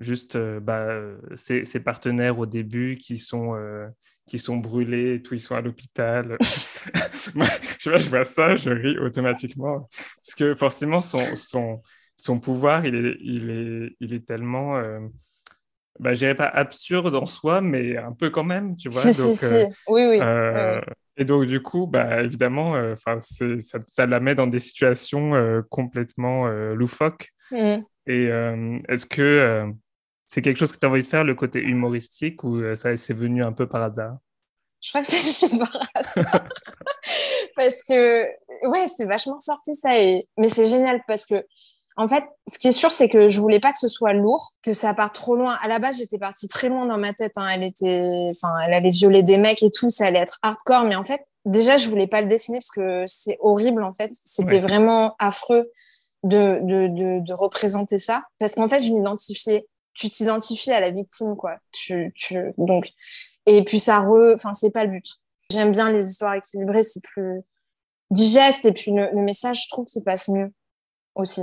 juste 0.00 0.36
bah, 0.36 0.88
ses, 1.36 1.64
ses 1.64 1.80
partenaires 1.80 2.38
au 2.38 2.46
début 2.46 2.96
qui 2.96 3.18
sont, 3.18 3.54
euh, 3.54 3.86
qui 4.26 4.38
sont 4.38 4.56
brûlés 4.56 5.14
et 5.14 5.22
tout, 5.22 5.34
ils 5.34 5.40
sont 5.40 5.54
à 5.54 5.60
l'hôpital. 5.60 6.36
Moi, 7.34 7.46
je, 7.78 7.90
vois, 7.90 7.98
je 7.98 8.08
vois 8.08 8.24
ça, 8.24 8.56
je 8.56 8.70
ris 8.70 8.98
automatiquement. 8.98 9.88
Parce 10.16 10.34
que 10.36 10.54
forcément, 10.56 11.00
son, 11.00 11.18
son, 11.18 11.82
son 12.16 12.40
pouvoir, 12.40 12.84
il 12.84 12.94
est, 12.94 13.16
il 13.20 13.50
est, 13.50 13.96
il 14.00 14.12
est 14.14 14.26
tellement, 14.26 14.76
euh, 14.78 14.98
bah, 15.98 16.14
je 16.14 16.18
dirais 16.20 16.34
pas 16.34 16.46
absurde 16.46 17.14
en 17.14 17.26
soi, 17.26 17.60
mais 17.60 17.96
un 17.96 18.12
peu 18.12 18.30
quand 18.30 18.44
même, 18.44 18.76
tu 18.76 18.88
vois. 18.88 19.00
Si, 19.02 19.22
Donc, 19.22 19.34
si. 19.34 19.54
euh, 19.54 19.66
Oui, 19.88 20.04
oui. 20.06 20.18
euh, 20.20 20.76
ouais. 20.76 20.84
Et 21.18 21.24
donc, 21.24 21.44
du 21.46 21.60
coup, 21.62 21.86
bah, 21.86 22.22
évidemment, 22.22 22.74
euh, 22.74 22.94
ça, 22.96 23.78
ça 23.86 24.06
la 24.06 24.20
met 24.20 24.34
dans 24.34 24.46
des 24.46 24.58
situations 24.58 25.34
euh, 25.34 25.60
complètement 25.68 26.46
loufoques. 26.48 27.28
Mhm. 27.50 27.84
Et 28.06 28.24
est-ce 28.88 29.06
que 29.06 29.64
c'est 30.26 30.42
quelque 30.42 30.56
chose 30.58 30.72
que 30.72 30.78
tu 30.78 30.86
as 30.86 30.88
envie 30.88 31.02
de 31.02 31.06
faire, 31.06 31.22
le 31.24 31.34
côté 31.34 31.60
humoristique, 31.60 32.42
ou 32.44 32.74
ça 32.74 32.96
c'est 32.96 33.12
venu 33.14 33.44
un 33.44 33.52
peu 33.52 33.68
par 33.68 33.82
hasard? 33.82 34.16
Je 34.80 34.88
crois 34.88 35.02
que 35.02 35.06
c'est 35.06 35.58
par 35.58 35.80
hasard. 35.94 36.48
parce 37.56 37.82
que, 37.82 38.24
ouais, 38.68 38.86
c'est 38.88 39.04
vachement 39.04 39.38
sorti 39.38 39.74
ça. 39.76 39.96
Et... 39.98 40.26
Mais 40.38 40.48
c'est 40.48 40.66
génial 40.66 41.00
parce 41.06 41.26
que, 41.26 41.44
en 41.96 42.08
fait, 42.08 42.24
ce 42.50 42.58
qui 42.58 42.68
est 42.68 42.72
sûr, 42.72 42.90
c'est 42.90 43.08
que 43.08 43.28
je 43.28 43.40
voulais 43.40 43.60
pas 43.60 43.72
que 43.72 43.78
ce 43.78 43.88
soit 43.88 44.12
lourd, 44.12 44.52
que 44.62 44.72
ça 44.72 44.94
parte 44.94 45.14
trop 45.14 45.36
loin. 45.36 45.56
À 45.62 45.68
la 45.68 45.78
base, 45.78 45.98
j'étais 45.98 46.18
partie 46.18 46.48
très 46.48 46.68
loin 46.68 46.86
dans 46.86 46.98
ma 46.98 47.12
tête. 47.12 47.32
hein. 47.36 47.48
Elle 47.48 47.62
était, 47.62 48.30
enfin, 48.30 48.54
elle 48.66 48.72
allait 48.74 48.90
violer 48.90 49.22
des 49.22 49.36
mecs 49.38 49.62
et 49.62 49.70
tout, 49.70 49.90
ça 49.90 50.06
allait 50.06 50.20
être 50.20 50.38
hardcore. 50.42 50.84
Mais 50.84 50.96
en 50.96 51.02
fait, 51.04 51.20
déjà, 51.44 51.76
je 51.76 51.88
voulais 51.88 52.06
pas 52.06 52.20
le 52.22 52.28
dessiner 52.28 52.58
parce 52.58 52.70
que 52.70 53.04
c'est 53.06 53.36
horrible, 53.40 53.82
en 53.84 53.92
fait. 53.92 54.10
C'était 54.24 54.54
Ouais. 54.54 54.60
vraiment 54.60 55.14
affreux 55.18 55.70
de, 56.24 56.60
de, 56.62 56.86
de, 56.88 57.20
de 57.24 57.32
représenter 57.34 57.98
ça. 57.98 58.22
Parce 58.38 58.54
qu'en 58.54 58.68
fait, 58.68 58.82
je 58.82 58.90
m'identifiais. 58.92 59.66
Tu 59.94 60.08
t'identifies 60.08 60.72
à 60.72 60.80
la 60.80 60.90
victime, 60.90 61.36
quoi. 61.36 61.56
Tu, 61.72 62.12
tu... 62.16 62.38
Donc, 62.56 62.88
et 63.44 63.62
puis 63.64 63.78
ça 63.78 64.00
re, 64.00 64.32
enfin, 64.34 64.52
c'est 64.54 64.70
pas 64.70 64.84
le 64.84 64.90
but. 64.92 65.04
J'aime 65.50 65.72
bien 65.72 65.90
les 65.92 66.08
histoires 66.08 66.34
équilibrées, 66.34 66.82
c'est 66.82 67.02
plus 67.04 67.42
digeste 68.10 68.64
et 68.64 68.72
puis 68.72 68.90
le, 68.90 69.10
le 69.12 69.20
message, 69.22 69.64
je 69.64 69.68
trouve 69.68 69.84
qu'il 69.86 70.02
passe 70.02 70.28
mieux 70.28 70.50
aussi. 71.14 71.42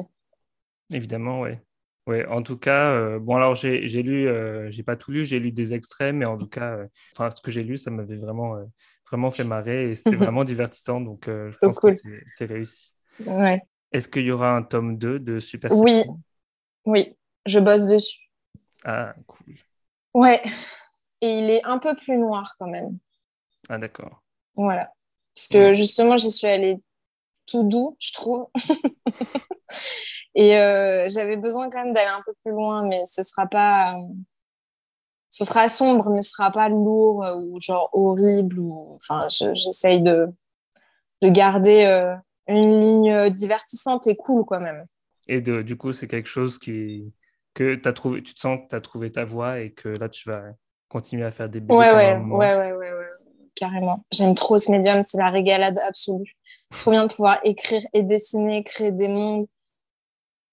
Évidemment, 0.94 1.41
ouais. 1.41 1.61
Ouais, 2.07 2.26
en 2.26 2.41
tout 2.41 2.57
cas, 2.57 2.90
euh, 2.90 3.20
bon, 3.20 3.36
alors 3.36 3.53
j'ai 3.53 3.80
lu, 4.02 4.28
euh, 4.28 4.70
j'ai 4.72 4.82
pas 4.82 4.95
tout 4.95 5.11
lu, 5.11 5.26
j'ai 5.26 5.40
lu 5.40 5.52
des 5.52 5.74
extraits, 5.76 6.16
mais 6.16 6.26
en 6.26 6.38
tout 6.38 6.48
cas, 6.48 6.78
euh, 6.78 7.30
ce 7.30 7.41
que 7.41 7.52
j'ai 7.52 7.64
lu, 7.64 7.78
ça 7.78 7.91
m'avait 7.91 8.16
vraiment, 8.16 8.56
vraiment 9.07 9.30
fait 9.30 9.44
marrer 9.44 9.91
et 9.91 9.95
c'était 9.95 10.16
vraiment 10.16 10.44
divertissant, 10.44 11.02
donc 11.02 11.26
je 11.28 11.56
pense 11.60 11.78
cool. 11.78 11.94
que 12.02 12.22
c'est- 12.36 12.45
réussi. 12.45 12.94
Ouais. 13.26 13.61
Est-ce 13.91 14.07
qu'il 14.07 14.24
y 14.24 14.32
aura 14.32 14.56
un 14.56 14.64
tome 14.64 14.98
2 14.98 15.20
de 15.20 15.40
Super 15.40 15.72
Oui. 15.76 16.03
Oui, 16.86 17.16
je 17.45 17.60
bosse 17.60 17.86
dessus. 17.86 18.20
Ah, 18.86 19.14
cool. 19.28 19.56
Ouais. 20.14 20.41
Et 21.22 21.40
il 21.40 21.49
est 21.49 21.64
un 21.66 21.78
peu 21.78 21.95
plus 21.95 22.18
noir 22.18 22.56
quand 22.57 22.68
même. 22.68 22.98
Ah, 23.68 23.78
d'accord. 23.78 24.24
Voilà. 24.56 24.91
Parce 25.36 25.49
Ouais. 25.52 25.72
que 25.72 25.74
justement, 25.74 26.18
j'y 26.18 26.32
suis 26.32 26.48
allée 26.48 26.80
tout 27.49 27.63
doux, 27.63 27.95
je 27.99 28.13
trouve. 28.13 28.47
et 30.35 30.57
euh, 30.57 31.07
j'avais 31.09 31.38
besoin 31.38 31.69
quand 31.69 31.84
même 31.84 31.93
d'aller 31.93 32.09
un 32.11 32.21
peu 32.26 32.34
plus 32.43 32.51
loin, 32.53 32.84
mais 32.88 33.03
ce 33.05 33.23
sera 33.23 33.47
pas. 33.47 33.95
euh, 33.97 34.01
Ce 35.31 35.45
sera 35.45 35.67
sombre, 35.67 36.09
mais 36.09 36.21
ce 36.21 36.31
sera 36.31 36.51
pas 36.51 36.69
lourd 36.69 37.23
euh, 37.26 37.35
ou 37.35 37.59
genre 37.59 37.89
horrible. 37.93 38.59
Ou... 38.59 38.95
Enfin, 38.95 39.27
je- 39.30 39.53
j'essaye 39.53 40.01
de, 40.01 40.27
de 41.21 41.30
garder 41.30 41.85
euh, 41.85 42.15
une 42.47 42.80
ligne 42.81 43.30
divertissante 43.31 44.07
et 44.07 44.15
cool 44.17 44.45
quand 44.47 44.61
même. 44.61 44.85
Et 45.27 45.41
de, 45.41 45.61
du 45.61 45.77
coup, 45.77 45.93
c'est 45.93 46.07
quelque 46.07 46.27
chose 46.30 46.57
qui, 46.59 47.13
que 47.53 47.76
t'as 47.76 47.93
trouvé, 47.93 48.23
tu 48.23 48.34
te 48.34 48.39
sens 48.39 48.59
que 48.63 48.67
tu 48.69 48.76
as 48.76 48.81
trouvé 48.81 49.11
ta 49.11 49.26
voie 49.26 49.59
et 49.59 49.71
que 49.73 49.89
là, 49.89 50.09
tu 50.09 50.27
vas 50.30 50.43
continuer 50.89 51.26
à 51.26 51.31
faire 51.31 51.49
des 51.49 51.59
BD 51.61 51.85
Ouais, 51.88 51.93
ouais, 51.93 52.26
ouais, 52.31 52.55
ouais, 52.73 52.73
ouais, 52.93 53.07
carrément. 53.60 54.06
J'aime 54.11 54.36
trop 54.36 54.57
ce 54.57 54.72
médium, 54.72 55.03
c'est 55.03 55.18
la 55.18 55.30
régalade 55.30 55.77
absolue. 55.80 56.36
C'est 56.69 56.80
trop 56.80 56.91
bien 56.91 57.06
de 57.06 57.14
pouvoir 57.14 57.40
écrire 57.44 57.81
et 57.94 58.03
dessiner, 58.03 58.64
créer 58.64 58.91
des 58.91 59.10
mondes. 59.10 59.45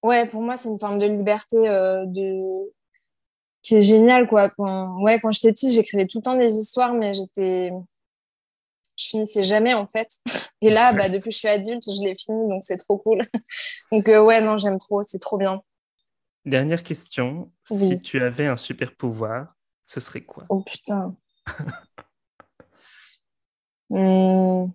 Ouais, 0.03 0.27
pour 0.28 0.43
moi, 0.43 0.57
c'est 0.57 0.69
une 0.69 0.78
forme 0.78 0.99
de 0.99 1.07
liberté 1.07 1.57
euh, 1.69 2.05
de... 2.07 2.73
qui 3.62 3.77
est 3.77 3.83
géniale, 3.83 4.28
quoi. 4.28 4.51
Quand, 4.51 5.01
ouais, 5.03 5.20
quand 5.20 5.31
j'étais 5.31 5.53
petite, 5.53 5.73
j'écrivais 5.73 6.07
tout 6.07 6.19
le 6.19 6.23
temps 6.23 6.37
des 6.37 6.53
histoires, 6.55 6.93
mais 6.93 7.15
j'étais... 7.15 7.70
Je 8.99 9.09
finissais 9.09 9.43
jamais, 9.43 9.74
en 9.74 9.87
fait. 9.87 10.09
Et 10.62 10.70
là, 10.70 10.93
bah, 10.93 11.09
depuis 11.09 11.28
que 11.28 11.35
je 11.35 11.39
suis 11.39 11.49
adulte, 11.49 11.85
je 11.85 12.03
l'ai 12.03 12.15
fini, 12.15 12.49
donc 12.49 12.65
c'est 12.65 12.78
trop 12.78 12.97
cool. 12.99 13.23
Donc, 13.93 14.09
euh, 14.09 14.24
ouais, 14.24 14.41
non, 14.41 14.57
j'aime 14.57 14.78
trop, 14.78 15.03
c'est 15.03 15.19
trop 15.19 15.37
bien. 15.37 15.62
Dernière 16.45 16.83
question. 16.83 17.53
Si 17.70 18.01
tu 18.01 18.20
avais 18.23 18.47
un 18.47 18.57
super 18.57 18.95
pouvoir, 18.97 19.55
ce 19.85 20.01
serait 20.01 20.23
quoi? 20.23 20.45
Oh 20.49 20.61
putain. 20.61 21.15
Hmm. 23.91 24.71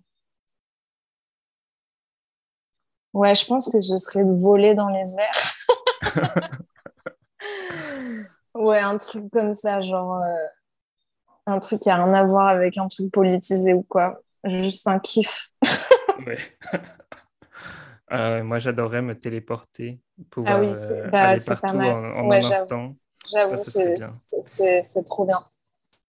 Ouais, 3.14 3.34
je 3.34 3.46
pense 3.46 3.70
que 3.70 3.80
ce 3.80 3.96
serait 3.96 4.24
de 4.24 4.32
voler 4.32 4.74
dans 4.74 4.88
les 4.90 5.14
airs. 5.18 5.54
Ouais, 8.54 8.78
un 8.80 8.98
truc 8.98 9.30
comme 9.32 9.54
ça, 9.54 9.80
genre 9.80 10.16
euh, 10.22 10.46
un 11.46 11.58
truc 11.60 11.80
qui 11.80 11.90
a 11.90 11.96
rien 12.04 12.12
à 12.14 12.24
voir 12.24 12.48
avec 12.48 12.78
un 12.78 12.88
truc 12.88 13.12
politisé 13.12 13.74
ou 13.74 13.82
quoi. 13.82 14.20
Juste 14.44 14.86
un 14.88 14.98
kiff. 14.98 15.50
Ouais. 16.26 16.36
Euh, 18.12 18.42
moi, 18.44 18.58
j'adorerais 18.58 19.02
me 19.02 19.18
téléporter, 19.18 20.00
pouvoir 20.30 20.56
Ah 20.56 20.60
oui, 20.60 20.72
euh, 20.74 21.10
bah, 21.10 21.20
aller 21.22 21.40
partout 21.40 21.86
en, 21.86 22.04
en 22.04 22.30
Ouais, 22.30 22.40
un 22.40 22.42
j'avoue. 22.42 22.68
instant. 22.68 22.96
J'avoue, 23.26 23.62
c'est 23.64 25.04
trop 25.04 25.24
bien. 25.24 25.44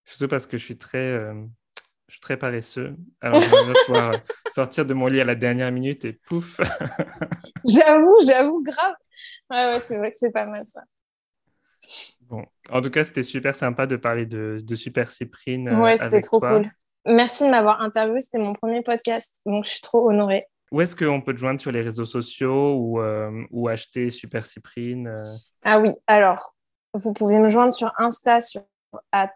Surtout 0.05 0.27
parce 0.27 0.47
que 0.47 0.57
je 0.57 0.63
suis 0.65 0.77
très, 0.77 0.99
je 2.13 2.17
suis 2.17 2.21
très 2.21 2.37
paresseux. 2.37 2.95
Alors, 3.21 3.41
j'aimerais 3.41 3.73
pouvoir 3.87 4.13
euh, 4.13 4.17
sortir 4.51 4.85
de 4.85 4.93
mon 4.93 5.07
lit 5.07 5.19
à 5.19 5.23
la 5.23 5.33
dernière 5.33 5.71
minute 5.71 6.05
et 6.05 6.13
pouf. 6.13 6.59
J'avoue, 7.65 8.17
j'avoue, 8.23 8.61
grave. 8.61 8.93
Ouais, 9.49 9.71
ouais, 9.71 9.79
c'est 9.79 9.97
vrai 9.97 10.11
que 10.11 10.17
c'est 10.17 10.31
pas 10.31 10.45
mal 10.45 10.63
ça. 10.63 10.81
Bon, 12.29 12.45
en 12.69 12.81
tout 12.83 12.91
cas, 12.91 13.03
c'était 13.03 13.23
super 13.23 13.55
sympa 13.55 13.87
de 13.87 13.95
parler 13.95 14.27
de, 14.27 14.59
de 14.63 14.75
Super 14.75 15.11
Cyprine 15.11 15.69
euh, 15.69 15.81
Ouais, 15.81 15.97
c'était 15.97 16.21
trop 16.21 16.39
toi. 16.39 16.59
cool. 16.59 16.69
Merci 17.07 17.45
de 17.45 17.49
m'avoir 17.49 17.81
interviewé, 17.81 18.19
c'était 18.19 18.37
mon 18.37 18.53
premier 18.53 18.83
podcast, 18.83 19.41
donc 19.47 19.65
je 19.65 19.71
suis 19.71 19.81
trop 19.81 20.07
honorée. 20.07 20.45
Où 20.71 20.81
est-ce 20.81 20.95
qu'on 20.95 21.19
peut 21.19 21.33
te 21.33 21.39
joindre 21.39 21.59
sur 21.59 21.71
les 21.71 21.81
réseaux 21.81 22.05
sociaux 22.05 22.75
ou, 22.75 23.01
euh, 23.01 23.43
ou 23.49 23.69
acheter 23.69 24.11
Super 24.11 24.45
Cyprine 24.45 25.07
euh, 25.07 25.35
Ah 25.63 25.79
oui, 25.79 25.89
alors, 26.05 26.53
vous 26.93 27.11
pouvez 27.11 27.39
me 27.39 27.49
joindre 27.49 27.73
sur 27.73 27.91
Insta 27.97 28.39
sur 28.39 28.61
à. 29.11 29.27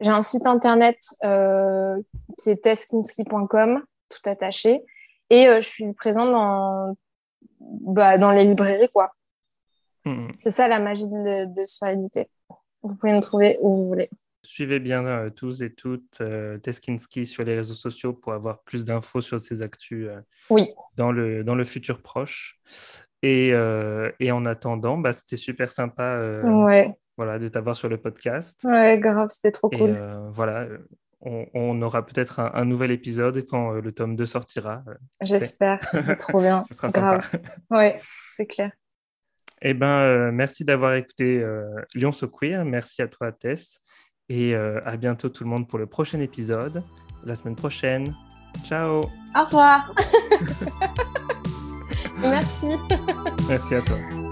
J'ai 0.00 0.10
un 0.10 0.20
site 0.20 0.46
internet 0.46 0.98
euh, 1.24 2.00
qui 2.38 2.50
est 2.50 2.62
tesskinski.com, 2.62 3.82
tout 4.08 4.28
attaché. 4.30 4.84
Et 5.30 5.48
euh, 5.48 5.60
je 5.60 5.68
suis 5.68 5.92
présente 5.94 6.30
dans, 6.30 6.96
bah, 7.60 8.18
dans 8.18 8.30
les 8.32 8.44
librairies, 8.44 8.88
quoi. 8.92 9.12
hmm. 10.04 10.28
C'est 10.36 10.50
ça 10.50 10.68
la 10.68 10.78
magie 10.80 11.06
de, 11.08 11.52
de 11.52 11.64
se 11.64 11.78
faire 11.78 11.90
éditer. 11.90 12.28
Vous 12.82 12.94
pouvez 12.94 13.12
me 13.12 13.20
trouver 13.20 13.58
où 13.60 13.72
vous 13.72 13.88
voulez. 13.88 14.10
Suivez 14.44 14.78
bien 14.78 15.04
euh, 15.06 15.30
tous 15.30 15.62
et 15.62 15.74
toutes 15.74 16.20
euh, 16.20 16.56
Teskinski 16.58 17.26
sur 17.26 17.42
les 17.42 17.56
réseaux 17.56 17.74
sociaux 17.74 18.12
pour 18.12 18.32
avoir 18.32 18.62
plus 18.62 18.84
d'infos 18.84 19.20
sur 19.20 19.40
ses 19.40 19.62
actus 19.62 20.06
euh, 20.08 20.20
Oui. 20.50 20.68
dans, 20.94 21.10
le, 21.10 21.42
dans 21.42 21.56
le 21.56 21.64
futur 21.64 22.00
proche. 22.00 22.60
Et, 23.22 23.48
et 24.20 24.30
en 24.30 24.44
attendant, 24.44 24.98
bah, 24.98 25.12
c'était 25.12 25.36
super 25.38 25.72
sympa 25.72 26.20
Ouais, 26.44 26.94
voilà, 27.16 27.38
de 27.38 27.48
t'avoir 27.48 27.76
sur 27.76 27.88
le 27.88 27.96
podcast. 27.96 28.60
ouais, 28.64 28.98
grave, 28.98 29.28
c'était 29.28 29.52
trop 29.52 29.70
Et 29.72 29.78
cool. 29.78 29.90
euh, 29.96 30.28
voilà, 30.32 30.66
on, 31.20 31.46
on 31.54 31.80
aura 31.82 32.04
peut-être 32.04 32.40
un, 32.40 32.50
un 32.54 32.64
nouvel 32.64 32.90
épisode 32.90 33.44
quand 33.48 33.74
euh, 33.74 33.80
le 33.80 33.92
tome 33.92 34.16
2 34.16 34.26
sortira. 34.26 34.82
Euh, 34.88 34.94
J'espère, 35.22 35.82
c'est 35.88 36.16
trop 36.16 36.40
bien. 36.40 36.62
Ce 36.68 36.74
sera 36.74 36.88
Grave. 36.88 37.28
sympa. 37.30 37.48
Ouais, 37.70 37.98
c'est 38.28 38.46
clair. 38.46 38.70
Eh 39.62 39.72
ben, 39.74 39.86
euh, 39.86 40.30
merci 40.32 40.64
d'avoir 40.64 40.94
écouté 40.94 41.42
Lyon 41.94 42.12
So 42.12 42.28
Queer. 42.28 42.64
Merci 42.64 43.00
à 43.02 43.08
toi, 43.08 43.32
Tess. 43.32 43.80
Et 44.28 44.54
à 44.54 44.96
bientôt 44.96 45.28
tout 45.28 45.44
le 45.44 45.50
monde 45.50 45.68
pour 45.68 45.78
le 45.78 45.86
prochain 45.86 46.20
épisode, 46.20 46.82
la 47.24 47.36
semaine 47.36 47.56
prochaine. 47.56 48.14
Ciao 48.64 49.02
Au 49.36 49.44
revoir. 49.44 49.94
Merci. 52.18 52.74
Merci 53.48 53.74
à 53.76 53.82
toi. 53.82 54.25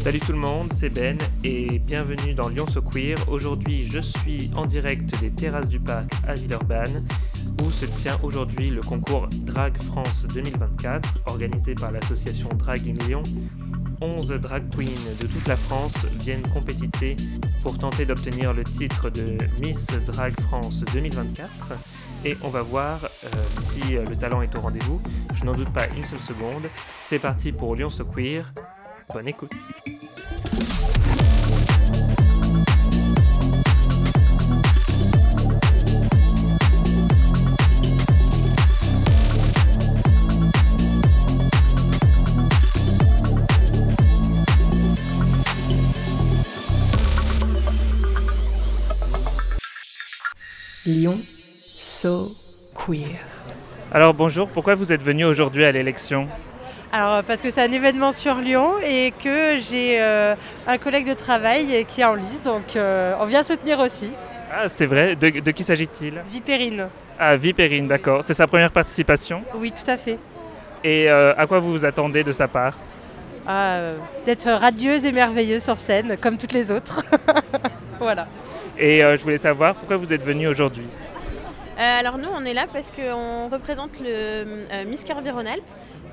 Salut 0.00 0.20
tout 0.20 0.32
le 0.32 0.38
monde, 0.38 0.72
c'est 0.72 0.88
Ben 0.88 1.18
et 1.44 1.78
bienvenue 1.78 2.32
dans 2.32 2.48
Lyon 2.48 2.64
So 2.66 2.80
Queer. 2.80 3.18
Aujourd'hui, 3.28 3.86
je 3.92 4.00
suis 4.00 4.50
en 4.56 4.64
direct 4.64 5.20
des 5.20 5.30
terrasses 5.30 5.68
du 5.68 5.78
parc 5.78 6.10
à 6.26 6.32
Villeurbanne 6.32 7.06
où 7.62 7.70
se 7.70 7.84
tient 7.84 8.18
aujourd'hui 8.22 8.70
le 8.70 8.80
concours 8.80 9.28
Drag 9.44 9.76
France 9.76 10.26
2024 10.34 11.18
organisé 11.26 11.74
par 11.74 11.92
l'association 11.92 12.48
Drag 12.56 12.80
in 12.88 12.94
Lyon. 13.06 13.22
11 14.00 14.28
drag 14.40 14.74
queens 14.74 15.18
de 15.20 15.26
toute 15.26 15.46
la 15.46 15.56
France 15.56 15.92
viennent 16.18 16.48
compétiter 16.48 17.16
pour 17.62 17.78
tenter 17.78 18.06
d'obtenir 18.06 18.54
le 18.54 18.64
titre 18.64 19.10
de 19.10 19.36
Miss 19.62 19.86
Drag 20.06 20.32
France 20.40 20.82
2024 20.94 21.50
et 22.24 22.38
on 22.42 22.48
va 22.48 22.62
voir 22.62 23.04
euh, 23.04 23.28
si 23.60 23.82
le 23.92 24.16
talent 24.16 24.40
est 24.40 24.56
au 24.56 24.62
rendez-vous. 24.62 25.02
Je 25.34 25.44
n'en 25.44 25.52
doute 25.52 25.70
pas 25.74 25.86
une 25.94 26.06
seule 26.06 26.20
seconde. 26.20 26.62
C'est 27.02 27.18
parti 27.18 27.52
pour 27.52 27.76
Lyon 27.76 27.90
So 27.90 28.06
Queer. 28.06 28.50
Bonne 29.12 29.28
écoute. 29.28 29.50
Lyon, 50.86 51.20
so 51.76 52.32
queer. 52.74 53.18
Alors 53.92 54.14
bonjour, 54.14 54.48
pourquoi 54.48 54.74
vous 54.74 54.92
êtes 54.92 55.02
venu 55.02 55.24
aujourd'hui 55.24 55.64
à 55.64 55.72
l'élection? 55.72 56.28
Alors 56.92 57.22
parce 57.22 57.40
que 57.40 57.50
c'est 57.50 57.62
un 57.62 57.70
événement 57.70 58.10
sur 58.10 58.36
Lyon 58.36 58.74
et 58.84 59.12
que 59.22 59.58
j'ai 59.58 60.00
euh, 60.00 60.34
un 60.66 60.76
collègue 60.78 61.08
de 61.08 61.14
travail 61.14 61.84
qui 61.86 62.00
est 62.00 62.04
en 62.04 62.14
lice, 62.14 62.42
donc 62.42 62.74
euh, 62.74 63.14
on 63.20 63.26
vient 63.26 63.44
soutenir 63.44 63.78
aussi. 63.78 64.10
Ah 64.52 64.68
c'est 64.68 64.86
vrai, 64.86 65.14
de, 65.14 65.40
de 65.40 65.50
qui 65.52 65.62
s'agit-il? 65.62 66.20
Vipérine. 66.28 66.88
Ah 67.18 67.36
Vipérine, 67.36 67.86
d'accord. 67.86 68.22
C'est 68.26 68.34
sa 68.34 68.48
première 68.48 68.72
participation? 68.72 69.42
Oui, 69.54 69.70
tout 69.70 69.88
à 69.88 69.96
fait. 69.96 70.18
Et 70.82 71.08
euh, 71.08 71.32
à 71.36 71.46
quoi 71.46 71.60
vous 71.60 71.70
vous 71.70 71.84
attendez 71.84 72.24
de 72.24 72.32
sa 72.32 72.48
part? 72.48 72.76
Ah, 73.46 73.74
euh, 73.76 73.98
D'être 74.26 74.50
radieuse 74.50 75.04
et 75.04 75.12
merveilleuse 75.12 75.62
sur 75.62 75.76
scène, 75.76 76.16
comme 76.20 76.38
toutes 76.38 76.52
les 76.52 76.72
autres. 76.72 77.04
voilà. 78.00 78.26
Et 78.78 79.04
euh, 79.04 79.16
je 79.16 79.22
voulais 79.22 79.38
savoir 79.38 79.76
pourquoi 79.76 79.96
vous 79.96 80.12
êtes 80.12 80.24
venu 80.24 80.48
aujourd'hui? 80.48 80.86
Euh, 81.78 81.98
alors 82.00 82.18
nous, 82.18 82.28
on 82.34 82.44
est 82.44 82.54
là 82.54 82.66
parce 82.72 82.90
qu'on 82.90 83.48
représente 83.48 84.00
le 84.00 84.06
euh, 84.08 84.84
Miss 84.86 85.04
Rhône-Alpes. 85.04 85.62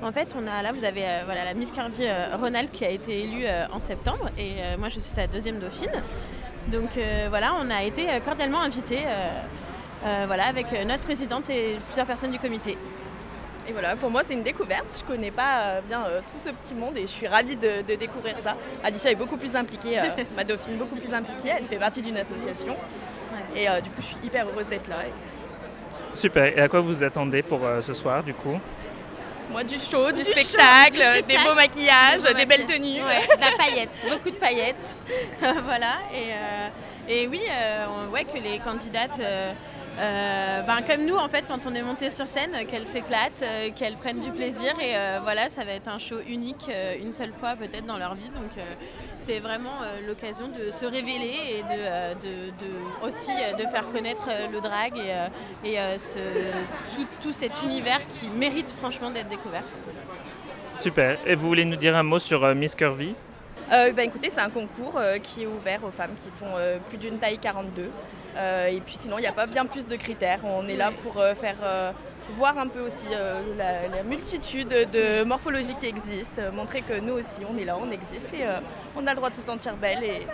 En 0.02 0.12
fait, 0.12 0.36
on 0.38 0.46
a 0.46 0.62
là, 0.62 0.72
vous 0.72 0.84
avez 0.84 1.04
euh, 1.04 1.22
voilà, 1.24 1.44
la 1.44 1.54
Miss 1.54 1.72
Curvy 1.72 2.04
euh, 2.06 2.36
Rhône-Alpes 2.36 2.72
qui 2.72 2.84
a 2.84 2.90
été 2.90 3.20
élue 3.20 3.44
euh, 3.44 3.66
en 3.72 3.80
septembre 3.80 4.30
et 4.38 4.52
euh, 4.60 4.76
moi, 4.78 4.88
je 4.88 5.00
suis 5.00 5.10
sa 5.10 5.26
deuxième 5.26 5.58
dauphine. 5.58 5.90
Donc 6.68 6.96
euh, 6.96 7.26
voilà, 7.30 7.54
on 7.58 7.68
a 7.70 7.82
été 7.82 8.06
cordialement 8.24 8.60
invités 8.60 9.00
euh, 9.06 9.40
euh, 10.04 10.24
voilà, 10.26 10.46
avec 10.46 10.66
notre 10.86 11.02
présidente 11.02 11.50
et 11.50 11.78
plusieurs 11.86 12.06
personnes 12.06 12.30
du 12.30 12.38
comité. 12.38 12.76
Et 13.66 13.72
voilà, 13.72 13.96
pour 13.96 14.10
moi 14.10 14.22
c'est 14.22 14.34
une 14.34 14.42
découverte. 14.42 14.98
Je 15.00 15.04
connais 15.04 15.30
pas 15.30 15.60
euh, 15.60 15.80
bien 15.86 16.04
euh, 16.04 16.20
tout 16.20 16.38
ce 16.42 16.50
petit 16.50 16.74
monde 16.74 16.96
et 16.96 17.02
je 17.02 17.06
suis 17.06 17.26
ravie 17.26 17.56
de, 17.56 17.82
de 17.86 17.94
découvrir 17.96 18.38
ça. 18.38 18.56
Alicia 18.84 19.10
est 19.10 19.14
beaucoup 19.14 19.36
plus 19.36 19.56
impliquée, 19.56 19.98
euh, 19.98 20.04
ma 20.36 20.44
dauphine 20.44 20.76
beaucoup 20.76 20.96
plus 20.96 21.12
impliquée. 21.12 21.52
Elle 21.58 21.64
fait 21.64 21.78
partie 21.78 22.02
d'une 22.02 22.16
association 22.16 22.76
et 23.56 23.68
euh, 23.68 23.80
du 23.80 23.90
coup 23.90 24.00
je 24.00 24.06
suis 24.06 24.16
hyper 24.22 24.46
heureuse 24.46 24.68
d'être 24.68 24.88
là. 24.88 24.96
Et 25.06 26.16
Super. 26.16 26.56
Et 26.56 26.60
à 26.60 26.68
quoi 26.68 26.80
vous 26.80 26.94
vous 26.94 27.02
attendez 27.02 27.42
pour 27.42 27.64
euh, 27.64 27.82
ce 27.82 27.92
soir 27.94 28.22
du 28.22 28.32
coup? 28.34 28.58
Moi 29.50 29.64
du 29.64 29.78
show, 29.78 30.10
du, 30.10 30.22
Du 30.22 30.24
show, 30.24 30.32
spectacle, 30.32 31.24
des 31.26 31.36
beaux 31.38 31.54
maquillages, 31.54 32.22
Des 32.22 32.28
beaux 32.28 32.38
des 32.38 32.46
belles 32.46 32.66
tenues. 32.66 33.02
Ouais, 33.02 33.26
de 33.36 33.40
la 33.40 33.52
paillette, 33.56 34.06
beaucoup 34.10 34.30
de 34.30 34.36
paillettes. 34.36 34.96
voilà. 35.40 35.94
Et, 36.14 36.32
euh, 36.32 36.68
et 37.08 37.26
oui, 37.28 37.40
euh, 37.50 37.86
on 38.04 38.08
voit 38.10 38.24
que 38.24 38.38
les 38.38 38.58
candidates, 38.58 39.18
euh, 39.20 39.52
euh, 39.98 40.62
ben, 40.62 40.82
comme 40.86 41.04
nous, 41.06 41.16
en 41.16 41.28
fait, 41.28 41.44
quand 41.48 41.66
on 41.66 41.74
est 41.74 41.82
monté 41.82 42.10
sur 42.10 42.28
scène, 42.28 42.50
euh, 42.54 42.64
qu'elles 42.64 42.86
s'éclatent, 42.86 43.42
euh, 43.42 43.70
qu'elles 43.76 43.96
prennent 43.96 44.20
du 44.20 44.30
plaisir. 44.30 44.72
Et 44.80 44.96
euh, 44.96 45.18
voilà, 45.22 45.48
ça 45.48 45.64
va 45.64 45.72
être 45.72 45.88
un 45.88 45.98
show 45.98 46.20
unique, 46.28 46.66
euh, 46.70 46.94
une 47.02 47.12
seule 47.12 47.32
fois 47.32 47.56
peut-être 47.56 47.84
dans 47.86 47.96
leur 47.98 48.14
vie. 48.14 48.28
Donc 48.30 48.56
euh, 48.58 48.62
c'est 49.18 49.40
vraiment 49.40 49.82
euh, 49.82 50.06
l'occasion 50.06 50.48
de 50.48 50.70
se 50.70 50.84
révéler 50.84 51.34
et 51.58 51.62
de, 51.62 51.68
euh, 51.80 52.14
de- 52.14 52.50
de- 52.50 53.06
aussi 53.06 53.32
euh, 53.32 53.54
de 53.54 53.62
faire 53.68 53.90
connaître 53.90 54.28
euh, 54.30 54.46
le 54.52 54.60
drag 54.60 54.96
et, 54.96 55.00
euh, 55.10 55.26
et, 55.64 55.80
euh, 55.80 55.98
ce- 55.98 56.18
tout, 56.94 57.06
tout 57.20 57.32
cet 57.32 57.62
univers 57.64 58.00
qui 58.08 58.28
mérite 58.28 58.70
franchement 58.78 59.10
d'être 59.10 59.28
découvert. 59.28 59.64
Super. 60.78 61.18
Et 61.26 61.34
vous 61.34 61.48
voulez 61.48 61.64
nous 61.64 61.76
dire 61.76 61.96
un 61.96 62.04
mot 62.04 62.18
sur 62.20 62.44
euh, 62.44 62.54
Miss 62.54 62.74
Curvy? 62.76 63.14
Euh, 63.72 63.92
bah, 63.92 64.04
écoutez, 64.04 64.30
c'est 64.30 64.40
un 64.40 64.48
concours 64.48 64.94
euh, 64.96 65.18
qui 65.18 65.42
est 65.42 65.46
ouvert 65.46 65.80
aux 65.84 65.90
femmes 65.90 66.14
qui 66.22 66.30
font 66.30 66.52
euh, 66.56 66.78
plus 66.88 66.96
d'une 66.98 67.18
taille 67.18 67.38
42. 67.38 67.90
Euh, 68.36 68.66
et 68.68 68.80
puis 68.80 68.96
sinon, 68.98 69.18
il 69.18 69.22
n'y 69.22 69.26
a 69.26 69.32
pas 69.32 69.46
bien 69.46 69.66
plus 69.66 69.86
de 69.86 69.96
critères. 69.96 70.40
On 70.44 70.68
est 70.68 70.76
là 70.76 70.90
pour 71.02 71.18
euh, 71.20 71.34
faire 71.34 71.56
euh, 71.64 71.90
voir 72.34 72.56
un 72.58 72.68
peu 72.68 72.80
aussi 72.80 73.06
euh, 73.12 73.40
la, 73.56 73.88
la 73.96 74.02
multitude 74.02 74.68
de 74.68 75.24
morphologies 75.24 75.74
qui 75.76 75.86
existent, 75.86 76.40
euh, 76.42 76.52
montrer 76.52 76.82
que 76.82 77.00
nous 77.00 77.14
aussi, 77.14 77.40
on 77.52 77.56
est 77.58 77.64
là, 77.64 77.76
on 77.80 77.90
existe 77.90 78.28
et 78.34 78.44
euh, 78.44 78.60
on 78.96 79.06
a 79.06 79.10
le 79.10 79.16
droit 79.16 79.30
de 79.30 79.34
se 79.34 79.40
sentir 79.40 79.74
belle 79.76 80.04
et, 80.04 80.26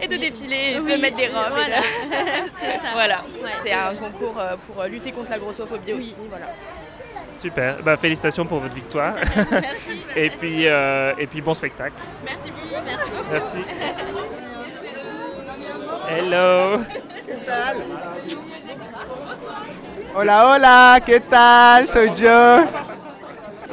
et 0.00 0.08
de 0.08 0.16
défiler, 0.16 0.72
et 0.74 0.80
Oui, 0.80 0.92
de 0.96 1.00
mettre 1.00 1.16
des 1.16 1.28
robes. 1.28 1.52
voilà. 1.52 1.76
C'est 2.58 2.72
ça. 2.80 2.88
voilà, 2.92 3.18
Ouais. 3.42 3.50
c'est 3.62 3.72
un 3.72 3.94
concours 3.94 4.38
euh, 4.38 4.56
pour 4.66 4.82
lutter 4.84 5.12
contre 5.12 5.30
la 5.30 5.38
grossophobie 5.38 5.92
aussi. 5.92 6.16
Voilà. 6.28 6.46
Super. 7.40 7.82
Bah, 7.82 7.96
félicitations 7.96 8.44
pour 8.44 8.58
votre 8.60 8.74
victoire. 8.74 9.14
Merci. 9.50 10.02
et, 10.16 10.30
puis, 10.30 10.66
euh, 10.66 11.12
et 11.18 11.26
puis 11.28 11.40
bon 11.40 11.54
spectacle. 11.54 11.94
Merci 12.24 12.50
beaucoup. 12.50 12.82
Merci 12.84 13.10
beaucoup. 13.10 13.30
Merci. 13.32 13.56
Hello. 16.08 16.82
Hola, 20.14 20.54
hola, 20.54 21.00
¿qué 21.04 21.20
tal? 21.20 21.88
Soy 21.88 22.10
yo. 22.14 22.64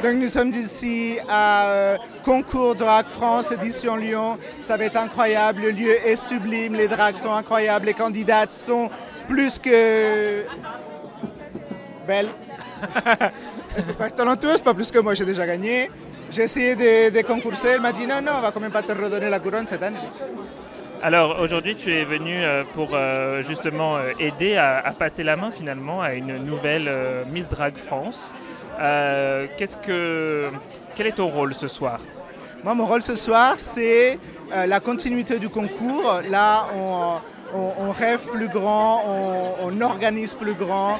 Donc 0.02 0.14
nous 0.14 0.28
sommes 0.28 0.48
ici 0.48 1.18
à 1.28 1.66
euh, 1.66 1.96
Concours 2.24 2.74
Drag 2.74 3.06
France, 3.06 3.52
édition 3.52 3.96
Lyon. 3.96 4.38
Ça 4.60 4.76
va 4.76 4.84
être 4.84 4.96
incroyable, 4.96 5.62
le 5.62 5.70
lieu 5.70 6.06
est 6.06 6.16
sublime, 6.16 6.74
les 6.74 6.88
drags 6.88 7.16
sont 7.16 7.32
incroyables, 7.32 7.86
les 7.86 7.94
candidates 7.94 8.52
sont 8.52 8.88
plus 9.28 9.58
que 9.58 10.44
belles. 12.06 12.30
Talentueuses, 14.16 14.62
pas 14.62 14.72
plus 14.72 14.90
que 14.90 14.98
moi, 14.98 15.12
j'ai 15.12 15.26
déjà 15.26 15.46
gagné. 15.46 15.90
J'ai 16.30 16.42
essayé 16.44 16.74
de, 16.74 17.10
de 17.14 17.22
concurser, 17.26 17.68
elle 17.68 17.80
m'a 17.82 17.92
dit 17.92 18.06
non, 18.06 18.22
non, 18.22 18.32
on 18.38 18.40
va 18.40 18.52
quand 18.52 18.60
même 18.60 18.72
pas 18.72 18.82
te 18.82 18.92
redonner 18.92 19.28
la 19.28 19.38
couronne 19.38 19.66
cette 19.66 19.82
année. 19.82 19.98
Alors 21.02 21.40
aujourd'hui, 21.40 21.76
tu 21.76 21.90
es 21.90 22.04
venu 22.04 22.34
euh, 22.36 22.62
pour 22.74 22.90
euh, 22.92 23.40
justement 23.40 23.96
euh, 23.96 24.12
aider 24.18 24.56
à, 24.56 24.92
passer 24.98 25.22
la 25.22 25.34
main 25.34 25.50
finalement 25.50 26.02
à 26.02 26.12
une 26.12 26.36
nouvelle 26.36 26.90
Miss 27.32 27.48
Drag 27.48 27.76
France. 27.76 28.34
Qu'est-ce 28.78 29.78
que, 29.78 30.50
quel 30.94 31.06
est 31.06 31.12
ton 31.12 31.28
rôle 31.28 31.54
ce 31.54 31.68
soir? 31.68 32.00
Moi, 32.64 32.74
mon 32.74 32.84
rôle 32.84 33.02
ce 33.02 33.14
soir, 33.14 33.54
c'est 33.56 34.18
la 34.50 34.80
continuité 34.80 35.38
du 35.38 35.48
concours. 35.48 36.20
Là, 36.28 36.66
on, 37.54 37.90
rêve 37.90 38.26
plus 38.26 38.48
grand, 38.48 39.02
on, 39.62 39.80
organise 39.80 40.34
plus 40.34 40.54
grand. 40.54 40.98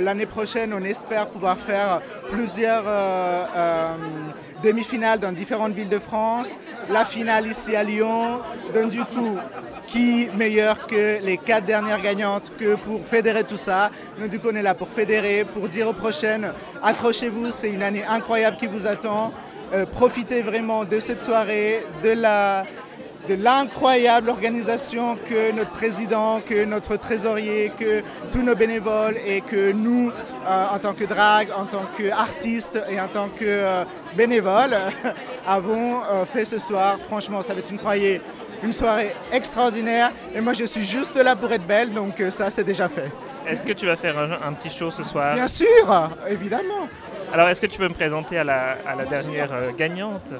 L'année 0.00 0.26
prochaine, 0.26 0.74
on 0.74 0.84
espère 0.84 1.28
pouvoir 1.28 1.56
faire 1.56 2.00
plusieurs 2.30 2.84
demi-finales 4.64 5.20
dans 5.20 5.32
différentes 5.32 5.74
villes 5.74 5.88
de 5.88 5.98
France. 5.98 6.56
La 6.90 7.04
finale 7.04 7.46
ici 7.46 7.76
à 7.76 7.84
Lyon. 7.84 8.40
Donc 8.74 8.90
du 8.90 9.04
coup, 9.04 9.36
qui 9.86 10.28
meilleur 10.34 10.86
que 10.86 11.22
les 11.22 11.36
quatre 11.36 11.66
dernières 11.66 12.00
gagnantes 12.00 12.50
que 12.58 12.74
pour 12.76 13.04
fédérer 13.04 13.44
tout 13.44 13.56
ça? 13.56 13.90
Donc 14.18 14.30
du 14.30 14.40
coup, 14.40 14.48
on 14.52 14.56
est 14.56 14.62
là 14.62 14.74
pour 14.74 14.88
fédérer, 14.88 15.44
pour 15.44 15.68
dire 15.68 15.88
aux 15.88 15.92
prochaines, 15.92 16.52
accrochez-vous, 16.82 17.50
c'est 17.50 17.70
une 17.70 17.82
année 17.82 18.04
incroyable 18.04 18.56
qui 18.56 18.66
vous 18.66 18.86
attend. 18.86 19.32
Euh, 19.72 19.86
profitez 19.86 20.40
vraiment 20.42 20.84
de 20.84 20.98
cette 20.98 21.20
soirée, 21.20 21.84
de 22.02 22.10
la, 22.10 22.64
de 23.28 23.34
l'incroyable 23.34 24.28
organisation 24.28 25.16
que 25.28 25.52
notre 25.52 25.70
président, 25.70 26.40
que 26.40 26.64
notre 26.64 26.96
trésorier, 26.96 27.72
que 27.78 28.02
tous 28.30 28.42
nos 28.42 28.54
bénévoles 28.54 29.16
et 29.26 29.40
que 29.40 29.72
nous, 29.72 30.10
euh, 30.10 30.66
en 30.74 30.78
tant 30.78 30.92
que 30.92 31.04
drague, 31.04 31.48
en 31.56 31.64
tant 31.64 31.84
qu'artistes 31.96 32.78
et 32.90 33.00
en 33.00 33.08
tant 33.08 33.28
que 33.28 33.44
euh, 33.44 33.84
bénévoles, 34.16 34.76
avons 35.46 36.02
euh, 36.02 36.24
fait 36.24 36.44
ce 36.44 36.58
soir. 36.58 36.98
Franchement, 36.98 37.40
ça 37.42 37.54
va 37.54 37.60
être 37.60 37.70
une, 37.70 37.78
croyez, 37.78 38.20
une 38.62 38.72
soirée 38.72 39.14
extraordinaire. 39.32 40.10
Et 40.34 40.40
moi, 40.40 40.52
je 40.52 40.64
suis 40.64 40.84
juste 40.84 41.16
là 41.16 41.34
pour 41.36 41.50
être 41.52 41.66
belle, 41.66 41.92
donc 41.92 42.22
ça, 42.30 42.50
c'est 42.50 42.64
déjà 42.64 42.88
fait. 42.88 43.10
Est-ce 43.46 43.64
que 43.64 43.72
tu 43.72 43.86
vas 43.86 43.96
faire 43.96 44.18
un, 44.18 44.48
un 44.48 44.52
petit 44.52 44.70
show 44.70 44.90
ce 44.90 45.04
soir? 45.04 45.34
Bien 45.34 45.48
sûr, 45.48 46.10
évidemment. 46.28 46.88
Alors, 47.32 47.48
est-ce 47.48 47.60
que 47.60 47.66
tu 47.66 47.78
peux 47.78 47.88
me 47.88 47.94
présenter 47.94 48.38
à 48.38 48.44
la, 48.44 48.76
à 48.86 48.94
la 48.94 49.04
dernière 49.06 49.50
gagnante? 49.76 50.32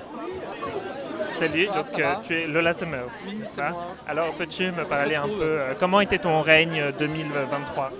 Salut, 1.38 1.66
Bonsoir, 1.66 1.84
donc 1.84 1.94
ça 1.96 2.10
euh, 2.10 2.14
tu 2.26 2.34
es 2.34 2.46
Lola 2.46 2.72
Summers. 2.72 3.06
Oui, 3.26 3.40
c'est 3.44 3.68
moi. 3.70 3.94
Alors, 4.06 4.34
peux-tu 4.34 4.70
me 4.70 4.84
parler 4.84 5.16
un 5.16 5.26
peu 5.26 5.42
euh, 5.42 5.74
Comment 5.78 6.00
était 6.00 6.18
ton 6.18 6.40
règne 6.40 6.80
euh, 6.80 6.92
2023 6.98 7.90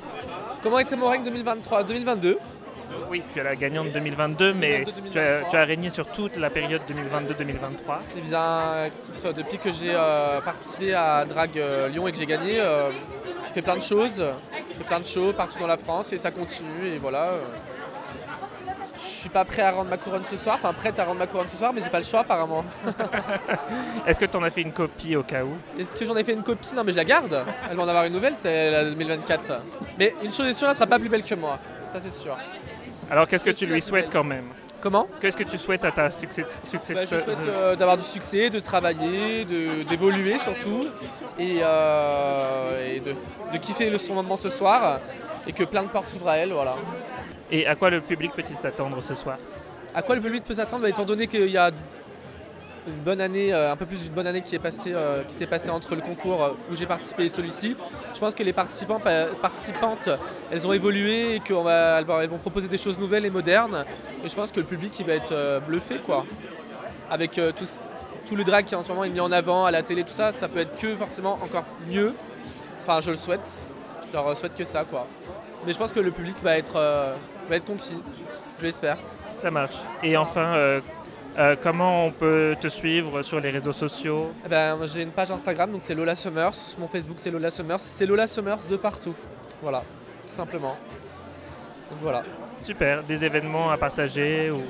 Comment 0.63 0.79
était 0.79 0.97
mon 0.97 1.09
règne 1.09 1.25
2023 1.25 1.83
2022 1.83 2.39
Oui, 3.11 3.23
tu 3.33 3.41
es 3.41 3.43
la 3.43 3.57
gagnante 3.57 3.91
2022, 3.93 4.55
mais 4.55 4.85
2022, 4.85 5.11
tu 5.11 5.19
as, 5.19 5.23
2023. 5.23 5.51
tu 5.51 5.57
as 5.57 5.65
régné 5.65 5.91
sur 5.91 6.07
toute 6.07 6.37
la 6.37 6.49
période 6.51 6.83
2022-2023. 6.89 7.99
Eh 8.17 8.21
bien, 8.21 8.85
écoute, 8.87 9.37
depuis 9.37 9.59
que 9.59 9.73
j'ai 9.73 9.93
euh, 9.95 10.41
participé 10.41 10.95
à 10.95 11.25
Drag 11.25 11.51
euh, 11.59 11.89
Lyon 11.89 12.07
et 12.07 12.13
que 12.13 12.19
j'ai 12.19 12.27
gagné, 12.27 12.61
euh, 12.61 12.91
j'ai 13.47 13.53
fait 13.53 13.63
plein 13.63 13.77
de 13.77 13.83
choses. 13.83 14.25
J'ai 14.69 14.75
fait 14.75 14.85
plein 14.85 15.01
de 15.01 15.07
shows 15.07 15.33
partout 15.33 15.59
dans 15.59 15.67
la 15.67 15.77
France 15.77 16.13
et 16.13 16.17
ça 16.17 16.31
continue. 16.31 16.87
Et 16.87 16.99
voilà. 16.99 17.33
Euh. 18.95 18.99
Je 18.99 19.01
suis 19.21 19.29
pas 19.29 19.45
prêt 19.45 19.63
à 19.63 19.73
rendre 19.73 19.91
ma 19.91 19.97
couronne 19.97 20.25
ce 20.25 20.37
soir, 20.37 20.57
enfin 20.57 20.73
prête 20.73 20.99
à 20.99 21.05
rendre 21.05 21.19
ma 21.19 21.27
couronne 21.27 21.49
ce 21.49 21.57
soir, 21.57 21.73
mais 21.75 21.83
j'ai 21.83 21.89
pas 21.91 21.99
le 21.99 22.05
choix 22.05 22.21
apparemment. 22.21 22.65
Est-ce 24.07 24.21
que 24.21 24.25
tu 24.27 24.37
en 24.37 24.43
as 24.43 24.51
fait 24.51 24.63
une 24.63 24.73
copie 24.73 25.17
au 25.17 25.23
cas 25.23 25.43
où? 25.45 25.57
Est-ce 25.79 25.93
que 25.93 26.05
j'en 26.05 26.17
ai 26.17 26.25
fait 26.25 26.33
une 26.33 26.43
copie? 26.43 26.75
Non, 26.75 26.85
mais 26.85 26.93
je 26.93 26.97
la 26.97 27.05
garde. 27.05 27.45
Elle 27.71 27.77
va 27.77 27.83
en 27.83 27.89
avoir 27.89 28.05
une 28.05 28.13
nouvelle, 28.13 28.35
c'est 28.37 28.71
la 28.71 28.85
2024. 28.85 29.45
ça. 29.45 29.63
Mais 29.99 30.15
une 30.23 30.33
chose 30.33 30.47
est 30.49 30.53
sûre, 30.55 30.69
elle 30.69 30.75
sera 30.75 30.87
pas 30.87 30.99
plus 30.99 31.09
belle 31.09 31.25
que 31.25 31.35
moi. 31.35 31.59
Ça, 31.93 31.99
c'est 31.99 32.13
sûr. 32.13 32.37
Alors, 33.11 33.27
qu'est-ce 33.29 33.45
que 33.45 33.51
tu 33.51 33.67
lui 33.67 33.81
souhaites 33.83 34.11
quand 34.11 34.25
même? 34.25 34.47
Comment? 34.81 35.07
Qu'est-ce 35.21 35.37
que 35.39 35.45
tu 35.45 35.57
souhaites 35.57 35.85
à 35.87 35.93
ta 35.93 36.11
succès, 36.11 36.43
Bah, 36.45 37.05
je 37.05 37.07
souhaite 37.19 37.39
euh, 37.49 37.75
d'avoir 37.75 37.97
du 37.97 38.03
succès, 38.05 38.51
de 38.51 38.59
travailler, 38.61 39.47
de- 39.47 39.83
d'évoluer 39.89 40.37
surtout, 40.37 40.85
et, 41.39 41.61
euh, 41.63 42.95
et 42.97 43.01
de, 43.01 43.15
de 43.53 43.59
kiffer 43.59 43.89
le, 43.89 43.97
son 43.97 44.13
moment 44.13 44.37
ce 44.37 44.51
soir, 44.51 45.01
et 45.47 45.53
que 45.55 45.65
plein 45.65 45.83
de 45.85 45.89
portes 45.89 46.11
s'ouvrent 46.11 46.29
à 46.29 46.37
elle, 46.37 46.53
voilà. 46.53 46.75
Et 47.51 47.67
à 47.67 47.75
quoi 47.75 47.91
le 47.91 48.01
public 48.01 48.33
peut-il 48.35 48.57
s'attendre 48.57 49.03
ce 49.03 49.15
soir 49.15 49.37
À 49.95 50.03
quoi 50.03 50.15
le 50.17 50.21
public 50.21 50.45
peut 50.45 50.55
s'attendre 50.55 50.83
Bah, 50.83 50.89
Étant 50.89 51.05
donné 51.05 51.27
qu'il 51.27 51.49
y 51.49 51.59
a 51.59 51.71
une 52.87 53.03
bonne 53.03 53.21
année, 53.21 53.53
euh, 53.53 53.73
un 53.73 53.77
peu 53.77 53.87
plus 53.87 54.03
d'une 54.03 54.13
bonne 54.13 54.27
année 54.27 54.43
qui 54.43 54.59
euh, 54.59 55.23
s'est 55.29 55.47
passée 55.47 55.71
entre 55.71 55.95
le 55.95 56.03
concours 56.03 56.43
euh, 56.45 56.51
où 56.71 56.75
j'ai 56.77 56.85
participé 56.85 57.25
et 57.25 57.29
celui-ci, 57.31 57.77
je 58.13 58.19
pense 58.21 58.35
que 58.35 58.43
les 58.43 58.53
participants, 58.53 59.01
pa- 59.01 59.27
participantes, 59.41 60.11
elles 60.53 60.67
ont 60.67 60.73
évolué 60.75 61.37
et 61.37 61.41
qu'elles 61.41 61.57
vont- 62.29 62.39
proposer 62.39 62.69
des 62.69 62.77
choses 62.77 62.99
nouvelles 62.99 63.25
et 63.25 63.31
modernes. 63.31 63.85
Et 64.23 64.29
je 64.29 64.35
pense 64.35 64.53
que 64.53 64.61
le 64.61 64.67
public 64.67 64.99
il 65.01 65.07
va 65.07 65.15
être 65.15 65.63
bluffé, 65.67 65.97
quoi. 66.05 66.27
Avec 67.11 67.33
tout, 68.27 68.37
le 68.37 68.45
drag 68.45 68.65
qui 68.67 68.75
en 68.75 68.83
ce 68.83 68.89
moment 68.89 69.05
est 69.05 69.11
mis 69.11 69.21
en 69.21 69.33
avant 69.33 69.65
à 69.65 69.71
la 69.71 69.83
télé, 69.83 70.03
tout 70.05 70.13
ça, 70.13 70.31
ça 70.31 70.49
peut 70.49 70.61
être 70.61 70.77
que 70.77 70.95
forcément 70.95 71.39
encore 71.43 71.65
mieux. 71.89 72.15
Enfin, 72.83 73.01
je 73.01 73.11
le 73.13 73.17
souhaite. 73.17 73.65
Je 74.09 74.13
leur 74.13 74.37
souhaite 74.37 74.55
que 74.55 74.65
ça, 74.65 74.85
quoi. 74.85 75.07
Mais 75.67 75.73
je 75.73 75.79
pense 75.79 75.93
que 75.93 76.01
le 76.01 76.11
public 76.11 76.37
va 76.43 76.57
être, 76.59 76.77
va 77.49 77.57
être 77.57 77.65
conquis. 77.65 78.01
Je 78.59 78.65
l'espère. 78.65 78.99
Ça 79.41 79.51
marche. 79.51 79.77
Et 80.03 80.17
enfin, 80.17 80.55
euh, 80.55 80.81
euh, 81.39 81.57
comment 81.61 82.07
on 82.07 82.11
peut 82.13 82.57
te 82.61 82.69
suivre 82.69 83.23
sur 83.23 83.41
les 83.41 83.51
réseaux 83.51 83.73
sociaux 83.73 84.33
Eh 84.45 84.49
ben, 84.49 84.79
j'ai 84.85 85.03
une 85.03 85.11
page 85.11 85.31
Instagram, 85.31 85.73
donc 85.73 85.83
c'est 85.83 85.95
Lola 85.95 86.15
Summers. 86.15 86.77
Mon 86.79 86.87
Facebook, 86.87 87.17
c'est 87.19 87.31
Lola 87.31 87.51
Summers. 87.51 87.81
C'est 87.81 88.07
Lola 88.07 88.27
Summers 88.27 88.67
de 88.69 88.77
partout. 88.77 89.15
Voilà, 89.63 89.83
tout 90.27 90.33
simplement. 90.33 90.77
Donc 91.91 91.99
voilà. 92.01 92.23
Super. 92.63 93.03
Des 93.03 93.25
événements 93.25 93.71
à 93.71 93.77
partager 93.77 94.51
ou... 94.51 94.63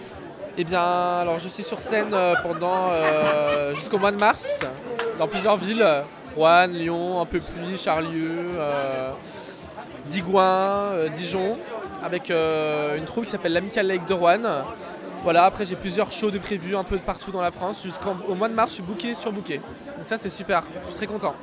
Eh 0.57 0.65
bien, 0.65 0.83
alors 0.83 1.39
je 1.41 1.49
suis 1.49 1.65
sur 1.65 1.81
scène 1.81 2.15
euh, 2.15 2.35
pendant 2.43 2.91
euh, 2.91 3.75
jusqu'au 3.75 3.99
mois 3.99 4.13
de 4.13 4.19
mars 4.19 4.61
dans 5.19 5.27
plusieurs 5.27 5.57
villes 5.57 5.85
Rouen, 6.37 6.67
Lyon, 6.67 7.21
un 7.21 7.27
peu 7.27 7.41
plus, 7.41 7.81
Charlieu, 7.81 8.33
euh, 8.59 9.11
Digoin, 10.07 10.93
euh, 10.93 11.09
Dijon, 11.09 11.57
avec 12.03 12.31
euh, 12.31 12.97
une 12.99 13.05
troupe 13.05 13.25
qui 13.25 13.31
s'appelle 13.31 13.53
l'Amical 13.53 13.87
Lake 13.87 14.07
de 14.07 14.15
Rouen. 14.15 14.41
Voilà, 15.23 15.47
après 15.47 15.65
j'ai 15.65 15.77
plusieurs 15.77 16.13
shows 16.13 16.31
de 16.31 16.39
prévus 16.39 16.77
un 16.77 16.85
peu 16.85 16.99
partout 16.99 17.31
dans 17.31 17.41
la 17.41 17.51
France. 17.51 17.83
Jusqu'au 17.83 18.15
au 18.29 18.35
mois 18.35 18.49
de 18.49 18.55
mars, 18.55 18.71
je 18.71 18.75
suis 18.75 18.83
booké 18.83 19.15
sur 19.15 19.33
booké. 19.33 19.59
Donc 19.59 20.05
ça, 20.05 20.19
c'est 20.19 20.29
super. 20.29 20.63
Je 20.83 20.89
suis 20.89 20.97
très 20.97 21.07
content. 21.07 21.35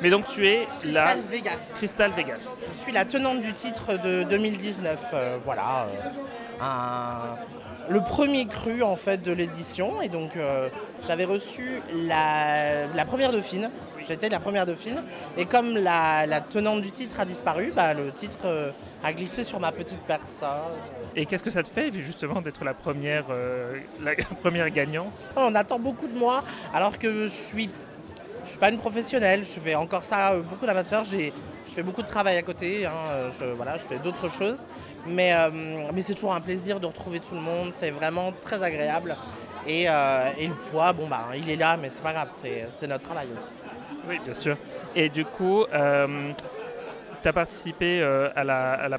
Mais 0.00 0.10
donc 0.10 0.26
tu 0.26 0.46
es 0.46 0.68
la 0.84 1.14
Crystal 1.14 1.20
Vegas. 1.30 1.74
Crystal 1.76 2.10
Vegas. 2.12 2.58
Je 2.72 2.78
suis 2.78 2.92
la 2.92 3.04
tenante 3.04 3.40
du 3.40 3.52
titre 3.52 3.98
de 3.98 4.22
2019. 4.24 4.98
euh, 5.14 5.38
voilà. 5.42 5.86
euh, 5.86 6.62
un- 6.62 7.36
le 7.88 8.00
premier 8.00 8.46
cru 8.46 8.82
en 8.82 8.96
fait 8.96 9.22
de 9.22 9.32
l'édition. 9.32 10.02
Et 10.02 10.08
donc 10.08 10.36
euh, 10.36 10.68
j'avais 11.06 11.24
reçu 11.24 11.80
la, 11.92 12.86
la 12.86 13.04
première 13.04 13.32
dauphine. 13.32 13.70
J'étais 14.06 14.28
la 14.28 14.38
première 14.40 14.66
dauphine. 14.66 15.02
Et 15.36 15.46
comme 15.46 15.76
la, 15.76 16.26
la 16.26 16.40
tenante 16.40 16.80
du 16.80 16.90
titre 16.92 17.18
a 17.20 17.24
disparu, 17.24 17.72
bah, 17.74 17.94
le 17.94 18.12
titre 18.12 18.38
euh, 18.44 18.70
a 19.02 19.12
glissé 19.12 19.42
sur 19.44 19.58
ma 19.58 19.72
petite 19.72 20.00
personne. 20.00 20.48
Et 21.16 21.26
qu'est-ce 21.26 21.42
que 21.42 21.50
ça 21.50 21.62
te 21.62 21.68
fait 21.68 21.90
justement 21.92 22.40
d'être 22.40 22.64
la 22.64 22.74
première, 22.74 23.24
euh, 23.30 23.74
la 24.02 24.14
première 24.42 24.70
gagnante? 24.70 25.28
On 25.36 25.54
attend 25.54 25.78
beaucoup 25.78 26.06
de 26.08 26.16
moi 26.18 26.44
alors 26.72 26.98
que 26.98 27.24
je 27.24 27.28
suis, 27.28 27.70
je 28.44 28.50
suis 28.50 28.58
pas 28.58 28.70
une 28.70 28.78
professionnelle. 28.78 29.44
Je 29.44 29.58
fais 29.60 29.74
encore 29.74 30.04
ça 30.04 30.32
euh, 30.32 30.42
beaucoup 30.42 30.66
d'amateurs. 30.66 31.04
J'ai, 31.04 31.32
je 31.68 31.72
fais 31.72 31.82
beaucoup 31.82 32.02
de 32.02 32.06
travail 32.08 32.36
à 32.36 32.42
côté. 32.42 32.86
hein, 32.86 32.90
Je, 33.38 33.44
voilà, 33.44 33.76
je 33.76 33.82
fais 33.84 33.98
d'autres 33.98 34.28
choses. 34.28 34.68
Mais, 35.08 35.32
euh, 35.34 35.50
mais 35.94 36.00
c'est 36.02 36.14
toujours 36.14 36.34
un 36.34 36.40
plaisir 36.40 36.78
de 36.80 36.86
retrouver 36.86 37.18
tout 37.20 37.34
le 37.34 37.40
monde. 37.40 37.70
C'est 37.72 37.90
vraiment 37.92 38.32
très 38.32 38.62
agréable. 38.62 39.16
Et, 39.66 39.86
euh, 39.88 40.30
et 40.38 40.46
le 40.46 40.54
poids, 40.54 40.92
bon 40.92 41.08
bah, 41.08 41.28
il 41.36 41.48
est 41.50 41.56
là, 41.56 41.76
mais 41.76 41.90
c'est 41.90 42.02
pas 42.02 42.12
grave. 42.12 42.30
C'est, 42.70 42.86
notre 42.86 43.04
travail 43.04 43.28
aussi. 43.36 43.50
Oui, 44.08 44.18
bien 44.24 44.34
sûr. 44.34 44.56
Et 44.94 45.08
du 45.08 45.24
coup, 45.24 45.64
tu 47.22 47.28
as 47.28 47.32
participé 47.32 48.00
euh, 48.00 48.28
à 48.36 48.44
la- 48.44 48.88
la 48.88 48.98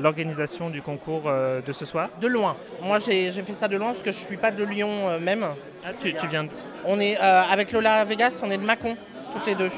l'organisation 0.00 0.70
du 0.70 0.82
concours 0.82 1.24
euh, 1.26 1.60
de 1.60 1.72
ce 1.72 1.84
soir? 1.84 2.08
De 2.20 2.26
loin. 2.26 2.56
Moi, 2.82 2.98
j'ai, 2.98 3.30
fait 3.30 3.52
ça 3.52 3.68
de 3.68 3.76
loin 3.76 3.88
parce 3.88 4.02
que 4.02 4.12
je 4.12 4.18
suis 4.18 4.36
pas 4.36 4.50
de 4.50 4.64
Lyon 4.64 4.90
euh, 5.08 5.20
même. 5.20 5.44
Ah, 5.84 5.90
tu, 6.00 6.12
tu 6.14 6.26
viens 6.26 6.44
de... 6.44 6.50
On 6.84 6.98
est 6.98 7.16
euh, 7.20 7.42
avec 7.50 7.72
Lola 7.72 8.04
Vegas, 8.04 8.40
on 8.42 8.50
est 8.50 8.58
de 8.58 8.64
Mâcon, 8.64 8.96
toutes 9.32 9.46
les 9.46 9.54
deux. 9.54 9.70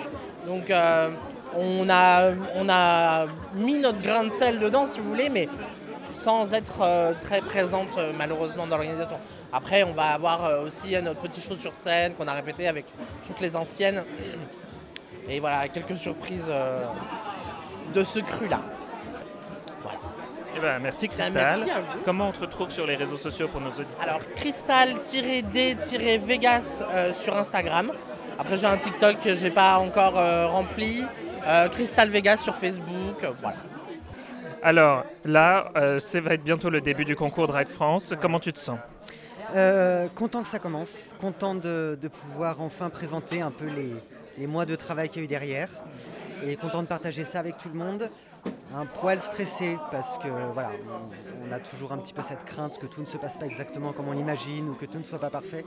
Donc 0.47 0.71
euh, 0.71 1.11
on, 1.55 1.89
a, 1.91 2.31
on 2.55 2.69
a 2.69 3.27
mis 3.55 3.79
notre 3.79 4.01
grain 4.01 4.25
de 4.25 4.31
sel 4.31 4.59
dedans, 4.59 4.87
si 4.87 5.01
vous 5.01 5.09
voulez, 5.09 5.29
mais 5.29 5.49
sans 6.13 6.53
être 6.55 6.81
euh, 6.83 7.13
très 7.19 7.41
présente 7.41 7.97
euh, 7.99 8.13
malheureusement 8.17 8.67
dans 8.67 8.77
l'organisation. 8.77 9.19
Après, 9.53 9.83
on 9.83 9.93
va 9.93 10.13
avoir 10.13 10.45
euh, 10.45 10.67
aussi 10.67 10.95
notre 11.03 11.21
petit 11.21 11.41
show 11.41 11.57
sur 11.57 11.75
scène 11.75 12.15
qu'on 12.15 12.29
a 12.29 12.33
répété 12.33 12.69
avec 12.69 12.87
toutes 13.27 13.41
les 13.41 13.57
anciennes. 13.57 14.05
Et 15.29 15.41
voilà, 15.41 15.69
quelques 15.69 15.97
surprises 15.97 16.51
de 17.95 18.05
ce 18.05 18.19
cru-là. 18.19 18.61
Eh 20.57 20.61
ben, 20.61 20.79
merci 20.81 21.09
Ben, 21.09 21.15
Crystal. 21.15 21.59
merci 21.59 21.71
à 21.71 21.81
vous. 21.81 21.87
Comment 22.05 22.29
on 22.29 22.33
te 22.33 22.41
retrouve 22.41 22.71
sur 22.71 22.87
les 22.87 22.97
réseaux 22.97 23.17
sociaux 23.17 23.49
pour 23.49 23.61
nos 23.61 23.71
auditeurs 23.71 24.03
Alors, 24.03 24.21
cristal-d-vegas 24.37 26.85
euh, 26.91 27.13
sur 27.13 27.37
Instagram. 27.37 27.93
Après, 28.39 28.57
j'ai 28.59 28.67
un 28.67 28.77
TikTok 28.77 29.21
que 29.23 29.35
je 29.35 29.43
n'ai 29.45 29.51
pas 29.51 29.79
encore 29.79 30.19
euh, 30.19 30.47
rempli. 30.47 31.05
Euh, 31.47 31.69
Crystal 31.69 32.09
Vegas 32.09 32.39
sur 32.39 32.55
Facebook. 32.55 33.25
voilà. 33.41 33.57
Alors 34.63 35.05
là, 35.25 35.73
euh, 35.77 35.99
ça 35.99 36.21
va 36.21 36.35
être 36.35 36.45
bientôt 36.45 36.71
le 36.71 36.81
début 36.81 37.05
du 37.05 37.17
concours 37.17 37.47
Drag 37.49 37.69
France. 37.69 38.15
Comment 38.21 38.39
tu 38.39 38.53
te 38.53 38.59
sens 38.59 38.79
Euh, 39.55 40.09
content 40.15 40.43
que 40.43 40.49
ça 40.49 40.59
commence, 40.59 41.15
content 41.21 41.55
de, 41.55 41.99
de 42.01 42.09
pouvoir 42.09 42.61
enfin 42.61 42.89
présenter 42.89 43.43
un 43.43 43.51
peu 43.51 43.67
les, 43.67 43.93
les 44.39 44.47
mois 44.47 44.65
de 44.65 44.77
travail 44.77 45.09
qu'il 45.09 45.21
y 45.21 45.23
a 45.23 45.25
eu 45.25 45.29
derrière 45.29 45.69
et 46.47 46.57
content 46.57 46.83
de 46.83 46.87
partager 46.87 47.25
ça 47.25 47.41
avec 47.41 47.59
tout 47.59 47.69
le 47.69 47.79
monde. 47.79 48.09
Un 48.75 48.87
poil 48.87 49.21
stressé 49.21 49.77
parce 49.91 50.17
que 50.19 50.29
voilà, 50.55 50.71
on, 51.49 51.53
a 51.53 51.59
toujours 51.59 51.93
un 51.93 51.99
petit 51.99 52.13
peu 52.13 52.23
cette 52.23 52.45
crainte 52.45 52.79
que 52.79 52.87
tout 52.87 53.01
ne 53.01 53.07
se 53.07 53.17
passe 53.17 53.37
pas 53.37 53.47
exactement 53.47 53.93
comme 53.93 54.09
on 54.09 54.13
l'imagine 54.13 54.69
ou 54.71 54.75
que 54.75 54.87
tout 54.87 54.99
ne 54.99 55.05
soit 55.05 55.19
pas 55.19 55.31
parfait. 55.31 55.65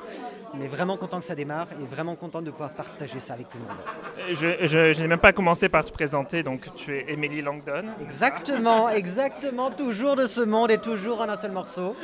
Mais 0.56 0.68
vraiment 0.68 0.98
content 0.98 1.20
que 1.20 1.26
ça 1.26 1.36
démarre 1.36 1.68
et 1.82 1.86
vraiment 1.86 2.16
content 2.16 2.42
de 2.42 2.52
pouvoir 2.52 2.72
partager 2.72 3.20
ça 3.20 3.34
avec 3.34 3.50
tout 3.50 3.58
le 3.58 3.64
monde. 3.64 4.66
Je, 4.66 5.00
n'ai 5.02 5.08
même 5.08 5.20
pas 5.20 5.34
commencé 5.34 5.70
par 5.70 5.86
te 5.86 5.92
présenter, 5.92 6.44
donc 6.44 6.74
tu 6.76 6.96
es 6.96 7.06
Émilie 7.12 7.42
Langdon. 7.42 7.86
Exactement, 8.02 8.90
exactement, 9.02 9.72
toujours 9.72 10.16
de 10.16 10.26
ce 10.26 10.42
monde 10.42 10.72
et 10.72 10.78
toujours 10.78 11.22
en 11.22 11.30
un 11.30 11.38
seul 11.38 11.52
morceau. 11.52 11.96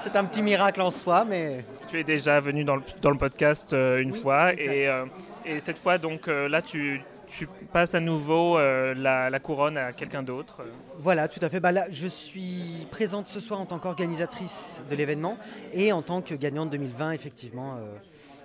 C'est 0.00 0.16
un 0.16 0.24
petit 0.24 0.42
miracle 0.42 0.80
en 0.80 0.90
soi, 0.90 1.24
mais 1.24 1.64
Tu 1.88 2.00
es 2.00 2.04
déjà 2.04 2.40
venu 2.40 2.64
dans 2.64 2.76
le, 2.76 2.82
dans 3.00 3.10
le 3.10 3.18
podcast 3.18 3.72
euh, 3.72 3.98
une 4.00 4.12
Oui, 4.12 4.20
fois 4.20 4.52
exact. 4.52 4.72
et, 4.72 4.88
euh, 4.88 5.04
et 5.44 5.60
cette 5.60 5.78
fois, 5.78 5.98
donc 5.98 6.28
euh, 6.28 6.48
là, 6.48 6.62
tu, 6.62 7.02
tu 7.36 7.48
passes 7.72 7.94
à 7.94 8.00
nouveau 8.00 8.58
euh, 8.58 8.94
la, 8.94 9.28
la 9.28 9.40
couronne 9.40 9.76
à 9.76 9.92
quelqu'un 9.92 10.22
d'autre. 10.22 10.62
Voilà, 10.98 11.26
tout 11.26 11.40
à 11.42 11.48
fait. 11.48 11.58
Bah 11.60 11.72
là, 11.72 11.86
je 11.90 12.06
suis 12.06 12.86
présente 12.90 13.28
ce 13.28 13.40
soir 13.40 13.60
en 13.60 13.66
tant 13.66 13.78
qu'organisatrice 13.78 14.80
de 14.88 14.94
l'événement 14.94 15.36
et 15.72 15.92
en 15.92 16.02
tant 16.02 16.22
que 16.22 16.34
gagnante 16.34 16.70
2020, 16.70 17.10
effectivement, 17.12 17.74
euh, 17.76 17.96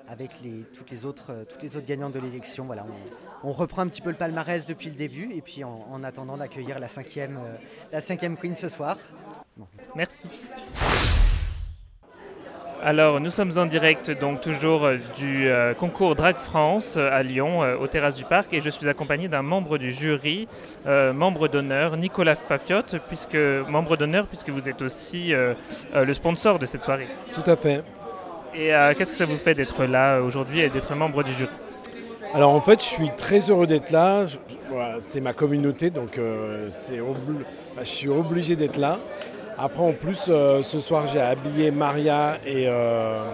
avec 0.08 0.42
les, 0.44 0.64
toutes, 0.74 0.90
les 0.90 1.06
autres, 1.06 1.32
euh, 1.32 1.46
toutes 1.46 1.62
les 1.62 1.78
autres 1.78 1.86
gagnantes 1.86 2.14
de 2.14 2.20
l'élection. 2.20 2.66
Voilà, 2.66 2.86
on, 3.44 3.50
on 3.50 3.52
reprend 3.52 3.84
un 3.84 3.88
petit 3.88 4.02
peu 4.02 4.10
le 4.10 4.16
palmarès 4.16 4.66
depuis 4.66 4.90
le 4.90 4.96
début 4.96 5.32
et 5.34 5.42
puis 5.42 5.64
en, 5.64 5.86
en 5.92 6.04
attendant 6.04 6.38
d'accueillir 6.38 6.80
la 6.80 6.88
cinquième, 6.88 7.38
euh, 7.38 7.56
la 7.92 8.02
cinquième 8.02 8.38
queen 8.38 8.56
ce 8.56 8.70
soir. 8.70 8.98
Merci. 9.96 10.24
Alors, 12.82 13.20
nous 13.20 13.30
sommes 13.30 13.52
en 13.58 13.66
direct, 13.66 14.10
donc 14.10 14.40
toujours 14.40 14.86
euh, 14.86 14.96
du 15.18 15.50
euh, 15.50 15.74
concours 15.74 16.16
Drag 16.16 16.38
France 16.38 16.96
euh, 16.98 17.10
à 17.12 17.24
Lyon, 17.24 17.62
euh, 17.62 17.76
aux 17.76 17.88
terrasses 17.88 18.16
du 18.16 18.24
parc, 18.24 18.54
et 18.54 18.62
je 18.62 18.70
suis 18.70 18.88
accompagné 18.88 19.28
d'un 19.28 19.42
membre 19.42 19.78
du 19.78 19.92
jury, 19.92 20.48
membre 20.86 21.50
d'honneur, 21.50 21.98
Nicolas 21.98 22.38
Fafiotte, 22.38 22.96
puisque 23.10 23.38
membre 23.68 23.98
d'honneur, 23.98 24.28
puisque 24.28 24.50
vous 24.50 24.70
êtes 24.70 24.82
aussi 24.82 25.34
le 25.94 26.14
sponsor 26.14 26.58
de 26.58 26.66
cette 26.66 26.82
soirée. 26.82 27.08
Tout 27.34 27.44
à 27.46 27.56
fait. 27.56 27.84
Et 28.56 28.70
qu'est-ce 28.98 29.12
que 29.12 29.18
ça 29.18 29.26
vous 29.26 29.38
fait 29.38 29.56
d'être 29.56 29.84
là 29.86 30.22
aujourd'hui 30.22 30.62
et 30.62 30.70
d'être 30.70 30.96
membre 30.96 31.24
du 31.24 31.34
jury? 31.34 31.52
Alors 32.34 32.52
en 32.52 32.62
fait, 32.62 32.80
je 32.80 32.88
suis 32.88 33.10
très 33.18 33.40
heureux 33.50 33.68
d'être 33.68 33.92
là. 33.92 34.26
Voilà, 34.70 34.98
c'est 35.02 35.20
ma 35.22 35.34
communauté, 35.34 35.90
donc 35.90 36.20
c'est 36.70 37.00
obli- 37.00 37.44
bah, 37.76 37.82
je 37.82 37.90
suis 37.90 38.10
obligé 38.10 38.56
d'être 38.56 38.78
là. 38.78 39.00
Après, 39.62 39.84
en 39.84 39.92
plus, 39.92 40.28
euh, 40.30 40.64
ce 40.64 40.80
soir, 40.80 41.06
j'ai 41.06 41.20
habillé 41.20 41.70
Maria 41.70 42.38
et 42.46 42.66
euh, 42.68 43.26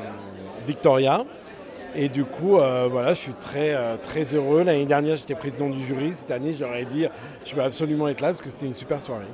Victoria. 0.66 1.24
Et 1.94 2.08
du 2.08 2.26
coup, 2.26 2.58
euh, 2.58 2.88
voilà, 2.90 3.14
je 3.14 3.20
suis 3.20 3.34
très, 3.36 3.78
très 4.02 4.34
heureux. 4.34 4.64
L'année 4.64 4.88
dernière, 4.88 5.18
j'étais 5.18 5.36
président 5.36 5.70
du 5.70 5.80
jury. 5.80 6.14
Cette 6.14 6.32
année, 6.32 6.52
j'aurais 6.52 6.86
dit, 6.86 7.06
je 7.46 7.56
veux 7.56 7.62
absolument 7.62 8.08
être 8.08 8.22
là 8.22 8.30
parce 8.30 8.42
que 8.42 8.50
c'était 8.50 8.66
une 8.66 8.74
super 8.74 9.04
soirée. 9.04 9.28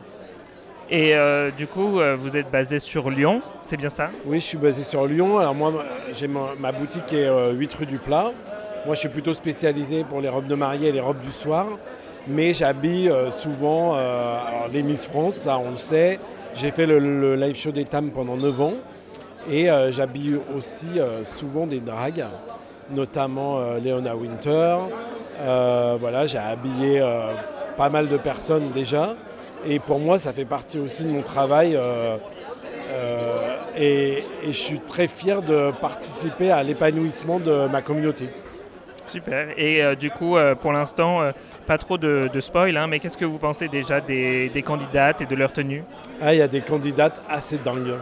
Et 0.90 1.16
du 1.58 1.66
coup, 1.66 2.02
vous 2.18 2.36
êtes 2.36 2.52
basé 2.52 2.78
sur 2.80 3.10
Lyon, 3.10 3.42
c'est 3.64 3.78
bien 3.78 3.90
ça? 3.90 4.10
Oui, 4.26 4.42
je 4.42 4.46
suis 4.46 4.58
basé 4.58 4.84
sur 4.84 5.08
Lyon. 5.08 5.40
Alors 5.40 5.56
moi, 5.56 5.74
j'ai 6.12 6.28
ma, 6.28 6.50
ma 6.60 6.74
boutique 6.74 7.14
est 7.14 7.28
euh, 7.28 7.54
8 7.54 7.74
rue 7.74 7.86
du 7.86 7.98
Plat. 7.98 8.34
Moi, 8.86 8.96
je 8.96 9.00
suis 9.00 9.10
plutôt 9.10 9.34
spécialisé 9.34 10.04
pour 10.04 10.20
les 10.20 10.28
robes 10.28 10.48
de 10.48 10.56
mariée 10.56 10.90
et 10.90 10.92
les 10.92 11.00
robes 11.00 11.22
du 11.22 11.32
soir. 11.32 11.66
Mais 12.28 12.54
j'habille 12.54 13.12
souvent 13.40 13.98
les 14.72 14.84
Miss 14.84 15.08
France, 15.08 15.38
ça 15.38 15.58
on 15.58 15.72
le 15.72 15.78
sait. 15.78 16.20
J'ai 16.54 16.72
fait 16.72 16.86
le, 16.86 17.36
live 17.36 17.56
show 17.56 17.72
des 17.72 17.86
Tam 17.86 18.12
pendant 18.12 18.36
9 18.36 18.62
ans. 18.62 18.74
Et 19.50 19.72
euh, 19.72 19.92
j'habille 19.92 20.40
aussi 20.56 21.00
euh, 21.00 21.24
souvent 21.26 21.66
des 21.66 21.80
dragues, 21.80 22.26
notamment 22.92 23.60
euh, 23.60 23.80
Leona 23.80 24.16
Winter. 24.16 24.78
Euh, 25.40 25.98
voilà, 26.00 26.28
j'ai 26.28 26.38
habillé 26.38 27.04
pas 27.78 27.90
mal 27.90 28.08
de 28.08 28.18
personnes 28.18 28.72
déjà. 28.72 29.16
Et 29.66 29.80
pour 29.80 30.00
moi, 30.00 30.20
ça 30.20 30.34
fait 30.34 30.46
partie 30.46 30.80
aussi 30.80 31.04
de 31.04 31.10
mon 31.10 31.22
travail. 31.22 31.80
et, 33.78 34.24
et 34.44 34.48
je 34.48 34.52
suis 34.52 34.80
très 34.80 35.08
fier 35.08 35.42
de 35.42 35.72
participer 35.80 36.52
à 36.52 36.62
l'épanouissement 36.62 37.40
de 37.40 37.68
ma 37.68 37.82
communauté. 37.82 38.30
Super. 39.06 39.50
Et 39.58 39.84
euh, 39.84 39.96
du 39.96 40.10
coup, 40.10 40.38
euh, 40.38 40.56
pour 40.56 40.72
l'instant, 40.72 41.22
euh, 41.22 41.32
pas 41.66 41.78
trop 41.78 41.98
de, 41.98 42.30
de 42.32 42.40
spoil, 42.40 42.78
hein, 42.78 42.88
mais 42.88 43.00
qu'est-ce 43.00 43.18
que 43.18 43.26
vous 43.26 43.40
pensez 43.40 43.68
déjà 43.68 44.00
des, 44.00 44.50
des 44.50 44.62
candidates 44.62 45.22
et 45.22 45.26
de 45.26 45.36
leur 45.36 45.52
tenue 45.52 45.84
Ah, 46.22 46.34
il 46.34 46.40
y 46.40 46.42
a 46.42 46.48
des 46.48 46.62
candidates 46.62 47.22
assez 47.30 47.58
dingues. 47.58 47.96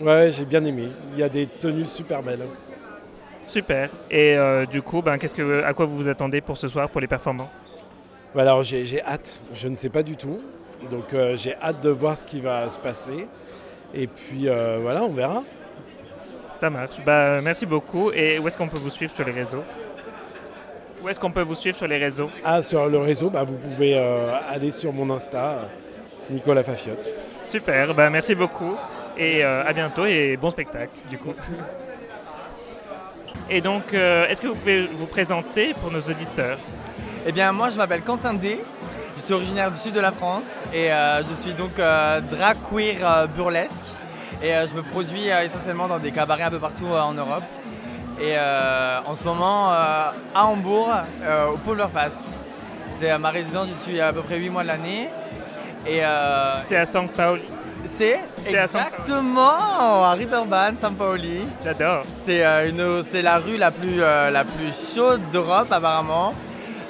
Ouais, 0.00 0.30
j'ai 0.32 0.44
bien 0.44 0.64
aimé. 0.64 0.88
Il 1.14 1.20
y 1.20 1.22
a 1.22 1.28
des 1.28 1.46
tenues 1.46 1.84
super 1.84 2.22
belles. 2.22 2.44
Super. 3.46 3.90
Et 4.10 4.36
du 4.70 4.80
coup, 4.82 5.02
ben, 5.02 5.18
qu'est-ce 5.18 5.34
que, 5.34 5.62
à 5.62 5.72
quoi 5.74 5.84
vous 5.86 5.96
vous 5.96 6.08
attendez 6.08 6.40
pour 6.40 6.56
ce 6.56 6.68
soir, 6.68 6.88
pour 6.88 7.00
les 7.00 7.06
performances 7.06 7.50
Bah 8.34 8.42
Alors 8.42 8.62
j'ai 8.62 9.02
hâte, 9.02 9.42
je 9.52 9.68
ne 9.68 9.76
sais 9.76 9.90
pas 9.90 10.02
du 10.02 10.16
tout. 10.16 10.38
Donc 10.90 11.14
j'ai 11.34 11.54
hâte 11.56 11.82
de 11.82 11.90
voir 11.90 12.16
ce 12.16 12.24
qui 12.24 12.40
va 12.40 12.68
se 12.70 12.80
passer. 12.80 13.28
Et 13.94 14.06
puis 14.06 14.48
voilà, 14.80 15.02
on 15.02 15.10
verra. 15.12 15.42
Ça 16.58 16.70
marche. 16.70 16.96
Bah, 17.04 17.40
merci 17.42 17.66
beaucoup. 17.66 18.10
Et 18.12 18.38
où 18.38 18.48
est-ce 18.48 18.56
qu'on 18.56 18.68
peut 18.68 18.78
vous 18.78 18.90
suivre 18.90 19.12
sur 19.14 19.24
les 19.24 19.32
réseaux? 19.32 19.64
Où 21.02 21.08
est-ce 21.08 21.18
qu'on 21.18 21.30
peut 21.32 21.42
vous 21.42 21.54
suivre 21.56 21.76
sur 21.76 21.88
les 21.88 21.98
réseaux 21.98 22.30
Ah, 22.44 22.62
sur 22.62 22.86
le 22.88 22.98
réseau, 22.98 23.28
bah, 23.28 23.42
vous 23.44 23.56
pouvez 23.56 23.96
euh, 23.96 24.32
aller 24.48 24.70
sur 24.70 24.92
mon 24.92 25.10
Insta, 25.10 25.68
Nicolas 26.30 26.62
Fafiotte. 26.62 27.16
Super. 27.46 27.92
Bah, 27.94 28.08
merci 28.08 28.34
beaucoup. 28.34 28.76
Et 29.16 29.44
euh, 29.44 29.66
à 29.66 29.72
bientôt 29.72 30.06
et 30.06 30.36
bon 30.40 30.50
spectacle, 30.50 30.94
du 31.10 31.18
coup. 31.18 31.34
Et 33.50 33.60
donc, 33.60 33.92
euh, 33.92 34.26
est-ce 34.28 34.40
que 34.40 34.46
vous 34.46 34.54
pouvez 34.54 34.86
vous 34.86 35.06
présenter 35.06 35.74
pour 35.74 35.90
nos 35.90 36.00
auditeurs 36.00 36.58
Eh 37.26 37.32
bien, 37.32 37.52
moi, 37.52 37.68
je 37.68 37.76
m'appelle 37.76 38.02
Quentin 38.02 38.34
D. 38.34 38.60
Je 39.16 39.22
suis 39.22 39.34
originaire 39.34 39.70
du 39.70 39.76
sud 39.76 39.92
de 39.92 40.00
la 40.00 40.12
France 40.12 40.64
et 40.72 40.90
euh, 40.90 41.22
je 41.22 41.34
suis 41.42 41.52
donc 41.52 41.78
euh, 41.78 42.20
drag 42.20 42.56
queer 42.70 42.96
euh, 43.04 43.26
burlesque. 43.26 43.72
Et 44.42 44.54
euh, 44.54 44.66
je 44.66 44.74
me 44.74 44.82
produis 44.82 45.30
euh, 45.30 45.42
essentiellement 45.44 45.86
dans 45.86 45.98
des 45.98 46.10
cabarets 46.12 46.44
un 46.44 46.50
peu 46.50 46.58
partout 46.58 46.86
euh, 46.86 47.00
en 47.00 47.12
Europe. 47.12 47.42
Et 48.22 48.34
euh, 48.36 49.00
en 49.04 49.16
ce 49.16 49.24
moment, 49.24 49.72
euh, 49.72 50.10
à 50.32 50.46
Hambourg, 50.46 50.88
euh, 51.24 51.48
au 51.48 51.56
Pulverfest. 51.56 52.22
C'est 52.92 53.18
ma 53.18 53.30
résidence, 53.30 53.66
j'y 53.66 53.74
suis 53.74 54.00
à 54.00 54.12
peu 54.12 54.22
près 54.22 54.38
8 54.38 54.48
mois 54.50 54.62
de 54.62 54.68
l'année. 54.68 55.08
Et 55.84 56.02
C'est 56.64 56.76
à 56.76 56.86
San 56.86 57.08
Paolo. 57.08 57.42
c'est 57.84 58.20
exactement 58.46 60.04
à 60.04 60.12
Riverbahn, 60.16 60.76
San 60.80 60.94
Paoli. 60.94 61.48
J'adore. 61.64 62.02
C'est 62.14 62.44
euh, 62.44 63.02
la 63.22 63.38
rue 63.38 63.56
la 63.56 63.72
plus, 63.72 64.00
euh, 64.00 64.30
la 64.30 64.44
plus 64.44 64.72
chaude 64.94 65.28
d'Europe 65.32 65.72
apparemment. 65.72 66.32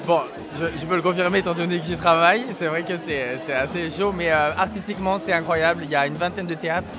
Bon, 0.05 0.19
je, 0.59 0.65
je 0.79 0.85
peux 0.85 0.95
le 0.97 1.01
confirmer 1.01 1.39
étant 1.39 1.53
donné 1.55 1.79
que 1.79 1.85
j'y 1.85 1.97
travaille. 1.97 2.43
C'est 2.53 2.67
vrai 2.67 2.83
que 2.83 2.97
c'est 2.97 3.39
c'est 3.43 3.53
assez 3.53 3.89
chaud, 3.89 4.13
mais 4.15 4.31
euh, 4.31 4.51
artistiquement 4.55 5.17
c'est 5.17 5.33
incroyable. 5.33 5.81
Il 5.85 5.89
y 5.89 5.95
a 5.95 6.05
une 6.05 6.13
vingtaine 6.15 6.45
de 6.45 6.53
théâtres. 6.53 6.91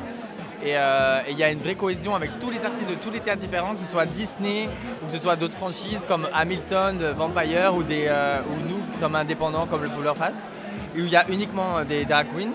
Et 0.65 0.79
euh, 0.79 1.21
et 1.29 1.33
il 1.33 1.39
y 1.39 1.45
a 1.45 1.51
une 1.51 1.59
vraie 1.59 1.75
cohésion 1.75 2.15
avec 2.15 2.39
tous 2.41 2.49
les 2.49 2.65
artistes 2.65 2.89
de 2.89 2.95
tous 2.95 3.11
les 3.11 3.21
théâtres 3.21 3.43
différents, 3.43 3.75
que 3.75 3.81
ce 3.81 3.93
soit 3.93 4.07
Disney 4.07 4.67
ou 5.03 5.07
que 5.07 5.13
ce 5.13 5.19
soit 5.19 5.37
d'autres 5.37 5.59
franchises 5.59 6.07
comme 6.09 6.27
Hamilton, 6.33 6.99
euh, 7.03 7.13
Vampire 7.13 7.75
euh, 7.75 8.39
ou 8.49 8.69
nous 8.69 8.81
qui 8.91 8.99
sommes 8.99 9.15
indépendants 9.15 9.67
comme 9.67 9.83
le 9.83 9.91
Polar 9.91 10.17
Face, 10.17 10.45
où 10.95 11.01
il 11.01 11.11
y 11.11 11.17
a 11.17 11.27
uniquement 11.29 11.85
des 11.85 12.07
drag 12.07 12.29
queens. 12.35 12.53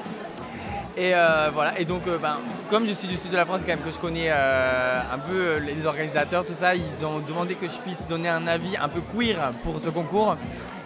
Et 0.97 1.13
voilà, 1.53 1.79
et 1.79 1.85
donc 1.85 2.01
ben, 2.21 2.39
comme 2.67 2.85
je 2.85 2.91
suis 2.91 3.07
du 3.07 3.15
sud 3.15 3.31
de 3.31 3.37
la 3.37 3.45
France, 3.45 3.61
quand 3.61 3.69
même 3.69 3.79
que 3.79 3.91
je 3.91 3.99
connais 3.99 4.29
un 4.29 5.17
peu 5.17 5.57
les 5.59 5.85
organisateurs, 5.85 6.45
tout 6.45 6.53
ça, 6.53 6.75
ils 6.75 7.05
ont 7.05 7.19
demandé 7.19 7.55
que 7.55 7.69
je 7.69 7.77
puisse 7.77 8.05
donner 8.05 8.27
un 8.27 8.45
avis 8.47 8.75
un 8.75 8.89
peu 8.89 8.99
queer 8.99 9.37
pour 9.63 9.79
ce 9.79 9.87
concours. 9.87 10.35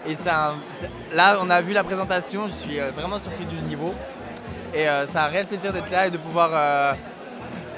Et 0.05 0.15
ça, 0.15 0.53
là, 1.15 1.39
on 1.41 1.49
a 1.49 1.61
vu 1.61 1.73
la 1.73 1.83
présentation, 1.83 2.47
je 2.47 2.53
suis 2.53 2.77
vraiment 2.95 3.19
surpris 3.19 3.45
du 3.45 3.55
niveau. 3.63 3.95
Et 4.75 4.85
c'est 5.07 5.17
un 5.17 5.25
réel 5.25 5.47
plaisir 5.47 5.73
d'être 5.73 5.89
là 5.89 6.05
et 6.05 6.11
de 6.11 6.17
pouvoir 6.17 6.95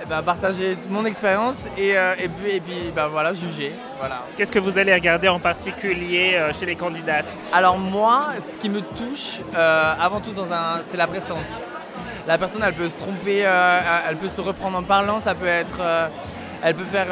eh 0.05 0.09
ben, 0.09 0.21
partager 0.21 0.77
mon 0.89 1.03
expérience 1.05 1.65
et, 1.77 1.97
euh, 1.97 2.13
et 2.19 2.29
puis, 2.29 2.51
et 2.51 2.61
puis 2.61 2.91
ben, 2.95 3.07
voilà, 3.07 3.33
juger. 3.33 3.73
Voilà. 3.99 4.23
Qu'est-ce 4.37 4.51
que 4.51 4.59
vous 4.59 4.77
allez 4.77 4.93
regarder 4.93 5.27
en 5.27 5.39
particulier 5.39 6.33
euh, 6.35 6.53
chez 6.53 6.65
les 6.65 6.75
candidates? 6.75 7.25
Alors 7.51 7.77
moi, 7.77 8.27
ce 8.51 8.57
qui 8.57 8.69
me 8.69 8.81
touche 8.81 9.39
euh, 9.55 9.93
avant 9.99 10.19
tout 10.19 10.31
dans 10.31 10.51
un, 10.53 10.79
c'est 10.87 10.97
la 10.97 11.07
prestance. 11.07 11.47
La 12.27 12.37
personne, 12.37 12.63
elle 12.65 12.73
peut 12.73 12.89
se 12.89 12.97
tromper, 12.97 13.39
elle 14.09 14.17
peut 14.17 14.29
se 14.29 14.41
reprendre 14.41 14.79
en 14.79 14.81
parlant, 14.83 15.19
ça 15.19 15.35
peut 15.35 15.45
être, 15.45 15.79
elle 16.63 16.73
peut 16.73 16.83
faire 16.85 17.05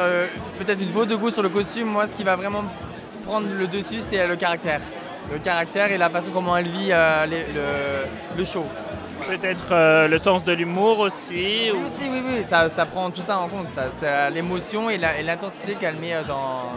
peut-être 0.58 0.82
une 0.82 0.88
faute 0.88 1.06
de 1.08 1.14
goût 1.14 1.30
sur 1.30 1.40
le 1.44 1.50
costume. 1.50 1.86
Moi, 1.86 2.08
ce 2.08 2.16
qui 2.16 2.24
va 2.24 2.34
vraiment 2.34 2.64
prendre 3.24 3.46
le 3.56 3.68
dessus, 3.68 4.00
c'est 4.00 4.26
le 4.26 4.34
caractère, 4.34 4.80
le 5.32 5.38
caractère 5.38 5.92
et 5.92 5.98
la 5.98 6.10
façon 6.10 6.30
comment 6.32 6.56
elle 6.56 6.66
vit 6.66 6.88
les- 7.28 7.46
le, 7.54 8.36
le 8.36 8.44
show. 8.44 8.66
Peut-être 9.28 9.72
euh, 9.72 10.08
le 10.08 10.18
sens 10.18 10.44
de 10.44 10.52
l'humour 10.52 10.98
aussi 10.98 11.70
ou... 11.72 11.84
Oui, 11.84 12.08
oui, 12.10 12.22
oui, 12.24 12.44
ça, 12.48 12.68
ça 12.68 12.84
prend 12.86 13.10
tout 13.10 13.22
ça 13.22 13.38
en 13.38 13.48
compte, 13.48 13.68
ça, 13.68 13.84
c'est 13.98 14.30
l'émotion 14.30 14.90
et 14.90 14.98
l'intensité 14.98 15.74
qu'elle 15.74 15.96
met 15.96 16.14
euh, 16.14 16.22
dans, 16.24 16.72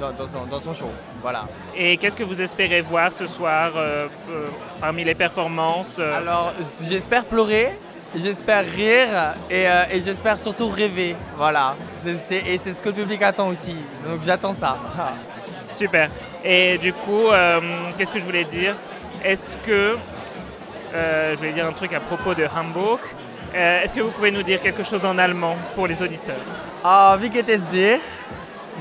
dans, 0.00 0.12
dans 0.12 0.26
son, 0.26 0.46
dans 0.46 0.60
son 0.60 0.74
show. 0.74 0.90
Voilà. 1.22 1.48
Et 1.76 1.96
qu'est-ce 1.96 2.16
que 2.16 2.22
vous 2.22 2.40
espérez 2.40 2.80
voir 2.82 3.12
ce 3.12 3.26
soir 3.26 3.72
euh, 3.76 4.08
euh, 4.30 4.46
parmi 4.80 5.04
les 5.04 5.14
performances 5.14 5.98
Alors, 5.98 6.52
j'espère 6.82 7.24
pleurer, 7.24 7.78
j'espère 8.14 8.64
rire 8.64 9.34
et, 9.50 9.64
et 9.90 10.00
j'espère 10.00 10.38
surtout 10.38 10.68
rêver. 10.68 11.16
Voilà. 11.36 11.76
Et 12.06 12.58
c'est 12.58 12.74
ce 12.74 12.80
que 12.82 12.90
le 12.90 12.94
public 12.94 13.22
attend 13.22 13.48
aussi. 13.48 13.76
Donc 14.06 14.22
j'attends 14.22 14.52
ça. 14.54 14.76
Super. 15.70 16.10
Et 16.44 16.78
du 16.78 16.92
coup, 16.92 17.28
qu'est-ce 17.96 18.12
que 18.12 18.20
je 18.20 18.24
voulais 18.24 18.44
dire? 18.44 18.76
Est-ce 19.24 19.56
que, 19.58 19.96
je 21.32 21.36
voulais 21.36 21.52
dire 21.52 21.66
un 21.66 21.72
truc 21.72 21.92
à 21.92 22.00
propos 22.00 22.34
de 22.34 22.46
Hamburg, 22.46 23.00
Euh, 23.54 23.82
est-ce 23.82 23.94
que 23.94 24.00
vous 24.02 24.10
pouvez 24.10 24.30
nous 24.32 24.42
dire 24.42 24.60
quelque 24.60 24.82
chose 24.84 25.04
en 25.06 25.16
allemand 25.16 25.56
pour 25.74 25.86
les 25.86 26.02
auditeurs? 26.02 26.44
Ah, 26.84 27.16
wie 27.18 27.30
geht 27.30 27.48
es 27.48 27.62
dir? 27.70 28.00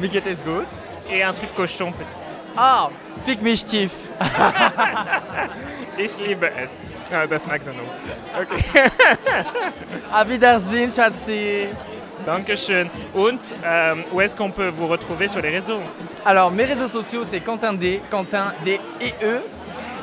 Wie 0.01 0.09
geht 0.09 0.25
es 0.27 0.43
gut? 0.43 0.67
Et 1.09 1.23
un 1.23 1.33
truc 1.33 1.53
cochon 1.55 1.91
peut-être. 1.93 2.09
Ah, 2.57 2.89
fick 3.23 3.41
mich 3.41 3.63
tief. 3.65 3.91
Ich 5.97 6.17
liebe 6.17 6.47
es. 6.61 6.73
Ah, 7.09 7.25
das 7.25 7.45
McDonald's. 7.47 7.99
Ok. 8.37 8.59
Auf 10.11 10.27
Wiedersehen, 10.27 10.89
Schatzi. 10.91 11.67
Dankeschön. 12.25 12.89
Und 13.13 13.39
euh, 13.63 13.95
où 14.11 14.19
est-ce 14.19 14.35
qu'on 14.35 14.51
peut 14.51 14.67
vous 14.69 14.87
retrouver 14.87 15.29
sur 15.29 15.41
les 15.41 15.51
réseaux? 15.51 15.79
Alors, 16.25 16.51
mes 16.51 16.65
réseaux 16.65 16.89
sociaux, 16.89 17.23
c'est 17.23 17.39
Quentin 17.39 17.71
D, 17.73 18.01
Quentin 18.09 18.53
D 18.65 18.79
et 18.99 19.13
E. 19.23 19.39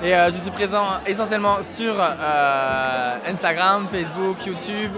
Et 0.03 0.15
euh, 0.15 0.31
je 0.31 0.37
suis 0.37 0.51
présent 0.51 0.85
essentiellement 1.07 1.59
sur 1.63 1.95
euh, 1.99 3.17
Instagram, 3.29 3.87
Facebook, 3.91 4.45
YouTube. 4.45 4.91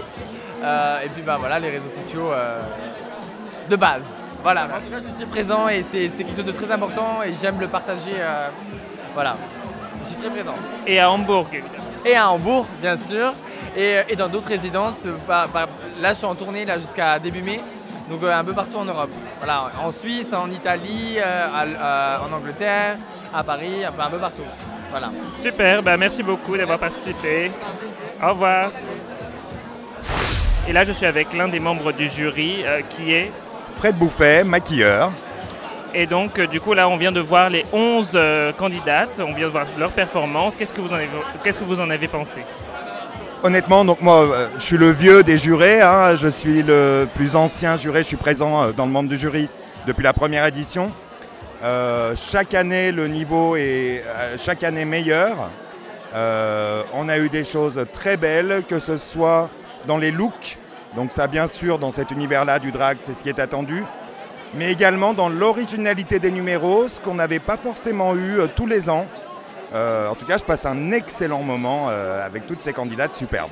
euh, 0.63 0.99
et 1.05 1.09
puis, 1.09 1.21
bah 1.21 1.37
voilà, 1.39 1.59
les 1.59 1.69
réseaux 1.69 1.89
sociaux 1.89 2.29
de 3.69 3.75
base. 3.75 4.03
Voilà, 4.41 4.63
en 4.65 4.81
tout 4.83 4.89
cas, 4.91 4.97
je 4.97 5.03
suis 5.05 5.13
très 5.13 5.25
présent 5.25 5.67
et 5.67 5.81
c'est 5.83 6.07
quelque 6.09 6.35
chose 6.35 6.45
de 6.45 6.51
très 6.51 6.71
important 6.71 7.21
et 7.25 7.33
j'aime 7.33 7.59
le 7.59 7.67
partager. 7.67 8.13
voilà, 9.13 9.35
je 10.03 10.07
suis 10.07 10.17
très 10.17 10.29
présent. 10.29 10.53
Et 10.87 10.99
à 10.99 11.09
Hambourg, 11.09 11.47
évidemment. 11.51 11.83
Et 12.05 12.15
à 12.15 12.29
Hambourg, 12.29 12.65
bien 12.81 12.97
sûr, 12.97 13.33
et, 13.75 13.97
et 14.09 14.15
dans 14.15 14.27
d'autres 14.27 14.49
résidences. 14.49 15.05
par- 15.27 15.47
par- 15.49 15.67
là, 15.99 16.09
je 16.13 16.17
suis 16.17 16.25
en 16.27 16.35
tournée 16.35 16.65
jusqu'à 16.77 17.17
début 17.19 17.41
mai, 17.41 17.59
donc 18.09 18.21
euh, 18.23 18.31
un 18.39 18.43
peu 18.43 18.53
partout 18.53 18.77
en 18.77 18.85
Europe. 18.85 19.09
Voilà, 19.39 19.71
en 19.83 19.91
Suisse, 19.91 20.31
en 20.33 20.49
Italie, 20.51 21.17
euh, 21.17 21.47
à- 21.81 22.21
en 22.23 22.31
Angleterre, 22.31 22.97
à 23.33 23.43
Paris, 23.43 23.83
un 23.83 23.91
peu, 23.91 24.01
un 24.03 24.09
peu 24.11 24.17
partout. 24.19 24.43
Voilà. 24.97 25.11
Super, 25.41 25.83
bah 25.83 25.97
merci 25.97 26.23
beaucoup 26.23 26.55
d'avoir 26.55 26.79
participé. 26.79 27.51
Au 28.23 28.29
revoir. 28.29 28.71
Et 30.69 30.71
là, 30.71 30.85
je 30.85 30.93
suis 30.93 31.05
avec 31.05 31.33
l'un 31.33 31.49
des 31.49 31.59
membres 31.59 31.91
du 31.91 32.07
jury 32.07 32.63
euh, 32.63 32.79
qui 32.87 33.11
est. 33.11 33.29
Fred 33.75 33.97
Bouffet, 33.97 34.45
maquilleur. 34.45 35.11
Et 35.93 36.07
donc, 36.07 36.39
euh, 36.39 36.47
du 36.47 36.61
coup, 36.61 36.73
là, 36.73 36.87
on 36.87 36.95
vient 36.95 37.11
de 37.11 37.19
voir 37.19 37.49
les 37.49 37.65
11 37.73 38.11
euh, 38.15 38.53
candidates, 38.53 39.19
on 39.21 39.33
vient 39.33 39.47
de 39.47 39.51
voir 39.51 39.65
leur 39.77 39.91
performance. 39.91 40.55
Qu'est-ce 40.55 40.71
que 40.71 40.79
vous 40.79 40.93
en 40.93 40.95
avez, 40.95 41.09
qu'est-ce 41.43 41.59
que 41.59 41.65
vous 41.65 41.81
en 41.81 41.89
avez 41.89 42.07
pensé? 42.07 42.39
Honnêtement, 43.43 43.83
donc 43.83 43.99
moi, 43.99 44.25
je 44.57 44.63
suis 44.63 44.77
le 44.77 44.91
vieux 44.91 45.23
des 45.23 45.37
jurés. 45.37 45.81
hein. 45.81 46.15
Je 46.15 46.29
suis 46.29 46.63
le 46.63 47.05
plus 47.13 47.35
ancien 47.35 47.75
juré. 47.75 48.03
Je 48.03 48.07
suis 48.07 48.15
présent 48.15 48.71
dans 48.71 48.85
le 48.85 48.91
membre 48.93 49.09
du 49.09 49.17
jury 49.17 49.49
depuis 49.87 50.03
la 50.03 50.13
première 50.13 50.45
édition. 50.45 50.89
Euh, 51.65 52.13
chaque 52.15 52.53
année, 52.53 52.91
le 52.91 53.07
niveau 53.07 53.55
est 53.55 54.03
euh, 54.05 54.37
chaque 54.37 54.63
année 54.63 54.85
meilleur. 54.85 55.49
Euh, 56.13 56.83
on 56.93 57.09
a 57.09 57.17
eu 57.17 57.27
des 57.27 57.43
choses 57.43 57.83
très 57.91 58.17
belles, 58.17 58.63
que 58.67 58.77
ce 58.77 58.97
soit 58.97 59.49
dans 59.87 59.97
les 59.97 60.11
looks. 60.11 60.59
Donc 60.95 61.11
ça, 61.11 61.25
bien 61.25 61.47
sûr, 61.47 61.79
dans 61.79 61.89
cet 61.89 62.11
univers-là 62.11 62.59
du 62.59 62.71
drag, 62.71 62.97
c'est 62.99 63.15
ce 63.15 63.23
qui 63.23 63.29
est 63.29 63.39
attendu. 63.39 63.83
Mais 64.53 64.71
également 64.71 65.15
dans 65.15 65.27
l'originalité 65.27 66.19
des 66.19 66.29
numéros, 66.29 66.87
ce 66.87 67.01
qu'on 67.01 67.15
n'avait 67.15 67.39
pas 67.39 67.57
forcément 67.57 68.15
eu 68.15 68.37
tous 68.55 68.67
les 68.67 68.87
ans. 68.89 69.07
En 69.73 70.15
tout 70.15 70.25
cas, 70.25 70.37
je 70.37 70.43
passe 70.43 70.65
un 70.65 70.91
excellent 70.91 71.41
moment 71.41 71.89
avec 71.89 72.47
toutes 72.47 72.61
ces 72.61 72.71
candidates 72.71 73.13
superbes. 73.13 73.51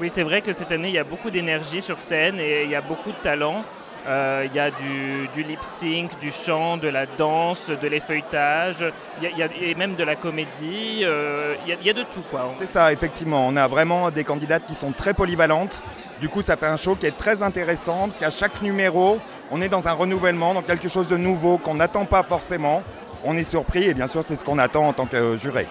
Oui, 0.00 0.08
c'est 0.08 0.22
vrai 0.22 0.40
que 0.40 0.54
cette 0.54 0.72
année, 0.72 0.88
il 0.88 0.94
y 0.94 0.98
a 0.98 1.04
beaucoup 1.04 1.30
d'énergie 1.30 1.82
sur 1.82 2.00
scène 2.00 2.38
et 2.38 2.62
il 2.62 2.70
y 2.70 2.74
a 2.74 2.80
beaucoup 2.80 3.10
de 3.10 3.18
talent. 3.22 3.64
Euh, 4.06 4.46
il 4.50 4.54
y 4.56 4.58
a 4.58 4.70
du, 4.70 5.28
du 5.34 5.42
lip 5.42 5.62
sync, 5.62 6.18
du 6.20 6.30
chant, 6.30 6.78
de 6.78 6.88
la 6.88 7.04
danse, 7.04 7.68
de 7.68 7.86
l'effeuilletage, 7.86 8.76
il 9.20 9.24
y 9.24 9.26
a- 9.26 9.30
il 9.30 9.38
y 9.38 9.42
a- 9.42 9.48
et 9.70 9.74
même 9.74 9.94
de 9.94 10.04
la 10.04 10.16
comédie. 10.16 11.00
euh, 11.02 11.54
il, 11.64 11.68
y 11.70 11.72
a, 11.72 11.76
il 11.80 11.86
y 11.86 11.90
a 11.90 11.92
de 11.92 12.02
tout, 12.02 12.22
quoi. 12.30 12.48
C'est 12.58 12.66
ça, 12.66 12.92
effectivement. 12.92 13.46
On 13.46 13.56
a 13.56 13.66
vraiment 13.68 14.10
des 14.10 14.24
candidates 14.24 14.64
qui 14.66 14.74
sont 14.74 14.92
très 14.92 15.12
polyvalentes. 15.12 15.82
Du 16.20 16.28
coup, 16.28 16.40
ça 16.42 16.56
fait 16.56 16.66
un 16.66 16.76
show 16.78 16.94
qui 16.96 17.06
est 17.06 17.16
très 17.16 17.42
intéressant 17.42 18.04
parce 18.06 18.18
qu'à 18.18 18.30
chaque 18.30 18.62
numéro, 18.62 19.18
on 19.50 19.60
est 19.60 19.68
dans 19.68 19.86
un 19.86 19.92
renouvellement, 19.92 20.54
dans 20.54 20.62
quelque 20.62 20.88
chose 20.88 21.06
de 21.06 21.16
nouveau 21.18 21.58
qu'on 21.58 21.74
n'attend 21.74 22.04
pas 22.06 22.22
forcément. 22.22 22.82
On 23.22 23.36
est 23.36 23.44
surpris 23.44 23.84
et 23.84 23.94
bien 23.94 24.06
sûr, 24.06 24.22
c'est 24.24 24.36
ce 24.36 24.44
qu'on 24.44 24.58
attend 24.58 24.88
en 24.88 24.92
tant 24.94 25.06
que 25.06 25.36
juré. 25.36 25.66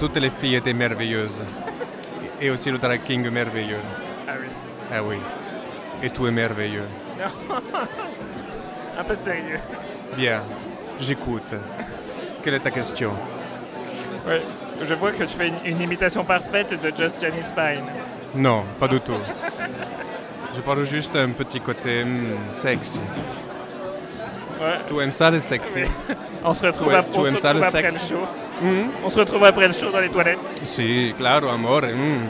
Toutes 0.00 0.16
les 0.16 0.30
filles 0.30 0.56
étaient 0.56 0.72
merveilleuses. 0.74 1.40
Et 2.40 2.50
aussi 2.50 2.70
le 2.70 2.78
drag 2.78 3.02
king 3.04 3.28
merveilleux. 3.30 3.78
Ah 4.28 4.32
oui. 4.40 4.46
Ah 4.92 5.02
oui. 5.02 5.16
Et 6.02 6.10
tout 6.10 6.26
est 6.26 6.30
merveilleux. 6.32 6.84
Un 8.98 9.04
peu 9.04 9.16
de 9.16 9.22
sérieux. 9.22 9.58
Bien, 10.16 10.42
j'écoute. 11.00 11.54
Quelle 12.42 12.54
est 12.54 12.60
ta 12.60 12.70
question? 12.70 13.12
Ouais, 14.26 14.42
je 14.82 14.94
vois 14.94 15.10
que 15.12 15.24
tu 15.24 15.26
fais 15.28 15.48
une, 15.48 15.56
une 15.64 15.80
imitation 15.80 16.24
parfaite 16.24 16.80
de 16.80 16.92
Just 16.96 17.16
Janice 17.20 17.52
Fine. 17.54 17.84
Non, 18.34 18.64
pas 18.78 18.88
du 18.88 19.00
tout. 19.00 19.18
Je 20.54 20.60
parle 20.60 20.84
juste 20.84 21.16
un 21.16 21.30
petit 21.30 21.60
côté 21.60 22.04
hmm, 22.04 22.36
sexy. 22.52 23.00
Ouais. 24.60 24.78
Tu 24.86 25.00
aimes 25.00 25.12
ça 25.12 25.30
le 25.30 25.38
sexy? 25.38 25.80
Oui. 26.08 26.14
On 26.44 26.54
se 26.54 26.66
retrouve, 26.66 26.92
Tu, 26.92 27.10
tu 27.12 27.18
on 27.18 27.24
se 27.34 27.40
ça 27.40 27.48
retrouve 27.52 27.64
après 27.64 27.88
sexe 27.90 28.02
le 28.10 28.16
show. 28.16 28.22
Hmm? 28.60 28.88
On 29.04 29.10
se 29.10 29.18
retrouve 29.18 29.44
après 29.44 29.66
le 29.68 29.72
show 29.72 29.90
dans 29.90 30.00
les 30.00 30.08
toilettes. 30.08 30.38
Si, 30.64 31.14
claro, 31.16 31.48
amore. 31.48 31.82
hmm. 31.82 32.26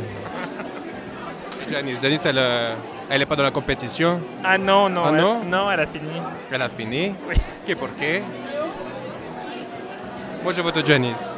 Janice, 1.71 2.01
Janice, 2.03 2.25
elle, 2.27 2.39
euh, 2.39 2.75
elle 3.15 3.21
est 3.23 3.27
pas 3.27 3.37
dans 3.37 3.43
la 3.43 3.51
compétition? 3.51 4.21
Ah 4.43 4.57
non, 4.57 4.89
non, 4.89 5.03
Ah 5.05 5.11
elle, 5.13 5.21
non? 5.21 5.45
non, 5.45 5.71
elle 5.71 5.81
a 5.81 5.87
fini. 5.87 6.11
Elle 6.51 6.63
a 6.63 6.69
fini? 6.71 7.15
Oui. 7.29 7.35
Que 7.67 7.75
por 7.75 7.91
qué? 7.95 8.23
Moi, 10.43 10.53
je 10.53 10.63
vote 10.63 10.85
Janice. 10.87 11.29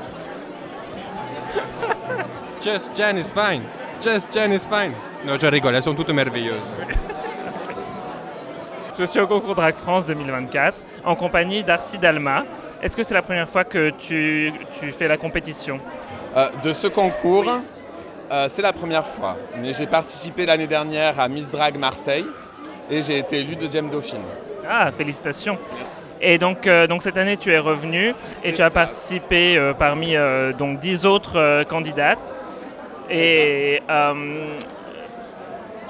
Just 2.62 2.92
Janice, 2.96 3.32
fine. 3.32 3.62
Just 4.00 4.32
Janice, 4.32 4.64
fine. 4.66 4.92
Non, 5.26 5.34
je 5.36 5.46
rigole, 5.48 5.74
elles 5.74 5.82
sont 5.82 5.94
toutes 5.94 6.10
merveilleuses. 6.10 6.72
Je 8.96 9.04
suis 9.06 9.18
au 9.18 9.26
concours 9.26 9.56
Drag 9.56 9.74
France 9.74 10.06
2024 10.06 10.80
en 11.04 11.16
compagnie 11.16 11.64
d'Arcy 11.64 11.98
Dalma. 11.98 12.44
Est-ce 12.80 12.96
que 12.96 13.02
c'est 13.02 13.14
la 13.14 13.22
première 13.22 13.48
fois 13.48 13.64
que 13.64 13.90
tu, 13.90 14.52
tu 14.78 14.92
fais 14.92 15.08
la 15.08 15.16
compétition? 15.16 15.80
Euh, 16.36 16.46
de 16.62 16.72
ce 16.72 16.86
concours, 16.86 17.50
euh, 18.34 18.46
c'est 18.48 18.62
la 18.62 18.72
première 18.72 19.06
fois. 19.06 19.36
Mais 19.60 19.72
j'ai 19.72 19.86
participé 19.86 20.44
l'année 20.44 20.66
dernière 20.66 21.20
à 21.20 21.28
Miss 21.28 21.50
Drag 21.50 21.78
Marseille 21.78 22.26
et 22.90 23.00
j'ai 23.00 23.18
été 23.18 23.38
élue 23.38 23.54
deuxième 23.54 23.90
dauphine. 23.90 24.22
Ah, 24.68 24.90
félicitations. 24.90 25.56
Et 26.20 26.38
donc, 26.38 26.66
euh, 26.66 26.88
donc 26.88 27.02
cette 27.02 27.16
année, 27.16 27.36
tu 27.36 27.52
es 27.52 27.58
revenu 27.58 28.12
et 28.42 28.52
tu 28.52 28.62
as 28.62 28.70
participé 28.70 29.56
euh, 29.56 29.72
parmi 29.72 30.14
donc 30.58 30.80
10 30.80 31.06
autres 31.06 31.64
candidates. 31.68 32.34
Et 33.08 33.80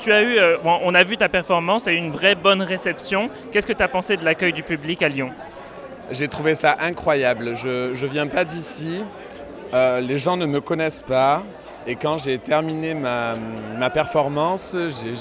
tu 0.01 0.12
as 0.12 0.23
eu, 0.23 0.39
bon, 0.62 0.81
on 0.83 0.95
a 0.95 1.03
vu 1.03 1.16
ta 1.16 1.31
performance, 1.31 1.85
tu 1.85 1.89
as 1.89 1.93
eu 1.93 1.97
une 1.97 2.11
vraie 2.11 2.35
bonne 2.35 2.61
réception. 2.61 3.31
Qu'est-ce 3.53 3.66
que 3.66 3.73
tu 3.73 3.83
as 3.83 3.89
pensé 3.89 4.19
de 4.19 4.25
l'accueil 4.25 4.53
du 4.53 4.62
public 4.62 5.03
à 5.03 5.09
Lyon? 5.09 5.31
J'ai 6.11 6.29
trouvé 6.29 6.55
ça 6.55 6.77
incroyable. 6.81 7.55
Je 7.57 7.91
ne 7.91 8.11
viens 8.11 8.27
pas 8.27 8.45
d'ici. 8.45 9.01
Les 9.73 10.19
gens 10.19 10.37
ne 10.37 10.45
me 10.45 10.61
connaissent 10.61 11.03
pas. 11.03 11.43
Et 11.86 11.97
quand 11.97 12.16
j'ai 12.19 12.39
terminé 12.39 12.94
ma, 12.94 13.35
ma 13.78 13.90
performance, 13.90 14.74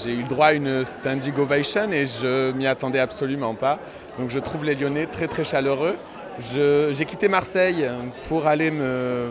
j'ai 0.04 0.14
eu 0.14 0.22
le 0.22 0.28
droit 0.30 0.48
à 0.48 0.54
une 0.54 0.86
standing 0.86 1.38
ovation 1.38 1.92
et 1.92 2.08
je 2.08 2.52
m'y 2.54 2.68
attendais 2.68 3.00
absolument 3.00 3.54
pas. 3.54 3.80
Donc 4.18 4.30
je 4.30 4.40
trouve 4.40 4.64
les 4.64 4.76
Lyonnais 4.76 5.08
très 5.08 5.28
très 5.28 5.44
chaleureux. 5.44 5.96
J'ai 6.40 7.06
quitté 7.06 7.28
Marseille 7.28 7.86
pour 8.30 8.48
aller 8.48 8.72
me, 8.72 9.30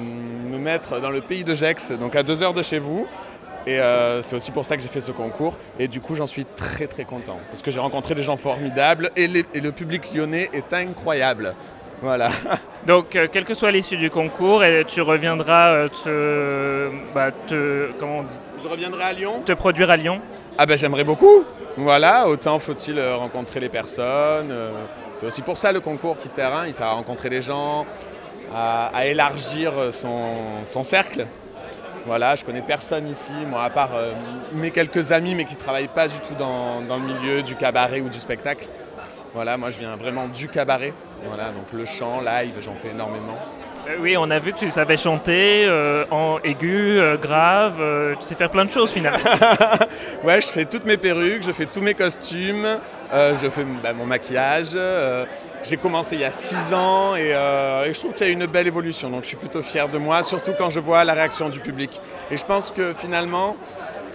me 0.51 0.59
mettre 0.59 1.01
dans 1.01 1.11
le 1.11 1.21
pays 1.23 1.43
de 1.43 1.55
Gex, 1.55 1.93
donc 1.93 2.15
à 2.17 2.23
deux 2.23 2.43
heures 2.43 2.55
de 2.55 2.63
chez 2.63 2.79
vous. 2.79 3.07
Et 3.67 3.79
euh, 3.81 4.23
c'est 4.23 4.37
aussi 4.37 4.51
pour 4.51 4.65
ça 4.67 4.77
que 4.77 4.83
j'ai 4.83 4.89
fait 4.89 5.01
ce 5.01 5.13
concours. 5.13 5.57
Et 5.79 5.89
du 5.89 6.01
coup, 6.01 6.15
j'en 6.17 6.27
suis 6.27 6.45
très 6.45 6.87
très 6.87 7.05
content. 7.05 7.39
Parce 7.49 7.63
que 7.63 7.71
j'ai 7.71 7.79
rencontré 7.81 8.15
des 8.15 8.23
gens 8.23 8.37
formidables 8.37 9.11
et, 9.17 9.27
les- 9.29 9.47
et 9.55 9.61
le 9.61 9.71
public 9.73 10.13
lyonnais 10.15 10.51
est 10.53 10.73
incroyable. 10.73 11.55
Voilà. 12.03 12.29
Donc, 12.87 13.15
euh, 13.15 13.29
quelle 13.31 13.45
que 13.45 13.55
soit 13.55 13.71
l'issue 13.71 13.97
du 13.97 14.11
concours, 14.11 14.65
et 14.65 14.85
tu 14.85 15.01
reviendras 15.03 15.69
euh, 15.73 15.89
te, 15.89 16.91
bah, 17.15 17.31
te, 17.47 17.93
comment 17.99 18.19
on 18.19 18.23
dit? 18.25 18.35
Je 18.61 18.67
reviendrai 18.69 19.05
à 19.05 19.13
Lyon 19.13 19.43
Te 19.47 19.53
produire 19.53 19.89
à 19.89 19.97
Lyon 19.97 20.21
Ah 20.59 20.67
ben 20.67 20.77
j'aimerais 20.77 21.05
beaucoup. 21.05 21.45
Voilà, 21.77 22.29
autant 22.29 22.59
faut-il 22.59 22.99
euh, 22.99 23.17
rencontrer 23.17 23.61
les 23.61 23.69
personnes. 23.69 24.51
euh, 24.51 24.71
C'est 25.13 25.27
aussi 25.27 25.43
pour 25.43 25.57
ça 25.57 25.71
le 25.73 25.79
concours 25.81 26.19
qui 26.19 26.29
sert, 26.29 26.53
hein, 26.53 26.65
il 26.67 26.73
sert 26.73 26.87
à 26.87 26.93
rencontrer 26.93 27.29
les 27.31 27.41
gens, 27.41 27.87
à, 28.55 28.87
à 28.95 29.07
élargir 29.07 29.73
son, 29.93 30.65
son 30.65 30.83
cercle. 30.83 31.27
Voilà, 32.05 32.35
je 32.35 32.45
connais 32.45 32.63
personne 32.63 33.07
ici, 33.07 33.33
moi 33.49 33.63
à 33.63 33.71
part 33.71 33.91
euh, 33.95 34.13
mes 34.53 34.73
quelques 34.73 35.13
amis, 35.13 35.37
mais 35.37 35.45
qui 35.45 35.55
ne 35.55 35.61
travaillent 35.61 35.87
pas 35.87 36.09
du 36.09 36.19
tout 36.19 36.35
dans, 36.37 36.81
dans 36.89 36.97
le 36.97 37.05
milieu 37.05 37.43
du 37.43 37.55
cabaret 37.55 38.01
ou 38.01 38.09
du 38.09 38.19
spectacle. 38.19 38.67
Voilà, 39.35 39.57
moi 39.57 39.71
je 39.71 39.79
viens 39.79 39.97
vraiment 39.97 40.29
du 40.29 40.49
cabaret. 40.49 40.93
Voilà, 41.27 41.47
donc 41.47 41.73
le 41.73 41.85
chant, 41.87 42.21
live, 42.21 42.53
j'en 42.61 42.75
fais 42.75 42.89
énormément. 42.91 43.39
Euh, 43.89 43.97
Oui, 43.99 44.17
on 44.17 44.31
a 44.31 44.39
vu 44.39 44.53
que 44.53 44.59
tu 44.59 44.71
savais 44.71 44.97
chanter 44.97 45.65
euh, 45.67 46.05
en 46.11 46.39
aigu, 46.45 46.99
euh, 46.99 47.17
grave, 47.17 47.83
tu 48.21 48.27
sais 48.27 48.35
faire 48.35 48.51
plein 48.51 48.65
de 48.67 48.71
choses 48.71 48.91
finalement. 48.91 49.19
Ouais, 50.25 50.41
je 50.41 50.47
fais 50.49 50.67
toutes 50.67 50.85
mes 50.85 50.97
perruques, 50.99 51.43
je 51.45 51.51
fais 51.51 51.67
tous 51.67 51.81
mes 51.81 51.95
costumes, 51.95 52.79
je 53.13 53.49
fais 53.51 53.65
bah, 53.83 53.93
mon 53.93 54.07
maquillage. 54.07 54.77
j'ai 55.65 55.77
commencé 55.79 56.15
il 56.15 56.21
y 56.21 56.25
a 56.25 56.31
6 56.31 56.75
ans 56.75 57.17
et, 57.17 57.31
et 57.31 57.93
je 57.95 57.99
trouve 57.99 58.13
qu'il 58.15 58.27
y 58.27 58.31
a 58.31 58.33
une 58.33 58.47
belle 58.47 58.67
évolution. 58.69 59.11
Donc 59.11 59.23
je 59.23 59.29
suis 59.29 59.37
plutôt 59.37 59.63
fier 59.63 59.89
de 59.89 59.99
moi, 59.99 60.23
surtout 60.23 60.53
quand 60.57 60.71
je 60.71 60.79
vois 60.79 61.03
la 61.05 61.15
réaction 61.15 61.49
du 61.49 61.59
public. 61.59 62.01
Et 62.31 62.37
je 62.37 62.45
pense 62.45 62.71
que 62.71 62.95
finalement, 62.95 63.57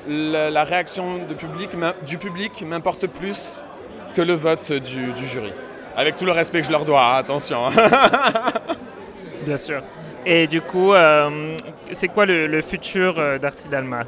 la, 0.08 0.50
la 0.50 0.64
réaction 0.64 1.18
de 1.28 1.34
public, 1.34 1.74
m'im- 1.74 1.94
du 2.06 2.18
public 2.18 2.62
m'importe 2.66 3.08
plus 3.08 3.64
que 4.18 4.22
le 4.24 4.34
vote 4.34 4.74
du, 4.74 5.16
jury. 5.28 5.54
Avec 5.96 6.18
tout 6.18 6.26
le 6.26 6.32
respect 6.32 6.62
que 6.62 6.66
je 6.66 6.72
leur 6.72 6.86
dois, 6.86 7.06
hein, 7.06 7.18
attention. 7.18 7.66
Bien 9.46 9.58
sûr. 9.58 9.84
Et 10.26 10.48
du 10.48 10.60
coup, 10.60 10.94
euh, 10.94 11.56
c'est 11.94 12.08
quoi 12.08 12.26
le, 12.26 12.48
le 12.48 12.62
futur 12.64 13.20
euh, 13.20 13.38
d'Arcy 13.38 13.68
Dalma? 13.70 14.06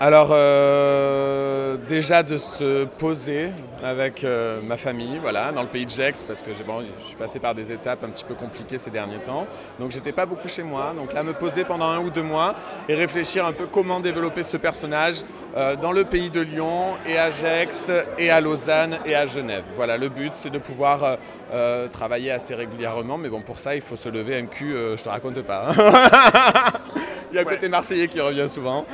Alors, 0.00 0.28
euh, 0.30 1.76
déjà 1.88 2.22
de 2.22 2.36
se 2.38 2.84
poser 2.84 3.50
avec 3.82 4.22
euh, 4.22 4.60
ma 4.62 4.76
famille, 4.76 5.18
voilà, 5.20 5.50
dans 5.50 5.62
le 5.62 5.66
pays 5.66 5.86
de 5.86 5.90
Gex, 5.90 6.22
parce 6.22 6.40
que 6.40 6.50
bon, 6.64 6.84
je 6.84 7.04
suis 7.04 7.16
passé 7.16 7.40
par 7.40 7.52
des 7.52 7.72
étapes 7.72 8.04
un 8.04 8.08
petit 8.10 8.22
peu 8.22 8.34
compliquées 8.34 8.78
ces 8.78 8.90
derniers 8.90 9.18
temps. 9.18 9.48
Donc 9.80 9.90
j'étais 9.90 10.12
pas 10.12 10.24
beaucoup 10.24 10.46
chez 10.46 10.62
moi. 10.62 10.92
Donc 10.96 11.12
là, 11.14 11.24
me 11.24 11.32
poser 11.32 11.64
pendant 11.64 11.86
un 11.86 11.98
ou 11.98 12.10
deux 12.10 12.22
mois 12.22 12.54
et 12.88 12.94
réfléchir 12.94 13.44
un 13.44 13.52
peu 13.52 13.66
comment 13.66 13.98
développer 13.98 14.44
ce 14.44 14.56
personnage 14.56 15.16
euh, 15.56 15.74
dans 15.74 15.90
le 15.90 16.04
pays 16.04 16.30
de 16.30 16.42
Lyon 16.42 16.94
et 17.04 17.18
à 17.18 17.30
Gex 17.30 17.90
et 18.18 18.30
à 18.30 18.40
Lausanne 18.40 18.98
et 19.04 19.16
à 19.16 19.26
Genève. 19.26 19.64
Voilà, 19.74 19.96
le 19.96 20.10
but, 20.10 20.30
c'est 20.34 20.50
de 20.50 20.60
pouvoir 20.60 21.16
travailler 21.90 22.30
assez 22.30 22.54
régulièrement. 22.54 23.18
Mais 23.18 23.30
bon, 23.30 23.40
pour 23.40 23.58
ça, 23.58 23.74
il 23.74 23.80
faut 23.80 23.96
se 23.96 24.08
lever 24.08 24.36
un 24.36 24.46
cul, 24.46 24.74
je 24.96 25.02
te 25.02 25.08
raconte 25.08 25.42
pas. 25.42 25.70
hein. 25.70 26.72
il 27.30 27.36
y 27.36 27.38
a 27.38 27.42
le 27.42 27.48
côté 27.48 27.68
marseillais 27.68 28.08
qui 28.08 28.20
revient 28.20 28.48
souvent. 28.48 28.84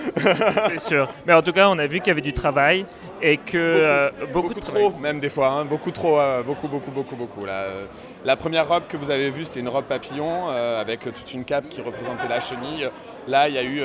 Sûr. 0.95 1.09
Mais 1.27 1.33
en 1.33 1.43
tout 1.43 1.53
cas, 1.53 1.69
on 1.69 1.79
a 1.79 1.87
vu 1.87 1.99
qu'il 1.99 2.09
y 2.09 2.11
avait 2.11 2.21
du 2.21 2.33
travail 2.33 2.87
et 3.21 3.37
que 3.37 3.57
euh, 3.57 4.11
beaucoup, 4.33 4.55
de 4.55 4.61
trop, 4.61 4.93
même 5.01 5.19
des 5.19 5.31
fois, 5.31 5.49
hein, 5.49 5.65
beaucoup 5.65 5.91
trop, 5.91 6.21
euh, 6.21 6.43
beaucoup, 6.43 6.69
beaucoup, 6.69 6.91
beaucoup, 6.91 7.17
beaucoup. 7.17 7.45
la 7.45 8.37
première 8.37 8.69
robe 8.69 8.85
que 8.89 8.97
vous 8.97 9.11
avez 9.11 9.31
vue, 9.31 9.45
c'était 9.45 9.61
une 9.61 9.69
robe 9.69 9.87
papillon 9.87 10.49
euh, 10.49 10.81
avec 10.81 11.01
toute 11.01 11.33
une 11.33 11.45
cape 11.45 11.69
qui 11.69 11.81
représentait 11.81 12.29
la 12.29 12.41
chenille. 12.41 12.89
Là, 13.27 13.49
il 13.49 13.55
y 13.55 13.59
a 13.59 13.65
eu 13.65 13.81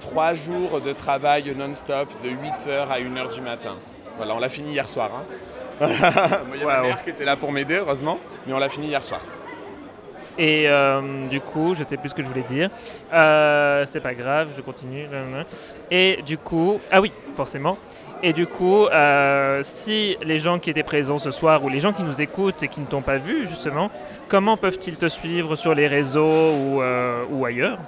trois 0.00 0.34
jours 0.34 0.80
de 0.80 0.92
travail 0.92 1.54
non-stop, 1.56 2.08
de 2.22 2.28
8h 2.28 2.88
à 2.90 2.98
1h 3.00 3.34
du 3.34 3.40
matin. 3.40 3.76
Voilà, 4.16 4.34
on 4.34 4.38
l'a 4.38 4.48
fini 4.48 4.72
hier 4.72 4.88
soir. 4.88 5.10
hein. 5.14 5.24
Il 6.54 6.60
y 6.60 6.62
a 6.64 6.66
ma 6.66 6.80
mère 6.80 7.04
qui 7.04 7.10
était 7.10 7.24
là 7.24 7.36
pour 7.36 7.52
m'aider, 7.52 7.76
heureusement, 7.76 8.18
mais 8.46 8.52
on 8.52 8.58
l'a 8.58 8.70
fini 8.70 8.88
hier 8.88 9.04
soir. 9.04 9.20
Et 10.38 10.68
euh, 10.68 11.26
du 11.28 11.40
coup, 11.40 11.74
je 11.74 11.82
sais 11.84 11.96
plus 11.96 12.10
ce 12.10 12.14
que 12.14 12.22
je 12.22 12.28
voulais 12.28 12.42
dire. 12.42 12.70
Euh, 13.12 13.84
c'est 13.86 14.00
pas 14.00 14.14
grave, 14.14 14.50
je 14.56 14.60
continue. 14.60 15.06
Et 15.90 16.20
du 16.24 16.38
coup, 16.38 16.78
ah 16.90 17.00
oui, 17.00 17.10
forcément. 17.34 17.78
Et 18.22 18.32
du 18.32 18.46
coup, 18.46 18.86
euh, 18.86 19.60
si 19.62 20.16
les 20.22 20.38
gens 20.38 20.58
qui 20.58 20.70
étaient 20.70 20.82
présents 20.82 21.18
ce 21.18 21.30
soir 21.30 21.62
ou 21.64 21.68
les 21.68 21.80
gens 21.80 21.92
qui 21.92 22.02
nous 22.02 22.22
écoutent 22.22 22.62
et 22.62 22.68
qui 22.68 22.80
ne 22.80 22.86
t'ont 22.86 23.02
pas 23.02 23.18
vu 23.18 23.46
justement, 23.46 23.90
comment 24.28 24.56
peuvent-ils 24.56 24.96
te 24.96 25.06
suivre 25.08 25.54
sur 25.54 25.74
les 25.74 25.86
réseaux 25.86 26.80
ou, 27.30 27.44
ailleurs? 27.44 27.78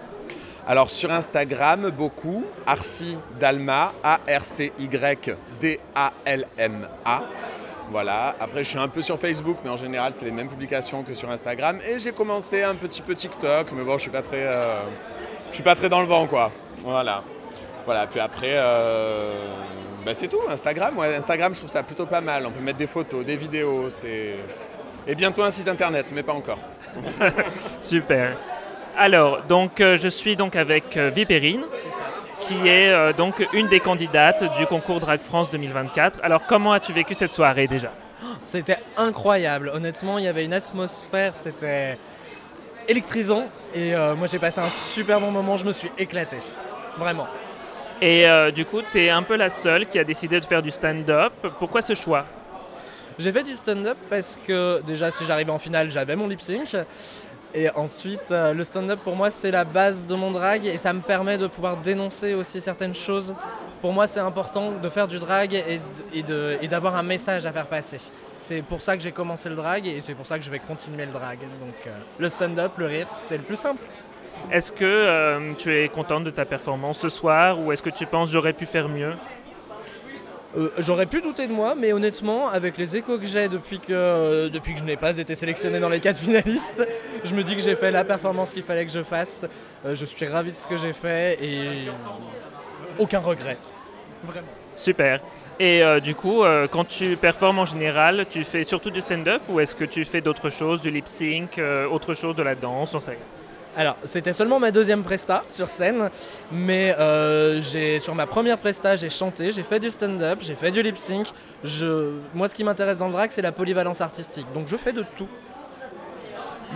Alors 0.66 0.90
sur 0.90 1.10
Instagram, 1.10 1.90
beaucoup, 1.96 2.44
Arcy 2.66 3.16
Dalma, 3.40 3.94
A-R-C-Y-D-A-L-M-A. 4.02 4.78
Voilà, 7.90 8.36
après 8.38 8.62
je 8.64 8.68
suis 8.68 8.78
un 8.78 8.88
peu 8.88 9.00
sur 9.00 9.18
Facebook, 9.18 9.56
mais 9.64 9.70
en 9.70 9.76
général 9.76 10.12
c'est 10.12 10.26
les 10.26 10.30
mêmes 10.30 10.48
publications 10.48 11.02
que 11.02 11.14
sur 11.14 11.30
Instagram. 11.30 11.78
Et 11.88 11.98
j'ai 11.98 12.12
commencé 12.12 12.62
un 12.62 12.74
petit 12.74 13.00
peu 13.00 13.14
TikTok, 13.14 13.72
mais 13.72 13.82
bon, 13.82 13.96
je 13.96 14.02
suis 14.02 14.10
pas 14.10 14.20
très, 14.20 14.46
euh, 14.46 14.80
je 15.50 15.54
suis 15.54 15.62
pas 15.62 15.74
très 15.74 15.88
dans 15.88 16.00
le 16.00 16.06
vent, 16.06 16.26
quoi. 16.26 16.52
Voilà. 16.84 17.22
Voilà, 17.86 18.06
puis 18.06 18.20
après, 18.20 18.52
euh, 18.52 19.32
bah, 20.04 20.12
c'est 20.12 20.28
tout, 20.28 20.40
Instagram. 20.50 20.98
Ouais, 20.98 21.16
Instagram, 21.16 21.54
je 21.54 21.60
trouve 21.60 21.70
ça 21.70 21.82
plutôt 21.82 22.04
pas 22.04 22.20
mal. 22.20 22.44
On 22.44 22.50
peut 22.50 22.60
mettre 22.60 22.76
des 22.76 22.86
photos, 22.86 23.24
des 23.24 23.36
vidéos, 23.36 23.88
c'est... 23.88 24.36
Et 25.06 25.14
bientôt 25.14 25.42
un 25.42 25.50
site 25.50 25.68
internet, 25.68 26.12
mais 26.14 26.22
pas 26.22 26.34
encore. 26.34 26.58
Super. 27.80 28.36
Alors, 28.98 29.42
donc, 29.44 29.80
euh, 29.80 29.96
je 29.96 30.08
suis 30.08 30.36
donc 30.36 30.54
avec 30.54 30.98
Vipérine, 30.98 31.62
qui 32.48 32.66
est 32.66 32.88
euh, 32.88 33.12
donc 33.12 33.46
une 33.52 33.68
des 33.68 33.80
candidates 33.80 34.42
du 34.56 34.66
concours 34.66 35.00
Drag 35.00 35.20
France 35.20 35.50
2024. 35.50 36.20
Alors, 36.22 36.46
comment 36.46 36.72
as-tu 36.72 36.94
vécu 36.94 37.14
cette 37.14 37.32
soirée 37.32 37.66
déjà? 37.66 37.92
C'était 38.42 38.78
incroyable. 38.96 39.70
Honnêtement, 39.74 40.18
il 40.18 40.24
y 40.24 40.28
avait 40.28 40.46
une 40.46 40.54
atmosphère, 40.54 41.32
c'était 41.36 41.98
électrisant. 42.88 43.44
Et 43.74 43.94
euh, 43.94 44.14
moi, 44.14 44.28
j'ai 44.28 44.38
passé 44.38 44.60
un 44.60 44.70
super 44.70 45.20
bon 45.20 45.30
moment. 45.30 45.58
Je 45.58 45.66
me 45.66 45.72
suis 45.72 45.90
éclaté. 45.98 46.38
Vraiment. 46.96 47.26
Et 48.00 48.26
euh, 48.26 48.50
du 48.50 48.64
coup, 48.64 48.80
tu 48.92 49.02
es 49.02 49.10
un 49.10 49.22
peu 49.22 49.36
la 49.36 49.50
seule 49.50 49.86
qui 49.86 49.98
a 49.98 50.04
décidé 50.04 50.40
de 50.40 50.44
faire 50.46 50.62
du 50.62 50.70
stand-up. 50.70 51.32
Pourquoi 51.58 51.82
ce 51.82 51.94
choix? 51.94 52.24
J'ai 53.18 53.32
fait 53.32 53.42
du 53.42 53.56
stand-up 53.56 53.98
parce 54.08 54.38
que 54.46 54.80
déjà, 54.86 55.10
si 55.10 55.26
j'arrivais 55.26 55.50
en 55.50 55.58
finale, 55.58 55.90
j'avais 55.90 56.16
mon 56.16 56.28
lip 56.28 56.40
sync. 56.40 56.76
Et 57.54 57.70
ensuite, 57.70 58.28
euh, 58.30 58.52
le 58.52 58.62
stand-up 58.62 59.00
pour 59.02 59.16
moi, 59.16 59.30
c'est 59.30 59.50
la 59.50 59.64
base 59.64 60.06
de 60.06 60.14
mon 60.14 60.30
drag 60.30 60.66
et 60.66 60.76
ça 60.76 60.92
me 60.92 61.00
permet 61.00 61.38
de 61.38 61.46
pouvoir 61.46 61.78
dénoncer 61.78 62.34
aussi 62.34 62.60
certaines 62.60 62.94
choses. 62.94 63.34
Pour 63.80 63.92
moi, 63.92 64.06
c'est 64.06 64.20
important 64.20 64.72
de 64.72 64.88
faire 64.88 65.08
du 65.08 65.18
drag 65.18 65.54
et, 66.12 66.66
d'avoir 66.66 66.96
un 66.96 67.02
message 67.02 67.46
à 67.46 67.52
faire 67.52 67.66
passer. 67.66 68.12
C'est 68.36 68.62
pour 68.62 68.82
ça 68.82 68.96
que 68.96 69.02
j'ai 69.02 69.12
commencé 69.12 69.48
le 69.48 69.54
drag 69.54 69.86
et 69.86 70.00
c'est 70.00 70.14
pour 70.14 70.26
ça 70.26 70.38
que 70.38 70.44
je 70.44 70.50
vais 70.50 70.58
continuer 70.58 71.06
le 71.06 71.12
drag. 71.12 71.38
Donc, 71.38 71.74
euh, 71.86 71.90
le 72.18 72.28
stand-up, 72.28 72.72
le 72.76 72.86
rire, 72.86 73.06
c'est 73.08 73.38
le 73.38 73.44
plus 73.44 73.56
simple. 73.56 73.82
Est-ce 74.50 74.72
que 74.72 74.84
euh, 74.84 75.52
tu 75.56 75.74
es 75.74 75.88
contente 75.88 76.24
de 76.24 76.30
ta 76.30 76.44
performance 76.44 76.98
ce 76.98 77.08
soir 77.08 77.60
ou 77.60 77.72
est-ce 77.72 77.82
que 77.82 77.90
tu 77.90 78.06
penses 78.06 78.30
j'aurais 78.30 78.52
pu 78.52 78.66
faire 78.66 78.88
mieux? 78.88 79.14
Euh, 80.56 80.70
J'aurais 80.78 81.06
pu 81.06 81.20
douter 81.20 81.46
de 81.46 81.52
moi, 81.52 81.74
mais 81.74 81.92
honnêtement, 81.92 82.48
avec 82.48 82.78
les 82.78 82.96
échos 82.96 83.18
que 83.18 83.26
j'ai 83.26 83.48
depuis 83.48 83.78
que, 83.78 83.92
euh, 83.92 84.48
depuis 84.48 84.72
que 84.72 84.78
je 84.80 84.84
n'ai 84.84 84.96
pas 84.96 85.18
été 85.18 85.34
sélectionné 85.34 85.78
dans 85.78 85.90
les 85.90 86.00
quatre 86.00 86.18
finalistes, 86.18 86.86
je 87.24 87.34
me 87.34 87.42
dis 87.44 87.54
que 87.54 87.62
j'ai 87.62 87.74
fait 87.76 87.90
la 87.90 88.04
performance 88.04 88.52
qu'il 88.52 88.62
fallait 88.62 88.86
que 88.86 88.92
je 88.92 89.02
fasse. 89.02 89.46
Euh, 89.84 89.94
je 89.94 90.04
suis 90.04 90.26
ravi 90.26 90.50
de 90.50 90.56
ce 90.56 90.66
que 90.66 90.78
j'ai 90.78 90.92
fait 90.94 91.38
et 91.42 91.88
aucun 92.98 93.20
regret. 93.20 93.58
Vraiment. 94.24 94.48
Super. 94.74 95.20
Et 95.60 95.82
euh, 95.82 95.98
du 96.00 96.14
coup, 96.14 96.44
quand 96.70 96.84
tu 96.86 97.16
performes 97.16 97.58
en 97.58 97.64
général, 97.64 98.26
tu 98.30 98.44
fais 98.44 98.64
surtout 98.64 98.90
du 98.90 99.00
stand-up 99.00 99.42
ou 99.48 99.60
est-ce 99.60 99.74
que 99.74 99.84
tu 99.84 100.04
fais 100.04 100.20
d'autres 100.20 100.50
choses, 100.50 100.80
du 100.80 100.90
lip 100.90 101.08
sync, 101.08 101.58
euh, 101.58 101.86
autre 101.88 102.14
chose, 102.14 102.36
de 102.36 102.42
la 102.42 102.54
danse, 102.54 102.96
sais 102.98 103.10
rien. 103.10 103.20
Alors, 103.76 103.96
c'était 104.04 104.32
seulement 104.32 104.58
ma 104.58 104.70
deuxième 104.70 105.02
presta 105.02 105.44
sur 105.48 105.68
scène, 105.68 106.10
mais 106.50 106.96
euh, 106.98 107.60
j'ai 107.60 108.00
sur 108.00 108.14
ma 108.14 108.26
première 108.26 108.58
presta, 108.58 108.96
j'ai 108.96 109.10
chanté, 109.10 109.52
j'ai 109.52 109.62
fait 109.62 109.78
du 109.78 109.90
stand-up, 109.90 110.38
j'ai 110.40 110.54
fait 110.54 110.70
du 110.70 110.82
lip 110.82 110.96
sync. 110.96 111.28
Je, 111.62 112.14
moi, 112.34 112.48
ce 112.48 112.54
qui 112.54 112.64
m'intéresse 112.64 112.98
dans 112.98 113.06
le 113.06 113.12
drag, 113.12 113.30
c'est 113.30 113.42
la 113.42 113.52
polyvalence 113.52 114.00
artistique. 114.00 114.46
Donc, 114.52 114.66
je 114.68 114.76
fais 114.76 114.92
de 114.92 115.04
tout. 115.16 115.28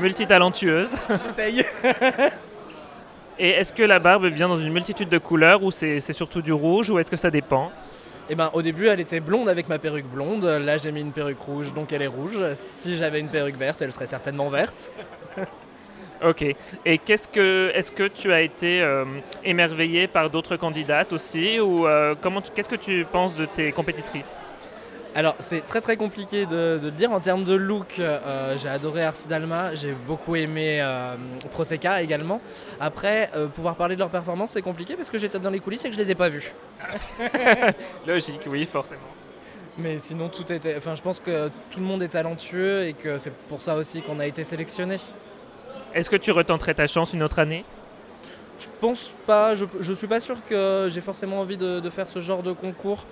Multitalentueuse. 0.01 0.91
J'essaye. 1.27 1.65
Et 3.39 3.51
est-ce 3.51 3.73
que 3.73 3.83
la 3.83 3.99
barbe 3.99 4.27
vient 4.27 4.49
dans 4.49 4.59
une 4.59 4.73
multitude 4.73 5.09
de 5.09 5.19
couleurs 5.19 5.63
ou 5.65 5.71
c'est 5.71 6.01
c'est 6.01 6.13
surtout 6.13 6.43
du 6.43 6.53
rouge 6.53 6.91
ou 6.91 6.99
est-ce 6.99 7.11
que 7.11 7.17
ça 7.17 7.31
dépend? 7.31 7.73
Eh 8.31 8.35
ben, 8.35 8.51
au 8.53 8.63
début, 8.63 8.87
elle 8.87 9.01
était 9.01 9.21
blonde 9.21 9.49
avec 9.49 9.69
ma 9.69 9.79
perruque 9.79 10.07
blonde. 10.07 10.45
Là, 10.45 10.79
j'ai 10.79 10.93
mis 10.93 11.01
une 11.01 11.13
perruque 11.13 11.41
rouge, 11.41 11.73
donc 11.75 11.93
elle 11.93 12.03
est 12.03 12.07
rouge. 12.07 12.39
Si 12.55 12.97
j'avais 12.97 13.19
une 13.19 13.29
perruque 13.29 13.57
verte, 13.57 13.83
elle 13.83 13.93
serait 13.93 14.07
certainement 14.07 14.49
verte. 14.49 14.93
Ok. 16.25 16.45
Et 16.85 16.99
qu'est-ce 16.99 17.29
que, 17.29 17.73
est-ce 17.75 17.91
que 17.91 18.07
tu 18.07 18.33
as 18.33 18.43
été 18.43 18.81
euh, 18.81 19.05
émerveillé 19.45 20.07
par 20.07 20.31
d'autres 20.31 20.57
candidates 20.57 21.13
aussi 21.13 21.59
ou 21.59 21.87
euh, 21.87 22.15
comment, 22.21 22.41
qu'est-ce 22.55 22.69
que 22.69 22.77
tu 22.77 23.05
penses 23.11 23.35
de 23.35 23.47
tes 23.47 23.73
compétitrices? 23.73 24.31
Alors, 25.15 25.35
c'est 25.41 25.67
très 25.67 25.83
très 25.83 25.97
compliqué 25.97 26.47
de, 26.47 26.79
de 26.79 26.87
le 26.87 26.91
dire. 26.91 27.13
En 27.13 27.21
termes 27.21 27.45
de 27.45 27.55
look, 27.55 27.97
euh, 27.99 28.57
j'ai 28.57 28.69
adoré 28.69 29.05
Arsi 29.05 29.29
Dalma, 29.29 29.75
j'ai 29.75 29.93
beaucoup 29.93 30.37
aimé 30.37 30.79
euh, 30.81 31.17
Prosecca 31.51 32.01
également. 32.01 32.41
Après, 32.81 33.29
euh, 33.37 33.47
pouvoir 33.47 33.77
parler 33.77 33.95
de 33.95 34.01
leur 34.01 34.09
performance, 34.09 34.53
c'est 34.53 34.63
compliqué 34.63 34.97
parce 34.97 35.11
que 35.11 35.19
j'étais 35.19 35.39
dans 35.39 35.51
les 35.51 35.61
coulisses 35.61 35.85
et 35.85 35.89
que 35.91 35.95
je 35.95 36.01
les 36.01 36.11
ai 36.11 36.15
pas 36.15 36.31
vus. 36.31 36.55
Logique, 38.07 38.43
oui, 38.47 38.65
forcément. 38.65 39.01
Mais 39.77 39.99
sinon, 40.01 40.29
tout 40.29 40.51
était. 40.51 40.77
Enfin, 40.79 40.95
je 40.95 41.03
pense 41.03 41.21
que 41.21 41.49
tout 41.71 41.79
le 41.79 41.85
monde 41.85 42.03
est 42.03 42.09
talentueux 42.09 42.85
et 42.85 42.95
que 42.95 43.19
c'est 43.19 43.33
pour 43.33 43.61
ça 43.61 43.75
aussi 43.77 44.03
qu'on 44.03 44.19
a 44.19 44.27
été 44.27 44.45
sélectionné. 44.45 44.97
Est-ce 45.95 46.11
que 46.11 46.17
tu 46.17 46.31
retenterais 46.33 46.75
ta 46.75 46.87
chance 46.87 47.13
une 47.13 47.23
autre 47.23 47.39
année? 47.39 47.65
Je 48.59 48.67
pense 48.81 49.15
pas, 49.27 49.55
je, 49.55 49.65
je 49.81 49.93
suis 49.93 50.07
pas 50.07 50.21
sûr 50.21 50.37
que 50.49 50.89
j'ai 50.91 51.01
forcément 51.01 51.41
envie 51.41 51.57
de, 51.57 51.81
de 51.81 51.91
faire 51.91 52.09
ce 52.09 52.21
genre 52.21 52.43
de 52.43 52.53
concours. 52.53 53.05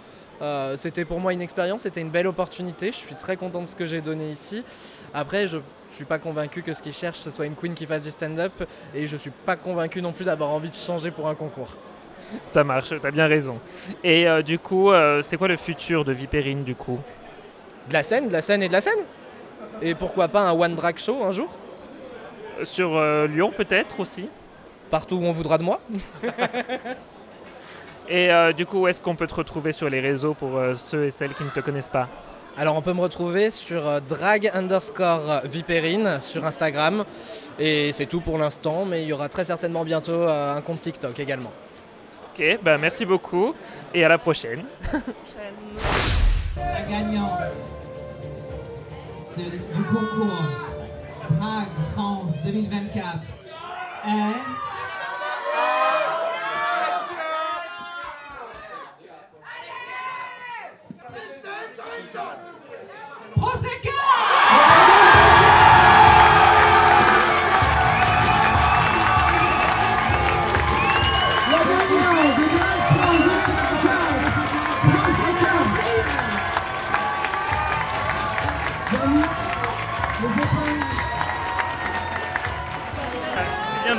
Euh, 0.42 0.76
c'était 0.76 1.04
pour 1.04 1.20
moi 1.20 1.32
une 1.34 1.42
expérience, 1.42 1.82
c'était 1.82 2.00
une 2.00 2.08
belle 2.08 2.26
opportunité. 2.26 2.86
Je 2.86 2.96
suis 2.96 3.14
très 3.14 3.36
content 3.36 3.60
de 3.60 3.66
ce 3.66 3.74
que 3.74 3.84
j'ai 3.84 4.00
donné 4.00 4.30
ici. 4.30 4.64
Après, 5.12 5.46
je 5.46 5.58
suis 5.90 6.06
pas 6.06 6.18
convaincu 6.18 6.62
que 6.62 6.72
ce 6.72 6.80
qu'ils 6.82 6.94
cherchent 6.94 7.18
ce 7.18 7.30
soit 7.30 7.46
une 7.46 7.54
queen 7.56 7.74
qui 7.74 7.84
fasse 7.84 8.04
du 8.04 8.10
stand-up 8.10 8.52
et 8.94 9.06
je 9.06 9.16
suis 9.16 9.30
pas 9.30 9.56
convaincu 9.56 10.00
non 10.00 10.12
plus 10.12 10.24
d'avoir 10.24 10.50
envie 10.50 10.70
de 10.70 10.74
changer 10.74 11.10
pour 11.10 11.28
un 11.28 11.34
concours. 11.34 11.76
Ça 12.46 12.64
marche, 12.64 12.94
t'as 13.02 13.10
bien 13.10 13.26
raison. 13.26 13.58
Et 14.04 14.28
euh, 14.28 14.40
du 14.40 14.58
coup, 14.58 14.92
euh, 14.92 15.22
c'est 15.22 15.36
quoi 15.36 15.48
le 15.48 15.56
futur 15.56 16.04
de 16.04 16.12
Vipérine 16.12 16.62
du 16.62 16.76
coup? 16.76 17.00
De 17.88 17.92
la 17.92 18.04
scène, 18.04 18.28
de 18.28 18.32
la 18.32 18.40
scène 18.40 18.62
et 18.62 18.68
de 18.68 18.72
la 18.72 18.80
scène 18.80 19.00
Et 19.82 19.94
pourquoi 19.94 20.28
pas 20.28 20.42
un 20.48 20.52
one 20.52 20.74
drag 20.76 20.96
show 20.96 21.24
un 21.24 21.32
jour? 21.32 21.50
Sur 22.64 22.96
euh, 22.96 23.26
Lyon 23.26 23.52
peut-être 23.56 24.00
aussi 24.00 24.28
Partout 24.90 25.16
où 25.16 25.24
on 25.24 25.32
voudra 25.32 25.56
de 25.58 25.62
moi. 25.62 25.80
Et 28.08 28.32
euh, 28.32 28.52
du 28.52 28.66
coup, 28.66 28.80
où 28.80 28.88
est-ce 28.88 29.00
qu'on 29.00 29.14
peut 29.14 29.28
te 29.28 29.34
retrouver 29.34 29.72
sur 29.72 29.88
les 29.88 30.00
réseaux 30.00 30.34
pour 30.34 30.56
euh, 30.58 30.74
ceux 30.74 31.04
et 31.04 31.10
celles 31.10 31.32
qui 31.34 31.44
ne 31.44 31.50
te 31.50 31.60
connaissent 31.60 31.86
pas? 31.88 32.08
Alors 32.56 32.74
on 32.76 32.82
peut 32.82 32.92
me 32.92 33.00
retrouver 33.00 33.50
sur 33.50 33.86
euh, 33.86 34.00
drag 34.00 34.50
underscore 34.52 35.42
vipérine 35.44 36.18
sur 36.20 36.44
Instagram. 36.44 37.04
Et 37.60 37.92
c'est 37.92 38.06
tout 38.06 38.20
pour 38.20 38.36
l'instant, 38.36 38.84
mais 38.84 39.02
il 39.02 39.08
y 39.08 39.12
aura 39.12 39.28
très 39.28 39.44
certainement 39.44 39.84
bientôt 39.84 40.10
euh, 40.10 40.56
un 40.56 40.60
compte 40.60 40.80
TikTok 40.80 41.20
également. 41.20 41.52
Ok, 42.34 42.58
bah 42.62 42.78
merci 42.78 43.04
beaucoup 43.04 43.54
et 43.94 44.04
à 44.04 44.08
la 44.08 44.18
prochaine. 44.18 44.64
La 46.56 46.82
gagnante 46.82 47.30
de- 49.36 49.42
du 49.44 49.82
concours 49.84 50.42
Drag 51.38 51.68
France 51.94 52.42
2024 52.44 53.26
est... 54.06 54.70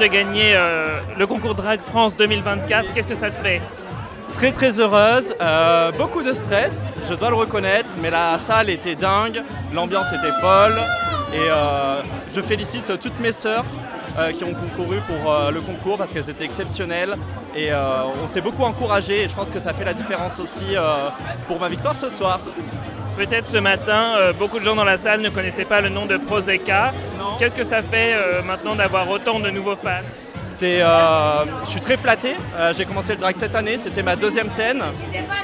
de 0.02 0.08
gagner 0.08 0.54
euh, 0.56 1.00
le 1.16 1.28
concours 1.28 1.54
Drag 1.54 1.80
France 1.80 2.16
2024. 2.16 2.92
Qu'est-ce 2.92 3.08
que 3.08 3.14
ça 3.14 3.30
te 3.30 3.36
fait? 3.36 3.62
Très 4.34 4.52
très 4.52 4.80
heureuse, 4.80 5.36
euh, 5.40 5.92
beaucoup 5.92 6.24
de 6.24 6.34
stress, 6.34 6.90
je 7.08 7.14
dois 7.14 7.30
le 7.30 7.36
reconnaître, 7.36 7.94
mais 8.02 8.10
la 8.10 8.40
salle 8.40 8.72
était 8.72 8.96
dingue, 8.96 9.44
l'ambiance 9.72 10.08
était 10.08 10.32
folle 10.42 10.82
et 11.34 11.48
euh, 11.52 12.02
je 12.34 12.42
félicite 12.42 13.00
toutes 13.00 13.20
mes 13.20 13.32
sœurs 13.32 13.66
qui 14.38 14.44
ont 14.44 14.54
concouru 14.54 14.98
pour 15.08 15.34
le 15.54 15.62
concours 15.62 15.98
parce 15.98 16.12
qu'elles 16.12 16.30
étaient 16.30 16.44
exceptionnelles 16.44 17.16
et 17.56 17.70
on 17.74 18.28
s'est 18.28 18.42
beaucoup 18.42 18.64
encouragé 18.64 19.24
et 19.24 19.28
je 19.30 19.34
pense 19.34 19.50
que 19.50 19.60
ça 19.60 19.72
fait 19.72 19.86
la 19.86 19.94
différence 19.94 20.38
aussi 20.38 20.76
pour 21.48 21.62
ma 21.62 21.70
victoire 21.70 21.96
ce 21.96 22.10
soir. 22.10 22.42
Peut-être 23.22 23.48
ce 23.48 23.58
matin, 23.58 24.16
euh, 24.18 24.34
beaucoup 24.34 24.58
de 24.58 24.66
gens 24.66 24.76
dans 24.76 24.84
la 24.84 24.98
salle 24.98 25.22
ne 25.22 25.30
connaissaient 25.30 25.64
pas 25.64 25.80
le 25.80 25.90
nom 25.90 26.08
de 26.08 26.18
Prozeca. 26.18 26.92
Qu'est-ce 27.38 27.54
que 27.54 27.64
ça 27.64 27.84
fait 27.84 28.16
euh, 28.16 28.42
maintenant 28.42 28.74
d'avoir 28.74 29.08
autant 29.12 29.40
de 29.40 29.52
nouveaux 29.52 29.76
fans 29.76 30.02
C'est, 30.44 30.82
euh, 30.82 31.46
je 31.66 31.70
suis 31.70 31.82
très 31.82 31.98
flatté. 31.98 32.36
Euh, 32.58 32.74
j'ai 32.74 32.84
commencé 32.84 33.14
le 33.14 33.20
drag 33.20 33.36
cette 33.38 33.54
année, 33.54 33.78
c'était 33.78 34.02
ma 34.02 34.16
deuxième 34.16 34.50
scène, 34.50 34.82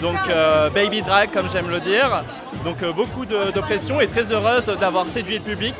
donc 0.02 0.18
euh, 0.28 0.72
baby 0.72 1.04
drag 1.04 1.30
comme 1.32 1.52
j'aime 1.52 1.70
le 1.70 1.80
dire. 1.80 2.24
Donc 2.66 2.84
beaucoup 2.95 3.28
de, 3.28 3.52
de 3.52 3.60
pression 3.60 4.02
et 4.02 4.08
très 4.08 4.32
heureuse 4.32 4.66
d'avoir 4.80 5.06
séduit 5.06 5.36
le 5.36 5.44
public 5.44 5.76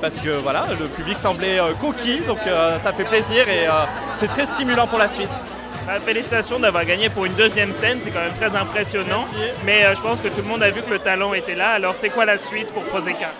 parce 0.00 0.14
que 0.14 0.30
voilà, 0.30 0.64
le 0.78 0.86
public 0.86 1.18
semblait 1.18 1.58
conquis, 1.78 2.20
donc 2.26 2.38
ça 2.82 2.92
fait 2.94 3.04
plaisir 3.04 3.46
et 3.50 3.66
c'est 4.14 4.28
très 4.28 4.46
stimulant 4.46 4.86
pour 4.86 4.98
la 4.98 5.08
suite. 5.08 5.44
Bah, 5.86 5.98
Félicitations 6.04 6.58
d'avoir 6.58 6.84
gagné 6.84 7.08
pour 7.08 7.24
une 7.24 7.34
deuxième 7.34 7.72
scène, 7.72 7.98
c'est 8.02 8.10
quand 8.10 8.20
même 8.20 8.34
très 8.38 8.56
impressionnant. 8.56 9.26
Mais 9.64 9.84
euh, 9.84 9.94
je 9.94 10.00
pense 10.00 10.20
que 10.20 10.28
tout 10.28 10.42
le 10.42 10.48
monde 10.48 10.62
a 10.62 10.70
vu 10.70 10.82
que 10.82 10.90
le 10.90 10.98
talent 10.98 11.34
était 11.34 11.54
là. 11.54 11.70
Alors 11.70 11.94
c'est 11.98 12.10
quoi 12.10 12.24
la 12.24 12.38
suite 12.38 12.72
pour 12.72 12.84
Prozeca 12.84 13.30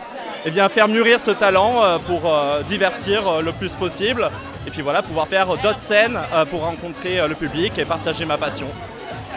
Eh 0.45 0.51
bien, 0.51 0.69
faire 0.69 0.89
mûrir 0.89 1.21
ce 1.21 1.31
talent 1.31 1.83
euh, 1.85 1.99
pour 1.99 2.23
euh, 2.33 2.62
divertir 2.62 3.29
euh, 3.29 3.43
le 3.43 3.53
plus 3.53 3.75
possible 3.75 4.29
et 4.67 4.71
puis 4.71 4.83
voilà, 4.83 5.03
pouvoir 5.03 5.27
faire 5.27 5.47
d'autres 5.47 5.79
scènes 5.81 6.19
euh, 6.35 6.45
pour 6.45 6.61
rencontrer 6.61 7.21
euh, 7.21 7.29
le 7.29 7.35
public 7.35 7.79
et 7.79 7.85
partager 7.85 8.25
ma 8.25 8.37
passion. 8.37 8.67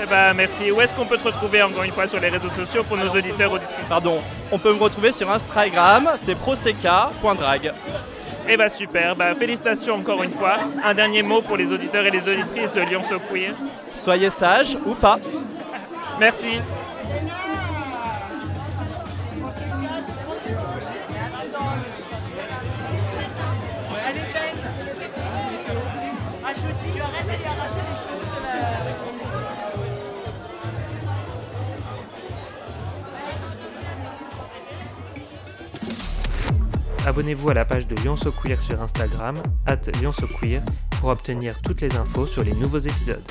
Eh 0.02 0.06
ben, 0.08 0.34
merci. 0.34 0.72
Où 0.72 0.82
est-ce 0.82 0.94
qu'on 0.94 1.06
peut 1.06 1.18
te 1.18 1.26
retrouver 1.26 1.62
encore 1.62 1.84
une 1.84 1.92
fois 1.92 2.08
sur 2.08 2.20
les 2.20 2.30
réseaux 2.30 2.50
sociaux 2.50 2.84
pour 2.84 2.98
nos 2.98 3.10
auditeurs 3.10 3.52
auditrices? 3.52 3.86
Pardon, 3.88 4.20
on 4.52 4.58
peut 4.58 4.74
me 4.74 4.82
retrouver 4.82 5.12
sur 5.12 5.30
Instagram, 5.32 6.10
c'est 6.18 6.36
proseca.drag. 6.36 7.74
Eh 8.48 8.57
ben 8.57 8.70
super, 8.70 9.15
bah, 9.15 9.34
félicitations 9.36 9.95
encore 9.95 10.22
une 10.24 10.30
fois. 10.30 10.57
Un 10.84 10.94
dernier 10.94 11.24
mot 11.24 11.41
pour 11.41 11.57
les 11.57 11.72
auditeurs 11.72 12.06
et 12.06 12.11
les 12.11 12.28
auditrices 12.28 12.74
de 12.74 12.82
Lyon 12.82 13.02
So 13.07 13.20
Queer. 13.20 13.53
Soyez 13.94 14.30
sages 14.30 14.78
ou 14.86 14.95
pas. 14.95 15.20
Merci. 16.20 16.60
Abonnez-vous 37.06 37.50
à 37.50 37.54
la 37.54 37.66
page 37.66 37.86
de 37.86 37.96
Lyon 37.96 38.16
Queer 38.16 38.62
sur 38.62 38.82
Instagram, 38.82 39.36
at 39.66 39.92
Lyon 40.00 40.14
pour 41.02 41.10
obtenir 41.10 41.62
toutes 41.62 41.82
les 41.82 41.94
infos 41.98 42.26
sur 42.26 42.44
les 42.44 42.54
nouveaux 42.54 42.80
épisodes. 42.80 43.22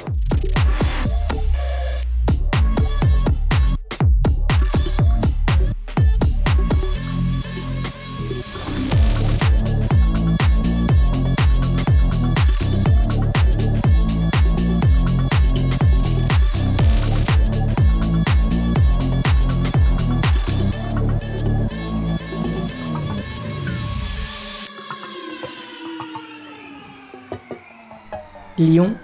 Lyon, 28.62 28.94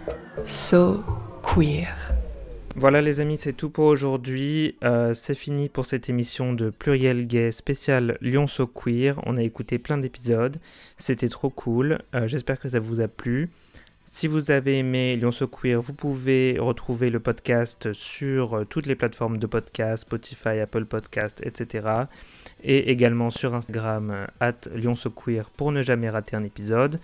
so 0.44 1.02
queer. 1.43 1.89
Voilà 2.76 3.01
les 3.01 3.18
amis, 3.18 3.36
c'est 3.36 3.52
tout 3.52 3.70
pour 3.70 3.86
aujourd'hui. 3.86 4.76
Euh, 4.85 5.14
c'est 5.14 5.35
fini 5.35 5.68
pour 5.68 5.85
cette 5.85 6.09
émission 6.09 6.52
de 6.52 6.70
Pluriel 6.70 7.26
Gay 7.26 7.51
spécial 7.51 8.18
Lyon 8.20 8.47
So 8.47 8.68
Queer. 8.68 9.20
On 9.26 9.36
a 9.36 9.43
écouté 9.43 9.80
plein 9.80 9.98
d'épisodes. 9.98 10.59
C'était 10.97 11.28
trop 11.28 11.51
cool. 11.51 11.98
Euh, 12.14 12.28
J'espère 12.28 12.60
que 12.60 12.68
ça 12.68 12.78
vous 12.78 13.01
a 13.01 13.09
plu. 13.09 13.51
Si 14.05 14.28
vous 14.28 14.52
avez 14.52 14.78
aimé 14.78 15.16
Lyon 15.16 15.32
So 15.32 15.48
Queer, 15.48 15.82
vous 15.82 15.93
pouvez 15.93 16.56
retrouver 16.60 17.10
le 17.10 17.18
podcast 17.18 17.93
sur 17.93 18.59
euh, 18.59 18.64
toutes 18.64 18.86
les 18.86 18.94
plateformes 18.94 19.39
de 19.39 19.47
podcast, 19.48 20.02
Spotify, 20.02 20.60
Apple 20.60 20.85
Podcast, 20.85 21.43
etc. 21.44 21.89
Et 22.62 22.93
également 22.93 23.30
sur 23.30 23.56
Instagram, 23.56 24.28
at 24.39 24.68
Lyon 24.72 24.94
So 24.94 25.10
Queer 25.10 25.51
pour 25.51 25.72
ne 25.72 25.82
jamais 25.82 26.10
rater 26.10 26.36
un 26.36 26.44
épisode. 26.44 27.01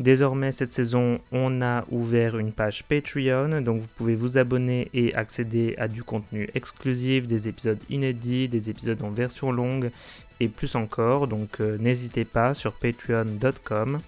Désormais, 0.00 0.52
cette 0.52 0.72
saison, 0.72 1.18
on 1.32 1.60
a 1.60 1.84
ouvert 1.90 2.38
une 2.38 2.52
page 2.52 2.84
Patreon, 2.84 3.60
donc 3.62 3.80
vous 3.80 3.88
pouvez 3.96 4.14
vous 4.14 4.38
abonner 4.38 4.88
et 4.94 5.12
accéder 5.14 5.74
à 5.76 5.88
du 5.88 6.04
contenu 6.04 6.48
exclusif, 6.54 7.26
des 7.26 7.48
épisodes 7.48 7.80
inédits, 7.90 8.48
des 8.48 8.70
épisodes 8.70 9.02
en 9.02 9.10
version 9.10 9.50
longue 9.50 9.90
et 10.38 10.46
plus 10.46 10.76
encore. 10.76 11.26
Donc 11.26 11.60
euh, 11.60 11.78
n'hésitez 11.78 12.24
pas 12.24 12.54
sur 12.54 12.72
patreon.com. 12.72 14.00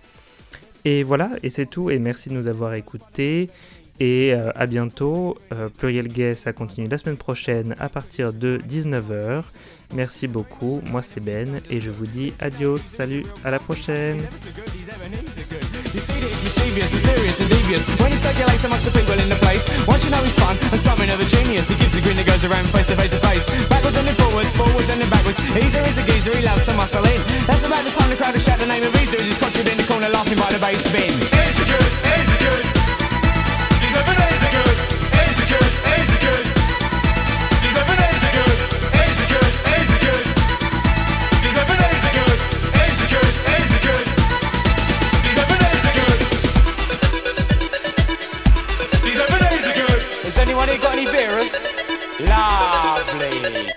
Et 0.85 1.03
voilà, 1.03 1.31
et 1.43 1.51
c'est 1.51 1.67
tout, 1.67 1.91
et 1.91 1.99
merci 1.99 2.29
de 2.29 2.35
nous 2.35 2.47
avoir 2.47 2.75
écoutés. 2.75 3.51
Et 3.99 4.33
euh, 4.33 4.51
à 4.55 4.67
bientôt. 4.67 5.37
Euh, 5.53 5.69
Pluriel 5.69 6.09
Gay, 6.09 6.35
ça 6.35 6.53
continue 6.53 6.89
la 6.89 6.97
semaine 6.97 7.19
prochaine 7.19 7.75
à 7.79 7.89
partir 7.89 8.33
de 8.33 8.59
19h. 8.67 9.43
Merci 9.95 10.29
beaucoup, 10.29 10.81
moi 10.87 11.03
c'est 11.03 11.23
Ben, 11.23 11.61
et 11.69 11.81
je 11.81 11.91
vous 11.91 12.07
dis 12.07 12.33
adios, 12.39 12.79
salut, 12.79 13.25
à 13.45 13.51
la 13.51 13.59
prochaine. 13.59 14.21
You 15.91 15.99
see 15.99 16.23
that 16.23 16.31
it's 16.31 16.45
mischievous, 16.47 16.95
mysterious 16.95 17.43
and 17.43 17.51
devious. 17.51 17.83
When 17.99 18.15
he 18.15 18.19
circulates 18.19 18.62
amongst 18.62 18.87
the 18.87 18.95
people 18.95 19.19
in 19.19 19.27
the 19.27 19.35
place 19.43 19.67
Once 19.91 20.07
you 20.07 20.15
know 20.15 20.23
he's 20.23 20.39
fun 20.39 20.55
and 20.71 20.79
something 20.79 21.11
of 21.11 21.19
a 21.19 21.27
genius. 21.27 21.67
He 21.67 21.75
gives 21.75 21.99
a 21.99 22.01
grin 22.01 22.15
that 22.15 22.31
goes 22.31 22.47
around 22.47 22.71
face 22.71 22.87
to 22.95 22.97
face 22.97 23.11
to 23.11 23.19
face. 23.19 23.51
Backwards 23.67 23.99
and 23.99 24.07
then 24.07 24.15
forwards, 24.15 24.55
forwards 24.55 24.87
and 24.87 25.03
then 25.03 25.11
backwards. 25.11 25.43
Easer 25.51 25.83
is 25.83 25.99
a 25.99 26.05
geezer, 26.07 26.31
he 26.31 26.47
loves 26.47 26.62
to 26.71 26.79
muscle 26.79 27.03
in. 27.03 27.19
That's 27.51 27.67
about 27.67 27.83
the 27.83 27.91
time 27.91 28.07
the 28.07 28.15
crowd 28.15 28.39
will 28.39 28.45
shout 28.45 28.62
the 28.62 28.71
name 28.71 28.87
of 28.87 28.95
Easer 29.03 29.19
As 29.19 29.27
he's 29.27 29.41
conjured 29.43 29.67
in 29.67 29.75
the 29.75 29.87
corner 29.91 30.07
laughing 30.15 30.39
by 30.39 30.47
the 30.55 30.62
bass 30.62 30.87
bin. 30.95 31.11
Easy 31.11 31.65
good, 31.67 31.91
easy 32.23 32.39
good. 32.39 32.65
He's 33.83 33.95
and 33.99 34.31
easy 34.31 34.51
good 34.55 34.69
anyone 50.51 50.68
here 50.68 50.78
got 50.78 50.97
any 50.97 51.06
beerers? 51.06 51.60
Lovely 52.27 53.70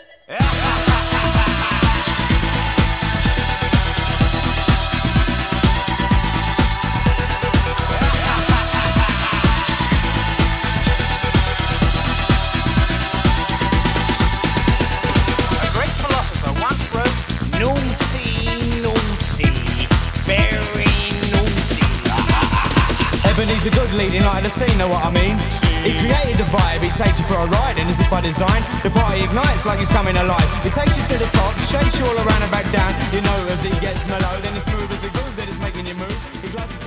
Ebony's 23.64 23.80
a 23.80 23.88
good 23.88 23.98
leading 23.98 24.24
light 24.24 24.44
the 24.44 24.50
scene, 24.50 24.78
know 24.78 24.90
what 24.90 25.06
I 25.06 25.12
mean? 25.12 25.38
He 25.84 25.96
created 26.00 26.38
the 26.38 26.48
vibe, 26.52 26.82
he 26.84 26.90
takes 26.90 27.20
you 27.20 27.26
for 27.26 27.36
a 27.36 27.48
ride, 27.48 27.80
and 27.80 27.88
this 27.88 28.00
is 28.00 28.08
by 28.08 28.20
design. 28.20 28.62
The 28.84 28.90
party 28.90 29.24
ignites 29.24 29.66
like 29.66 29.80
it's 29.80 29.92
coming 29.92 30.16
alive. 30.18 30.48
He 30.64 30.70
takes 30.70 30.98
you 30.98 31.04
to 31.04 31.24
the 31.24 31.30
top, 31.32 31.54
shakes 31.72 32.00
you 32.00 32.06
all 32.06 32.18
around 32.28 32.44
and 32.44 32.52
back 32.52 32.70
down. 32.72 32.92
You 33.14 33.22
know, 33.22 33.54
as 33.54 33.64
he 33.64 33.72
gets 33.80 34.08
mellow, 34.10 34.36
then 34.42 34.56
it's 34.56 34.66
smooth 34.66 34.92
as 34.92 35.04
a 35.04 35.10
groove 35.16 35.36
that 35.38 35.48
is 35.48 35.60
making 35.60 35.88
you 35.88 35.96
move. 35.96 36.83